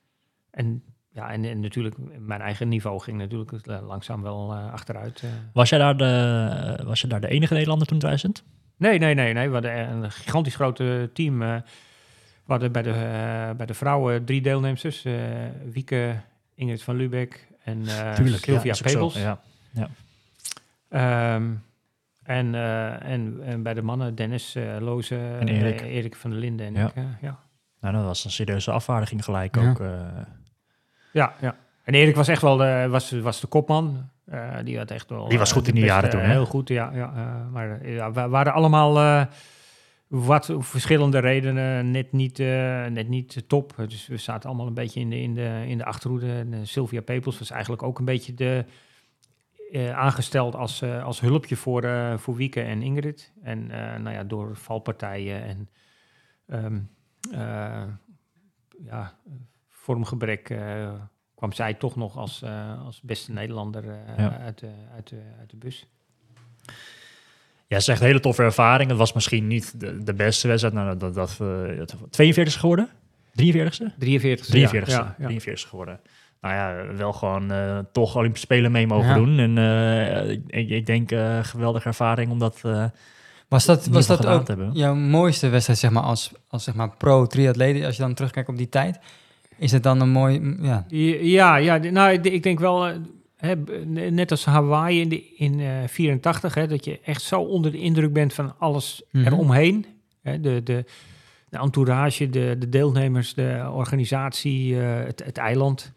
En, 0.51 0.82
ja, 1.09 1.30
en, 1.30 1.45
en 1.45 1.61
natuurlijk, 1.61 1.95
mijn 2.18 2.41
eigen 2.41 2.68
niveau 2.68 3.01
ging 3.01 3.18
natuurlijk 3.18 3.66
langzaam 3.66 4.22
wel 4.22 4.55
achteruit. 4.55 5.22
Was, 5.53 5.68
jij 5.68 5.78
daar 5.78 5.97
de, 5.97 6.82
was 6.84 7.01
je 7.01 7.07
daar 7.07 7.20
de 7.20 7.28
enige 7.28 7.53
Nederlander 7.53 7.86
toen 7.86 7.99
2000? 7.99 8.45
Nee, 8.76 8.99
nee, 8.99 9.14
nee, 9.14 9.32
nee. 9.32 9.47
We 9.47 9.53
hadden 9.53 9.91
een 9.91 10.11
gigantisch 10.11 10.55
grote 10.55 11.11
team. 11.12 11.62
We 12.49 12.55
hadden 12.55 12.73
bij 12.73 12.83
de, 12.83 12.91
eh, 12.93 13.57
bij 13.57 13.67
de 13.67 13.75
vrouwen 13.75 14.25
drie 14.25 14.41
deelnemers. 14.41 15.05
eh 15.05 15.15
Wieke, 15.73 16.15
Ingrid 16.55 16.83
van 16.83 16.97
Lubeck 16.97 17.47
en 17.65 17.87
eh 17.87 18.15
Sylvia 18.15 18.71
is 18.73 18.83
ook 18.83 18.89
zo. 18.89 18.95
Pebels. 18.95 19.15
Ja. 19.73 19.89
Ehm, 20.89 21.45
en, 22.23 22.55
en, 23.03 23.39
en 23.45 23.63
bij 23.63 23.75
de 23.75 23.83
mannen 23.83 24.15
Dennis 24.15 24.57
uh, 24.57 24.77
Loze 24.81 25.17
En 25.41 25.49
Erik. 25.49 25.81
Erik 25.81 26.17
van 26.17 26.31
der 26.31 26.39
Linden 26.39 26.67
en 26.67 26.75
Ja. 26.75 26.87
ik. 26.87 26.93
ja. 27.21 27.39
Nou, 27.81 27.95
dat 27.95 28.05
was 28.05 28.25
een 28.25 28.31
serieuze 28.31 28.71
afvaardiging 28.71 29.25
gelijk 29.25 29.57
Ja. 29.57 29.69
ook. 29.71 29.83
Ja, 31.13 31.33
ja. 31.41 31.57
En 31.85 31.95
Erik 31.95 32.17
was 32.17 32.29
echt 32.29 32.43
wel 32.43 32.57
de, 32.57 32.87
was, 32.91 33.11
was 33.11 33.41
de 33.41 33.47
kopman. 33.47 34.09
Die 34.65 34.79
had 34.79 34.91
echt 34.91 35.09
wel. 35.09 35.29
Die 35.29 35.39
was 35.39 35.53
goed 35.53 35.69
in 35.69 35.75
die 35.75 35.85
jaren 35.85 36.11
toen, 36.11 36.21
hè? 36.21 36.27
Heel 36.31 36.47
goed, 36.47 36.69
ja. 36.69 36.91
ja 36.95 37.11
maar 37.53 37.89
ja, 37.89 38.13
we 38.13 38.29
waren 38.29 38.53
allemaal 38.53 39.27
wat 40.09 40.51
om 40.51 40.63
verschillende 40.63 41.19
redenen 41.19 41.91
net 41.91 42.13
niet, 42.13 42.39
eh, 42.39 42.87
net 42.87 43.09
niet 43.09 43.49
top. 43.49 43.75
Dus 43.77 44.07
we 44.07 44.17
zaten 44.17 44.49
allemaal 44.49 44.67
een 44.67 44.75
beetje 44.75 45.01
in 45.01 45.11
de, 45.11 45.21
in 45.21 45.35
de, 45.35 45.65
in 45.67 45.79
de 45.79 45.85
achterhoede. 45.85 46.33
En, 46.33 46.55
eh, 46.55 46.61
Sylvia 46.63 47.01
Pepels 47.01 47.39
was 47.39 47.51
eigenlijk 47.51 47.83
ook 47.83 47.99
een 47.99 48.05
beetje 48.05 48.35
de, 48.35 48.65
eh, 49.73 49.99
aangesteld 49.99 50.55
als, 50.55 50.83
als 50.83 51.21
hulpje 51.21 51.57
voor, 51.57 51.89
voor 52.19 52.35
Wieke 52.37 52.61
en 52.61 52.83
Ingrid. 52.83 53.33
En 53.43 53.67
nou 54.03 54.11
ja, 54.11 54.25
door 54.25 54.57
valpartijen 54.57 55.43
en 55.43 55.69
ehm, 56.47 56.81
eh, 57.33 57.85
ja, 58.85 59.19
vormgebrek 59.69 60.55
kwam 61.35 61.53
zij 61.53 61.75
toch 61.75 61.97
nog 61.97 62.17
als, 62.17 62.45
als 62.85 63.01
beste 63.01 63.33
Nederlander 63.33 63.85
Ja. 64.17 64.39
uit, 64.39 64.59
de, 64.59 64.71
uit, 64.95 65.09
de, 65.09 65.23
uit 65.39 65.51
de 65.51 65.57
bus. 65.57 65.89
Ja, 67.69 67.75
het 67.75 67.83
is 67.83 67.89
echt 67.89 68.01
een 68.01 68.07
hele 68.07 68.21
toffe 68.21 68.43
ervaring. 68.43 68.89
Het 68.89 68.99
was 68.99 69.12
misschien 69.12 69.47
niet 69.47 69.81
de, 69.81 70.03
de 70.05 70.14
beste 70.14 70.49
wedstrijd. 70.49 70.75
Nou, 70.75 70.97
dat, 70.99 71.14
dat, 71.14 71.37
eh, 71.41 71.79
het 71.79 71.95
42 72.11 72.61
geworden? 72.61 72.89
43ste? 73.43 73.85
43 73.99 74.47
43ste. 74.47 74.91
Ja, 74.91 75.14
ja. 75.19 75.27
43 75.27 75.69
geworden. 75.69 76.01
Nou 76.41 76.55
ja, 76.55 76.95
wel 76.97 77.12
gewoon 77.12 77.51
eh, 77.51 77.79
toch 77.93 78.16
Olympische 78.16 78.47
Spelen 78.47 78.73
mee 78.73 78.87
mogen 78.87 79.09
Ja. 79.09 79.14
doen. 79.14 79.39
En 79.39 79.59
eh, 79.59 80.31
ik, 80.47 80.69
ik 80.71 80.87
denk 80.87 81.11
eh 81.12 81.39
geweldige 81.43 81.89
ervaring 81.89 82.31
om 82.31 82.39
dat... 82.39 82.59
eh, 82.62 82.85
Was 83.49 83.64
dat, 83.64 83.87
was 83.87 84.07
dat 84.07 84.27
ook 84.27 84.49
hebben. 84.49 84.71
jouw 84.73 84.95
mooiste 84.95 85.49
wedstrijd, 85.49 85.79
zeg 85.79 85.91
maar, 85.91 86.03
als, 86.03 86.33
als 86.49 86.64
zeg 86.64 86.75
maar 86.75 86.91
pro-triatleet? 86.97 87.85
Als 87.85 87.97
je 87.97 88.03
dan 88.03 88.14
terugkijkt 88.14 88.49
op 88.49 88.57
die 88.57 88.69
tijd, 88.69 88.99
is 89.59 89.73
het 89.73 89.83
dan 89.83 90.01
een 90.01 90.09
mooi, 90.11 90.57
ja, 90.61 90.85
Ja, 91.21 91.57
ja, 91.57 91.79
de- 91.79 91.91
nou, 91.91 92.12
ik 92.12 92.25
ik 92.25 92.43
denk 92.43 92.59
wel, 92.59 92.93
eh, 93.39 93.51
net 94.11 94.30
als 94.30 94.45
Hawaii 94.45 95.01
in, 95.01 95.09
de, 95.09 95.34
in 95.36 95.61
eh 95.61 95.89
84, 95.89 96.55
hè, 96.55 96.66
dat 96.66 96.84
je 96.84 97.01
echt 97.01 97.22
zo 97.22 97.41
onder 97.41 97.70
de 97.72 97.78
indruk 97.78 98.12
bent 98.12 98.32
van 98.34 98.59
alles 98.59 99.03
Mhm. 99.12 99.26
eromheen. 99.26 99.86
Hè, 100.22 100.41
de, 100.41 100.62
de, 100.62 100.84
de 101.49 101.59
entourage, 101.59 102.28
de, 102.30 102.57
de 102.59 102.68
deelnemers, 102.68 103.34
de 103.34 103.68
organisatie, 103.72 104.80
eh, 104.80 105.05
het, 105.07 105.24
het 105.24 105.36
eiland. 105.39 105.93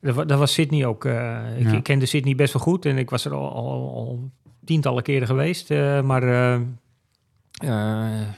Dat, 0.00 0.14
wa- 0.14 0.24
dat 0.24 0.38
was 0.38 0.52
Sydney 0.52 0.86
ook. 0.86 1.04
eh, 1.04 1.58
ik, 1.58 1.66
Ja. 1.66 1.72
ik 1.76 1.82
kende 1.82 2.06
Sydney 2.06 2.34
best 2.34 2.52
wel 2.52 2.62
goed 2.62 2.84
en 2.86 2.98
ik 2.98 3.10
was 3.10 3.24
er 3.24 3.32
al, 3.34 3.52
al, 3.52 3.94
al 3.94 4.30
tientallen 4.64 5.02
keren 5.02 5.26
geweest. 5.26 5.70
eh, 5.70 6.02
maar 6.02 6.22
eh, 6.22 6.60
eh, 7.52 8.28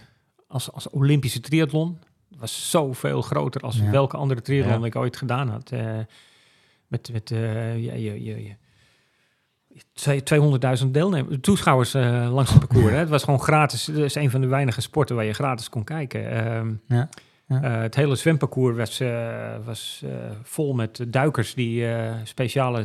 als, 0.49 0.73
als 0.73 0.91
Olympische 0.91 1.41
triathlon 1.41 1.99
was 2.39 2.71
zoveel 2.71 3.23
groter 3.23 3.61
als 3.61 3.77
Ja. 3.77 3.91
welke 3.91 4.17
andere 4.17 4.43
triathlon 4.43 4.81
Ja. 4.81 4.87
ik 4.87 4.97
ooit 4.97 5.17
gedaan 5.17 5.49
had. 5.49 5.73
Met 6.91 7.11
met 7.13 7.31
eh, 7.31 7.79
ja, 7.85 7.93
je, 7.95 8.25
je, 8.25 8.45
je, 8.45 8.55
twee- 9.93 10.23
200.000 10.83 10.87
deelnemers, 10.91 11.37
toeschouwers 11.41 11.95
eh, 11.95 12.29
langs 12.33 12.51
het 12.51 12.59
parcours. 12.59 12.93
Hè. 12.93 12.99
Het 12.99 13.09
was 13.09 13.25
gewoon 13.25 13.41
gratis. 13.41 13.87
Het 13.87 13.97
is 13.97 14.15
een 14.15 14.31
van 14.31 14.41
de 14.41 14.47
weinige 14.47 14.81
sporten 14.81 15.17
waar 15.17 15.25
je 15.25 15.33
gratis 15.33 15.69
kon 15.69 15.85
kijken. 15.85 16.31
Ehm, 16.31 16.73
Ja, 16.89 17.09
ja. 17.47 17.63
eh, 17.63 17.81
het 17.81 17.95
hele 17.95 18.15
zwemparcours 18.17 18.77
was, 18.77 19.03
was 19.65 20.05
vol 20.43 20.73
met 20.75 21.05
duikers 21.09 21.55
die 21.55 21.87
speciale 22.25 22.85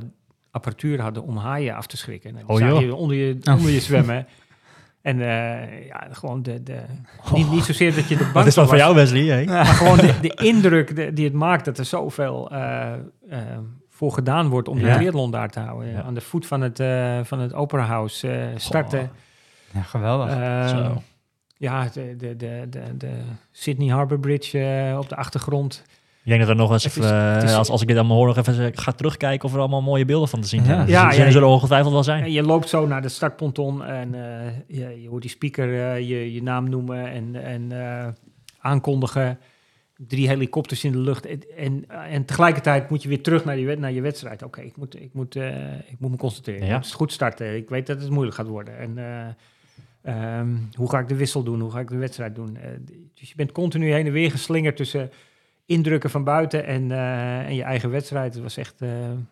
apparatuur 0.52 1.02
hadden 1.02 1.24
om 1.24 1.38
haaien 1.38 1.76
af 1.76 1.88
te 1.88 1.98
schrikken. 1.98 2.30
En 2.30 2.36
die 2.36 2.48
Oh, 2.48 2.60
je 2.60 2.96
onder, 2.96 3.18
je, 3.18 3.38
Oh. 3.44 3.56
onder 3.58 3.72
je 3.72 3.80
zwemmen. 3.80 4.28
En 5.02 5.18
ja, 5.88 6.08
gewoon 6.12 6.44
de, 6.44 6.64
de, 6.64 6.82
niet, 7.34 7.52
niet 7.52 7.64
zozeer 7.64 7.96
dat 7.96 8.08
je 8.08 8.18
de 8.18 8.24
Wat 8.34 8.34
bang 8.34 8.46
is 8.48 8.54
dat 8.54 8.64
was, 8.70 8.74
voor 8.74 8.84
jou, 8.84 8.96
Wesley? 8.96 9.22
hè? 9.38 9.46
maar 9.46 9.66
gewoon 9.66 9.98
de, 9.98 10.20
de 10.22 10.34
indruk 10.44 10.96
de- 10.96 11.14
die 11.14 11.26
het 11.26 11.34
maakt 11.34 11.66
dat 11.66 11.78
er 11.78 11.86
zoveel 11.86 12.52
voor 13.96 14.12
gedaan 14.12 14.48
wordt 14.48 14.68
om 14.68 14.80
de 14.80 14.86
Ja. 14.86 14.96
triathlon 14.96 15.32
daar 15.32 15.50
te 15.50 15.60
houden. 15.60 15.90
Ja. 15.92 16.02
Aan 16.02 16.14
de 16.14 16.22
voet 16.22 16.46
van 16.48 16.62
het, 16.62 16.80
eh, 16.80 17.20
van 17.24 17.40
het 17.40 17.54
Opera 17.54 17.84
House 17.84 18.32
eh, 18.32 18.48
starten. 18.56 19.12
ja 19.74 19.82
geweldig. 19.82 20.30
Ehm, 20.30 20.68
Zo. 20.68 21.02
ja, 21.58 21.88
de, 21.94 22.16
de, 22.18 22.36
de, 22.36 22.68
de, 22.70 22.82
de 22.98 23.12
Sydney 23.52 23.88
Harbour 23.90 24.20
Bridge 24.22 24.60
eh, 24.90 24.98
op 25.00 25.10
de 25.10 25.16
achtergrond. 25.16 25.84
Ik 26.24 26.32
denk 26.32 26.40
dat 26.40 26.50
er 26.50 26.56
nog 26.56 26.72
eens, 26.72 26.84
Het 26.84 26.96
is- 26.96 27.04
even, 27.04 27.16
het 27.24 27.44
is- 27.44 27.54
als, 27.54 27.70
als 27.70 27.82
ik 27.82 27.88
dit 27.88 27.98
allemaal 27.98 28.18
hoor, 28.18 28.28
nog 28.28 28.38
even 28.38 28.72
ga 28.78 28.92
terugkijken 28.92 29.48
of 29.48 29.54
er 29.54 29.60
allemaal 29.60 29.82
mooie 29.82 30.06
beelden 30.06 30.30
van 30.30 30.42
te 30.42 30.48
zien 30.48 30.60
Ja. 30.60 30.66
zijn. 30.66 30.88
Ja, 30.88 31.10
Ja, 31.12 31.12
ja, 31.18 31.26
er 31.26 31.32
zullen 31.32 31.48
ongetwijfeld 31.48 31.94
wel 31.94 32.04
zijn. 32.04 32.24
En 32.24 32.32
je 32.32 32.42
loopt 32.44 32.70
zo 32.70 32.88
naar 32.88 33.02
de 33.02 33.10
startponton 33.10 33.86
en 33.86 34.14
eh, 34.16 34.52
je, 34.68 35.02
je 35.02 35.10
hoort 35.10 35.22
die 35.22 35.32
speaker 35.32 35.98
je, 36.00 36.34
je 36.34 36.44
naam 36.44 36.70
noemen 36.70 37.12
en, 37.12 37.36
en 37.44 37.72
eh, 37.72 38.08
aankondigen. 38.60 39.40
Drie 39.98 40.28
helikopters 40.28 40.84
in 40.84 40.92
de 40.92 40.98
lucht. 40.98 41.26
En, 41.26 41.42
en, 41.58 41.90
en 41.90 42.26
tegelijkertijd 42.26 42.90
moet 42.90 43.04
je 43.04 43.10
weer 43.10 43.22
terug 43.24 43.46
naar 43.46 43.58
je, 43.58 43.66
wed- 43.66 43.80
naar 43.80 43.92
je 43.92 44.02
wedstrijd. 44.02 44.44
Oké, 44.44 44.62
ik, 44.62 44.78
moet, 44.78 45.02
ik, 45.02 45.14
moet, 45.14 45.36
eh, 45.36 45.74
ik 45.78 45.96
moet 46.00 46.12
me 46.12 46.18
concentreren. 46.18 46.68
Ja. 46.68 46.76
Ik 46.76 46.82
moet 46.82 46.92
goed 46.92 47.12
starten. 47.12 47.56
Ik 47.56 47.70
weet 47.70 47.88
dat 47.88 48.02
het 48.02 48.10
moeilijk 48.10 48.36
gaat 48.36 48.48
worden. 48.48 48.78
En 48.78 48.98
eh, 48.98 50.40
ehm, 50.40 50.56
hoe 50.74 50.90
ga 50.90 51.00
ik 51.00 51.08
de 51.08 51.16
wissel 51.16 51.44
doen? 51.44 51.60
Hoe 51.60 51.72
ga 51.72 51.80
ik 51.80 51.88
de 51.90 51.98
wedstrijd 51.98 52.36
doen? 52.36 52.58
Eh, 52.58 52.70
dus 53.14 53.30
je 53.30 53.36
bent 53.36 53.52
continu 53.52 53.92
heen 53.92 54.06
en 54.06 54.12
weer 54.12 54.32
geslingerd 54.32 54.76
tussen 54.78 55.12
indrukken 55.66 56.10
van 56.10 56.24
buiten 56.24 56.66
en, 56.66 56.92
en 57.46 57.56
je 57.56 57.64
eigen 57.64 57.90
wedstrijd. 57.90 58.34
Het 58.34 58.44
was 58.44 58.58
echt 58.58 58.76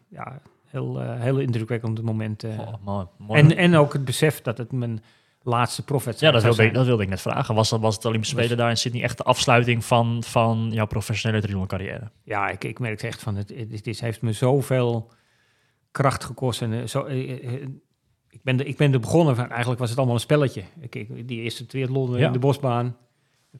ja, 0.07 0.41
heel, 0.69 0.99
heel 1.01 1.39
indrukwekkend 1.39 2.01
moment. 2.01 2.43
eh. 2.43 2.59
Oh, 2.59 2.73
mooi, 2.83 3.05
mooi. 3.17 3.39
En, 3.41 3.57
en 3.57 3.75
ook 3.75 3.93
het 3.93 4.05
besef 4.05 4.41
dat 4.41 4.57
het 4.57 4.71
mijn 4.71 5.03
laatste 5.43 5.81
ja, 5.81 5.87
profwedstrijd 5.87 6.33
dat 6.33 6.41
zou 6.41 6.55
wilde, 6.55 6.69
ik, 6.69 6.75
dat 6.77 6.85
wilde 6.85 7.03
ik 7.03 7.09
net 7.09 7.21
vragen. 7.21 7.55
Was, 7.55 7.69
dat, 7.69 7.79
was 7.79 7.95
het 7.95 8.05
Olympische 8.05 8.35
Spelen 8.35 8.57
daar 8.57 8.69
in 8.69 8.77
Sydney 8.77 9.03
echt 9.03 9.17
de 9.17 9.23
afsluiting 9.23 9.85
van, 9.85 10.23
van 10.23 10.69
jouw 10.71 10.85
professionele 10.85 11.65
carrière? 11.67 12.11
Ja, 12.23 12.49
ik, 12.49 12.63
ik 12.63 12.79
merkte 12.79 13.07
echt 13.07 13.21
van, 13.21 13.35
het, 13.35 13.49
het, 13.49 13.71
het 13.71 13.87
is- 13.87 13.99
heeft 14.01 14.21
me 14.21 14.31
zoveel 14.31 15.11
kracht 15.91 16.23
gekost. 16.23 16.61
En, 16.61 16.73
eh, 16.73 16.85
zo, 16.87 17.03
eh, 17.03 17.31
eh, 17.53 17.61
ik, 18.29 18.39
ben 18.43 18.57
de, 18.57 18.63
ik 18.65 18.77
ben 18.77 18.93
er 18.93 18.99
begonnen 18.99 19.35
van, 19.35 19.49
eigenlijk 19.49 19.79
was 19.79 19.89
het 19.89 19.97
allemaal 19.97 20.15
een 20.15 20.21
spelletje. 20.21 20.63
Ik, 20.79 20.95
ik- 20.95 21.27
die 21.27 21.41
eerste 21.41 21.65
triathlon 21.65 22.17
Ja. 22.17 22.25
in 22.25 22.31
de 22.33 22.39
bosbaan. 22.39 22.97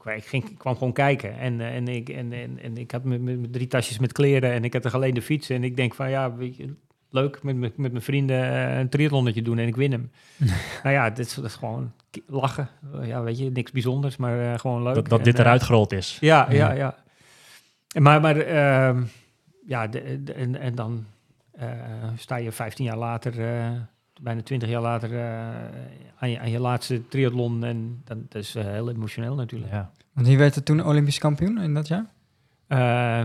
Ik, 0.05 0.23
ging, 0.25 0.49
ik 0.49 0.57
kwam 0.57 0.73
gewoon 0.77 0.93
kijken. 0.93 1.37
En, 1.39 1.61
en, 1.61 1.87
ik, 1.87 2.09
en, 2.09 2.33
en, 2.33 2.59
en 2.61 2.77
ik 2.77 2.91
had 2.91 3.03
mijn 3.03 3.47
drie 3.51 3.67
tasjes 3.67 3.99
met 3.99 4.11
kleren 4.11 4.51
en 4.51 4.63
ik 4.63 4.73
had 4.73 4.85
er 4.85 4.93
alleen 4.93 5.13
de 5.13 5.21
fiets. 5.21 5.49
En 5.49 5.63
ik 5.63 5.75
denk 5.75 5.93
van, 5.95 6.09
ja, 6.09 6.35
weet 6.35 6.55
je, 6.55 6.75
leuk 7.13 7.43
met, 7.43 7.55
mijn- 7.55 7.71
met 7.75 7.91
mijn 7.91 8.03
vrienden 8.03 8.43
eh, 8.43 8.77
een 8.79 8.89
triathlonnetje 8.89 9.41
doen 9.41 9.57
en 9.57 9.67
ik 9.67 9.75
win 9.75 9.91
hem. 9.91 10.11
nou 10.83 10.95
ja, 10.95 11.09
dit 11.09 11.25
is, 11.25 11.33
dat 11.33 11.45
is 11.45 11.55
gewoon 11.55 11.91
lachen. 12.27 12.67
Eh, 12.93 13.07
Ja, 13.07 13.21
weet 13.21 13.37
je, 13.37 13.51
niks 13.51 13.71
bijzonders, 13.71 14.17
maar 14.17 14.53
eh, 14.53 14.59
gewoon 14.59 14.83
leuk. 14.83 14.95
Dat, 14.95 15.09
dat 15.09 15.19
En, 15.19 15.25
dit 15.25 15.39
eruit 15.39 15.63
gerold 15.63 15.91
is. 15.91 16.17
ja, 16.21 16.51
Ja. 16.51 16.71
ja, 16.71 16.95
Maar, 17.99 18.21
maar 18.21 18.37
ehm, 18.37 19.03
ja, 19.67 19.87
de, 19.87 20.23
de- 20.23 20.33
en, 20.33 20.59
en 20.59 20.75
dan 20.75 21.05
eh, 21.51 21.69
sta 22.15 22.35
je 22.35 22.51
15 22.51 22.85
jaar 22.85 22.97
later, 22.97 23.39
eh, 23.55 23.71
bijna 24.21 24.41
20 24.41 24.69
jaar 24.69 24.81
later, 24.81 25.13
eh, 25.19 25.49
aan, 26.17 26.29
je, 26.29 26.39
aan 26.39 26.51
je 26.51 26.59
laatste 26.59 27.07
triathlon. 27.07 27.63
En 27.63 28.01
dan, 28.03 28.25
dat 28.29 28.41
is 28.41 28.53
heel 28.53 28.89
emotioneel 28.89 29.35
natuurlijk. 29.35 29.71
Ja. 29.71 29.91
Want 30.13 30.27
wie 30.27 30.37
werd 30.37 30.55
er 30.55 30.63
toen 30.63 30.85
Olympisch 30.85 31.17
kampioen 31.19 31.57
in 31.61 31.73
dat 31.73 31.87
jaar? 31.87 32.05
Eh, 32.67 33.19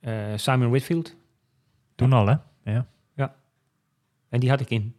eh, 0.00 0.38
Simon 0.38 0.70
Whitfield. 0.70 1.16
Toen 1.94 2.12
al, 2.12 2.26
hè? 2.26 2.34
Ja. 2.64 2.86
En 4.30 4.40
die 4.40 4.50
had 4.50 4.60
ik 4.60 4.70
in, 4.70 4.94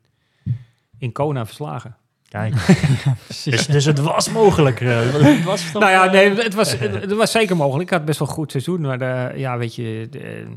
in 0.98 1.12
Kona 1.12 1.46
verslagen. 1.46 1.96
Kijk. 2.30 2.54
dus, 3.44 3.66
dus 3.66 3.86
het 3.86 4.00
was 4.00 4.30
mogelijk. 4.32 4.82
eh, 4.82 5.00
het 5.14 5.44
was 5.44 5.72
toch, 5.72 5.82
nou 5.82 5.94
ja, 5.94 6.06
eh, 6.06 6.12
nee, 6.12 6.44
het 6.44 6.54
was, 6.54 6.78
het, 6.80 6.92
het 7.02 7.14
was 7.14 7.32
zeker 7.32 7.56
mogelijk. 7.56 7.90
Ik 7.90 7.98
had 7.98 8.06
best 8.06 8.20
wel 8.20 8.28
een 8.28 8.34
goed 8.34 8.52
seizoen. 8.52 8.82
Maar 8.82 9.02
eh, 9.02 9.38
ja, 9.38 9.58
weet 9.58 9.76
je, 9.76 10.08
de- 10.10 10.48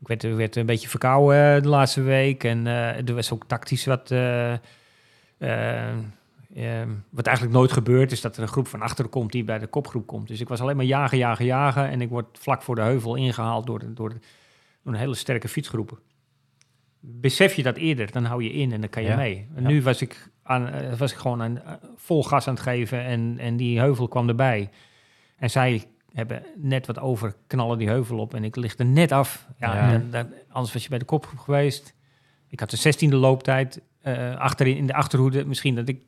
ik 0.00 0.06
werd, 0.08 0.22
werd 0.22 0.56
een 0.56 0.66
beetje 0.66 0.88
verkouden 0.88 1.56
eh, 1.56 1.62
de 1.62 1.68
laatste 1.68 2.02
week. 2.02 2.44
En 2.44 2.66
eh, 2.66 3.08
er 3.08 3.14
was 3.14 3.32
ook 3.32 3.44
tactisch 3.46 3.84
wat... 3.84 4.10
eh, 4.10 4.52
eh, 4.52 5.88
ehm, 6.56 6.88
wat 7.10 7.26
eigenlijk 7.26 7.56
nooit 7.56 7.72
gebeurt, 7.72 8.12
is 8.12 8.20
dat 8.20 8.36
er 8.36 8.42
een 8.42 8.48
groep 8.48 8.68
van 8.68 8.82
achteren 8.82 9.10
komt 9.10 9.32
die 9.32 9.44
bij 9.44 9.58
de 9.58 9.66
kopgroep 9.66 10.06
komt. 10.06 10.28
Dus 10.28 10.40
ik 10.40 10.48
was 10.48 10.60
alleen 10.60 10.76
maar 10.76 10.84
jagen, 10.84 11.18
jagen, 11.18 11.44
jagen. 11.44 11.88
En 11.88 12.00
ik 12.00 12.08
word 12.08 12.38
vlak 12.40 12.62
voor 12.62 12.74
de 12.74 12.80
heuvel 12.82 13.14
ingehaald 13.14 13.66
door, 13.66 13.78
de- 13.78 13.92
door, 13.92 14.08
de- 14.08 14.18
door 14.82 14.92
een 14.92 14.98
hele 14.98 15.14
sterke 15.14 15.48
fietsgroep. 15.48 16.00
Besef 17.10 17.54
je 17.54 17.62
dat 17.62 17.76
eerder, 17.76 18.12
dan 18.12 18.24
hou 18.24 18.42
je 18.42 18.50
in 18.52 18.72
en 18.72 18.80
dan 18.80 18.90
kan 18.90 19.02
je 19.02 19.08
Ja. 19.08 19.16
mee. 19.16 19.48
En 19.54 19.62
Ja. 19.62 19.68
nu 19.68 19.82
was 19.82 20.02
ik, 20.02 20.30
aan, 20.42 20.68
eh, 20.68 20.94
was 20.98 21.12
ik 21.12 21.18
gewoon 21.18 21.42
aan, 21.42 21.58
eh, 21.62 21.72
vol 21.96 22.24
gas 22.24 22.48
aan 22.48 22.54
het 22.54 22.62
geven 22.62 23.04
en, 23.04 23.36
en 23.38 23.56
die 23.56 23.78
heuvel 23.78 24.08
kwam 24.08 24.28
erbij. 24.28 24.70
En 25.36 25.50
zij 25.50 25.84
hebben 26.12 26.42
net 26.56 26.86
wat 26.86 26.98
over, 26.98 27.34
knallen 27.46 27.78
die 27.78 27.88
heuvel 27.88 28.18
op 28.18 28.34
en 28.34 28.44
ik 28.44 28.56
lig 28.56 28.78
er 28.78 28.84
net 28.86 29.12
af. 29.12 29.48
Ja, 29.58 29.74
Ja. 29.76 29.92
Dan, 29.92 30.10
dan- 30.10 30.32
anders 30.48 30.72
was 30.72 30.82
je 30.82 30.88
bij 30.88 30.98
de 30.98 31.04
kopgroep 31.04 31.38
geweest. 31.38 31.94
Ik 32.48 32.60
had 32.60 32.70
de 32.70 32.76
16e 32.76 33.16
looptijd. 33.16 33.80
eh, 34.02 34.36
achterin 34.36 34.76
in 34.76 34.86
de 34.86 34.94
achterhoede. 34.94 35.44
Misschien 35.46 35.74
dat 35.74 35.88
ik 35.88 36.02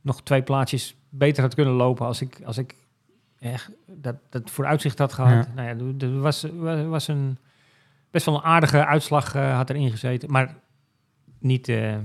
nog 0.00 0.22
twee 0.22 0.42
plaatsjes 0.42 0.96
beter 1.08 1.42
had 1.42 1.54
kunnen 1.54 1.74
lopen 1.74 2.06
als 2.06 2.20
ik, 2.20 2.40
als 2.44 2.58
ik 2.58 2.74
echt 3.38 3.70
dat, 3.86 4.16
dat 4.30 4.50
vooruitzicht 4.50 4.98
had 4.98 5.12
gehad. 5.12 5.46
Ja. 5.46 5.52
Nou 5.62 5.68
ja, 5.68 5.84
er- 6.06 6.08
er 6.10 6.20
was, 6.20 6.46
was, 6.54 6.84
was 6.86 7.08
een 7.08 7.38
best 8.12 8.26
wel 8.26 8.34
een 8.34 8.42
aardige 8.42 8.86
uitslag 8.86 9.34
eh, 9.34 9.56
had 9.56 9.70
erin 9.70 9.90
gezeten. 9.90 10.30
Maar 10.30 10.54
niet, 11.38 11.68
eh, 11.68 11.96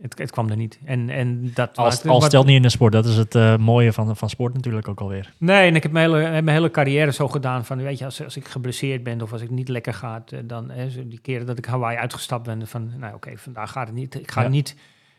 het, 0.00 0.18
het 0.18 0.30
kwam 0.30 0.48
er 0.48 0.56
niet. 0.56 0.78
En, 0.84 1.10
en 1.10 1.50
dat 1.54 1.76
Als, 1.76 1.94
was- 1.94 2.04
als 2.06 2.18
wat- 2.20 2.28
stelt 2.30 2.46
niet 2.46 2.56
in 2.56 2.62
de 2.62 2.68
sport. 2.68 2.92
Dat 2.92 3.04
is 3.06 3.16
het 3.16 3.34
eh, 3.34 3.56
mooie 3.56 3.92
van, 3.92 4.16
van 4.16 4.28
sport 4.30 4.54
natuurlijk 4.54 4.88
ook 4.88 5.00
alweer. 5.00 5.32
Nee, 5.38 5.68
en 5.68 5.76
ik 5.76 5.82
heb 5.82 5.92
mijn 5.92 6.10
hele, 6.10 6.28
mijn 6.30 6.48
hele 6.56 6.70
carrière 6.70 7.12
zo 7.12 7.28
gedaan 7.28 7.64
van, 7.64 7.78
weet 7.82 7.98
je, 7.98 8.04
als, 8.04 8.22
als 8.24 8.36
ik 8.36 8.48
geblesseerd 8.48 9.02
ben 9.02 9.22
of 9.22 9.32
als 9.32 9.42
ik 9.42 9.50
niet 9.50 9.68
lekker 9.68 9.94
ga, 9.94 10.24
dan 10.44 10.70
hè, 10.70 11.08
die 11.08 11.20
keren 11.20 11.46
dat 11.46 11.58
ik 11.58 11.64
Hawaii 11.64 11.98
uitgestapt 11.98 12.44
ben, 12.44 12.66
van, 12.66 12.90
nou 12.98 13.14
oké, 13.14 13.36
vandaag 13.36 13.72
gaat 13.72 13.86
het 13.86 13.96
niet. 13.96 14.14
Ik 14.14 14.30
ga 14.30 14.42
Ja. 14.42 14.48
niet, 14.48 14.76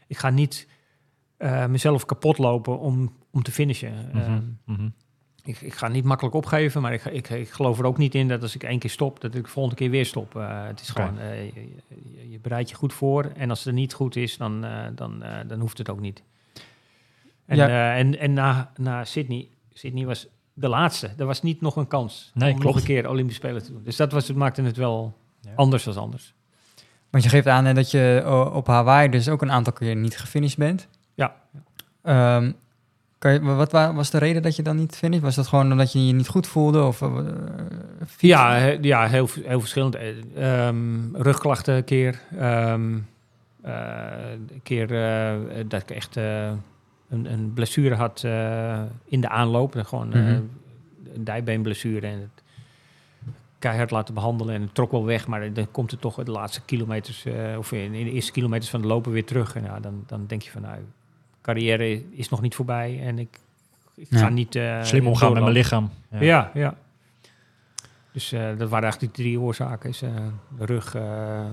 ik 0.08 0.18
ga 0.18 0.30
niet 0.30 0.68
mezelf 1.68 2.06
kapot 2.06 2.38
lopen 2.38 2.80
om, 2.80 3.14
om 3.32 3.44
te 3.44 3.52
finishen. 3.52 3.94
Mhm, 4.14 4.18
Eh, 4.18 4.32
mhm. 4.66 4.90
Ik, 5.48 5.62
ik 5.62 5.74
ga 5.74 5.88
niet 5.88 6.04
makkelijk 6.04 6.36
opgeven, 6.36 6.82
maar 6.82 6.94
ik, 6.94 7.06
ik, 7.06 7.30
ik 7.30 7.50
geloof 7.50 7.80
er 7.80 7.86
ook 7.86 7.98
niet 7.98 8.16
in 8.16 8.28
dat 8.28 8.42
als 8.42 8.56
ik 8.56 8.64
één 8.64 8.80
keer 8.80 8.90
stop, 8.90 9.22
dat 9.22 9.36
ik 9.36 9.44
de 9.44 9.50
volgende 9.50 9.78
keer 9.78 9.90
weer 9.90 10.06
stop. 10.06 10.36
Eh, 10.36 10.66
het 10.66 10.82
is 10.82 10.90
gewoon, 10.90 11.20
eh, 11.20 11.46
je, 11.46 11.54
je, 12.14 12.30
je 12.32 12.40
bereidt 12.40 12.70
je 12.70 12.76
goed 12.76 12.94
voor 12.94 13.24
en 13.36 13.50
als 13.50 13.60
het 13.60 13.68
er 13.68 13.74
niet 13.74 13.94
goed 13.94 14.16
is, 14.16 14.38
dan, 14.38 14.64
eh, 14.66 14.86
dan, 14.96 15.24
dan 15.48 15.60
hoeft 15.60 15.78
het 15.78 15.90
ook 15.90 16.00
niet. 16.00 16.24
En, 17.46 17.58
Ja. 17.58 17.96
en, 17.96 18.20
en 18.20 18.34
na, 18.34 18.72
na 18.78 19.06
Sydney, 19.06 19.48
Sydney 19.74 20.06
was 20.06 20.28
de 20.54 20.68
laatste. 20.68 21.10
Er 21.18 21.26
was 21.26 21.42
niet 21.42 21.62
nog 21.62 21.76
een 21.76 21.88
kans 21.88 22.32
Nee, 22.34 22.54
om 22.54 22.60
klopt. 22.60 22.76
nog 22.76 22.84
een 22.84 22.88
keer 22.94 23.10
Olympische 23.10 23.42
Spelen 23.42 23.64
te 23.64 23.72
doen. 23.72 23.84
Dus 23.84 23.96
dat 23.96 24.12
was, 24.12 24.28
het 24.28 24.38
maakte 24.38 24.62
het 24.62 24.78
wel 24.78 25.18
Ja. 25.42 25.52
anders 25.56 25.84
dan 25.84 25.98
anders. 25.98 26.34
Want 27.10 27.24
je 27.24 27.30
geeft 27.30 27.48
aan 27.48 27.66
hè, 27.66 27.74
dat 27.74 27.92
je 27.92 28.24
op 28.54 28.68
Hawaii 28.68 29.10
dus 29.10 29.30
ook 29.30 29.42
een 29.42 29.52
aantal 29.52 29.74
keer 29.74 29.96
niet 29.96 30.18
gefinished 30.18 30.58
bent. 30.58 30.88
Ja. 31.14 31.36
Ehm, 32.02 32.52
kan 33.18 33.34
je, 33.34 33.40
wat 33.42 33.72
wa- 33.72 33.94
was 33.94 34.10
de 34.10 34.18
reden 34.18 34.42
dat 34.42 34.56
je 34.56 34.64
dan 34.64 34.76
niet 34.76 34.96
finished? 34.96 35.24
Was 35.24 35.36
dat 35.36 35.48
gewoon 35.48 35.72
omdat 35.72 35.92
je 35.92 36.08
je 36.08 36.14
niet 36.14 36.28
goed 36.28 36.48
voelde? 36.48 36.84
Of, 36.84 37.02
eh, 37.02 37.10
Ja, 38.18 38.56
he- 38.56 38.78
ja 38.82 39.08
heel, 39.08 39.28
heel 39.44 39.60
verschillend. 39.60 39.96
Eh, 39.96 40.68
ehm, 40.68 41.16
rugklachten 41.16 41.76
een 41.76 41.84
keer. 41.84 42.20
Ehm, 42.38 42.98
eh, 43.62 43.72
een 44.52 44.60
keer 44.64 44.88
dat 45.68 45.82
ik 45.82 45.92
echt 45.92 46.16
een, 46.16 46.62
een 47.32 47.52
blessure 47.54 47.96
had 47.96 48.24
in 49.06 49.22
de 49.22 49.30
aanloop. 49.30 49.76
Gewoon 49.86 50.08
Mhm. 50.08 50.18
een 51.14 51.24
dijbeenblessure. 51.24 52.08
En 52.08 52.20
het 52.20 52.44
keihard 53.60 53.92
laten 53.92 54.14
behandelen. 54.14 54.56
En 54.56 54.62
het 54.62 54.76
trok 54.76 54.92
wel 54.92 55.06
weg. 55.06 55.28
Maar 55.28 55.54
dan 55.54 55.72
komt 55.72 55.92
het 55.92 56.02
toch 56.02 56.24
de 56.24 56.32
laatste 56.32 56.62
kilometers... 56.66 57.26
of 57.58 57.72
in, 57.72 57.94
in 57.94 58.06
de 58.06 58.12
eerste 58.12 58.32
kilometers 58.32 58.70
van 58.70 58.82
de 58.82 58.88
lopen 58.88 59.12
weer 59.12 59.26
terug. 59.26 59.56
En 59.56 59.64
ja, 59.64 59.80
dan, 59.80 60.04
dan 60.08 60.24
denk 60.28 60.42
je 60.42 60.52
van... 60.52 60.62
Nou, 60.62 60.78
carrière 61.54 62.02
is 62.12 62.30
nog 62.30 62.42
niet 62.42 62.56
voorbij. 62.56 63.00
En 63.04 63.20
ik, 63.20 63.40
ik 63.96 64.08
Ja. 64.10 64.18
ga 64.18 64.30
niet... 64.30 64.56
eh, 64.56 64.84
Slim 64.84 65.08
omgaan 65.08 65.34
met 65.34 65.42
mijn 65.42 65.54
lichaam. 65.54 65.90
Ja, 66.20 66.52
ja. 66.54 66.76
Dus 68.12 68.32
eh, 68.32 68.42
dat 68.58 68.70
waren 68.70 68.84
eigenlijk 68.84 69.16
die 69.16 69.26
drie 69.26 69.40
oorzaken. 69.40 69.90
Is, 69.90 70.02
eh, 70.02 70.10
rug, 70.60 70.96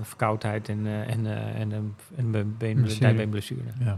verkoudheid 0.01 0.69
en, 0.69 0.85
en, 1.07 1.25
en, 1.55 1.71
een 1.71 1.93
en 2.15 2.29
mijn 2.29 2.57
been, 2.57 2.75
Blessure. 2.81 3.05
dijbeenblessure. 3.05 3.61
Ja. 3.79 3.97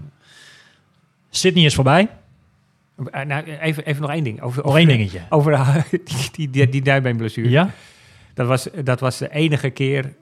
Sydney 1.30 1.66
is 1.66 1.76
voorbij. 1.76 2.10
Nou, 3.26 3.44
even, 3.44 3.86
even 3.86 4.02
nog 4.02 4.12
één 4.12 4.24
ding. 4.24 4.42
Over, 4.42 4.58
Nog 4.58 4.66
over, 4.66 4.80
één 4.80 4.88
dingetje. 4.88 5.22
Over 5.30 5.84
die, 5.90 6.30
die, 6.32 6.50
die, 6.50 6.70
die 6.70 6.82
dijbeenblessure. 6.82 7.50
Ja? 7.50 7.70
Dat, 8.34 8.48
was, 8.48 8.70
dat 8.84 9.00
was 9.00 9.18
de 9.18 9.30
enige 9.32 9.70
keer 9.70 10.14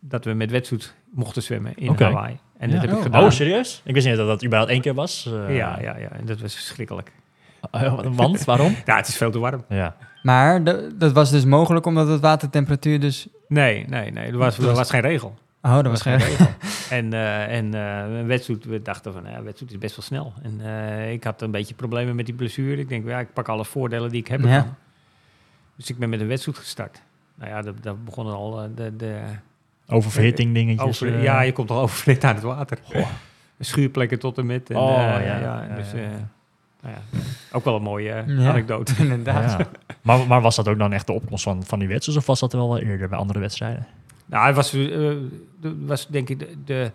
dat 0.00 0.24
we 0.24 0.32
met 0.32 0.50
wetsuit 0.50 0.94
mochten 1.10 1.42
zwemmen 1.42 1.72
in 1.76 1.88
Oké. 1.90 2.04
Hawaii. 2.04 2.38
En 2.58 2.70
dat 2.70 2.80
heb 2.80 2.90
ik 2.90 2.96
Oh. 2.96 3.02
gedaan. 3.02 3.24
Oh, 3.24 3.30
serieus? 3.30 3.80
Ik 3.84 3.94
wist 3.94 4.06
niet 4.06 4.16
dat 4.16 4.26
dat 4.26 4.44
überhaupt 4.44 4.70
één 4.72 4.80
keer 4.80 4.94
was. 4.94 5.26
Eh, 5.26 5.56
ja, 5.56 5.78
ja, 5.80 5.96
ja. 5.98 6.10
En 6.10 6.26
dat 6.26 6.40
was 6.40 6.54
verschrikkelijk. 6.54 7.12
eh, 7.70 7.98
want? 8.04 8.44
Waarom? 8.44 8.76
Ja, 8.86 8.96
het 8.96 9.08
is 9.08 9.16
veel 9.16 9.30
te 9.30 9.38
warm. 9.38 9.64
Ja. 9.68 9.96
Maar 10.22 10.64
de- 10.64 10.90
dat 10.98 11.12
was 11.12 11.30
dus 11.30 11.44
mogelijk 11.44 11.86
omdat 11.86 12.08
het 12.08 12.20
watertemperatuur 12.20 13.00
dus... 13.00 13.28
Nee, 13.48 13.84
nee, 13.88 14.10
nee. 14.10 14.26
Er 14.30 14.36
was, 14.38 14.58
er 14.58 14.74
was 14.74 14.90
geen 14.90 15.00
regel. 15.00 15.34
Oh, 15.62 15.74
dat 15.74 15.86
was 15.86 16.02
geen... 16.02 16.16
regel. 16.16 16.46
en 16.90 17.12
eh 17.12 17.56
en 17.56 17.74
eh, 17.74 18.18
een 18.18 18.26
wedstrijd, 18.26 18.64
we 18.64 18.82
dachten 18.82 19.12
van, 19.12 19.22
ja, 19.30 19.42
wedstrijd 19.42 19.72
is 19.72 19.78
best 19.78 19.96
wel 19.96 20.04
snel. 20.04 20.32
En 20.42 20.60
eh, 20.64 21.12
ik 21.12 21.24
had 21.24 21.42
een 21.42 21.50
beetje 21.50 21.74
problemen 21.74 22.16
met 22.16 22.26
die 22.26 22.34
blessure. 22.34 22.76
Ik 22.80 22.88
denk, 22.88 23.06
ja, 23.08 23.18
ik 23.18 23.32
pak 23.32 23.48
alle 23.48 23.64
voordelen 23.64 24.10
die 24.10 24.20
ik 24.20 24.28
heb 24.28 24.40
Ja. 24.40 24.46
ervan. 24.48 24.74
Dus 25.76 25.90
ik 25.90 25.98
ben 25.98 26.08
met 26.08 26.20
een 26.20 26.26
wedstrijd 26.28 26.58
gestart. 26.58 27.02
Nou 27.34 27.50
ja, 27.50 27.62
dat, 27.62 27.74
dat 27.82 28.04
begonnen 28.04 28.34
al 28.34 28.62
eh, 28.62 28.68
de, 28.74 28.96
de 28.96 29.18
Oververhitting 29.88 30.54
dingetjes. 30.54 30.86
over, 31.02 31.14
eh. 31.14 31.22
ja, 31.22 31.40
je 31.40 31.52
komt 31.52 31.70
al 31.70 31.80
oververhit 31.84 32.24
aan 32.24 32.34
het 32.34 32.44
water. 32.44 32.78
Schuurplekken 33.60 34.18
tot 34.18 34.38
en 34.38 34.46
met. 34.46 34.70
En, 34.70 34.76
Oh, 34.76 34.90
eh, 34.98 35.26
ja, 35.26 35.38
ja, 35.38 35.64
ja, 35.68 35.74
dus 35.74 35.90
ja. 35.90 35.98
eh, 35.98 36.08
nou 36.82 36.94
ja, 36.94 37.18
ook 37.52 37.64
wel 37.64 37.76
een 37.76 37.82
mooie 37.82 38.10
eh, 38.12 38.38
Ja. 38.38 38.48
anekdote. 38.50 38.92
Inderdaad. 39.02 39.50
Ja. 39.60 39.66
Maar, 40.02 40.26
maar 40.26 40.40
was 40.40 40.56
dat 40.56 40.68
ook 40.68 40.78
dan 40.78 40.92
echt 40.92 41.06
de 41.06 41.12
opkomst 41.12 41.44
van, 41.44 41.64
van 41.64 41.78
die 41.78 41.88
wedstrijd? 41.88 42.18
Of 42.18 42.26
was 42.26 42.40
dat 42.40 42.52
wel 42.52 42.78
eerder 42.78 43.08
bij 43.08 43.18
andere 43.18 43.38
wedstrijden? 43.38 43.86
Nou, 44.26 44.46
het 44.46 44.56
was, 44.56 44.72
eh, 44.74 45.12
was 45.86 46.06
denk 46.06 46.28
ik 46.28 46.38
de, 46.38 46.48
de 46.64 46.90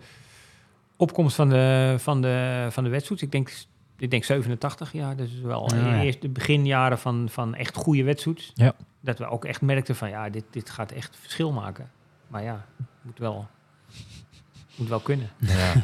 opkomst 0.96 1.36
van 1.36 1.48
de, 1.48 1.94
van 1.98 2.22
de, 2.22 2.66
van 2.70 2.84
de 2.84 2.90
wedstrijd. 2.90 3.22
Ik 3.22 3.32
denk, 3.32 3.52
ik 3.98 4.10
denk 4.10 4.24
87 4.24 4.92
jaar. 4.92 5.16
Dus 5.16 5.40
wel 5.42 5.70
Ja, 5.74 5.94
ja. 5.94 6.02
eerst 6.02 6.20
de 6.22 6.28
beginjaren 6.28 6.98
van, 6.98 7.28
van 7.30 7.54
echt 7.54 7.76
goede 7.76 8.04
wedstrijd. 8.04 8.50
Ja. 8.54 8.72
Dat 9.00 9.18
we 9.18 9.26
ook 9.28 9.44
echt 9.44 9.60
merkten 9.60 9.96
van 9.96 10.08
ja, 10.08 10.30
dit, 10.30 10.44
dit 10.50 10.70
gaat 10.70 10.90
echt 10.92 11.16
verschil 11.20 11.52
maken. 11.52 11.90
Maar 12.28 12.42
ja, 12.42 12.64
moet 13.02 13.18
wel, 13.18 13.46
moet 14.76 14.88
wel 14.88 15.00
kunnen. 15.00 15.30
Ja. 15.38 15.72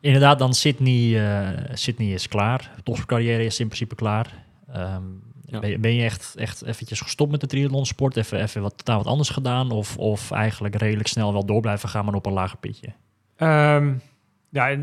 Inderdaad, 0.00 0.38
dan 0.38 0.54
Sydney, 0.54 1.26
eh, 1.28 1.70
Sydney 1.74 2.08
is 2.12 2.28
klaar. 2.28 2.70
Topsportcarrière 2.82 3.44
is 3.44 3.60
in 3.60 3.66
principe 3.66 3.94
klaar. 3.94 4.44
Ehm, 4.68 5.02
Ja. 5.46 5.58
ben, 5.60 5.70
je, 5.70 5.78
ben 5.78 5.94
je 5.94 6.04
echt, 6.04 6.34
echt 6.36 6.62
eventjes 6.64 7.00
gestopt 7.00 7.30
met 7.30 7.40
de 7.40 7.46
triathlonsport? 7.46 8.16
Even, 8.16 8.42
even 8.42 8.62
wat, 8.62 8.76
totaal 8.76 8.96
wat 8.98 9.06
anders 9.06 9.28
gedaan? 9.28 9.70
Of, 9.70 9.96
of 9.98 10.30
eigenlijk 10.30 10.74
redelijk 10.74 11.08
snel 11.08 11.32
wel 11.32 11.44
door 11.46 11.60
blijven 11.60 11.88
gaan, 11.88 12.04
maar 12.04 12.14
op 12.14 12.26
een 12.26 12.32
lager 12.32 12.58
pitje? 12.58 12.88
Ehm, 13.36 13.94
ja, 14.48 14.70
eh, 14.70 14.78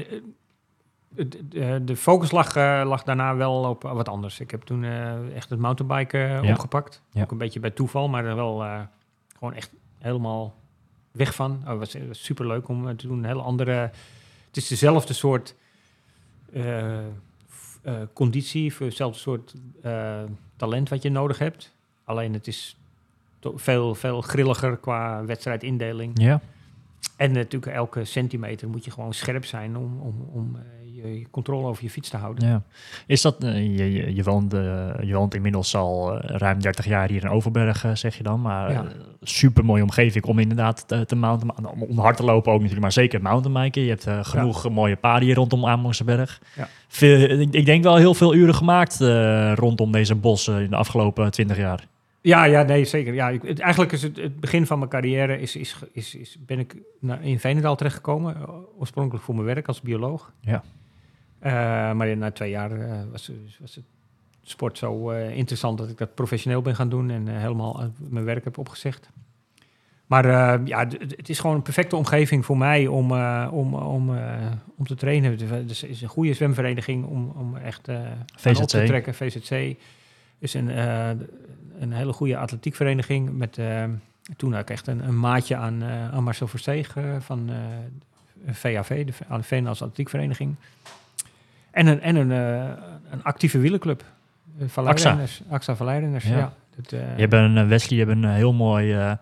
het- 1.15 1.37
de, 1.49 1.81
de 1.85 1.95
focus 1.95 2.31
lag, 2.31 2.55
eh, 2.55 2.81
lag 2.85 3.03
daarna 3.03 3.35
wel 3.35 3.63
op 3.69 3.83
wat 3.83 4.09
anders. 4.09 4.39
Ik 4.39 4.51
heb 4.51 4.61
toen 4.61 4.83
eh, 4.83 5.35
echt 5.35 5.49
het 5.49 5.59
mountainbiken 5.59 6.29
eh, 6.37 6.43
Ja. 6.43 6.51
opgepakt. 6.51 7.01
Ja. 7.11 7.21
Ook 7.23 7.31
een 7.31 7.37
beetje 7.37 7.59
bij 7.59 7.71
toeval, 7.71 8.07
maar 8.09 8.35
wel 8.35 8.63
eh, 8.63 8.79
gewoon 9.37 9.53
echt 9.53 9.71
helemaal 10.01 10.55
weg 11.11 11.35
van. 11.35 11.61
Oh, 11.63 11.69
het 11.69 11.77
was, 11.79 11.95
was 12.07 12.23
super 12.23 12.47
leuk 12.47 12.67
om 12.67 12.87
eh, 12.87 12.95
te 12.95 13.07
doen. 13.07 13.17
Een 13.17 13.25
hele 13.25 13.41
andere. 13.41 13.71
Het 14.47 14.57
is 14.57 14.67
dezelfde 14.67 15.13
soort 15.13 15.55
eh, 16.53 16.97
eh, 17.81 18.01
conditie, 18.13 18.73
voor 18.73 18.85
hetzelfde 18.85 19.19
soort 19.19 19.53
eh, 19.81 20.23
talent 20.55 20.89
wat 20.89 21.01
je 21.01 21.09
nodig 21.09 21.37
hebt. 21.39 21.75
Alleen 22.03 22.33
het 22.33 22.47
is 22.47 22.77
veel, 23.41 23.95
veel 23.95 24.21
grilliger 24.21 24.77
qua 24.77 25.25
wedstrijdindeling. 25.25 26.21
Ja. 26.21 26.41
En 27.15 27.31
natuurlijk 27.31 27.71
elke 27.71 28.05
centimeter 28.05 28.69
moet 28.69 28.85
je 28.85 28.91
gewoon 28.91 29.13
scherp 29.13 29.45
zijn 29.45 29.77
om, 29.77 29.99
om, 29.99 30.29
om 30.31 30.55
eh, 30.55 30.90
je, 31.03 31.25
controle 31.31 31.67
over 31.67 31.83
je 31.83 31.89
fiets 31.89 32.09
te 32.09 32.17
houden. 32.17 32.47
ja. 32.47 32.63
Is 33.05 33.21
dat, 33.21 33.43
eh, 33.43 33.77
je, 33.77 33.93
je, 33.93 34.15
je, 34.15 34.23
woont, 34.23 34.53
eh, 34.53 34.89
je 35.01 35.13
woont 35.13 35.33
inmiddels 35.33 35.75
al 35.75 36.13
eh, 36.19 36.35
ruim 36.37 36.61
30 36.61 36.85
jaar 36.85 37.09
hier 37.09 37.23
in 37.23 37.29
Overberg, 37.29 37.85
zeg 37.93 38.17
je 38.17 38.23
dan. 38.23 38.41
Maar 38.41 38.71
Ja. 38.71 38.85
super 39.21 39.65
mooie 39.65 39.83
omgeving 39.83 40.25
om 40.25 40.39
inderdaad 40.39 40.87
te, 40.87 41.05
te 41.05 41.15
mountain, 41.15 41.67
om, 41.67 41.83
om 41.83 41.99
hard 41.99 42.17
te 42.17 42.23
lopen 42.23 42.51
ook 42.51 42.57
natuurlijk, 42.57 42.81
maar 42.81 42.91
zeker 42.91 43.21
mountainbiken. 43.21 43.81
Je 43.81 43.89
hebt 43.89 44.27
genoeg 44.27 44.69
mooie 44.69 44.95
paden 44.95 45.25
hier 45.25 45.35
rondom 45.35 45.65
Amerongseberg. 45.65 46.41
Ja. 46.55 46.67
Veel, 46.87 47.29
ik, 47.39 47.53
ik 47.53 47.65
denk 47.65 47.83
wel 47.83 47.95
heel 47.95 48.13
veel 48.13 48.35
uren 48.35 48.55
gemaakt 48.55 48.99
rondom 49.59 49.91
deze 49.91 50.15
bossen 50.15 50.61
in 50.61 50.69
de 50.69 50.75
afgelopen 50.75 51.31
20 51.31 51.57
jaar. 51.57 51.89
Ja, 52.21 52.43
ja, 52.43 52.63
nee, 52.63 52.85
zeker. 52.85 53.13
Ja, 53.13 53.29
ik, 53.29 53.41
het, 53.41 53.59
eigenlijk 53.59 53.91
is 53.91 54.01
het, 54.01 54.17
het 54.17 54.39
begin 54.39 54.65
van 54.65 54.77
mijn 54.77 54.89
carrière 54.89 55.39
is, 55.39 55.55
is, 55.55 55.75
is, 55.91 56.15
is 56.15 56.37
ben 56.45 56.59
ik 56.59 56.75
naar, 56.99 57.23
in 57.23 57.39
Veenendaal 57.39 57.75
terechtgekomen. 57.75 58.35
Oorspronkelijk 58.77 59.23
voor 59.23 59.35
mijn 59.35 59.45
werk 59.45 59.67
als 59.67 59.81
bioloog. 59.81 60.33
Ja. 60.39 60.63
Eh, 61.41 61.51
maar 61.91 62.17
na 62.17 62.31
twee 62.31 62.49
jaar 62.49 62.71
eh, 62.71 62.91
was, 63.11 63.31
was 63.59 63.75
het 63.75 63.83
sport 64.43 64.77
zo 64.77 65.09
eh, 65.11 65.37
interessant 65.37 65.77
dat 65.77 65.89
ik 65.89 65.97
dat 65.97 66.15
professioneel 66.15 66.61
ben 66.61 66.75
gaan 66.75 66.89
doen 66.89 67.09
en 67.09 67.27
helemaal 67.27 67.91
mijn 67.97 68.25
werk 68.25 68.43
heb 68.43 68.57
opgezegd. 68.57 69.09
Maar 70.05 70.25
ja, 70.65 70.87
het 70.97 71.29
is 71.29 71.39
gewoon 71.39 71.55
een 71.55 71.61
perfecte 71.61 71.95
omgeving 71.95 72.45
voor 72.45 72.57
mij 72.57 72.87
om, 72.87 73.11
om, 73.47 73.73
om, 73.75 74.09
om 74.77 74.85
te 74.87 74.95
trainen. 74.95 75.31
Het 75.31 75.69
is- 75.69 75.83
is 75.83 76.01
een 76.01 76.07
goede 76.09 76.33
zwemvereniging 76.33 77.05
om, 77.05 77.29
om 77.37 77.55
echt 77.57 77.87
op 77.87 78.67
te 78.67 78.77
trekken. 78.87 79.13
VZC 79.15 79.75
is 80.39 80.53
een, 80.53 80.67
een 81.79 81.91
hele 81.91 82.13
goede 82.13 82.37
atletiekvereniging. 82.37 83.37
Met, 83.37 83.59
toen 84.37 84.51
had 84.51 84.61
ik 84.61 84.69
echt 84.69 84.87
een, 84.87 85.07
een 85.07 85.19
maatje 85.19 85.55
aan, 85.55 85.83
aan 85.83 86.23
Marcel 86.23 86.47
Versteeg 86.47 86.95
van 87.19 87.49
VAV, 88.47 89.05
de 89.05 89.13
Veenlands 89.43 89.81
Atletiekvereniging. 89.81 90.55
En 91.71 91.87
een, 91.87 92.01
en 92.01 92.15
een, 92.15 92.31
eh, 92.31 92.69
een 93.11 93.23
actieve 93.23 93.57
wielerclub. 93.59 94.03
Eh, 94.59 94.67
Valleirenners. 94.67 95.41
AXA 95.49 95.75
Valleirenners, 95.75 96.23
Ja. 96.25 96.37
ja. 96.37 96.53
Dat, 96.75 96.91
eh, 96.91 96.99
Je 97.15 97.21
hebt 97.21 97.33
een, 97.33 97.67
Wesley, 97.67 97.99
je 97.99 98.05
hebt 98.05 98.17
een 98.17 98.29
heel 98.29 98.53
mooi 98.53 99.17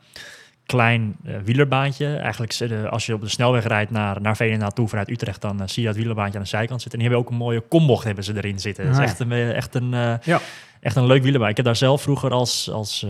klein 0.66 1.16
wielerbaantje. 1.44 2.16
Eigenlijk 2.16 2.62
als 2.90 3.06
je 3.06 3.14
op 3.14 3.22
de 3.22 3.28
snelweg 3.28 3.64
rijdt 3.68 3.92
naar, 3.92 4.22
naar 4.22 4.36
Veenendaal 4.36 4.72
toe 4.72 4.88
vanuit 4.88 5.10
Utrecht, 5.10 5.42
dan 5.42 5.70
zie 5.70 5.82
je 5.82 5.88
dat 5.88 5.98
wielerbaantje 5.98 6.38
aan 6.38 6.44
de 6.44 6.50
zijkant 6.50 6.82
zitten. 6.82 7.00
En 7.00 7.06
die 7.06 7.16
hebben 7.16 7.28
ook 7.34 7.40
een 7.40 7.46
mooie 7.46 7.60
kombocht 7.62 8.04
hebben 8.04 8.24
ze 8.24 8.36
erin 8.36 8.60
zitten. 8.60 8.84
Dat 8.84 8.94
is 8.94 9.00
Ah, 9.00 9.04
echt 9.04 9.20
een, 9.20 9.32
echt 9.32 9.76
een, 9.76 9.90
Ja. 10.24 10.40
echt 10.80 10.96
een 10.96 11.06
leuk 11.06 11.22
wielerbaantje. 11.24 11.50
Ik 11.50 11.56
heb 11.56 11.66
daar 11.66 11.76
zelf 11.76 12.02
vroeger 12.02 12.32
als, 12.32 12.70
als 12.72 13.06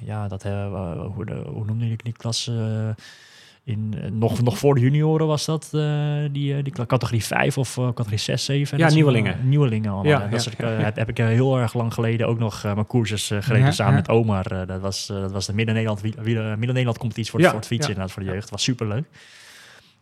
ja, 0.00 0.28
dat, 0.28 0.42
hoe, 0.42 1.24
de, 1.24 1.42
hoe 1.46 1.64
noemde 1.64 1.88
je 1.88 1.96
die 2.02 2.12
klasse? 2.12 2.94
In, 3.70 3.94
eh, 4.02 4.10
nog, 4.10 4.42
nog 4.42 4.58
voor 4.58 4.74
de 4.74 4.80
junioren 4.80 5.26
was 5.26 5.44
dat, 5.44 5.68
eh, 5.72 5.82
die, 6.32 6.54
eh, 6.56 6.64
die 6.64 6.72
categorie 6.86 7.24
5 7.24 7.58
of 7.58 7.74
categorie 7.74 8.18
6, 8.18 8.44
7. 8.44 8.78
Ja, 8.78 8.88
nieuwelingen. 8.90 9.36
nieuwelingen 9.42 9.90
allemaal. 9.90 10.12
Ja, 10.12 10.20
Ja, 10.20 10.28
dat 10.28 10.42
soort. 10.42 10.56
Heb, 10.58 10.96
heb 10.96 11.08
ik 11.08 11.16
heel 11.16 11.58
erg 11.58 11.74
lang 11.74 11.94
geleden 11.94 12.26
ook 12.26 12.38
nog 12.38 12.62
mijn 12.62 12.86
koersjes 12.86 13.26
gereden 13.26 13.66
Ja, 13.66 13.70
samen 13.70 13.94
met 13.94 14.08
Omar. 14.08 14.66
Dat, 14.66 14.80
was, 14.80 15.06
dat 15.06 15.32
was 15.32 15.46
de 15.46 15.54
Midden-Nederland 15.54 16.02
Midden-Nederland 16.02 16.98
competitie 16.98 17.30
voor, 17.30 17.40
Ja, 17.40 17.48
voor 17.48 17.58
het 17.58 17.66
fietsen 17.66 17.88
inderdaad, 17.90 18.12
voor 18.14 18.22
de 18.22 18.28
jeugd. 18.28 18.40
Dat 18.42 18.50
was 18.50 18.62
superleuk. 18.62 19.04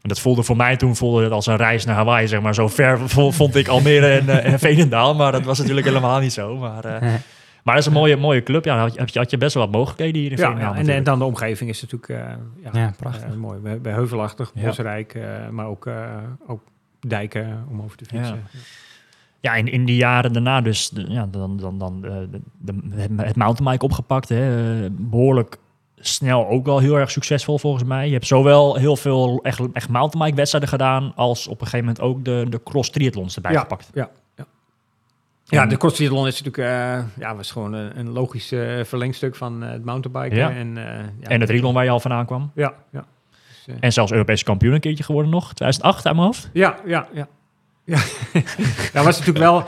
En 0.02 0.08
dat 0.08 0.20
voelde 0.20 0.42
voor 0.42 0.56
mij 0.56 0.76
toen 0.76 0.96
voelde 0.96 1.22
het 1.22 1.32
als 1.32 1.46
een 1.46 1.56
reis 1.56 1.84
naar 1.84 1.94
Hawaii, 1.94 2.26
zeg 2.28 2.40
maar. 2.40 2.54
Zo 2.54 2.68
ver 2.68 3.08
vo- 3.08 3.30
vond 3.30 3.54
ik 3.56 3.68
Almere 3.68 4.06
en, 4.06 4.42
en 4.44 4.58
Veenendaal, 4.58 5.14
maar 5.14 5.32
dat 5.32 5.44
was 5.44 5.58
natuurlijk 5.58 5.86
helemaal 5.86 6.20
niet 6.20 6.32
zo. 6.32 6.56
Maar, 6.56 7.02
maar 7.68 7.76
dat 7.76 7.86
is 7.86 7.92
een 7.94 8.00
mooie, 8.00 8.16
mooie 8.16 8.42
club. 8.42 8.64
Ja, 8.64 8.74
dan 8.74 8.82
had 8.98 9.12
je, 9.12 9.18
had 9.18 9.30
je- 9.30 9.38
best 9.38 9.54
wel 9.54 9.62
wat 9.62 9.72
mogelijkheden 9.72 10.20
hier 10.20 10.30
in 10.30 10.36
Ja, 10.36 10.42
Veenendaal 10.46 10.74
ja, 10.84 10.92
en, 10.94 11.04
dan 11.04 11.18
de 11.18 11.24
omgeving 11.24 11.70
is 11.70 11.82
natuurlijk 11.82 12.10
eh, 12.10 12.34
ja, 12.72 12.80
Ja, 12.80 12.92
prachtig. 12.96 13.30
eh, 13.30 13.34
mooi. 13.36 13.58
Bij, 13.60 13.80
bij 13.80 13.92
Heuvelachtig, 13.92 14.50
Ja. 14.54 14.66
Bosrijk, 14.66 15.14
eh, 15.14 15.48
maar 15.50 15.66
ook, 15.66 15.86
eh, 15.86 16.16
ook 16.46 16.62
dijken 17.00 17.66
om 17.70 17.82
over 17.82 17.96
te 17.96 18.04
fietsen. 18.04 18.42
Ja, 19.40 19.54
in, 19.54 19.66
in 19.72 19.84
die 19.84 19.96
jaren 19.96 20.32
daarna 20.32 20.60
dus, 20.60 20.88
de- 20.90 21.04
ja, 21.08 21.26
dan, 21.30 21.56
dan, 21.56 21.78
dan 21.78 22.04
eh, 22.04 22.10
de, 22.30 22.40
de, 22.58 22.74
het, 22.94 23.10
het 23.16 23.36
mountainbike 23.36 23.84
opgepakt. 23.84 24.28
Hè. 24.28 24.80
Eh, 24.84 24.90
Behoorlijk 24.92 25.58
snel 26.00 26.48
ook 26.48 26.66
wel 26.66 26.78
heel 26.78 26.98
erg 26.98 27.10
succesvol 27.10 27.58
volgens 27.58 27.84
mij. 27.84 28.06
Je 28.06 28.12
hebt 28.12 28.26
zowel 28.26 28.76
heel 28.76 28.96
veel 28.96 29.40
echt, 29.42 29.60
echt 29.72 29.88
mountainbike 29.88 30.36
wedstrijden 30.36 30.70
gedaan... 30.70 31.12
als 31.14 31.46
op 31.48 31.60
een 31.60 31.66
gegeven 31.66 31.86
moment 31.86 32.00
ook 32.04 32.24
de, 32.24 32.46
de 32.48 32.60
cross 32.62 32.90
triathlons 32.90 33.36
erbij 33.36 33.52
Ja, 33.52 33.60
gepakt. 33.60 33.90
Ja, 33.94 34.10
ja. 35.48 35.66
de 35.66 35.76
cross 35.76 35.96
triathlon 35.96 36.26
is 36.26 36.42
natuurlijk 36.42 36.68
eh, 36.68 37.20
ja, 37.24 37.36
was 37.36 37.50
gewoon 37.50 37.72
een, 37.72 37.98
een 37.98 38.08
logisch 38.10 38.52
eh, 38.52 38.84
verlengstuk 38.84 39.36
van 39.36 39.62
eh, 39.62 39.70
het 39.70 39.84
mountainbiken. 39.84 40.38
Ja. 40.38 40.50
En, 40.50 40.76
eh, 40.78 40.84
ja, 41.20 41.28
En 41.28 41.38
het 41.40 41.48
triathlon 41.48 41.74
waar 41.74 41.84
je 41.84 41.90
al 41.90 42.00
vandaan 42.00 42.26
kwam. 42.26 42.50
Ja, 42.54 42.74
ja. 42.92 43.04
Dus, 43.48 43.66
eh, 43.66 43.74
En 43.80 43.92
zelfs 43.92 44.12
Europese 44.12 44.44
kampioen 44.44 44.72
een 44.74 44.80
keertje 44.80 45.04
geworden 45.04 45.30
nog. 45.30 45.44
2008 45.54 46.06
uit 46.06 46.14
mijn 46.14 46.26
hoofd. 46.26 46.50
Ja, 46.52 46.76
ja, 46.86 47.08
ja. 47.12 47.28
ja. 47.84 47.98
dat 48.92 49.04
was 49.04 49.18
natuurlijk 49.18 49.38
wel 49.44 49.64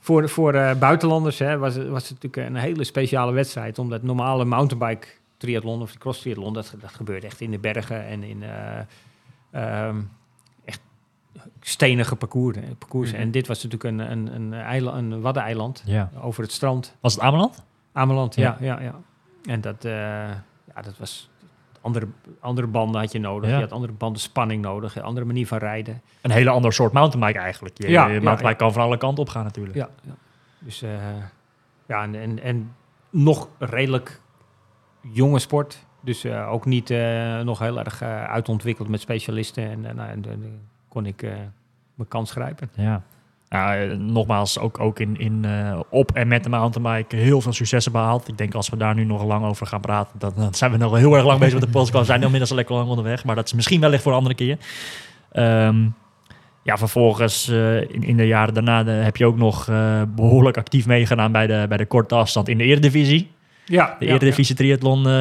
voor, 0.00 0.28
voor 0.28 0.54
eh, 0.54 0.74
buitenlanders, 0.78 1.38
hè, 1.38 1.58
was, 1.58 1.74
het- 1.74 1.88
was 1.88 2.08
het 2.08 2.22
natuurlijk 2.22 2.54
een 2.54 2.60
hele 2.60 2.84
speciale 2.84 3.32
wedstrijd. 3.32 3.78
Omdat 3.78 4.02
normale 4.02 4.44
mountainbike 4.44 5.06
triathlon 5.36 5.82
of 5.82 5.92
de 5.92 5.98
cross 5.98 6.20
triathlon, 6.20 6.52
dat, 6.52 6.74
dat 6.80 6.92
gebeurt 6.92 7.24
echt 7.24 7.40
in 7.40 7.50
de 7.50 7.58
bergen 7.58 8.06
en 8.06 8.22
in 8.22 8.42
eh, 8.42 9.86
ehm, 9.86 9.96
stenige 11.66 12.16
parcours. 12.16 12.56
parcours. 12.78 13.12
Mhm. 13.12 13.20
En 13.20 13.30
dit 13.30 13.46
was 13.46 13.62
natuurlijk 13.62 13.84
een, 13.98 14.10
een, 14.10 14.34
een, 14.34 14.52
eiland, 14.52 14.96
een 15.12 15.20
waddeneiland 15.20 15.82
Ja. 15.86 16.10
over 16.20 16.42
het 16.42 16.52
strand. 16.52 16.96
Was 17.00 17.14
het 17.14 17.22
Ameland? 17.22 17.64
Ameland, 17.92 18.34
ja, 18.34 18.56
Ja. 18.60 18.66
ja, 18.78 18.80
ja. 18.82 18.94
En 19.44 19.60
dat, 19.60 19.84
eh, 19.84 19.92
ja, 19.92 20.82
dat 20.82 20.98
was... 20.98 21.28
Andere, 21.80 22.06
andere 22.40 22.66
banden 22.66 23.00
had 23.00 23.12
je 23.12 23.18
nodig. 23.18 23.50
Ja. 23.50 23.56
Je 23.56 23.62
had 23.62 23.72
andere 23.72 23.92
banden 23.92 24.20
spanning 24.20 24.62
nodig. 24.62 24.96
Een 24.96 25.02
andere 25.02 25.26
manier 25.26 25.46
van 25.46 25.58
rijden. 25.58 26.02
Een 26.20 26.30
hele 26.30 26.50
ander 26.50 26.72
soort 26.72 26.92
mountainbike 26.92 27.38
eigenlijk. 27.38 27.78
Je, 27.78 27.88
Ja, 27.90 28.06
je 28.06 28.20
mountainbike 28.20 28.56
kan 28.56 28.72
van 28.72 28.82
alle 28.82 28.96
kanten 28.98 29.22
op 29.22 29.28
gaan 29.28 29.44
natuurlijk. 29.44 29.76
Ja, 29.76 29.88
ja. 30.02 30.14
dus 30.58 30.82
eh, 30.82 30.90
ja, 31.86 32.02
en, 32.02 32.14
en, 32.14 32.42
en 32.42 32.74
nog 33.10 33.48
redelijk 33.58 34.20
jonge 35.00 35.38
sport. 35.38 35.84
Dus 36.00 36.24
eh, 36.24 36.52
ook 36.52 36.64
niet 36.64 36.90
eh, 36.90 37.40
nog 37.40 37.58
heel 37.58 37.78
erg 37.78 38.00
eh, 38.02 38.24
uitontwikkeld 38.24 38.88
met 38.88 39.00
specialisten. 39.00 39.84
En, 39.84 39.98
eh, 39.98 40.08
en 40.10 40.22
dan 40.22 40.60
kon 40.94 41.06
ik 41.06 41.22
eh, 41.22 41.30
mijn 41.94 42.08
kans 42.08 42.30
grijpen. 42.30 42.70
Ja. 42.74 43.02
Nogmaals, 43.98 44.58
ook, 44.58 44.80
ook 44.80 44.98
in, 45.00 45.18
in, 45.18 45.44
eh, 45.44 45.80
op 45.90 46.12
en 46.12 46.28
met 46.28 46.42
de 46.42 46.48
mountainbike 46.48 47.16
heel 47.16 47.40
veel 47.40 47.52
successen 47.52 47.92
behaald. 47.92 48.28
Ik 48.28 48.38
denk 48.38 48.54
als 48.54 48.68
we 48.68 48.76
daar 48.76 48.94
nu 48.94 49.04
nog 49.04 49.24
lang 49.24 49.44
over 49.44 49.66
gaan 49.66 49.80
praten, 49.80 50.18
dan, 50.18 50.32
dan 50.36 50.54
zijn 50.54 50.70
we 50.70 50.76
nog 50.76 50.96
heel 50.96 51.14
erg 51.14 51.24
lang 51.24 51.38
bezig 51.38 51.54
met 51.54 51.62
de 51.62 51.78
podcast. 51.78 51.98
We 51.98 52.04
zijn 52.04 52.22
inmiddels 52.22 52.50
al 52.50 52.56
lekker 52.56 52.74
lang 52.74 52.88
onderweg, 52.88 53.24
maar 53.24 53.34
dat 53.34 53.44
is 53.44 53.52
misschien 53.52 53.80
wellicht 53.80 54.02
voor 54.02 54.12
een 54.12 54.18
andere 54.18 54.34
keer. 54.34 54.58
Ehm, 55.32 55.86
ja, 56.62 56.76
vervolgens 56.76 57.48
eh, 57.48 57.80
in, 57.80 58.02
in 58.02 58.16
de 58.16 58.26
jaren 58.26 58.54
daarna 58.54 58.84
heb 58.84 59.16
je 59.16 59.26
ook 59.26 59.36
nog 59.36 59.68
eh, 59.68 60.02
behoorlijk 60.08 60.56
actief 60.56 60.86
meegedaan 60.86 61.32
bij 61.32 61.46
de, 61.46 61.64
bij 61.68 61.76
de 61.76 61.86
korte 61.86 62.14
afstand 62.14 62.48
in 62.48 62.58
de 62.58 62.64
Eredivisie. 62.64 63.30
Ja, 63.66 63.96
De 63.98 64.06
Eredivisie 64.06 64.54
triathlon 64.54 65.06
eh, 65.06 65.12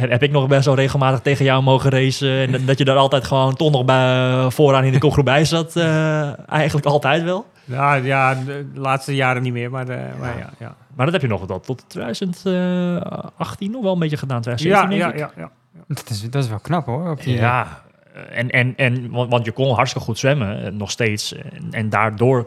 heb, 0.00 0.10
heb 0.10 0.22
ik 0.22 0.30
nog 0.30 0.46
best 0.48 0.64
wel 0.64 0.74
regelmatig 0.74 1.20
tegen 1.20 1.44
jou 1.44 1.62
mogen 1.62 1.90
racen. 1.90 2.30
En 2.54 2.64
dat- 2.66 2.78
je 2.78 2.84
daar 2.84 2.96
altijd 2.96 3.24
gewoon 3.24 3.54
toch 3.56 3.70
nog 3.72 3.84
bij, 3.84 4.50
vooraan 4.50 4.84
in 4.84 4.92
de 4.92 4.98
kopgroep 4.98 5.24
bij 5.24 5.44
zat. 5.44 5.76
eh, 5.76 6.48
eigenlijk 6.50 6.86
altijd 6.86 7.22
wel. 7.22 7.46
Ja, 7.64 7.94
ja, 7.94 8.34
de, 8.34 8.66
laatste 8.74 9.14
jaren 9.14 9.42
niet 9.42 9.52
meer. 9.52 9.70
Maar, 9.70 9.88
eh, 9.88 9.98
maar 10.20 10.38
ja, 10.38 10.50
ja. 10.58 10.74
Maar 10.96 11.04
dat 11.06 11.14
heb 11.14 11.22
je 11.22 11.28
nog 11.28 11.46
tot, 11.46 11.64
tot 11.64 11.84
2018 11.88 13.70
nog 13.70 13.82
wel 13.82 13.92
een 13.92 13.98
beetje 13.98 14.16
gedaan. 14.16 14.40
Ja, 14.44 14.54
2017 14.54 14.98
ja, 14.98 15.12
ja, 15.16 15.30
ja. 15.36 15.50
Dat 15.88 16.10
is, 16.10 16.30
dat 16.30 16.42
is 16.44 16.48
wel 16.50 16.58
knap 16.60 16.86
hoor. 16.86 17.10
Op 17.10 17.22
die, 17.22 17.36
Ja, 17.36 17.82
en, 18.30 18.50
en, 18.50 18.72
en, 18.76 19.10
want, 19.10 19.30
want 19.30 19.44
je 19.44 19.52
kon 19.52 19.74
hartstikke 19.74 20.06
goed 20.06 20.18
zwemmen, 20.18 20.64
eh, 20.64 20.72
nog 20.72 20.90
steeds. 20.90 21.34
En, 21.34 21.66
en 21.70 21.88
daardoor 21.88 22.46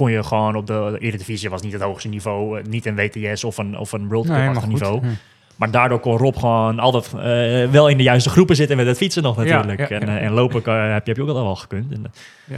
kon 0.00 0.10
je 0.10 0.22
gewoon 0.22 0.56
op 0.56 0.66
de 0.66 0.96
Eredivisie, 0.98 1.50
was 1.50 1.62
niet 1.62 1.72
het 1.72 1.82
hoogste 1.82 2.08
niveau, 2.08 2.58
eh, 2.58 2.64
niet 2.64 2.86
een 2.86 2.96
WTS 2.96 3.44
of 3.44 3.58
een, 3.58 3.78
of 3.78 3.92
een 3.92 4.08
World 4.08 4.26
Cup 4.26 4.36
Nee, 4.36 4.66
niveau. 4.66 5.00
Maar 5.56 5.70
daardoor 5.70 6.00
kon 6.00 6.16
Rob 6.16 6.36
gewoon 6.36 6.78
altijd 6.78 7.06
eh, 7.06 7.70
wel 7.70 7.88
in 7.88 7.96
de 7.96 8.02
juiste 8.02 8.30
groepen 8.30 8.56
zitten 8.56 8.76
met 8.76 8.86
het 8.86 8.96
fietsen 8.96 9.22
nog 9.22 9.36
natuurlijk. 9.36 9.88
ja, 9.88 9.88
en, 9.88 10.08
eh, 10.08 10.24
en 10.24 10.32
lopen 10.32 10.54
heb, 10.56 10.64
je, 10.64 11.10
heb 11.10 11.16
je 11.16 11.22
ook 11.22 11.28
altijd 11.28 11.44
wel 11.46 11.56
gekund. 11.56 11.92
En, 11.92 12.12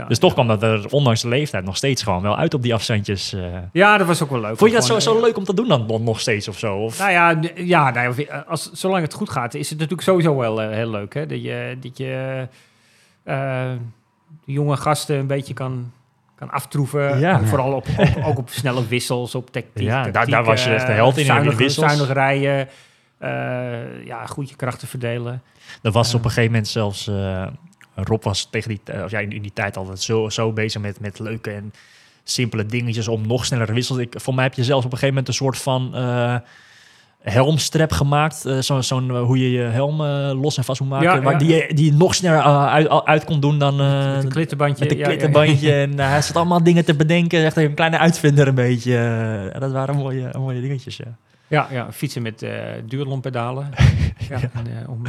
dus 0.07 0.19
toch 0.19 0.33
kwam 0.33 0.47
dat 0.47 0.63
er 0.63 0.85
ondanks 0.89 1.21
de 1.21 1.27
leeftijd 1.27 1.65
nog 1.65 1.77
steeds 1.77 2.03
gewoon 2.03 2.21
wel 2.21 2.37
uit 2.37 2.53
op 2.53 2.61
die 2.61 2.73
afstandjes. 2.73 3.35
Ja, 3.71 3.97
dat 3.97 4.07
was 4.07 4.23
ook 4.23 4.29
wel 4.29 4.39
leuk. 4.39 4.57
Vond 4.57 4.69
je 4.69 4.75
dat 4.75 4.85
zo, 4.85 4.99
Gewoon, 4.99 5.17
zo 5.17 5.25
leuk 5.25 5.37
om 5.37 5.43
te 5.43 5.53
doen 5.53 5.67
dan 5.67 6.03
nog- 6.03 6.19
steeds 6.19 6.47
of 6.47 6.57
zo? 6.59 6.75
Of? 6.75 6.99
Nou 6.99 7.11
ja, 7.11 7.39
ja 7.55 7.91
nou 7.91 8.27
als, 8.47 8.71
zolang 8.71 9.03
het 9.03 9.13
goed 9.13 9.29
gaat, 9.29 9.53
is 9.53 9.69
het 9.69 9.79
natuurlijk 9.79 10.07
sowieso 10.07 10.35
wel 10.37 10.59
heel 10.59 10.89
leuk. 10.89 11.13
Hè? 11.13 11.25
Dat 11.25 11.43
je, 11.43 11.77
dat 11.81 11.97
je 11.97 12.47
jonge 14.45 14.77
gasten 14.77 15.17
een 15.17 15.27
beetje 15.27 15.53
kan, 15.53 15.91
kan 16.45 16.51
aftroeven. 16.55 17.19
Ja. 17.19 17.43
Vooral 17.43 17.73
op, 17.73 17.85
op- 17.97 18.23
ook 18.23 18.37
op 18.37 18.49
snelle 18.49 18.87
wissels, 18.87 19.35
op 19.35 19.51
tactiek. 19.51 19.83
Ja, 19.83 20.03
daar- 20.03 20.11
tactiek, 20.11 20.33
daar 20.33 20.43
was 20.43 20.63
je 20.63 20.69
echt 20.73 20.85
de 20.85 20.91
eh, 20.91 20.97
held 20.97 21.13
in, 21.13 21.19
in 21.19 21.25
Zuinig, 21.25 21.57
wissels. 21.57 21.85
zuinig 21.87 22.13
rijden. 22.13 22.67
eh, 23.17 24.05
ja, 24.05 24.25
goed 24.25 24.49
je 24.49 24.55
krachten 24.55 24.87
verdelen. 24.87 25.41
Dat 25.81 25.93
was 25.93 26.11
Ja. 26.11 26.17
op 26.17 26.23
een 26.23 26.29
gegeven 26.29 26.51
moment 26.51 26.67
zelfs. 26.67 27.07
eh, 27.07 27.47
Rob 27.95 28.23
was 28.23 28.47
tegen 28.49 28.69
die, 28.69 28.81
eh, 28.85 29.03
of 29.03 29.11
ja, 29.11 29.19
in, 29.19 29.31
in 29.31 29.41
die 29.41 29.53
tijd 29.53 29.77
altijd 29.77 30.01
zo, 30.01 30.29
zo 30.29 30.51
bezig 30.51 30.81
met, 30.81 30.99
met 30.99 31.19
leuke 31.19 31.51
en 31.51 31.73
simpele 32.23 32.65
dingetjes 32.65 33.07
om 33.07 33.27
nog 33.27 33.45
sneller 33.45 33.73
wissels. 33.73 33.99
Ik, 33.99 34.13
voor 34.17 34.33
mij 34.35 34.43
heb 34.43 34.53
je 34.53 34.63
zelfs 34.63 34.85
op 34.85 34.91
een 34.91 34.97
gegeven 34.97 35.15
moment 35.15 35.27
een 35.27 35.33
soort 35.45 35.57
van 35.57 35.95
eh, 35.95 36.35
helmstrap 37.23 37.91
gemaakt. 37.91 38.35
zo, 38.59 38.81
zo'n 38.81 39.09
eh, 39.09 39.21
hoe 39.23 39.39
je 39.39 39.51
je 39.51 39.61
helm 39.61 40.01
eh, 40.01 40.41
los 40.41 40.57
en 40.57 40.63
vast 40.63 40.81
moet 40.81 40.89
maken. 40.89 41.07
Ja, 41.13 41.21
waar 41.21 41.31
ja, 41.33 41.37
die, 41.39 41.55
je- 41.55 41.73
die 41.73 41.85
je 41.85 41.93
nog 41.93 42.15
sneller 42.15 42.41
uit, 42.67 42.89
uit 42.89 43.23
kon 43.23 43.39
doen 43.39 43.59
dan. 43.59 43.75
met 43.75 44.23
een 44.23 44.29
klittenbandje. 44.29 44.83
met 44.83 44.91
een 44.93 44.97
ja, 44.99 45.05
klittenbandje. 45.05 45.73
En 45.81 45.99
hij 45.99 46.21
zat 46.21 46.35
allemaal 46.35 46.63
dingen 46.63 46.85
te 46.85 46.95
bedenken. 46.95 47.45
Echt 47.45 47.57
een 47.57 47.73
kleine 47.73 47.97
uitvinder 47.97 48.47
een 48.47 48.55
beetje. 48.55 48.97
Eh, 49.53 49.59
dat 49.59 49.71
waren 49.71 49.95
mooie, 49.95 50.29
mooie 50.37 50.61
dingetjes, 50.61 50.97
ja. 50.97 51.17
Ja, 51.47 51.67
ja, 51.71 51.91
fietsen 51.91 52.21
met 52.21 52.45
duurlompedalen. 52.85 53.69
ja, 54.29 54.39
en, 54.41 54.87
om 54.87 55.01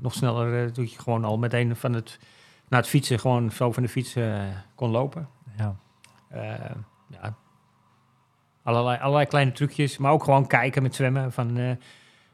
nog 0.00 0.14
sneller 0.14 0.72
doe 0.72 0.84
je 0.90 0.98
gewoon 0.98 1.24
al 1.24 1.38
meteen 1.38 1.76
van 1.76 1.92
het, 1.92 2.18
na 2.68 2.76
het 2.76 2.86
fietsen 2.88 3.20
gewoon 3.20 3.50
zo 3.50 3.72
van 3.72 3.82
de 3.82 3.88
fiets 3.88 4.14
kon 4.74 4.90
lopen. 4.90 5.28
ja. 5.58 5.76
Ja. 7.22 7.34
Allerlei, 8.62 8.98
allerlei 9.00 9.26
kleine 9.26 9.52
trucjes, 9.52 9.98
maar 9.98 10.12
ook 10.12 10.24
gewoon 10.24 10.46
kijken 10.46 10.82
met 10.82 10.94
zwemmen 10.94 11.32
van, 11.32 11.58
eh, 11.58 11.70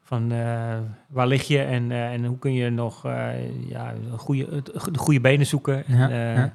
van 0.05 0.33
eh, 0.33 0.77
waar 1.07 1.27
lig 1.27 1.43
je 1.43 1.63
en, 1.63 1.91
eh, 1.91 2.13
en 2.13 2.25
hoe 2.25 2.39
kun 2.39 2.53
je 2.53 2.71
nog 2.71 3.03
ja, 3.69 3.95
goede, 4.17 4.63
de 4.93 4.99
goede 4.99 5.21
benen 5.21 5.47
zoeken. 5.47 5.85
Ja, 5.87 6.09
ja. 6.09 6.53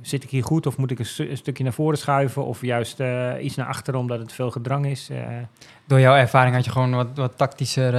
zit 0.00 0.22
ik 0.22 0.30
hier 0.30 0.44
goed 0.44 0.66
of 0.66 0.76
moet 0.76 0.90
ik 0.90 0.98
een, 0.98 1.06
stu- 1.06 1.30
een 1.30 1.36
stukje 1.36 1.64
naar 1.64 1.72
voren 1.72 1.98
schuiven 1.98 2.44
of 2.44 2.62
juist 2.62 3.00
iets 3.40 3.56
naar 3.56 3.66
achteren 3.66 4.00
omdat 4.00 4.18
het 4.18 4.32
veel 4.32 4.50
gedrang 4.50 4.86
is? 4.86 5.10
Door 5.86 6.00
jouw 6.00 6.14
ervaring 6.14 6.54
had 6.54 6.64
je 6.64 6.70
gewoon 6.70 6.90
wat, 6.94 7.08
wat 7.14 7.36
tactischer... 7.36 7.92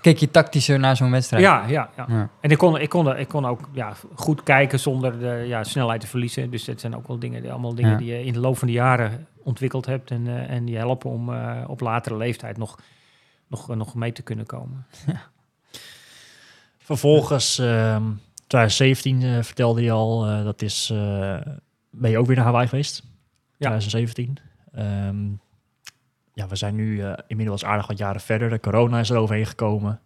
Keek 0.00 0.18
je 0.18 0.30
tactischer 0.30 0.78
naar 0.78 0.96
zo'n 0.96 1.10
wedstrijd? 1.10 1.42
Ja, 1.42 1.64
ja, 1.68 1.90
ja. 1.96 2.06
Ja. 2.08 2.28
En 2.40 2.50
ik 2.50 2.58
kon, 2.58 2.80
ik 2.80 2.88
kon, 2.88 3.16
ik 3.16 3.28
kon 3.28 3.46
ook 3.46 3.68
ja, 3.72 3.92
goed 4.14 4.42
kijken 4.42 4.78
zonder 4.80 5.18
de 5.18 5.44
ja, 5.46 5.64
snelheid 5.64 6.00
te 6.00 6.06
verliezen. 6.06 6.50
Dus 6.50 6.64
dat 6.64 6.80
zijn 6.80 6.96
ook 6.96 7.08
wel 7.08 7.18
dingen, 7.18 7.50
allemaal 7.50 7.74
dingen 7.74 7.90
Ja. 7.90 7.96
die 7.96 8.06
je 8.06 8.24
in 8.24 8.32
de 8.32 8.40
loop 8.40 8.58
van 8.58 8.66
de 8.68 8.74
jaren 8.74 9.26
ontwikkeld 9.46 9.86
hebt. 9.86 10.10
En, 10.10 10.26
eh, 10.26 10.50
en 10.50 10.64
die 10.64 10.76
helpen 10.76 11.10
om 11.10 11.34
eh, 11.34 11.64
op 11.66 11.80
latere 11.80 12.16
leeftijd 12.16 12.56
nog, 12.56 12.78
nog, 13.46 13.76
nog 13.76 13.94
mee 13.94 14.12
te 14.12 14.22
kunnen 14.22 14.46
komen. 14.46 14.86
Vervolgens, 16.78 17.58
ehm 17.58 18.04
2017 18.46 19.22
eh, 19.22 19.42
vertelde 19.42 19.82
je 19.82 19.90
al, 19.90 20.26
eh, 20.26 20.44
dat 20.44 20.62
is, 20.62 20.90
eh, 20.92 21.36
ben 21.90 22.10
je 22.10 22.18
ook 22.18 22.26
weer 22.26 22.36
naar 22.36 22.44
Hawaii 22.44 22.68
geweest? 22.68 23.02
2017. 23.58 24.36
Ehm, 24.72 25.28
ja, 26.32 26.46
we 26.46 26.56
zijn 26.56 26.74
nu 26.74 27.04
inmiddels 27.26 27.64
aardig 27.64 27.86
wat 27.86 27.98
jaren 27.98 28.20
verder. 28.20 28.50
De 28.50 28.60
corona 28.60 29.00
is 29.00 29.10
er 29.10 29.16
overheen 29.16 29.46
gekomen. 29.46 30.00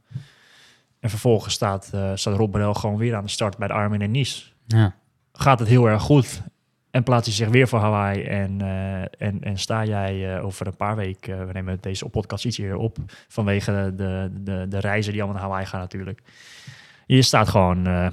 En 1.00 1.10
vervolgens 1.10 1.54
staat, 1.54 1.90
eh 1.94 2.10
staat 2.14 2.36
Rob 2.36 2.52
Brel 2.52 2.74
gewoon 2.74 2.96
weer 2.96 3.14
aan 3.16 3.24
de 3.24 3.30
start 3.30 3.56
bij 3.56 3.68
de 3.68 3.74
Armin 3.74 4.02
en 4.02 4.10
Nice. 4.10 4.46
Ja. 4.66 4.94
Gaat 5.32 5.58
het 5.58 5.68
heel 5.68 5.86
erg 5.86 6.02
goed 6.02 6.42
en 6.90 7.02
plaatst 7.02 7.26
hij 7.26 7.34
zich 7.34 7.48
weer 7.48 7.68
voor 7.68 7.78
Hawaii. 7.78 8.22
En, 8.22 8.60
eh, 8.60 9.00
en, 9.26 9.38
en 9.42 9.58
sta 9.58 9.84
jij 9.84 10.36
eh, 10.36 10.44
over 10.44 10.66
een 10.66 10.76
paar 10.76 10.96
weken, 10.96 11.40
eh, 11.40 11.46
we 11.46 11.52
nemen 11.52 11.78
deze 11.80 12.08
podcast 12.08 12.44
iets 12.44 12.58
eerder 12.58 12.76
op, 12.76 12.96
vanwege 13.28 13.72
de, 13.72 13.92
de, 13.96 14.30
de, 14.42 14.66
de 14.68 14.78
reizen 14.78 15.12
die 15.12 15.22
allemaal 15.22 15.40
naar 15.40 15.48
Hawaii 15.50 15.66
gaan 15.68 15.80
natuurlijk. 15.80 16.20
Je 17.06 17.22
staat 17.22 17.48
gewoon 17.48 18.10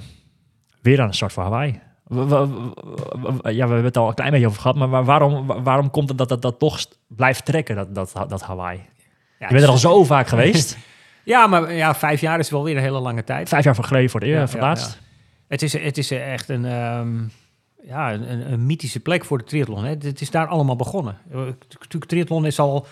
weer 0.82 1.00
aan 1.00 1.08
de 1.08 1.14
start 1.14 1.32
voor 1.32 1.42
Hawaii. 1.42 1.80
Wa- 2.04 2.24
wa- 2.24 2.46
wa- 2.46 3.32
wa- 3.42 3.50
Ja, 3.50 3.54
we 3.66 3.72
hebben 3.72 3.84
het 3.84 3.96
al 3.96 4.08
een 4.08 4.14
klein 4.14 4.30
beetje 4.30 4.46
over 4.46 4.60
gehad, 4.60 4.76
maar 4.76 4.88
waar- 4.88 5.04
waarom, 5.04 5.46
wa- 5.46 5.62
waarom 5.62 5.90
komt 5.90 6.08
het 6.08 6.18
dat 6.18 6.28
dat, 6.28 6.42
dat 6.42 6.58
toch 6.58 6.80
blijft 7.06 7.44
trekken, 7.44 7.76
dat, 7.76 7.94
dat, 7.94 8.12
dat 8.28 8.42
Hawaii? 8.42 8.78
Ja, 9.38 9.46
Je 9.46 9.52
bent 9.52 9.64
er 9.64 9.70
al 9.70 9.76
zo 9.78 10.04
vaak 10.04 10.28
geweest. 10.28 10.76
Ja, 11.24 11.46
maar 11.46 11.72
ja, 11.72 11.94
vijf 11.94 12.20
jaar 12.20 12.38
is 12.38 12.50
wel 12.50 12.64
weer 12.64 12.76
een 12.76 12.82
hele 12.82 12.98
lange 13.00 13.24
tijd. 13.24 13.48
Vijf 13.48 13.64
jaar 13.64 13.74
voor 13.74 13.84
geleden 13.84 14.10
voor 14.10 14.20
de, 14.20 14.26
Ja, 14.26 14.46
ja, 14.52 14.58
laatst. 14.58 14.98
Het 15.48 15.62
is, 15.62 15.72
het 15.72 15.98
is 15.98 16.10
echt 16.10 16.48
een, 16.48 16.64
ehm, 16.64 17.16
ja, 17.88 18.12
een, 18.12 18.52
een, 18.52 18.66
mythische 18.66 19.00
plek 19.00 19.24
voor 19.24 19.38
de 19.38 19.44
triathlon. 19.44 19.84
Hè. 19.84 19.90
Het 19.90 20.20
is 20.20 20.30
daar 20.30 20.46
allemaal 20.46 20.76
begonnen. 20.76 21.18
Eh, 21.30 21.38
Natuurlijk, 21.68 22.04
triathlon 22.04 22.46
is 22.46 22.58
al... 22.58 22.86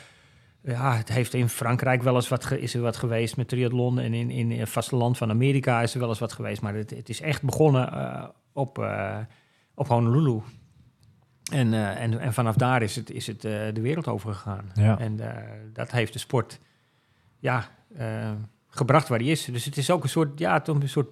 Ja, 0.63 0.97
het 0.97 1.09
heeft 1.09 1.35
in 1.35 1.49
Frankrijk 1.49 2.03
wel 2.03 2.15
eens 2.15 2.29
wat, 2.29 2.45
ge- 2.45 2.61
is 2.61 2.75
er 2.75 2.81
wat 2.81 2.97
geweest 2.97 3.37
met 3.37 3.49
triathlon. 3.49 3.99
En 3.99 4.15
in, 4.15 4.31
in 4.31 4.51
het 4.51 4.69
vasteland 4.69 5.17
van 5.17 5.31
Amerika 5.31 5.83
is 5.83 5.95
er 5.95 6.01
wel 6.01 6.09
eens 6.09 6.19
wat 6.19 6.33
geweest. 6.33 6.63
Maar 6.63 6.75
het, 6.75 6.91
het 6.91 7.09
is 7.09 7.21
echt 7.21 7.43
begonnen 7.43 7.93
eh, 7.93 8.25
op, 8.53 8.79
eh, 8.79 9.19
op 9.75 9.87
Honolulu. 9.89 10.41
En, 11.53 11.75
en, 11.97 12.19
en 12.21 12.33
vanaf 12.33 12.55
daar 12.57 12.83
is 12.83 12.97
het, 12.97 13.11
is 13.11 13.27
het 13.27 13.41
de 13.41 13.81
wereld 13.81 14.07
over 14.09 14.35
gegaan. 14.35 14.71
Ja. 14.75 14.99
En 14.99 15.21
dat 15.73 15.91
heeft 15.91 16.13
de 16.13 16.19
sport 16.19 16.61
ja, 17.39 17.69
gebracht 18.69 19.09
waar 19.09 19.19
die 19.19 19.31
is. 19.31 19.45
Dus 19.45 19.65
het 19.65 19.77
is 19.77 19.91
ook 19.91 20.03
een 20.03 20.09
soort, 20.09 20.39
ja, 20.39 20.61
toch 20.61 20.81
een 20.81 20.89
soort 20.89 21.11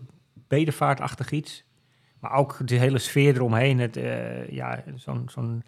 bedevaartachtig 0.49 1.30
iets. 1.30 1.64
Maar 2.24 2.38
ook 2.38 2.58
de 2.68 2.74
hele 2.76 2.98
sfeer 2.98 3.34
eromheen. 3.34 3.78
Het, 3.78 3.96
eh, 3.96 4.48
ja, 4.50 4.82
zo'n 4.94 5.28
zo'n 5.30 5.62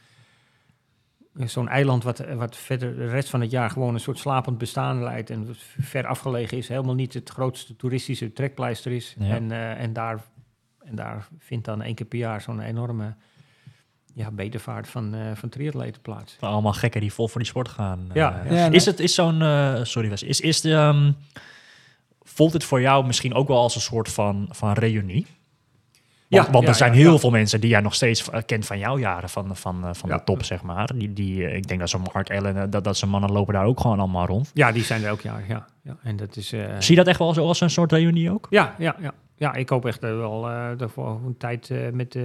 zo'n 1.47 1.69
eiland 1.69 2.03
wat, 2.05 2.25
wat 2.35 2.57
verder 2.57 2.97
de 2.97 3.09
rest 3.09 3.29
van 3.31 3.41
het 3.41 3.51
jaar 3.51 3.71
gewoon 3.71 3.95
een 3.95 4.01
soort 4.01 4.19
slapend 4.19 4.59
bestaan 4.59 5.03
leidt. 5.03 5.31
En 5.31 5.49
ver 5.81 6.07
afgelegen 6.07 6.59
is. 6.59 6.69
Helemaal 6.69 6.95
niet 6.95 7.15
het 7.15 7.31
grootste 7.31 7.77
toeristische 7.77 8.33
trekpleister 8.33 8.93
is. 8.93 9.15
Ja. 9.19 9.35
En, 9.35 9.51
eh, 9.53 9.81
en, 9.83 9.93
daar, 9.93 10.21
en 10.85 10.95
daar 10.97 11.29
vindt 11.39 11.65
dan 11.65 11.83
één 11.83 11.95
keer 11.95 12.07
per 12.07 12.19
jaar 12.19 12.41
zo'n 12.41 12.61
enorme 12.61 13.15
ja, 14.15 14.31
bedevaart 14.31 14.89
van, 14.89 15.15
eh 15.15 15.21
van 15.35 15.49
triatleten 15.49 16.03
plaats. 16.03 16.37
Allemaal 16.41 16.73
gekken 16.73 17.01
die 17.01 17.13
vol 17.13 17.29
voor 17.29 17.41
die 17.41 17.51
sport 17.51 17.69
gaan. 17.69 18.11
Ja, 18.15 18.45
Eh, 18.45 18.71
is 18.73 18.85
het 18.87 19.01
is 19.01 19.15
zo'n. 19.15 19.39
sorry, 19.87 20.09
Wes. 20.09 20.23
Is, 20.23 20.41
is 20.41 20.61
de. 20.61 20.73
ehm, 20.73 21.13
voelt 22.23 22.53
het 22.53 22.65
voor 22.65 22.81
jou 22.81 23.07
misschien 23.07 23.35
ook 23.35 23.49
wel 23.49 23.61
als 23.61 23.75
een 23.75 23.81
soort 23.81 24.13
van, 24.13 24.49
van 24.51 24.73
reunie? 24.73 25.27
Want, 26.29 26.47
Ja, 26.47 26.53
want 26.53 26.69
er 26.69 26.75
zijn 26.75 26.93
heel 26.93 27.19
veel 27.19 27.31
mensen 27.31 27.61
die 27.61 27.71
jij 27.71 27.81
nog 27.81 27.95
steeds 27.95 28.29
kent 28.47 28.67
van 28.67 28.79
jouw 28.79 28.99
jaren 28.99 29.29
van, 29.29 29.57
van, 29.57 29.85
eh, 29.85 29.91
van 29.93 30.09
de 30.09 30.21
top, 30.25 30.45
zeg 30.45 30.63
maar. 30.63 30.91
Die, 30.95 31.13
die, 31.13 31.47
eh, 31.47 31.57
ik 31.57 31.69
denk 31.69 31.81
dat 31.81 31.91
zo'n 31.91 32.07
Mark 32.13 32.31
Allen, 32.31 32.57
eh, 32.57 32.65
dat, 32.71 32.85
dat 32.85 32.97
zijn 32.97 33.11
mannen 33.11 33.33
lopen 33.33 33.55
daar 33.55 33.65
ook 33.65 33.81
gewoon 33.81 33.99
allemaal 33.99 34.27
rond. 34.27 34.51
Ja, 34.55 34.73
die 34.73 34.83
zijn 34.83 35.03
er 35.03 35.09
elk 35.09 35.21
jaar. 35.21 35.45
Ja, 35.49 35.67
ja. 35.83 35.97
En 36.03 36.17
dat 36.17 36.37
is. 36.37 36.49
Zie 36.49 36.65
je 36.79 36.95
dat 36.95 37.07
echt 37.07 37.19
wel 37.19 37.35
zo 37.35 37.47
als 37.47 37.61
een 37.61 37.71
soort 37.71 37.93
reunie 37.93 38.31
ook? 38.31 38.47
Ja, 38.51 38.75
ja, 38.79 38.97
ja. 39.01 39.15
Ja, 39.39 39.55
ik 39.55 39.69
hoop 39.69 39.87
echt 39.87 40.01
wel 40.01 40.43
daarvoor 40.77 41.21
een 41.27 41.37
tijd 41.39 41.71
met... 41.93 42.17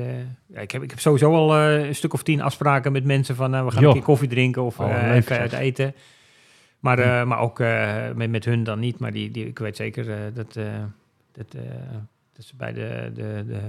ja, 0.47 0.59
ik, 0.59 0.71
heb, 0.71 0.83
ik 0.83 0.89
heb 0.89 0.99
sowieso 0.99 1.35
al 1.35 1.57
een 1.57 1.95
stuk 1.95 2.13
of 2.13 2.23
tien 2.23 2.41
afspraken 2.41 2.91
met 2.91 3.05
mensen 3.05 3.35
van... 3.35 3.65
we 3.65 3.71
gaan 3.71 3.83
een 3.83 3.93
keer 3.93 4.01
koffie 4.01 4.27
drinken 4.27 4.63
of 4.63 4.79
Oh, 4.79 5.13
even 5.13 5.37
uit 5.37 5.53
eten. 5.53 5.93
Maar, 6.81 6.99
eh, 6.99 7.23
maar 7.23 7.39
ook 7.39 7.59
met, 8.15 8.29
met 8.29 8.45
hun 8.45 8.63
dan 8.63 8.79
niet. 8.79 8.99
Maar 8.99 9.11
die, 9.11 9.31
die, 9.31 9.47
ik 9.47 9.59
weet 9.59 9.75
zeker 9.75 10.33
dat, 10.33 10.53
dat, 11.33 11.53
dat 12.33 12.45
ze 12.45 12.55
bij 12.55 12.73
de, 12.73 13.11
de, 13.13 13.43
de, 13.47 13.59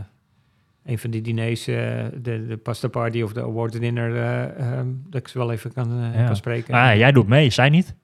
een 0.84 0.98
van 0.98 1.10
die 1.10 1.20
diners... 1.22 1.66
eh, 1.66 1.74
de, 2.22 2.46
de 2.46 2.56
pasta 2.62 2.88
party 2.88 3.22
of 3.22 3.32
de 3.32 3.42
award 3.42 3.80
dinner... 3.80 4.16
eh, 4.16 4.42
ehm, 4.78 4.86
dat 5.10 5.20
ik 5.20 5.28
ze 5.28 5.38
wel 5.38 5.52
even 5.52 5.72
kan, 5.72 5.90
eh, 6.12 6.18
Ja. 6.20 6.26
kan 6.26 6.36
spreken. 6.36 6.74
Ah, 6.74 6.96
jij 6.96 7.12
doet 7.12 7.28
mee, 7.28 7.50
zij 7.50 7.68
niet? 7.68 7.94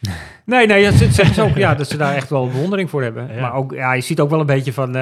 Nee, 0.44 0.66
nee, 0.66 0.84
dat 0.84 0.94
ze- 0.94 1.10
zeggen 1.12 1.34
ze 1.34 1.42
ook 1.42 1.56
ja, 1.56 1.74
dat 1.74 1.88
ze 1.88 1.96
daar 1.96 2.14
echt 2.14 2.30
wel 2.30 2.48
bewondering 2.48 2.90
voor 2.90 3.02
hebben. 3.02 3.34
Ja. 3.34 3.40
Maar 3.40 3.54
ook, 3.54 3.72
ja, 3.72 3.92
je 3.92 4.00
ziet 4.00 4.20
ook 4.20 4.30
wel 4.30 4.40
een 4.40 4.46
beetje 4.46 4.72
van, 4.72 4.92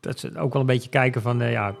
dat 0.00 0.18
ze 0.20 0.38
ook 0.38 0.52
wel 0.52 0.60
een 0.60 0.66
beetje 0.66 0.88
kijken 0.90 1.22
van, 1.22 1.38
ja, 1.38 1.74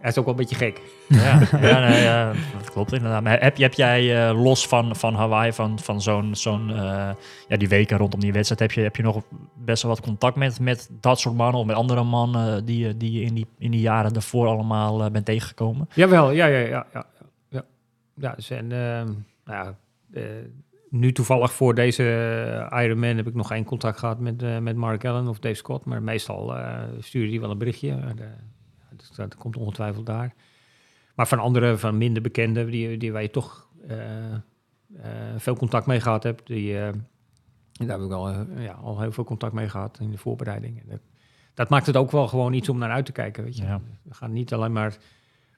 hij 0.00 0.10
is 0.10 0.18
ook 0.18 0.24
wel 0.24 0.34
een 0.34 0.40
beetje 0.40 0.56
gek. 0.56 0.80
Ja, 1.08 1.40
ja, 1.68 1.88
nee, 1.88 2.02
ja, 2.02 2.32
dat 2.58 2.70
klopt 2.70 2.92
inderdaad. 2.92 3.22
Maar 3.22 3.40
heb, 3.40 3.56
heb 3.56 3.74
jij 3.74 4.28
eh, 4.28 4.42
los 4.42 4.66
van, 4.68 4.96
van 4.96 5.14
Hawaii, 5.14 5.52
van, 5.52 5.78
van 5.78 6.02
zo'n, 6.02 6.34
zo'n 6.34 6.70
eh, 6.70 7.10
ja, 7.48 7.56
die 7.56 7.68
weken 7.68 7.96
rondom 7.98 8.20
die 8.20 8.32
wedstrijd, 8.32 8.60
heb 8.60 8.72
je, 8.72 8.80
heb 8.80 8.96
je 8.96 9.02
nog 9.02 9.22
best 9.56 9.82
wel 9.82 9.92
wat 9.92 10.00
contact 10.00 10.36
met, 10.36 10.60
met 10.60 10.88
dat 11.00 11.20
soort 11.20 11.36
mannen 11.36 11.60
of 11.60 11.66
met 11.66 11.76
andere 11.76 12.02
mannen 12.04 12.64
die, 12.64 12.86
je- 12.86 12.96
die 12.96 13.12
je 13.12 13.20
in 13.20 13.34
die, 13.34 13.46
in 13.58 13.70
die 13.70 13.80
jaren 13.80 14.12
daarvoor 14.12 14.46
allemaal 14.46 15.04
eh, 15.04 15.10
bent 15.10 15.24
tegengekomen? 15.24 15.88
Jawel, 15.94 16.30
ja, 16.30 16.46
ja, 16.46 16.58
ja, 16.58 16.86
ja. 16.92 17.06
Ja, 17.48 17.64
ja 18.14 18.32
dus 18.34 18.50
en, 18.50 18.72
ehm, 18.72 19.12
nou 19.44 19.64
ja, 19.64 19.74
nu 20.90 21.12
toevallig 21.12 21.52
voor 21.52 21.74
deze 21.74 22.02
Ironman 22.72 23.16
heb 23.16 23.26
ik 23.26 23.34
nog 23.34 23.46
geen 23.46 23.64
contact 23.64 23.98
gehad 23.98 24.18
met, 24.20 24.60
met 24.62 24.76
Mark 24.76 25.04
Allen 25.04 25.28
of 25.28 25.38
Dave 25.38 25.54
Scott, 25.54 25.84
maar 25.84 26.02
meestal 26.02 26.54
sturen 26.98 27.30
die 27.30 27.40
wel 27.40 27.50
een 27.50 27.58
berichtje. 27.58 27.96
De- 28.16 28.24
dat, 29.16 29.30
dat 29.30 29.36
komt 29.36 29.56
ongetwijfeld 29.56 30.06
daar. 30.06 30.34
Maar 31.14 31.28
van 31.28 31.38
andere, 31.38 31.78
van 31.78 31.98
minder 31.98 32.22
bekenden, 32.22 32.70
die, 32.70 32.96
die 32.96 33.12
waar 33.12 33.22
je 33.22 33.30
toch 33.30 33.68
eh, 33.88 34.32
eh, 34.96 35.10
veel 35.36 35.56
contact 35.56 35.86
mee 35.86 36.00
gehad 36.00 36.22
hebt, 36.22 36.46
die, 36.46 36.78
eh, 36.78 36.92
daar 37.72 37.98
heb 37.98 38.06
ik 38.06 38.12
al, 38.12 38.30
ja, 38.58 38.72
al 38.72 39.00
heel 39.00 39.12
veel 39.12 39.24
contact 39.24 39.52
mee 39.52 39.68
gehad 39.68 39.98
in 40.00 40.10
de 40.10 40.18
voorbereiding. 40.18 40.80
En 40.80 40.84
dat, 40.88 41.00
dat 41.54 41.68
maakt 41.68 41.86
het 41.86 41.96
ook 41.96 42.10
wel 42.10 42.28
gewoon 42.28 42.52
iets 42.52 42.68
om 42.68 42.78
naar 42.78 42.90
uit 42.90 43.06
te 43.06 43.12
kijken. 43.12 43.44
Weet 43.44 43.56
je? 43.56 43.62
Ja. 43.62 43.80
We 44.02 44.14
gaan 44.14 44.32
niet 44.32 44.52
alleen 44.52 44.72
maar 44.72 44.96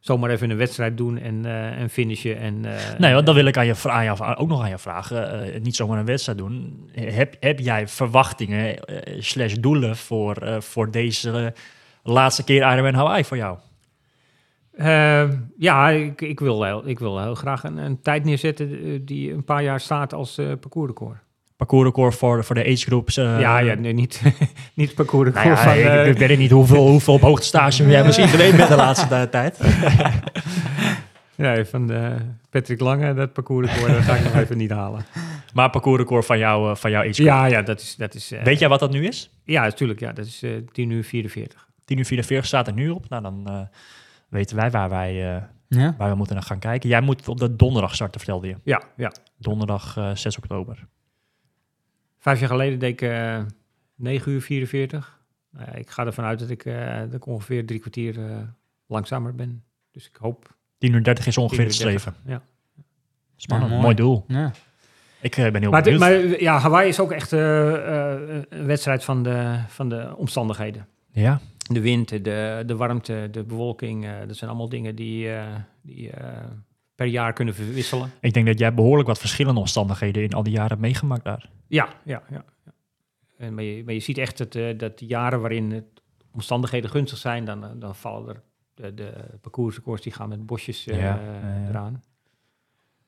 zomaar 0.01 0.31
even 0.31 0.51
een 0.51 0.57
wedstrijd 0.57 0.97
doen 0.97 1.19
en, 1.19 1.45
eh, 1.45 1.81
en 1.81 1.91
finishen. 1.91 2.37
En, 2.39 2.61
Nee, 2.99 3.15
want 3.15 3.27
dan 3.27 3.35
wil 3.35 3.47
ik 3.47 3.57
aan 3.57 3.67
je, 3.67 3.89
aan 3.89 4.37
ook 4.37 4.49
nog 4.49 4.63
aan 4.63 4.69
je 4.69 4.79
vragen. 4.79 5.63
niet 5.63 5.77
zomaar 5.77 5.99
een 5.99 6.05
wedstrijd 6.05 6.39
doen. 6.39 6.91
Heb, 6.93 7.37
heb 7.41 7.59
jij 7.59 7.89
verwachtingen 7.89 8.79
slash 9.19 9.55
doelen 9.55 9.97
voor, 9.97 10.63
voor 10.63 10.91
deze 10.91 11.55
laatste 12.03 12.45
keer 12.45 12.73
Ironman 12.73 12.95
Hawaii 12.95 13.25
voor 13.25 13.37
jou? 13.37 13.59
Eh, 14.73 15.29
ja, 15.59 15.89
ik, 15.91 16.21
ik, 16.21 16.41
wil 16.41 16.63
heel, 16.65 16.89
ik 16.89 16.99
wil 16.99 17.21
heel 17.23 17.35
graag 17.35 17.65
een, 17.65 17.77
een 17.77 18.01
tijd 18.03 18.25
neerzetten 18.25 18.71
eh, 18.73 18.99
die 19.03 19.33
een 19.33 19.45
paar 19.45 19.63
jaar 19.63 19.81
staat 19.81 20.15
als 20.15 20.39
eh 20.39 20.47
parcoursrecord. 20.61 21.17
Parcoursrecord 21.57 22.15
voor, 22.15 22.45
voor 22.45 22.55
de 22.55 22.65
age 22.65 22.77
groups. 22.77 23.17
eh, 23.17 23.41
ja, 23.41 23.59
ja, 23.59 23.75
nee, 23.75 23.93
niet, 23.93 24.23
niet 24.75 24.95
parcoursrecord 24.95 25.45
Nou 25.65 25.79
ja, 25.79 25.93
van... 25.93 26.07
ik, 26.07 26.17
ik 26.21 26.29
weet 26.29 26.39
niet 26.39 26.51
hoeveel, 26.61 26.87
hoeveel 26.89 27.15
op 27.15 27.21
hoogtestage 27.21 27.87
jij 27.87 28.05
misschien 28.05 28.29
geweest 28.29 28.57
bent 28.57 28.69
de 28.69 28.77
laatste 28.77 29.29
tijd. 29.31 29.59
nee, 31.37 31.65
van 31.65 31.91
eh, 31.91 32.11
Patrick 32.51 32.81
Lange, 32.81 33.15
dat 33.15 33.33
parcoursrecord, 33.33 33.93
dat 33.93 34.03
ga 34.03 34.15
ik 34.15 34.25
nog 34.25 34.35
even 34.35 34.57
niet 34.57 34.71
halen. 34.71 35.05
Maar 35.55 35.71
parcoursrecord 35.71 36.27
van, 36.27 36.39
jou, 36.39 36.77
van 36.77 36.91
jouw 36.91 37.03
age 37.03 37.13
group. 37.13 37.29
Ja, 37.29 37.47
ja, 37.47 37.63
dat 37.63 37.81
is... 37.81 37.95
Dat 37.97 38.15
is 38.15 38.33
eh, 38.33 38.43
Weet 38.43 38.59
jij 38.59 38.69
wat 38.69 38.81
dat 38.81 38.91
nu 38.91 39.07
is? 39.07 39.31
Ja, 39.45 39.63
natuurlijk. 39.63 40.01
Ja, 40.01 40.13
dat 40.13 40.27
is 40.27 40.43
eh 40.43 40.51
10 40.73 40.91
uur 40.91 41.05
44. 41.05 41.69
10 41.85 41.99
uur 41.99 42.05
44 42.05 42.47
staat 42.47 42.67
er 42.67 42.73
nu 42.73 42.89
op. 42.91 43.09
Nou, 43.09 43.23
dan 43.23 43.47
eh, 43.47 43.61
weten 44.29 44.57
wij 44.57 44.71
waar 44.71 44.89
wij, 44.89 45.35
eh, 45.37 45.43
Ja? 45.69 45.95
waar 45.99 46.11
we 46.11 46.17
moeten 46.17 46.35
naar 46.35 46.45
gaan 46.45 46.59
kijken. 46.59 46.89
Jij 46.89 47.01
moet 47.01 47.29
op 47.29 47.39
de 47.39 47.57
donderdag 47.57 47.95
starten, 47.95 48.21
vertelde 48.21 48.47
je. 48.49 48.57
Ja, 48.65 48.83
ja. 48.97 49.13
Donderdag 49.39 49.97
eh, 49.97 50.15
6 50.15 50.37
oktober. 50.39 50.87
Vijf 52.19 52.41
jaar 52.41 52.49
geleden 52.49 52.79
deed 52.79 52.91
ik 52.93 53.03
eh 53.03 53.39
9 53.97 54.33
uur 54.33 54.41
44. 54.43 55.21
Nou 55.51 55.67
ja, 55.67 55.73
ik 55.75 55.91
ga 55.91 56.07
ervan 56.07 56.25
uit 56.25 56.39
dat 56.39 56.51
ik, 56.51 56.65
eh, 56.65 56.99
dat 56.99 57.13
ik 57.15 57.27
ongeveer 57.27 57.67
drie 57.67 57.81
kwartier 57.81 58.31
eh, 58.31 58.37
langzamer 58.87 59.35
ben. 59.35 59.65
Dus 59.91 60.09
ik 60.09 60.17
hoop... 60.17 60.57
10 60.79 60.93
uur 60.93 61.03
30 61.05 61.27
is 61.27 61.39
ongeveer 61.39 61.57
10 61.59 61.67
het 61.67 61.75
streven. 61.75 62.15
30. 62.25 62.33
Ja. 62.33 62.43
Spannend, 63.37 63.71
Ja, 63.71 63.77
mooi. 63.81 63.95
mooi. 63.95 63.95
doel. 63.97 64.25
Ja. 64.29 64.53
Ik 65.21 65.37
eh, 65.37 65.51
ben 65.53 65.61
heel 65.63 65.71
Maar, 65.71 65.83
benieuwd. 65.83 66.01
maar 66.01 66.41
ja, 66.41 66.59
Hawaii 66.59 66.89
is 66.89 67.01
ook 67.01 67.13
echt 67.13 67.33
eh, 67.33 68.15
eh, 68.15 68.43
een 68.49 68.67
wedstrijd 68.67 69.05
van 69.05 69.23
de, 69.23 69.59
van 69.69 69.89
de 69.89 70.17
omstandigheden. 70.17 70.87
Ja, 71.11 71.41
De 71.71 71.81
wind, 71.81 72.09
de, 72.09 72.63
de 72.67 72.77
warmte, 72.77 73.29
de 73.31 73.45
bewolking, 73.45 74.05
eh, 74.05 74.19
dat 74.27 74.37
zijn 74.37 74.51
allemaal 74.51 74.69
dingen 74.69 74.95
die, 74.95 75.33
eh, 75.33 75.55
die 75.83 76.11
eh, 76.11 76.45
per 76.95 77.07
jaar 77.07 77.33
kunnen 77.33 77.55
verwisselen. 77.55 78.11
Ik 78.21 78.33
denk 78.33 78.47
dat 78.47 78.59
jij 78.59 78.75
behoorlijk 78.75 79.09
wat 79.09 79.19
verschillende 79.19 79.61
omstandigheden 79.61 80.23
in 80.23 80.33
al 80.33 80.43
die 80.43 80.53
jaren 80.53 80.69
hebt 80.69 80.81
meegemaakt 80.81 81.25
daar. 81.25 81.51
Ja, 81.67 81.89
ja, 82.05 82.23
ja. 82.31 82.45
ja. 82.65 82.73
En 83.37 83.55
maar, 83.55 83.65
je, 83.65 83.85
maar 83.85 83.95
je 83.95 84.01
ziet 84.01 84.19
echt 84.19 84.39
dat, 84.39 84.79
dat 84.79 84.99
de 84.99 85.07
jaren 85.07 85.41
waarin 85.41 85.71
het 85.71 86.03
omstandigheden 86.33 86.91
gunstig 86.91 87.19
zijn, 87.19 87.45
dan, 87.45 87.79
dan 87.79 87.95
vallen 87.95 88.29
er 88.29 88.43
de, 88.75 88.95
de 88.95 89.13
parcoursrecords 89.41 90.03
die 90.03 90.13
gaan 90.13 90.29
met 90.29 90.47
bosjes 90.47 90.85
ja. 90.85 91.21
eraan. 91.69 92.03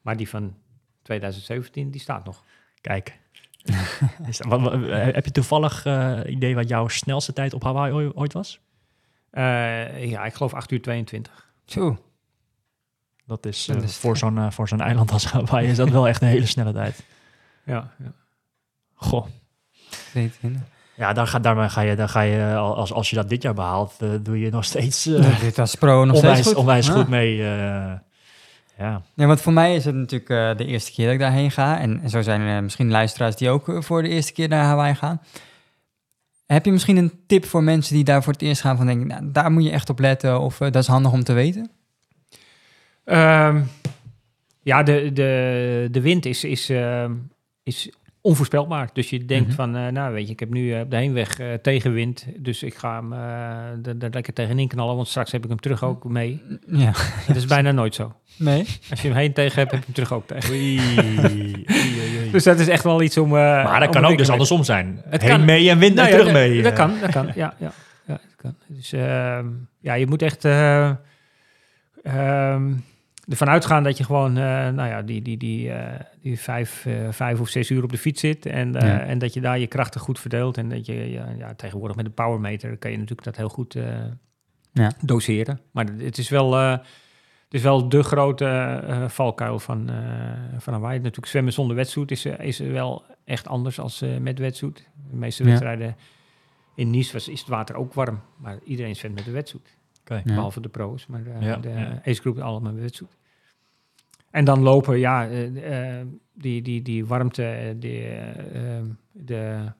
Maar 0.00 0.16
die 0.16 0.28
van 0.28 0.56
2017, 1.02 1.90
die 1.90 2.00
staat 2.00 2.24
nog. 2.24 2.44
Kijk. 2.80 3.18
Is 4.28 4.38
dat- 4.38 4.46
wat- 4.46 4.60
wat- 4.60 4.72
heb 5.14 5.24
je 5.24 5.30
toevallig 5.30 5.84
eh, 5.86 6.18
idee 6.26 6.54
wat 6.54 6.68
jouw 6.68 6.88
snelste 6.88 7.32
tijd 7.32 7.54
op 7.54 7.62
Hawaii 7.62 7.92
ooit- 7.92 8.14
ooit 8.16 8.32
was? 8.32 8.60
Eh, 9.30 10.04
ja, 10.10 10.24
ik 10.24 10.34
geloof 10.34 10.54
8 10.54 10.70
uur 10.70 10.82
22. 10.82 11.48
Zo. 11.64 11.98
Dat 13.26 13.46
is, 13.46 13.64
Dat 13.64 13.76
eh, 13.76 13.82
is- 13.82 13.96
voor 13.96 14.16
zo'n 14.16 14.38
eh, 14.38 14.50
voor 14.50 14.68
zo'n 14.68 14.80
eiland 14.80 15.12
als 15.12 15.24
Hawaii 15.24 15.68
is 15.68 15.76
dat 15.76 15.88
wel 15.88 16.08
echt 16.08 16.22
een 16.22 16.28
hele 16.28 16.46
snelle 16.46 16.72
tijd. 16.72 17.02
Ja, 17.64 17.90
ja. 17.98 18.12
Goh. 18.94 19.26
22. 20.10 20.62
Ja, 20.96 21.12
daar 21.12 21.26
ga, 21.26 21.38
daarmee 21.38 21.68
ga 21.68 21.80
je, 21.80 21.96
daar 21.96 22.08
ga 22.08 22.20
je 22.20 22.36
eh, 22.38 22.56
als, 22.56 22.92
als 22.92 23.10
je 23.10 23.16
dat 23.16 23.28
dit 23.28 23.42
jaar 23.42 23.54
behaalt, 23.54 23.94
eh, 23.98 24.08
doe 24.22 24.38
je 24.40 24.50
nog 24.50 24.64
steeds 24.64 25.06
eh, 25.06 25.32
Ja, 25.32 25.38
dit 25.38 25.56
was 25.56 25.74
pro 25.74 26.04
nog 26.04 26.16
steeds 26.16 26.26
onwijs, 26.30 26.46
goed. 26.46 26.56
onwijs 26.56 26.86
Ja. 26.86 26.92
goed 26.92 27.08
mee. 27.08 27.42
Ja. 28.78 29.02
Ja, 29.14 29.26
want 29.26 29.40
voor 29.40 29.52
mij 29.52 29.74
is 29.74 29.84
het 29.84 29.94
natuurlijk 29.94 30.30
eh, 30.30 30.56
de 30.56 30.64
eerste 30.66 30.92
keer 30.92 31.04
dat 31.04 31.14
ik 31.14 31.20
daarheen 31.20 31.50
ga. 31.50 31.80
En, 31.80 32.00
en 32.02 32.10
zo 32.10 32.22
zijn 32.22 32.40
er 32.40 32.62
misschien 32.62 32.90
luisteraars 32.90 33.36
die 33.36 33.50
ook 33.50 33.68
eh, 33.68 33.80
voor 33.80 34.02
de 34.02 34.08
eerste 34.08 34.32
keer 34.32 34.48
naar 34.48 34.64
Hawaii 34.64 34.94
gaan. 34.94 35.20
Heb 36.46 36.64
je 36.64 36.72
misschien 36.72 36.96
een 36.96 37.12
tip 37.26 37.44
voor 37.44 37.62
mensen 37.62 37.94
die 37.94 38.04
daar 38.04 38.22
voor 38.22 38.32
het 38.32 38.42
eerst 38.42 38.60
gaan 38.60 38.76
van 38.76 38.86
denken, 38.86 39.06
nou, 39.06 39.30
daar 39.32 39.50
moet 39.52 39.64
je 39.64 39.70
echt 39.70 39.90
op 39.90 39.98
letten 39.98 40.40
of 40.40 40.60
eh, 40.60 40.70
dat 40.70 40.82
is 40.82 40.88
handig 40.88 41.12
om 41.12 41.24
te 41.24 41.32
weten? 41.32 41.70
Ehm, 43.04 43.62
ja, 44.62 44.82
de, 44.82 45.10
de, 45.12 45.88
de 45.90 46.00
wind 46.00 46.26
is, 46.26 46.44
is, 46.44 46.68
ehm, 46.70 47.12
is 47.62 47.90
onvoorspelbaar. 48.20 48.90
Dus 48.92 49.10
je 49.10 49.24
denkt 49.24 49.46
Mhm. 49.46 49.56
van, 49.56 49.76
eh, 49.76 49.86
nou 49.88 50.12
weet 50.12 50.26
je, 50.26 50.32
ik 50.32 50.40
heb 50.40 50.50
nu 50.50 50.72
eh, 50.74 50.80
op 50.80 50.90
de 50.90 50.96
heenweg 50.96 51.38
eh, 51.38 51.52
tegenwind. 51.54 52.26
Dus 52.38 52.62
ik 52.62 52.74
ga 52.74 52.94
hem 52.94 53.12
er 53.12 54.10
lekker 54.10 54.32
tegenin 54.32 54.68
knallen, 54.68 54.96
want 54.96 55.08
straks 55.08 55.32
heb 55.32 55.42
ik 55.42 55.48
hem 55.48 55.60
terug 55.60 55.82
ook 55.84 56.04
mee. 56.04 56.42
Ja, 56.66 56.92
Dat 57.26 57.36
is 57.36 57.44
bijna 57.46 57.72
nooit 57.72 57.94
zo. 57.94 58.12
Nee. 58.38 58.66
Als 58.90 59.02
je 59.02 59.08
hem 59.08 59.16
heen 59.16 59.32
tegen 59.32 59.58
hebt, 59.58 59.70
heb 59.70 59.80
je 59.80 59.84
hem 59.86 59.94
terug 59.94 60.12
ook 60.12 60.26
tegen. 60.26 60.50
Oei, 60.50 60.78
oei, 60.98 61.66
oei, 61.70 62.18
oei. 62.18 62.30
Dus 62.30 62.44
dat 62.44 62.58
is 62.58 62.68
echt 62.68 62.84
wel 62.84 63.02
iets 63.02 63.16
om... 63.18 63.26
eh, 63.28 63.32
maar 63.64 63.78
dat 63.80 63.88
om 63.88 63.94
kan 63.94 64.04
ook 64.10 64.18
dus 64.18 64.30
andersom 64.30 64.64
zijn. 64.64 65.02
Het 65.08 65.22
Heen 65.22 65.30
kan. 65.30 65.44
mee 65.44 65.70
en 65.70 65.78
wind 65.78 65.94
Nou 65.94 66.08
en 66.08 66.14
ja, 66.14 66.20
terug 66.20 66.32
dat- 66.32 66.42
mee. 66.42 66.62
Dat 66.62 66.72
eh. 66.72 66.78
kan, 66.78 66.92
dat 67.00 67.10
kan. 67.10 67.26
Ja, 67.26 67.54
ja, 67.58 67.72
ja 68.06 68.12
dat 68.22 68.34
kan. 68.36 68.54
Dus 68.68 68.92
ehm, 68.92 69.46
ja, 69.80 69.94
je 69.94 70.06
moet 70.06 70.22
echt 70.22 70.44
eh, 70.44 70.90
ehm, 72.02 72.72
ervan 73.28 73.48
uitgaan 73.48 73.82
dat 73.82 73.98
je 73.98 74.04
gewoon, 74.04 74.36
eh, 74.36 74.42
nou 74.68 74.88
ja, 74.88 75.02
die, 75.02 75.22
die, 75.22 75.36
die, 75.36 75.70
eh, 75.70 76.00
die 76.22 76.40
vijf, 76.40 76.86
vijf 77.10 77.40
of 77.40 77.48
zes 77.48 77.70
uur 77.70 77.82
op 77.82 77.90
de 77.90 77.98
fiets 77.98 78.20
zit 78.20 78.46
en, 78.46 78.74
eh, 78.76 78.88
Ja. 78.88 79.00
en 79.00 79.18
dat 79.18 79.34
je 79.34 79.40
daar 79.40 79.58
je 79.58 79.66
krachten 79.66 80.00
goed 80.00 80.18
verdeelt 80.20 80.56
en 80.58 80.68
dat 80.68 80.86
je, 80.86 81.10
ja, 81.10 81.26
ja, 81.38 81.54
tegenwoordig 81.54 81.96
met 81.96 82.04
de 82.04 82.10
powermeter 82.10 82.76
kan 82.76 82.90
je 82.90 82.96
natuurlijk 82.96 83.24
dat 83.24 83.36
heel 83.36 83.48
goed 83.48 83.74
eh, 83.74 83.82
Ja. 84.72 84.92
doseren. 85.04 85.60
Maar 85.72 85.86
het 85.98 86.18
is 86.18 86.28
wel, 86.28 86.56
eh, 86.56 86.78
is 87.54 87.62
wel 87.62 87.88
de 87.88 88.02
grote 88.02 88.44
eh, 88.46 89.08
valkuil 89.08 89.58
van, 89.58 89.90
eh 89.90 90.58
van 90.58 90.72
Hawaii. 90.72 90.98
Natuurlijk 90.98 91.26
zwemmen 91.26 91.52
zonder 91.52 91.76
wetsuit 91.76 92.10
is, 92.10 92.24
eh, 92.24 92.46
is 92.46 92.58
wel 92.58 93.04
echt 93.24 93.48
anders 93.48 93.78
als 93.80 94.02
eh, 94.02 94.16
met 94.18 94.38
wetsuit. 94.38 94.88
De 95.10 95.16
meeste 95.16 95.42
Ja. 95.42 95.48
wedstrijden 95.48 95.96
in 96.74 96.90
Nice 96.90 97.12
was, 97.12 97.28
is 97.28 97.40
het 97.40 97.48
water 97.48 97.74
ook 97.76 97.92
warm, 97.94 98.20
maar 98.36 98.58
iedereen 98.64 98.96
zwemt 98.96 99.14
met 99.14 99.24
de 99.24 99.30
wetsuit. 99.30 99.76
Ja. 100.04 100.22
Behalve 100.24 100.60
de 100.60 100.68
pro's, 100.68 101.06
maar 101.06 101.22
de, 101.24 101.30
Ja, 101.40 101.56
de 101.56 101.68
ja. 101.68 102.00
ace 102.04 102.20
group 102.20 102.38
allemaal 102.38 102.72
met 102.72 102.82
wetsuit. 102.82 103.16
En 104.30 104.44
dan 104.44 104.60
lopen, 104.62 104.98
ja, 104.98 105.28
eh, 105.28 106.00
eh, 106.00 106.06
die, 106.32 106.62
die, 106.62 106.82
die 106.82 107.06
warmte, 107.06 107.44
eh, 107.44 107.74
die, 107.76 108.00
eh, 108.04 108.78
eh, 108.78 108.84
de, 109.12 109.72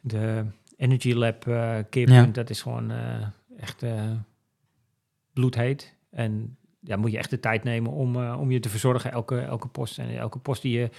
de 0.00 0.44
Energy 0.76 1.12
Lab 1.12 1.46
eh 1.46 1.78
Ja. 1.90 2.24
dat 2.26 2.50
is 2.50 2.62
gewoon 2.62 2.90
eh, 2.90 3.26
echt 3.56 3.82
eh, 3.82 4.10
bloedheet. 5.32 5.96
En 6.12 6.56
ja, 6.80 6.96
moet 6.96 7.10
je 7.12 7.18
echt 7.18 7.30
de 7.30 7.40
tijd 7.40 7.64
nemen 7.64 7.92
om, 7.92 8.16
eh, 8.22 8.40
om 8.40 8.50
je 8.50 8.60
te 8.60 8.68
verzorgen, 8.68 9.12
elke, 9.12 9.40
elke 9.40 9.68
post. 9.68 9.98
En 9.98 10.16
elke 10.18 10.38
post 10.38 10.62
die 10.62 10.78
je 10.78 10.90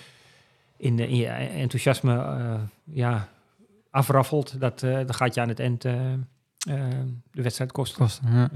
in, 0.77 0.95
de, 0.95 1.07
in 1.07 1.15
je 1.15 1.27
enthousiasme 1.27 2.15
eh, 2.17 2.53
ja, 2.83 3.27
afraffelt, 3.89 4.59
dat, 4.59 4.83
eh, 4.83 4.95
dat 4.97 5.15
gaat 5.15 5.33
je 5.35 5.41
aan 5.41 5.47
het 5.49 5.59
eind 5.59 5.81
de 5.81 7.41
wedstrijd 7.41 7.71
kosten. 7.71 7.99
Kosten. 7.99 8.31
Ja. 8.33 8.49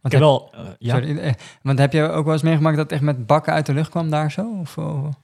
Wat 0.00 0.12
heb 0.12 0.20
wel... 0.20 0.54
ja, 0.78 0.94
sorry, 0.94 1.34
want 1.62 1.78
heb 1.78 1.92
je 1.92 2.02
ook 2.02 2.24
wel 2.24 2.32
eens 2.32 2.42
meegemaakt 2.42 2.76
dat 2.76 2.84
het 2.84 2.92
echt 2.94 3.02
met 3.02 3.26
bakken 3.26 3.52
uit 3.52 3.66
de 3.66 3.74
lucht 3.74 3.90
kwam 3.90 4.10
daar 4.10 4.30
zo? 4.30 4.58
Of, 4.60 4.78
of- 4.78 5.14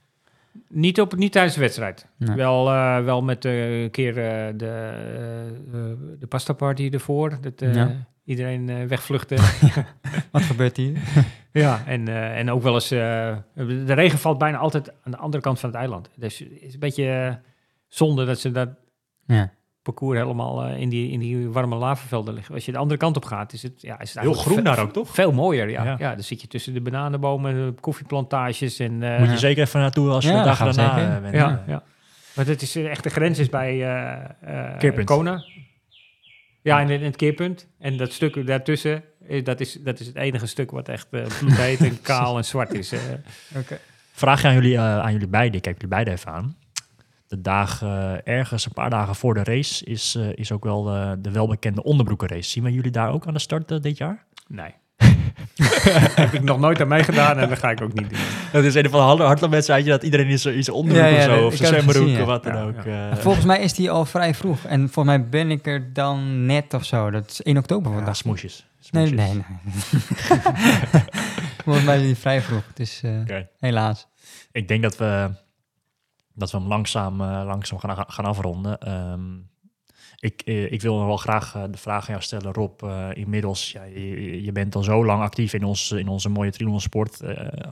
Niet, 0.68 1.00
op, 1.00 1.16
niet 1.16 1.32
tijdens 1.32 1.54
de 1.54 1.60
wedstrijd. 1.60 2.06
Nee. 2.16 2.36
Wel, 2.36 2.68
eh, 2.70 3.04
wel 3.04 3.22
met 3.22 3.44
een 3.44 3.90
keer 3.90 4.08
eh, 4.18 4.52
de, 4.56 6.16
de 6.20 6.26
pasta 6.26 6.52
party 6.52 6.88
ervoor. 6.92 7.38
Dat 7.40 7.60
eh, 7.62 7.74
Ja. 7.74 8.06
Iedereen 8.26 8.68
eh, 8.68 8.84
wegvluchtte. 8.84 9.36
wat 10.32 10.42
gebeurt 10.42 10.76
hier? 10.76 10.98
ja, 11.52 11.82
en, 11.86 12.08
eh, 12.08 12.38
en 12.38 12.50
ook 12.50 12.62
wel 12.62 12.74
eens... 12.74 12.90
eh, 12.90 13.36
de 13.54 13.92
regen 13.92 14.18
valt 14.18 14.38
bijna 14.38 14.58
altijd 14.58 14.92
aan 15.04 15.10
de 15.12 15.16
andere 15.18 15.42
kant 15.42 15.60
van 15.60 15.68
het 15.68 15.78
eiland. 15.78 16.10
Dus 16.16 16.38
het 16.38 16.48
is 16.60 16.74
een 16.74 16.80
beetje 16.80 17.38
zonde 17.88 18.24
dat 18.24 18.38
ze 18.38 18.50
dat 18.50 18.68
Ja. 19.26 19.50
parcours 19.82 20.18
helemaal 20.18 20.64
eh, 20.64 20.80
in, 20.80 20.88
die, 20.88 21.10
in 21.10 21.18
die 21.20 21.48
warme 21.48 21.76
lavavelden 21.76 22.34
liggen. 22.34 22.54
Als 22.54 22.64
je 22.64 22.72
de 22.72 22.78
andere 22.78 22.98
kant 23.00 23.16
op 23.16 23.24
gaat, 23.24 23.52
is 23.52 23.62
het, 23.62 23.82
ja, 23.82 24.00
is 24.00 24.14
het 24.14 24.22
Heel 24.22 24.32
groen 24.32 24.64
daar 24.64 24.78
ook, 24.78 24.92
toch? 24.92 25.10
Veel 25.14 25.32
mooier, 25.32 25.70
ja. 25.70 25.84
Ja. 25.84 25.96
ja. 25.98 26.14
dan 26.14 26.22
zit 26.24 26.40
je 26.40 26.46
tussen 26.48 26.74
de 26.74 26.80
bananenbomen, 26.80 27.54
de 27.54 27.80
koffieplantages 27.80 28.78
en... 28.78 29.02
eh, 29.02 29.18
Moet 29.18 29.30
je 29.30 29.38
zeker 29.38 29.62
even 29.62 29.80
naartoe 29.80 30.10
als 30.10 30.24
je 30.24 30.30
Ja, 30.30 30.38
de 30.38 30.44
dag 30.44 30.58
daarna 30.58 30.96
zeker. 30.98 31.20
bent. 31.20 31.34
Ja, 31.34 31.62
ja. 31.66 31.82
Maar 32.34 32.44
dat 32.44 32.62
is 32.62 32.76
echt 32.76 33.02
de 33.02 33.10
grens 33.10 33.38
is 33.38 33.48
bij 33.48 33.82
eh 33.82 34.70
eh 34.70 34.78
Keerpunt. 34.78 35.06
Kona. 35.06 35.44
Ja, 36.66 36.80
in, 36.80 36.88
in 36.90 37.02
het 37.04 37.16
keerpunt. 37.16 37.66
En 37.78 37.96
dat 37.96 38.12
stuk 38.12 38.46
daartussen, 38.46 39.02
eh, 39.28 39.44
dat 39.44 39.60
is, 39.60 39.72
dat 39.72 40.00
is 40.00 40.06
het 40.06 40.16
enige 40.16 40.46
stuk 40.46 40.70
wat 40.70 40.88
echt 40.88 41.06
uh, 41.10 41.26
bloedheet 41.38 41.80
en 41.80 42.00
kaal 42.12 42.36
en 42.36 42.44
zwart 42.44 42.74
is. 42.74 42.92
eh. 42.92 43.00
Vraag 44.12 44.42
je 44.42 44.48
aan 44.48 44.54
jullie, 44.54 44.74
eh, 44.76 44.98
aan 44.98 45.12
jullie 45.12 45.28
beiden, 45.28 45.56
ik 45.56 45.62
kijk 45.62 45.74
jullie 45.74 45.90
beiden 45.90 46.12
even 46.14 46.32
aan. 46.32 46.56
De 47.26 47.40
dagen, 47.40 48.22
eh, 48.24 48.34
ergens 48.38 48.66
een 48.66 48.72
paar 48.72 48.90
dagen 48.90 49.14
voor 49.14 49.34
de 49.34 49.44
race, 49.44 49.84
is, 49.84 50.14
eh, 50.14 50.28
is 50.34 50.52
ook 50.52 50.64
wel 50.64 50.88
eh, 50.94 51.12
de 51.18 51.30
welbekende 51.30 51.82
onderbroekenrace. 51.82 52.50
Zien 52.50 52.62
we 52.64 52.72
jullie 52.72 52.90
daar 52.90 53.10
ook 53.12 53.26
aan 53.26 53.34
de 53.34 53.40
start 53.40 53.70
eh, 53.70 53.80
dit 53.80 53.96
jaar? 53.96 54.24
Nee. 54.48 54.74
Heb 56.22 56.32
ik 56.32 56.42
nog 56.42 56.58
nooit 56.58 56.80
aan 56.80 56.88
meegedaan 56.88 57.38
en 57.38 57.48
dat 57.48 57.58
ga 57.58 57.70
ik 57.70 57.80
ook 57.80 57.92
niet 57.92 58.10
doen. 58.10 58.18
Dat 58.52 58.64
is 58.64 58.74
een 58.74 58.90
van 58.90 59.16
de 59.16 59.22
hardloopwedstrijdje 59.22 59.90
dat 59.90 60.02
iedereen 60.02 60.26
in 60.28 60.38
zijn 60.38 60.54
in 60.54 60.64
zijn 60.64 60.76
onderbroek 60.76 61.06
Ja, 61.10 61.16
ja, 61.16 61.28
of 61.30 61.38
zo, 61.38 61.46
of 61.46 61.54
zijn 61.54 61.68
zwembroek, 61.68 62.06
of 62.08 62.16
ja. 62.16 62.24
wat 62.24 62.42
dan 62.44 62.56
ook. 62.56 62.84
ja. 62.84 63.10
eh. 63.10 63.16
Volgens 63.16 63.44
mij 63.44 63.60
is 63.60 63.72
die 63.74 63.90
al 63.90 64.04
vrij 64.04 64.34
vroeg. 64.34 64.64
En 64.64 64.78
volgens 64.90 65.16
mij 65.16 65.28
ben 65.28 65.50
ik 65.50 65.66
er 65.66 65.92
dan 65.92 66.46
net 66.46 66.74
of 66.74 66.84
zo. 66.84 67.10
Dat 67.10 67.30
is 67.30 67.42
1 67.42 67.56
oktober 67.56 67.90
ja, 67.90 67.96
vandaag. 67.96 68.16
smoesjes. 68.16 68.66
nee, 68.90 69.06
Smoesjes. 69.06 69.32
nee, 69.32 69.34
nee. 69.34 71.02
volgens 71.64 71.84
mij 71.84 71.96
is 71.96 72.02
die 72.02 72.16
vrij 72.16 72.40
vroeg. 72.42 72.62
Dus 72.74 73.00
eh, 73.02 73.20
Oké. 73.20 73.48
helaas. 73.58 74.06
Ik 74.52 74.68
denk 74.68 74.82
dat 74.82 74.96
we, 74.96 75.30
dat 76.34 76.50
we 76.50 76.58
hem 76.58 76.66
langzaam, 76.66 77.20
eh, 77.20 77.42
langzaam 77.46 77.78
gaan, 77.78 78.04
gaan 78.08 78.24
afronden. 78.24 78.78
Ehm, 78.78 79.20
ik, 80.18 80.42
eh, 80.44 80.72
ik 80.72 80.82
wil 80.82 80.96
nog 80.96 81.06
wel 81.06 81.16
graag 81.16 81.54
eh, 81.54 81.62
de 81.70 81.78
vraag 81.78 82.00
aan 82.00 82.10
jou 82.10 82.22
stellen, 82.22 82.52
Rob. 82.52 82.82
eh, 82.82 83.08
inmiddels, 83.14 83.72
ja, 83.72 83.82
je, 83.84 84.42
je 84.42 84.52
bent 84.52 84.74
al 84.74 84.82
zo 84.82 85.04
lang 85.04 85.22
actief 85.22 85.52
in, 85.52 85.64
ons, 85.64 85.92
in 85.92 86.08
onze 86.08 86.28
mooie 86.28 86.50
triathlonsport. 86.50 87.20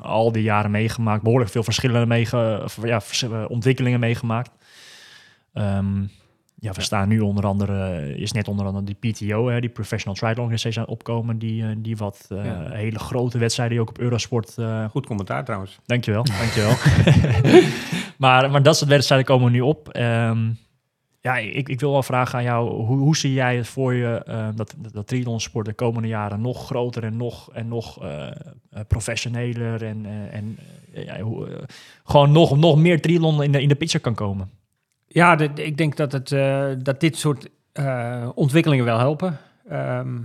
al 0.01 0.33
die 0.33 0.43
jaren 0.43 0.71
meegemaakt, 0.71 1.23
behoorlijk 1.23 1.51
veel 1.51 1.63
verschillende 1.63 2.07
meege, 2.07 2.69
ja, 2.83 3.01
ontwikkelingen 3.49 4.01
meegemaakt. 4.01 4.51
Ehm, 5.53 6.03
ja, 6.59 6.73
we 6.73 6.83
staan 6.83 7.09
nu 7.09 7.21
onder 7.21 7.47
andere, 7.47 8.15
is 8.17 8.33
net 8.33 8.49
onder 8.49 8.67
andere 8.67 8.85
die 8.85 9.13
PTO, 9.13 9.49
hè, 9.49 9.61
die 9.61 9.71
Professional 9.71 10.15
Triathlon 10.15 10.45
Organization 10.45 10.85
aan 10.85 10.93
opkomen, 10.93 11.39
die, 11.39 11.81
die 11.81 11.97
wat 11.97 12.29
hele 12.71 12.99
grote 12.99 13.39
wedstrijden 13.39 13.77
die 13.77 13.85
ook 13.85 13.91
op 13.91 13.99
Eurosport 13.99 14.57
Goed 14.91 15.07
commentaar 15.07 15.45
trouwens. 15.45 15.79
Dankjewel, 15.87 16.25
dankjewel. 16.41 16.75
maar, 18.25 18.51
maar 18.51 18.63
dat 18.63 18.77
soort 18.77 18.91
wedstrijden 18.91 19.27
komen 19.27 19.53
nu 19.53 19.61
op. 19.61 19.89
Ehm, 19.89 20.51
ja, 21.25 21.37
ik, 21.37 21.69
ik 21.69 21.81
wil 21.81 21.93
wel 21.93 22.03
vragen 22.03 22.39
aan 22.39 22.45
jou, 22.45 22.71
hoe, 22.71 22.99
hoe 22.99 23.17
zie 23.17 23.33
jij 23.33 23.57
het 23.57 23.69
voor 23.69 23.95
je 23.95 24.23
eh, 24.25 24.49
dat, 24.55 24.75
dat, 24.93 25.07
triathlonsport 25.07 25.67
de 25.67 25.73
komende 25.73 26.09
jaren 26.09 26.41
nog 26.41 26.67
groter 26.67 27.05
en 27.05 27.17
nog, 27.17 27.53
en 27.53 27.69
nog 27.69 28.03
eh, 28.03 28.27
eh, 28.27 28.35
professioneler 28.89 29.85
en, 29.85 30.07
en 30.31 30.59
ja, 30.93 31.21
hoe, 31.21 31.67
gewoon 32.05 32.33
nog, 32.33 32.57
nog 32.57 32.77
meer 32.77 33.01
triathlon 33.01 33.43
in 33.43 33.53
de, 33.53 33.63
in 33.63 33.69
de 33.69 33.75
picture 33.75 34.03
kan 34.03 34.15
komen? 34.15 34.51
Ja, 35.07 35.39
ik 35.55 35.77
denk 35.77 35.97
dat, 35.97 36.13
het, 36.13 36.29
dat 36.85 37.01
dit 37.01 37.17
soort 37.17 37.49
ontwikkelingen 38.35 38.85
wel 38.85 38.99
helpen. 38.99 39.39
Ehm, 39.69 40.21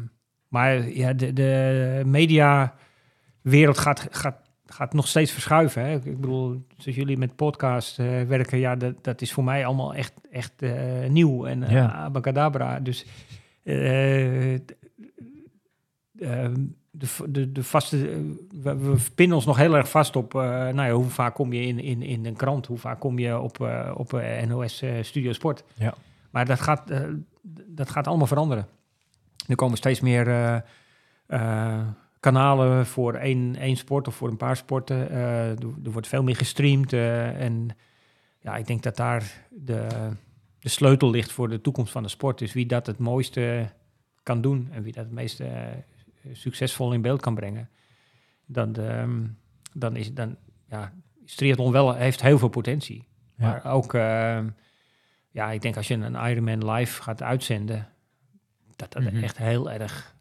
maar 0.48 0.90
ja, 0.90 1.14
de, 1.14 1.34
de 1.34 2.02
mediawereld 2.06 3.78
gaat, 3.78 4.08
gaat, 4.12 4.49
gaat 4.74 4.94
nog 4.94 5.08
steeds 5.08 5.32
verschuiven. 5.32 5.84
Hè? 5.86 5.94
Ik 5.96 6.20
bedoel, 6.22 6.66
zoals 6.78 6.98
jullie 6.98 7.18
met 7.18 7.36
podcast 7.36 8.00
eh, 8.00 8.22
werken, 8.22 8.58
ja, 8.60 8.76
dat, 8.76 9.04
dat 9.04 9.22
is 9.22 9.34
voor 9.34 9.44
mij 9.44 9.66
allemaal 9.66 9.94
echt, 9.94 10.14
echt 10.32 10.62
eh, 10.62 11.10
nieuw 11.10 11.46
en 11.46 11.70
Ja. 11.70 11.92
abacadabra. 11.92 12.80
Dus 12.80 13.06
de, 13.64 14.62
de, 17.30 17.52
de 17.52 17.64
vaste, 17.64 17.98
we, 18.62 18.78
we 18.78 18.96
pinnen 19.16 19.36
ons 19.36 19.46
nog 19.46 19.58
heel 19.58 19.76
erg 19.76 19.90
vast 19.90 20.16
op, 20.16 20.34
nou 20.34 20.82
ja, 20.82 20.92
hoe 20.92 21.06
vaak 21.06 21.34
kom 21.36 21.54
je 21.54 21.62
in, 21.62 21.80
in, 21.80 22.02
in 22.02 22.26
een 22.26 22.36
krant, 22.36 22.66
hoe 22.66 22.78
vaak 22.78 23.00
kom 23.00 23.20
je 23.20 23.40
op, 23.40 23.60
op 23.94 24.22
NOS 24.48 24.84
Studio 25.02 25.32
Sport. 25.34 25.64
Ja. 25.76 25.94
Maar 26.30 26.46
dat 26.46 26.60
gaat, 26.60 26.84
dat 27.68 27.90
gaat 27.90 28.08
allemaal 28.08 28.28
veranderen. 28.28 28.68
Er 29.48 29.56
komen 29.56 29.78
steeds 29.78 30.00
meer 30.00 30.26
kanalen 32.20 32.86
voor 32.86 33.14
één, 33.14 33.56
één 33.56 33.76
sport 33.78 34.08
of 34.08 34.16
voor 34.16 34.30
een 34.30 34.38
paar 34.38 34.58
sporten. 34.58 35.10
Eh, 35.10 35.50
er, 35.50 35.92
wordt 35.92 36.08
veel 36.08 36.24
meer 36.24 36.36
gestreamd. 36.36 36.94
eh, 36.94 37.42
en 37.42 37.70
ja, 38.40 38.56
ik 38.58 38.68
denk 38.68 38.84
dat 38.84 38.96
daar 38.96 39.48
de, 39.50 39.88
de 40.60 40.70
sleutel 40.70 41.10
ligt 41.10 41.32
voor 41.32 41.50
de 41.50 41.62
toekomst 41.62 41.92
van 41.92 42.04
de 42.04 42.10
sport. 42.10 42.38
Dus 42.40 42.54
wie 42.54 42.66
dat 42.66 42.86
het 42.86 42.98
mooiste 42.98 43.70
kan 44.24 44.42
doen 44.42 44.68
en 44.72 44.84
wie 44.84 44.94
dat 44.94 45.04
het 45.04 45.14
meeste 45.14 45.44
eh, 45.46 45.72
succesvol 46.32 46.94
in 46.94 47.02
beeld 47.02 47.22
kan 47.22 47.36
brengen. 47.36 47.70
Dan, 48.46 48.76
ehm, 48.76 49.26
dan 49.74 49.96
is 49.96 50.14
dan, 50.14 50.36
ja, 50.70 50.94
is 51.26 51.36
triathlon 51.36 51.72
wel, 51.72 51.94
heeft 51.94 52.22
heel 52.22 52.38
veel 52.38 52.48
potentie. 52.50 53.08
Ja. 53.38 53.48
Maar 53.48 53.74
ook, 53.74 53.94
ehm, 53.94 54.50
ja, 55.32 55.52
ik 55.52 55.62
denk 55.62 55.78
als 55.78 55.88
je 55.88 55.94
een 55.94 56.30
Ironman 56.30 56.72
live 56.72 57.02
gaat 57.02 57.22
uitzenden, 57.24 57.88
dat 58.76 58.92
dat 58.94 59.04
Mhm. 59.04 59.24
echt 59.24 59.38
heel 59.38 59.72
erg 59.72 60.16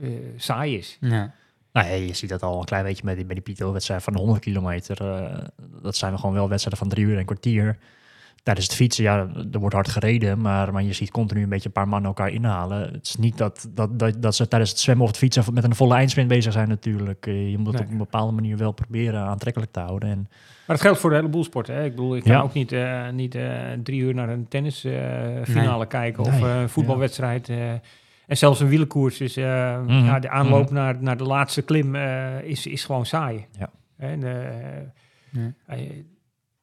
eh, 0.00 0.08
saai 0.36 0.76
is. 0.76 0.96
Ja. 1.00 1.32
Nou, 1.72 1.88
je 1.92 2.14
ziet 2.14 2.28
dat 2.30 2.42
al 2.42 2.58
een 2.58 2.64
klein 2.64 2.84
beetje 2.84 3.02
met 3.04 3.16
die, 3.16 3.24
bij 3.24 3.34
die 3.34 3.42
Pito-wedstrijd 3.44 4.02
van 4.02 4.12
de 4.12 4.18
100 4.18 4.40
kilometer. 4.40 5.00
eh, 5.24 5.38
dat 5.82 5.96
zijn 5.96 6.12
we 6.12 6.18
gewoon 6.18 6.34
wel 6.34 6.48
wedstrijden 6.48 6.82
van 6.82 6.88
drie 6.92 7.04
uur 7.06 7.12
en 7.12 7.18
een 7.18 7.24
kwartier. 7.24 7.78
Tijdens 8.42 8.66
het 8.66 8.76
fietsen, 8.76 9.04
ja, 9.04 9.28
er 9.52 9.58
wordt 9.58 9.74
hard 9.74 9.88
gereden, 9.88 10.40
maar, 10.40 10.72
maar 10.72 10.82
je 10.82 10.92
ziet 10.92 11.10
continu 11.10 11.42
een 11.42 11.48
beetje 11.48 11.66
een 11.66 11.72
paar 11.74 11.88
mannen 11.88 12.08
elkaar 12.08 12.28
inhalen. 12.30 12.92
Het 12.92 13.06
is 13.06 13.16
niet 13.16 13.38
dat, 13.38 13.68
dat, 13.70 13.98
dat, 13.98 14.22
dat 14.22 14.34
ze 14.34 14.48
tijdens 14.48 14.70
het 14.70 14.80
zwemmen 14.80 15.04
of 15.04 15.10
het 15.10 15.18
fietsen 15.20 15.54
met 15.54 15.64
een 15.64 15.74
volle 15.74 15.94
eindsprint 15.94 16.28
bezig 16.28 16.52
zijn 16.52 16.68
natuurlijk. 16.68 17.26
Eh, 17.26 17.50
Je 17.50 17.58
moet 17.58 17.66
het 17.66 17.74
Nee. 17.76 17.84
op 17.84 17.90
een 17.90 17.98
bepaalde 17.98 18.32
manier 18.32 18.56
wel 18.56 18.72
proberen 18.72 19.20
aantrekkelijk 19.20 19.72
te 19.72 19.80
houden. 19.80 20.08
En 20.08 20.18
Maar 20.66 20.76
dat 20.76 20.80
geldt 20.80 20.98
voor 20.98 21.10
een 21.10 21.16
heleboel 21.16 21.44
sporten. 21.44 21.74
Hè? 21.74 21.84
Ik 21.84 21.90
bedoel, 21.90 22.16
ik 22.16 22.22
kan 22.22 22.32
Ja. 22.32 22.40
ook 22.40 22.52
niet, 22.52 22.74
niet 23.12 23.38
drie 23.84 24.00
uur 24.00 24.14
naar 24.14 24.28
een 24.28 24.48
tennisfinale 24.48 25.46
finale 25.46 25.86
kijken 25.86 26.22
of 26.24 26.40
Nee, 26.40 26.50
een 26.50 26.68
voetbalwedstrijd. 26.68 27.48
En 28.32 28.38
zelfs 28.38 28.60
een 28.60 28.68
wielenkoers 28.68 29.20
is, 29.20 29.36
eh, 29.36 29.80
Mhm, 29.82 30.04
ja, 30.04 30.18
de 30.18 30.28
aanloop 30.28 30.64
mhm. 30.64 30.74
naar, 30.74 31.02
naar 31.02 31.16
de 31.16 31.24
laatste 31.24 31.62
klim 31.62 31.94
eh, 31.94 32.40
is, 32.42 32.66
is 32.66 32.84
gewoon 32.84 33.06
saai. 33.06 33.46
Ja. 33.58 33.70
En, 33.96 34.22
eh, 34.24 34.82
Ja. 35.30 35.52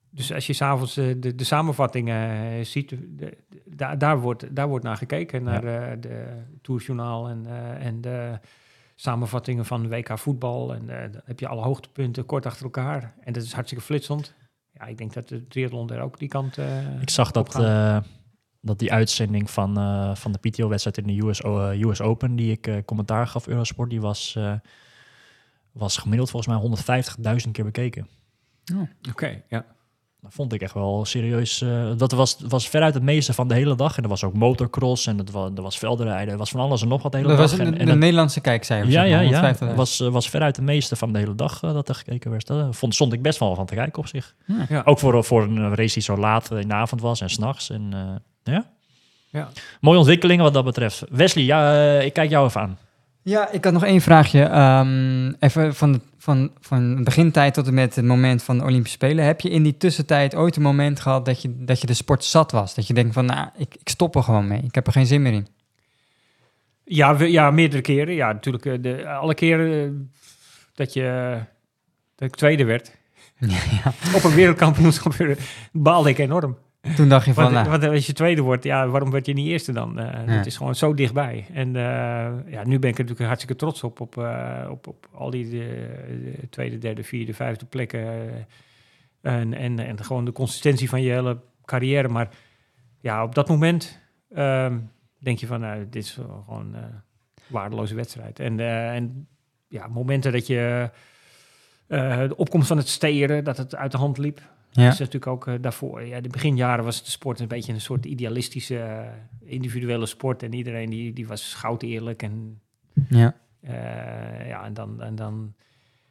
dus 0.10 0.34
als 0.34 0.48
je 0.48 0.54
s'avonds 0.54 0.94
de, 0.94 1.36
de 1.36 1.44
samenvattingen 1.44 2.30
eh, 2.32 2.64
ziet, 2.66 2.90
de- 2.90 3.08
de- 3.16 3.38
daar, 3.66 3.98
daar, 3.98 4.20
wordt, 4.20 4.56
daar 4.56 4.68
wordt 4.68 4.84
naar 4.86 4.98
gekeken, 4.98 5.44
naar 5.44 5.64
eh, 5.64 5.98
de 6.00 6.26
Tourjournaal 6.62 7.30
en, 7.30 7.46
eh, 7.48 7.86
en 7.86 8.02
de 8.02 8.40
samenvattingen 8.96 9.66
van 9.66 9.88
WK 9.90 10.18
voetbal. 10.20 10.74
En 10.74 10.86
dan 11.12 11.22
heb 11.26 11.40
je 11.40 11.48
alle 11.48 11.62
hoogtepunten 11.62 12.26
kort 12.26 12.46
achter 12.46 12.64
elkaar. 12.64 13.14
En 13.24 13.34
dat 13.34 13.44
is 13.44 13.54
hartstikke 13.54 13.84
flitsend. 13.86 14.34
Ja, 14.74 14.86
ik 14.86 14.98
denk 14.98 15.14
dat 15.14 15.28
de 15.28 15.48
triathlon 15.48 15.88
daar 15.88 16.02
ook 16.02 16.20
die 16.20 16.28
kant... 16.30 16.58
eh, 16.58 17.02
ik 17.02 17.10
zag 17.10 17.32
dat, 17.32 17.56
eh, 17.60 17.98
dat 18.62 18.80
die 18.80 18.92
uitzending 18.94 19.50
van, 19.52 19.78
eh, 19.78 20.16
van 20.16 20.32
de 20.32 20.38
PTO-wedstrijd 20.50 20.98
in 20.98 21.08
de 21.08 21.26
US, 21.28 21.42
eh, 21.42 21.72
US 21.82 22.02
Open, 22.02 22.36
die 22.36 22.52
ik 22.52 22.68
eh, 22.68 22.76
commentaar 22.86 23.28
gaf, 23.28 23.48
Eurosport, 23.48 23.90
die 23.90 24.02
was, 24.02 24.34
eh, 24.38 24.54
was 25.72 25.98
gemiddeld 25.98 26.30
volgens 26.30 26.52
mij 26.54 26.62
150.000 26.62 27.52
keer 27.52 27.64
bekeken. 27.66 28.08
Oké, 29.10 29.42
ja. 29.50 29.66
Dat 30.22 30.34
vond 30.34 30.54
ik 30.54 30.62
echt 30.62 30.74
wel 30.74 31.06
serieus. 31.06 31.62
eh, 31.62 31.92
dat 31.98 32.12
was, 32.12 32.38
was 32.48 32.70
veruit 32.70 32.94
het 32.94 33.04
meeste 33.04 33.34
van 33.34 33.48
de 33.48 33.54
hele 33.54 33.76
dag. 33.76 33.98
En 33.98 34.04
er 34.04 34.10
was 34.10 34.24
ook 34.24 34.34
motocross 34.34 35.08
en 35.08 35.18
het 35.18 35.32
was, 35.32 35.52
er 35.56 35.62
was 35.62 35.78
veldrijden. 35.78 36.32
Er 36.34 36.38
was 36.38 36.50
van 36.50 36.60
alles 36.60 36.82
en 36.82 36.88
nog 36.88 37.02
wat 37.04 37.12
de 37.12 37.18
hele 37.18 37.30
Dat 37.30 37.38
dag. 37.40 37.50
was 37.50 37.60
de, 37.60 37.66
en, 37.66 37.86
de 37.86 37.92
het- 37.92 38.00
Nederlandse 38.00 38.42
kijkcijfers. 38.42 38.94
ja, 38.94 39.04
ja, 39.04 39.20
ja. 39.20 39.54
150.000. 39.54 39.60
Het 39.68 39.76
was, 39.76 40.00
was 40.00 40.30
veruit 40.30 40.56
de 40.56 40.62
meeste 40.62 40.96
van 40.96 41.14
de 41.14 41.20
hele 41.20 41.36
dag 41.36 41.60
dat 41.60 41.90
er 41.90 41.96
gekeken 41.96 42.32
werd. 42.32 42.48
Daar 42.48 42.74
vond, 42.74 42.94
stond 42.96 43.14
ik 43.14 43.22
best 43.22 43.40
wel 43.40 43.56
van 43.56 43.66
te 43.66 43.74
kijken 43.76 44.00
op 44.00 44.08
zich. 44.08 44.36
Ja. 44.70 44.82
Ook 44.86 45.00
voor, 45.00 45.24
voor 45.24 45.44
een 45.44 45.76
race 45.76 45.94
die 45.94 46.04
zo 46.04 46.18
laat 46.18 46.52
in 46.52 46.68
de 46.68 46.74
avond 46.74 47.02
was 47.02 47.22
en 47.22 47.30
s'nachts. 47.30 47.70
En 47.70 47.90
eh, 47.94 48.16
ja, 48.52 48.66
Ja. 49.30 49.50
mooie 49.82 49.98
ontwikkelingen 49.98 50.44
wat 50.44 50.54
dat 50.54 50.66
betreft. 50.66 51.04
Wesley, 51.10 51.44
ja, 51.44 51.74
eh, 51.74 52.06
ik 52.06 52.14
kijk 52.14 52.30
jou 52.30 52.48
even 52.48 52.62
aan. 52.62 52.78
Ja, 53.22 53.52
ik 53.52 53.64
had 53.64 53.74
nog 53.74 53.84
één 53.86 54.02
vraagje. 54.02 54.44
Ehm, 54.44 55.32
even 55.40 55.76
van, 55.76 55.92
de, 55.92 56.00
van, 56.18 56.52
van 56.62 57.04
begintijd 57.04 57.54
tot 57.54 57.68
en 57.68 57.74
met 57.74 57.96
het 57.96 58.06
moment 58.06 58.44
van 58.44 58.58
de 58.58 58.64
Olympische 58.64 58.98
Spelen. 58.98 59.26
Heb 59.26 59.42
je 59.42 59.50
in 59.50 59.64
die 59.64 59.78
tussentijd 59.78 60.36
ooit 60.36 60.56
een 60.56 60.62
moment 60.62 61.00
gehad 61.00 61.26
dat 61.26 61.42
je, 61.42 61.56
dat 61.66 61.82
je 61.82 61.88
de 61.88 61.94
sport 61.94 62.24
zat 62.24 62.52
was? 62.52 62.76
Dat 62.76 62.88
je 62.88 62.94
denkt 62.94 63.14
van, 63.14 63.26
nou, 63.26 63.48
ik, 63.58 63.76
ik 63.80 63.90
stop 63.90 64.16
er 64.16 64.24
gewoon 64.24 64.48
mee. 64.48 64.62
Ik 64.62 64.76
heb 64.76 64.88
er 64.88 64.94
geen 64.94 65.06
zin 65.06 65.22
meer 65.22 65.34
in. 65.34 65.48
Ja, 66.86 67.16
we- 67.18 67.32
ja, 67.32 67.52
meerdere 67.52 67.82
keren. 67.82 68.14
Ja, 68.16 68.32
natuurlijk. 68.34 68.66
eh, 68.66 68.74
De, 68.82 69.08
alle 69.08 69.34
keren 69.34 69.84
eh, 69.86 69.90
dat, 70.74 70.94
je, 70.94 71.38
dat 72.16 72.28
ik 72.28 72.36
tweede 72.36 72.64
werd 72.64 72.92
op 74.16 74.24
een 74.24 74.34
wereldkampioenschap 74.36 75.14
baalde 75.72 76.10
ik 76.10 76.18
enorm. 76.18 76.58
Toen 76.96 77.10
dacht 77.10 77.26
je 77.26 77.34
van, 77.34 77.44
Want, 77.44 77.56
nou, 77.56 77.70
want 77.70 77.84
als 77.84 78.06
je 78.06 78.14
tweede 78.14 78.42
wordt, 78.42 78.64
ja, 78.64 78.88
waarom 78.88 79.12
werd 79.12 79.26
je 79.26 79.34
niet 79.34 79.48
eerste 79.48 79.72
dan? 79.72 80.00
Eh 80.00 80.28
Ja. 80.28 80.36
Dat 80.38 80.46
is 80.46 80.58
gewoon 80.58 80.76
zo 80.76 80.94
dichtbij. 80.94 81.46
En 81.54 81.76
eh, 81.76 82.52
ja, 82.52 82.64
nu 82.66 82.80
ben 82.80 82.90
ik 82.90 82.98
er 82.98 83.04
natuurlijk 83.04 83.20
hartstikke 83.20 83.56
trots 83.56 83.84
op, 83.84 84.00
op, 84.00 84.18
eh, 84.18 84.68
op, 84.70 84.88
op 84.88 85.08
al 85.12 85.30
die 85.30 85.50
de, 85.50 85.58
de 86.40 86.50
tweede, 86.50 86.78
derde, 86.78 87.04
vierde, 87.04 87.34
vijfde 87.34 87.66
plekken. 87.66 88.00
eh, 89.22 89.34
en, 89.34 89.54
en, 89.54 89.80
en 89.80 90.04
gewoon 90.04 90.26
de 90.26 90.32
consistentie 90.32 90.90
van 90.90 91.02
je 91.02 91.12
hele 91.12 91.38
carrière. 91.66 92.08
Maar 92.08 92.30
ja, 93.00 93.24
op 93.24 93.36
dat 93.36 93.48
moment 93.50 94.00
ehm, 94.34 94.78
denk 95.18 95.40
je 95.40 95.48
van, 95.48 95.60
nou, 95.60 95.88
dit 95.90 96.04
is 96.04 96.20
gewoon 96.46 96.76
eh 96.76 96.82
waardeloze 97.48 97.96
wedstrijd. 97.96 98.40
En, 98.40 98.60
eh, 98.60 98.96
en 98.96 99.28
ja, 99.68 99.88
momenten 99.88 100.32
dat 100.32 100.48
je 100.48 100.90
eh, 101.88 102.28
de 102.28 102.36
opkomst 102.36 102.68
van 102.68 102.78
het 102.78 102.88
steren, 102.88 103.44
dat 103.44 103.58
het 103.58 103.76
uit 103.76 103.92
de 103.92 103.98
hand 103.98 104.18
liep. 104.18 104.42
Ja, 104.72 104.84
Dat 104.84 104.94
is 104.94 105.00
natuurlijk 105.00 105.28
ook 105.28 105.48
eh, 105.48 105.54
daarvoor. 105.62 106.02
Ja, 106.06 106.22
de 106.22 106.30
beginjaren 106.30 106.84
was 106.84 107.04
de 107.04 107.10
sport 107.12 107.40
een 107.40 107.48
beetje 107.48 107.74
een 107.74 107.82
soort 107.82 108.06
idealistische, 108.06 108.80
eh, 108.80 109.08
individuele 109.40 110.06
sport. 110.06 110.44
En 110.44 110.54
iedereen 110.54 110.90
die, 110.90 111.14
die 111.14 111.28
was 111.28 111.54
goud 111.54 111.84
eerlijk. 111.84 112.24
En, 112.24 112.60
ja, 113.10 113.36
eh, 113.62 114.48
ja, 114.48 114.64
en, 114.66 114.74
dan, 114.74 115.02
en 115.02 115.16
dan 115.16 115.54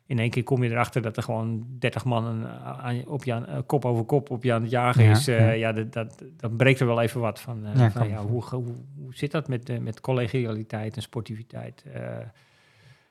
in 0.06 0.18
één 0.18 0.30
keer 0.30 0.43
kom 0.43 0.62
je 0.62 0.70
erachter 0.70 1.02
dat 1.02 1.16
er 1.16 1.22
gewoon 1.22 1.66
30 1.78 2.05
man 2.05 2.24
aan, 2.24 2.47
aan- 2.78 3.06
op 3.06 3.24
je 3.24 3.32
aan- 3.35 3.66
kop 3.66 3.85
over 3.85 4.05
kop 4.05 4.30
op 4.30 4.43
je 4.43 4.52
aan 4.52 4.62
het 4.62 4.70
jagen 4.70 5.05
Ja, 5.05 5.10
is. 5.10 5.24
Ja. 5.24 5.51
ja, 5.51 5.72
dat, 5.72 5.93
dat, 5.93 6.22
dan 6.36 6.56
breekt 6.56 6.80
er 6.80 6.86
wel 6.86 7.01
even 7.01 7.20
wat 7.20 7.40
van. 7.40 7.60
Ja, 7.74 7.90
van, 7.90 8.09
ja, 8.09 8.22
hoe, 8.22 8.44
hoe, 8.44 8.64
hoe 8.97 9.14
zit 9.14 9.30
dat 9.30 9.48
met, 9.48 9.80
met 9.82 10.01
collegialiteit 10.01 10.97
en 10.97 11.02
sportiviteit? 11.02 11.85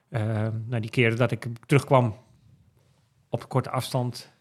Nou, 0.09 0.79
die 0.79 0.89
keren 0.89 1.17
dat 1.17 1.31
ik 1.31 1.47
terugkwam 1.65 2.15
op 3.29 3.49
korte 3.49 3.69
afstand, 3.69 4.31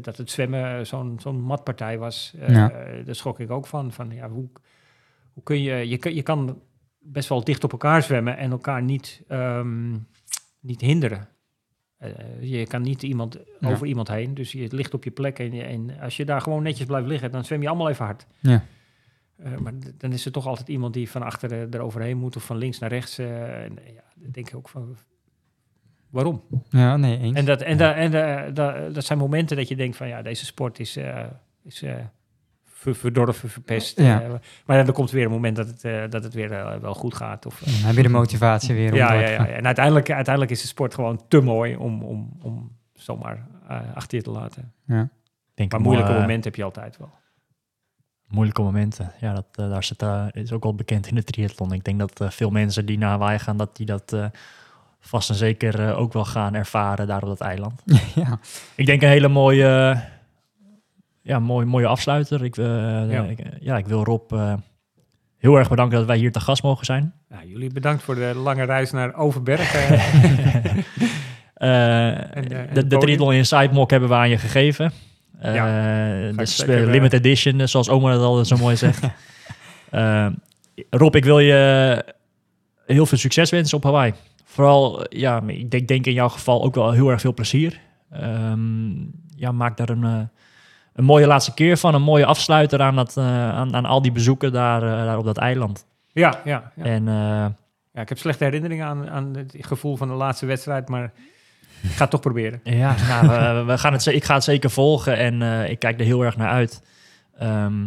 dat 0.00 0.16
het 0.16 0.30
zwemmen 0.30 0.86
zo'n 0.86 1.16
zo'n 1.20 1.40
matpartij 1.40 1.98
was, 1.98 2.34
eh, 2.38 2.48
Ja. 2.48 2.68
daar 3.04 3.14
schrok 3.14 3.40
ik 3.40 3.50
ook 3.50 3.66
van. 3.66 3.92
van 3.92 4.10
ja, 4.10 4.28
hoe, 4.28 4.48
hoe 5.32 5.42
kun 5.42 5.62
je, 5.62 5.88
je, 5.88 5.96
kan- 5.98 6.14
je 6.14 6.22
kan 6.22 6.60
best 6.98 7.28
wel 7.28 7.44
dicht 7.44 7.64
op 7.64 7.72
elkaar 7.72 8.02
zwemmen 8.02 8.36
en 8.36 8.50
elkaar 8.50 8.82
niet, 8.82 9.22
ehm, 9.28 9.92
niet 10.60 10.80
hinderen. 10.80 11.28
Eh, 11.96 12.10
je 12.40 12.66
kan 12.66 12.82
niet 12.82 13.02
iemand 13.02 13.38
Ja. 13.60 13.70
over 13.70 13.86
iemand 13.86 14.08
heen, 14.08 14.34
dus 14.34 14.52
je 14.52 14.68
ligt 14.74 14.94
op 14.94 15.04
je 15.04 15.10
plek 15.10 15.38
en, 15.38 15.52
en 15.52 16.00
als 16.00 16.16
je 16.16 16.24
daar 16.24 16.40
gewoon 16.40 16.62
netjes 16.62 16.86
blijft 16.86 17.06
liggen, 17.08 17.30
dan 17.30 17.44
zwem 17.44 17.62
je 17.62 17.68
allemaal 17.68 17.88
even 17.88 18.04
hard. 18.04 18.26
ja. 18.40 18.64
Eh, 19.36 19.56
maar 19.56 19.72
dan 19.96 20.12
is 20.12 20.24
er 20.26 20.32
toch 20.32 20.46
altijd 20.46 20.68
iemand 20.68 20.94
die 20.94 21.10
van 21.10 21.22
achter 21.22 21.52
eh, 21.52 21.60
eroverheen 21.70 22.16
moet 22.18 22.36
of 22.36 22.44
van 22.44 22.56
links 22.56 22.78
naar 22.78 22.90
rechts. 22.90 23.18
eh, 23.18 23.64
en, 23.64 23.78
eh, 23.78 23.94
ja, 23.94 24.02
dan 24.14 24.30
denk 24.30 24.48
ik 24.48 24.56
ook 24.56 24.68
van, 24.68 24.96
waarom? 26.12 26.42
ja 26.70 26.96
nee, 26.96 27.18
eens. 27.18 27.36
En, 27.36 27.44
dat, 27.44 27.62
en, 27.62 27.76
da, 27.76 27.94
en 27.94 28.10
da, 28.10 28.50
da- 28.50 28.88
dat 28.88 29.04
zijn 29.04 29.18
momenten 29.18 29.56
dat 29.56 29.68
je 29.68 29.76
denkt 29.76 29.96
van, 29.96 30.08
ja, 30.08 30.22
deze 30.22 30.44
sport 30.44 30.78
is, 30.78 30.96
eh, 30.96 31.24
is 31.62 31.82
eh, 31.82 31.94
ver- 32.64 32.94
verdorven, 32.94 33.48
verpest. 33.48 33.98
Ja. 34.00 34.22
eh, 34.22 34.30
maar 34.66 34.76
ja, 34.76 34.82
dan 34.82 34.94
komt 34.94 35.10
weer 35.10 35.24
een 35.24 35.30
moment 35.30 35.56
dat 35.56 35.66
het, 35.66 35.84
eh, 35.84 36.02
dat 36.10 36.22
het 36.24 36.34
weer 36.34 36.80
wel 36.80 36.94
goed 36.94 37.14
gaat. 37.14 37.46
Of, 37.46 37.60
eh, 37.62 37.66
Dan 37.66 37.86
heb 37.86 37.96
je 37.96 38.02
de 38.02 38.08
motivatie 38.08 38.74
weer 38.74 38.90
om 38.90 38.96
ja, 38.96 39.08
door 39.12 39.20
ja, 39.20 39.28
ja, 39.28 39.46
ja. 39.46 39.46
En 39.46 39.66
uiteindelijk, 39.66 40.10
uiteindelijk 40.10 40.54
is 40.54 40.60
de 40.60 40.66
sport 40.68 40.94
gewoon 40.94 41.20
te 41.28 41.40
mooi 41.40 41.76
om, 41.76 42.02
om, 42.02 42.36
om 42.42 42.76
zomaar 42.94 43.46
eh, 43.68 43.80
achter 43.94 44.18
je 44.18 44.24
te 44.24 44.30
laten. 44.30 44.72
Ja. 44.86 45.08
Denk 45.54 45.72
Maar 45.72 45.80
moeilijke 45.80 46.12
momenten 46.12 46.42
heb 46.44 46.54
je 46.54 46.64
altijd 46.64 46.96
wel. 46.96 47.10
Moeilijke 48.28 48.62
momenten. 48.62 49.12
Ja, 49.20 49.32
dat, 49.34 49.46
daar 49.70 49.84
zit, 49.84 50.02
eh, 50.02 50.26
is 50.30 50.52
ook 50.52 50.62
wel 50.62 50.74
bekend 50.74 51.06
in 51.06 51.14
de 51.14 51.24
triathlon. 51.24 51.72
Ik 51.72 51.84
denk 51.84 51.98
dat 51.98 52.34
veel 52.34 52.50
mensen 52.50 52.86
die 52.86 52.98
naar 52.98 53.10
Hawaii 53.10 53.38
gaan, 53.38 53.56
dat 53.56 53.76
die 53.76 53.86
dat 53.86 54.12
eh, 54.12 54.26
vast 55.04 55.28
en 55.30 55.34
zeker 55.34 55.88
eh, 55.88 55.98
ook 55.98 56.12
wel 56.12 56.24
gaan 56.24 56.54
ervaren 56.54 57.06
daar 57.06 57.22
op 57.22 57.28
dat 57.28 57.40
eiland. 57.40 57.82
ja. 58.14 58.38
Ik 58.74 58.86
denk 58.86 59.02
een 59.02 59.08
hele 59.08 59.28
mooie, 59.28 60.02
ja, 61.22 61.38
mooie, 61.38 61.66
mooie 61.66 61.86
afsluiter. 61.86 62.44
Ik, 62.44 62.56
eh, 62.56 62.64
Ja. 63.10 63.22
ik, 63.22 63.38
eh, 63.38 63.50
ja, 63.60 63.76
ik 63.76 63.86
wil 63.86 64.04
Rob 64.04 64.32
eh, 64.32 64.54
heel 65.38 65.56
erg 65.56 65.68
bedanken 65.68 65.98
dat 65.98 66.06
wij 66.06 66.16
hier 66.16 66.32
te 66.32 66.40
gast 66.40 66.62
mogen 66.62 66.84
zijn. 66.86 67.14
Nou, 67.28 67.46
jullie 67.46 67.72
bedankt 67.72 68.02
voor 68.02 68.14
de 68.14 68.32
lange 68.34 68.64
reis 68.64 68.90
naar 68.90 69.14
Overberg. 69.14 69.74
en 71.54 72.48
de, 72.72 72.86
de. 72.86 72.98
Triathlon 72.98 73.32
Inside 73.32 73.68
Mock 73.72 73.90
hebben 73.90 74.08
we 74.08 74.14
aan 74.14 74.30
je 74.30 74.38
gegeven. 74.38 74.92
Eh, 75.42 76.28
ik 76.28 76.36
de 76.36 76.74
eh, 76.74 76.90
limited 76.90 77.12
edition, 77.12 77.68
zoals 77.68 77.88
oma 77.88 78.12
dat 78.12 78.22
altijd 78.22 78.46
zo 78.46 78.56
mooi 78.56 78.76
zegt. 78.76 79.00
Rob, 80.90 81.14
ik 81.16 81.24
wil 81.24 81.38
je 81.38 82.04
heel 82.86 83.06
veel 83.06 83.18
succes 83.18 83.50
wensen 83.50 83.76
op 83.76 83.84
Hawaii. 83.84 84.12
Vooral, 84.52 85.06
ja, 85.08 85.42
ik 85.46 85.70
denk, 85.70 85.88
denk 85.88 86.06
in 86.06 86.12
jouw 86.12 86.28
geval 86.28 86.62
ook 86.62 86.74
wel 86.74 86.90
heel 86.90 87.08
erg 87.08 87.20
veel 87.20 87.34
plezier. 87.34 87.80
Ehm, 88.10 88.90
ja, 89.36 89.52
maak 89.52 89.76
daar 89.76 89.88
een, 89.88 90.04
eh, 90.04 90.20
een 90.92 91.04
mooie 91.04 91.26
laatste 91.26 91.54
keer 91.54 91.76
van. 91.76 91.94
Een 91.94 92.02
mooie 92.02 92.26
afsluiter 92.26 92.80
aan, 92.80 92.96
dat, 92.96 93.16
eh, 93.16 93.48
aan, 93.48 93.74
aan 93.74 93.84
al 93.84 94.02
die 94.02 94.12
bezoeken 94.12 94.52
daar, 94.52 94.82
eh, 94.82 95.04
daar 95.04 95.18
op 95.18 95.24
dat 95.24 95.38
eiland. 95.38 95.86
Ja, 96.12 96.40
ja, 96.44 96.72
ja. 96.76 96.84
En 96.84 97.04
ja, 97.92 98.00
ik 98.00 98.08
heb 98.08 98.18
slechte 98.18 98.44
herinneringen 98.44 98.86
aan, 98.86 99.10
aan 99.10 99.36
het 99.36 99.56
gevoel 99.60 99.96
van 99.96 100.08
de 100.08 100.14
laatste 100.14 100.46
wedstrijd, 100.46 100.88
maar 100.88 101.12
ik 101.82 101.90
ga 101.90 102.02
het 102.02 102.10
toch 102.10 102.20
proberen. 102.20 102.60
ja, 102.64 102.94
nou, 103.08 103.28
we, 103.28 103.64
we 103.64 103.78
gaan 103.78 103.92
het, 103.92 104.06
ik 104.06 104.24
ga 104.24 104.34
het 104.34 104.44
zeker 104.44 104.70
volgen 104.70 105.16
en 105.16 105.42
ik 105.70 105.78
kijk 105.78 105.98
er 105.98 106.04
heel 106.04 106.24
erg 106.24 106.36
naar 106.36 106.50
uit. 106.50 106.82
Ehm, 107.38 107.86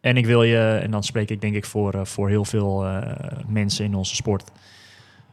en 0.00 0.16
ik 0.16 0.26
wil 0.26 0.42
je, 0.42 0.78
en 0.82 0.90
dan 0.90 1.02
spreek 1.02 1.30
ik 1.30 1.40
denk 1.40 1.54
ik 1.54 1.64
voor, 1.64 2.06
voor 2.06 2.28
heel 2.28 2.44
veel 2.44 2.86
mensen 3.46 3.84
in 3.84 3.94
onze 3.94 4.14
sport, 4.14 4.52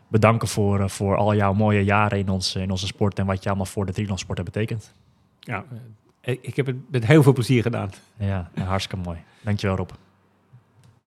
bedanken 0.09 0.47
voor, 0.47 0.79
eh, 0.79 0.87
voor 0.87 1.15
al 1.17 1.35
jouw 1.35 1.53
mooie 1.53 1.83
jaren 1.83 2.17
in, 2.17 2.29
ons, 2.29 2.55
in 2.55 2.71
onze 2.71 2.87
sport 2.87 3.19
en 3.19 3.25
wat 3.25 3.43
je 3.43 3.49
allemaal 3.49 3.65
voor 3.65 3.85
de 3.85 3.91
triathlonsport 3.91 4.37
hebt 4.37 4.51
betekend. 4.51 4.93
Ja, 5.39 5.65
ik 6.21 6.55
heb 6.55 6.65
het 6.65 6.91
met 6.91 7.05
heel 7.05 7.23
veel 7.23 7.33
plezier 7.33 7.61
gedaan. 7.61 7.89
Ja, 8.17 8.49
hartstikke 8.53 9.03
mooi. 9.03 9.17
Dankjewel 9.41 9.75
Rob. 9.75 9.89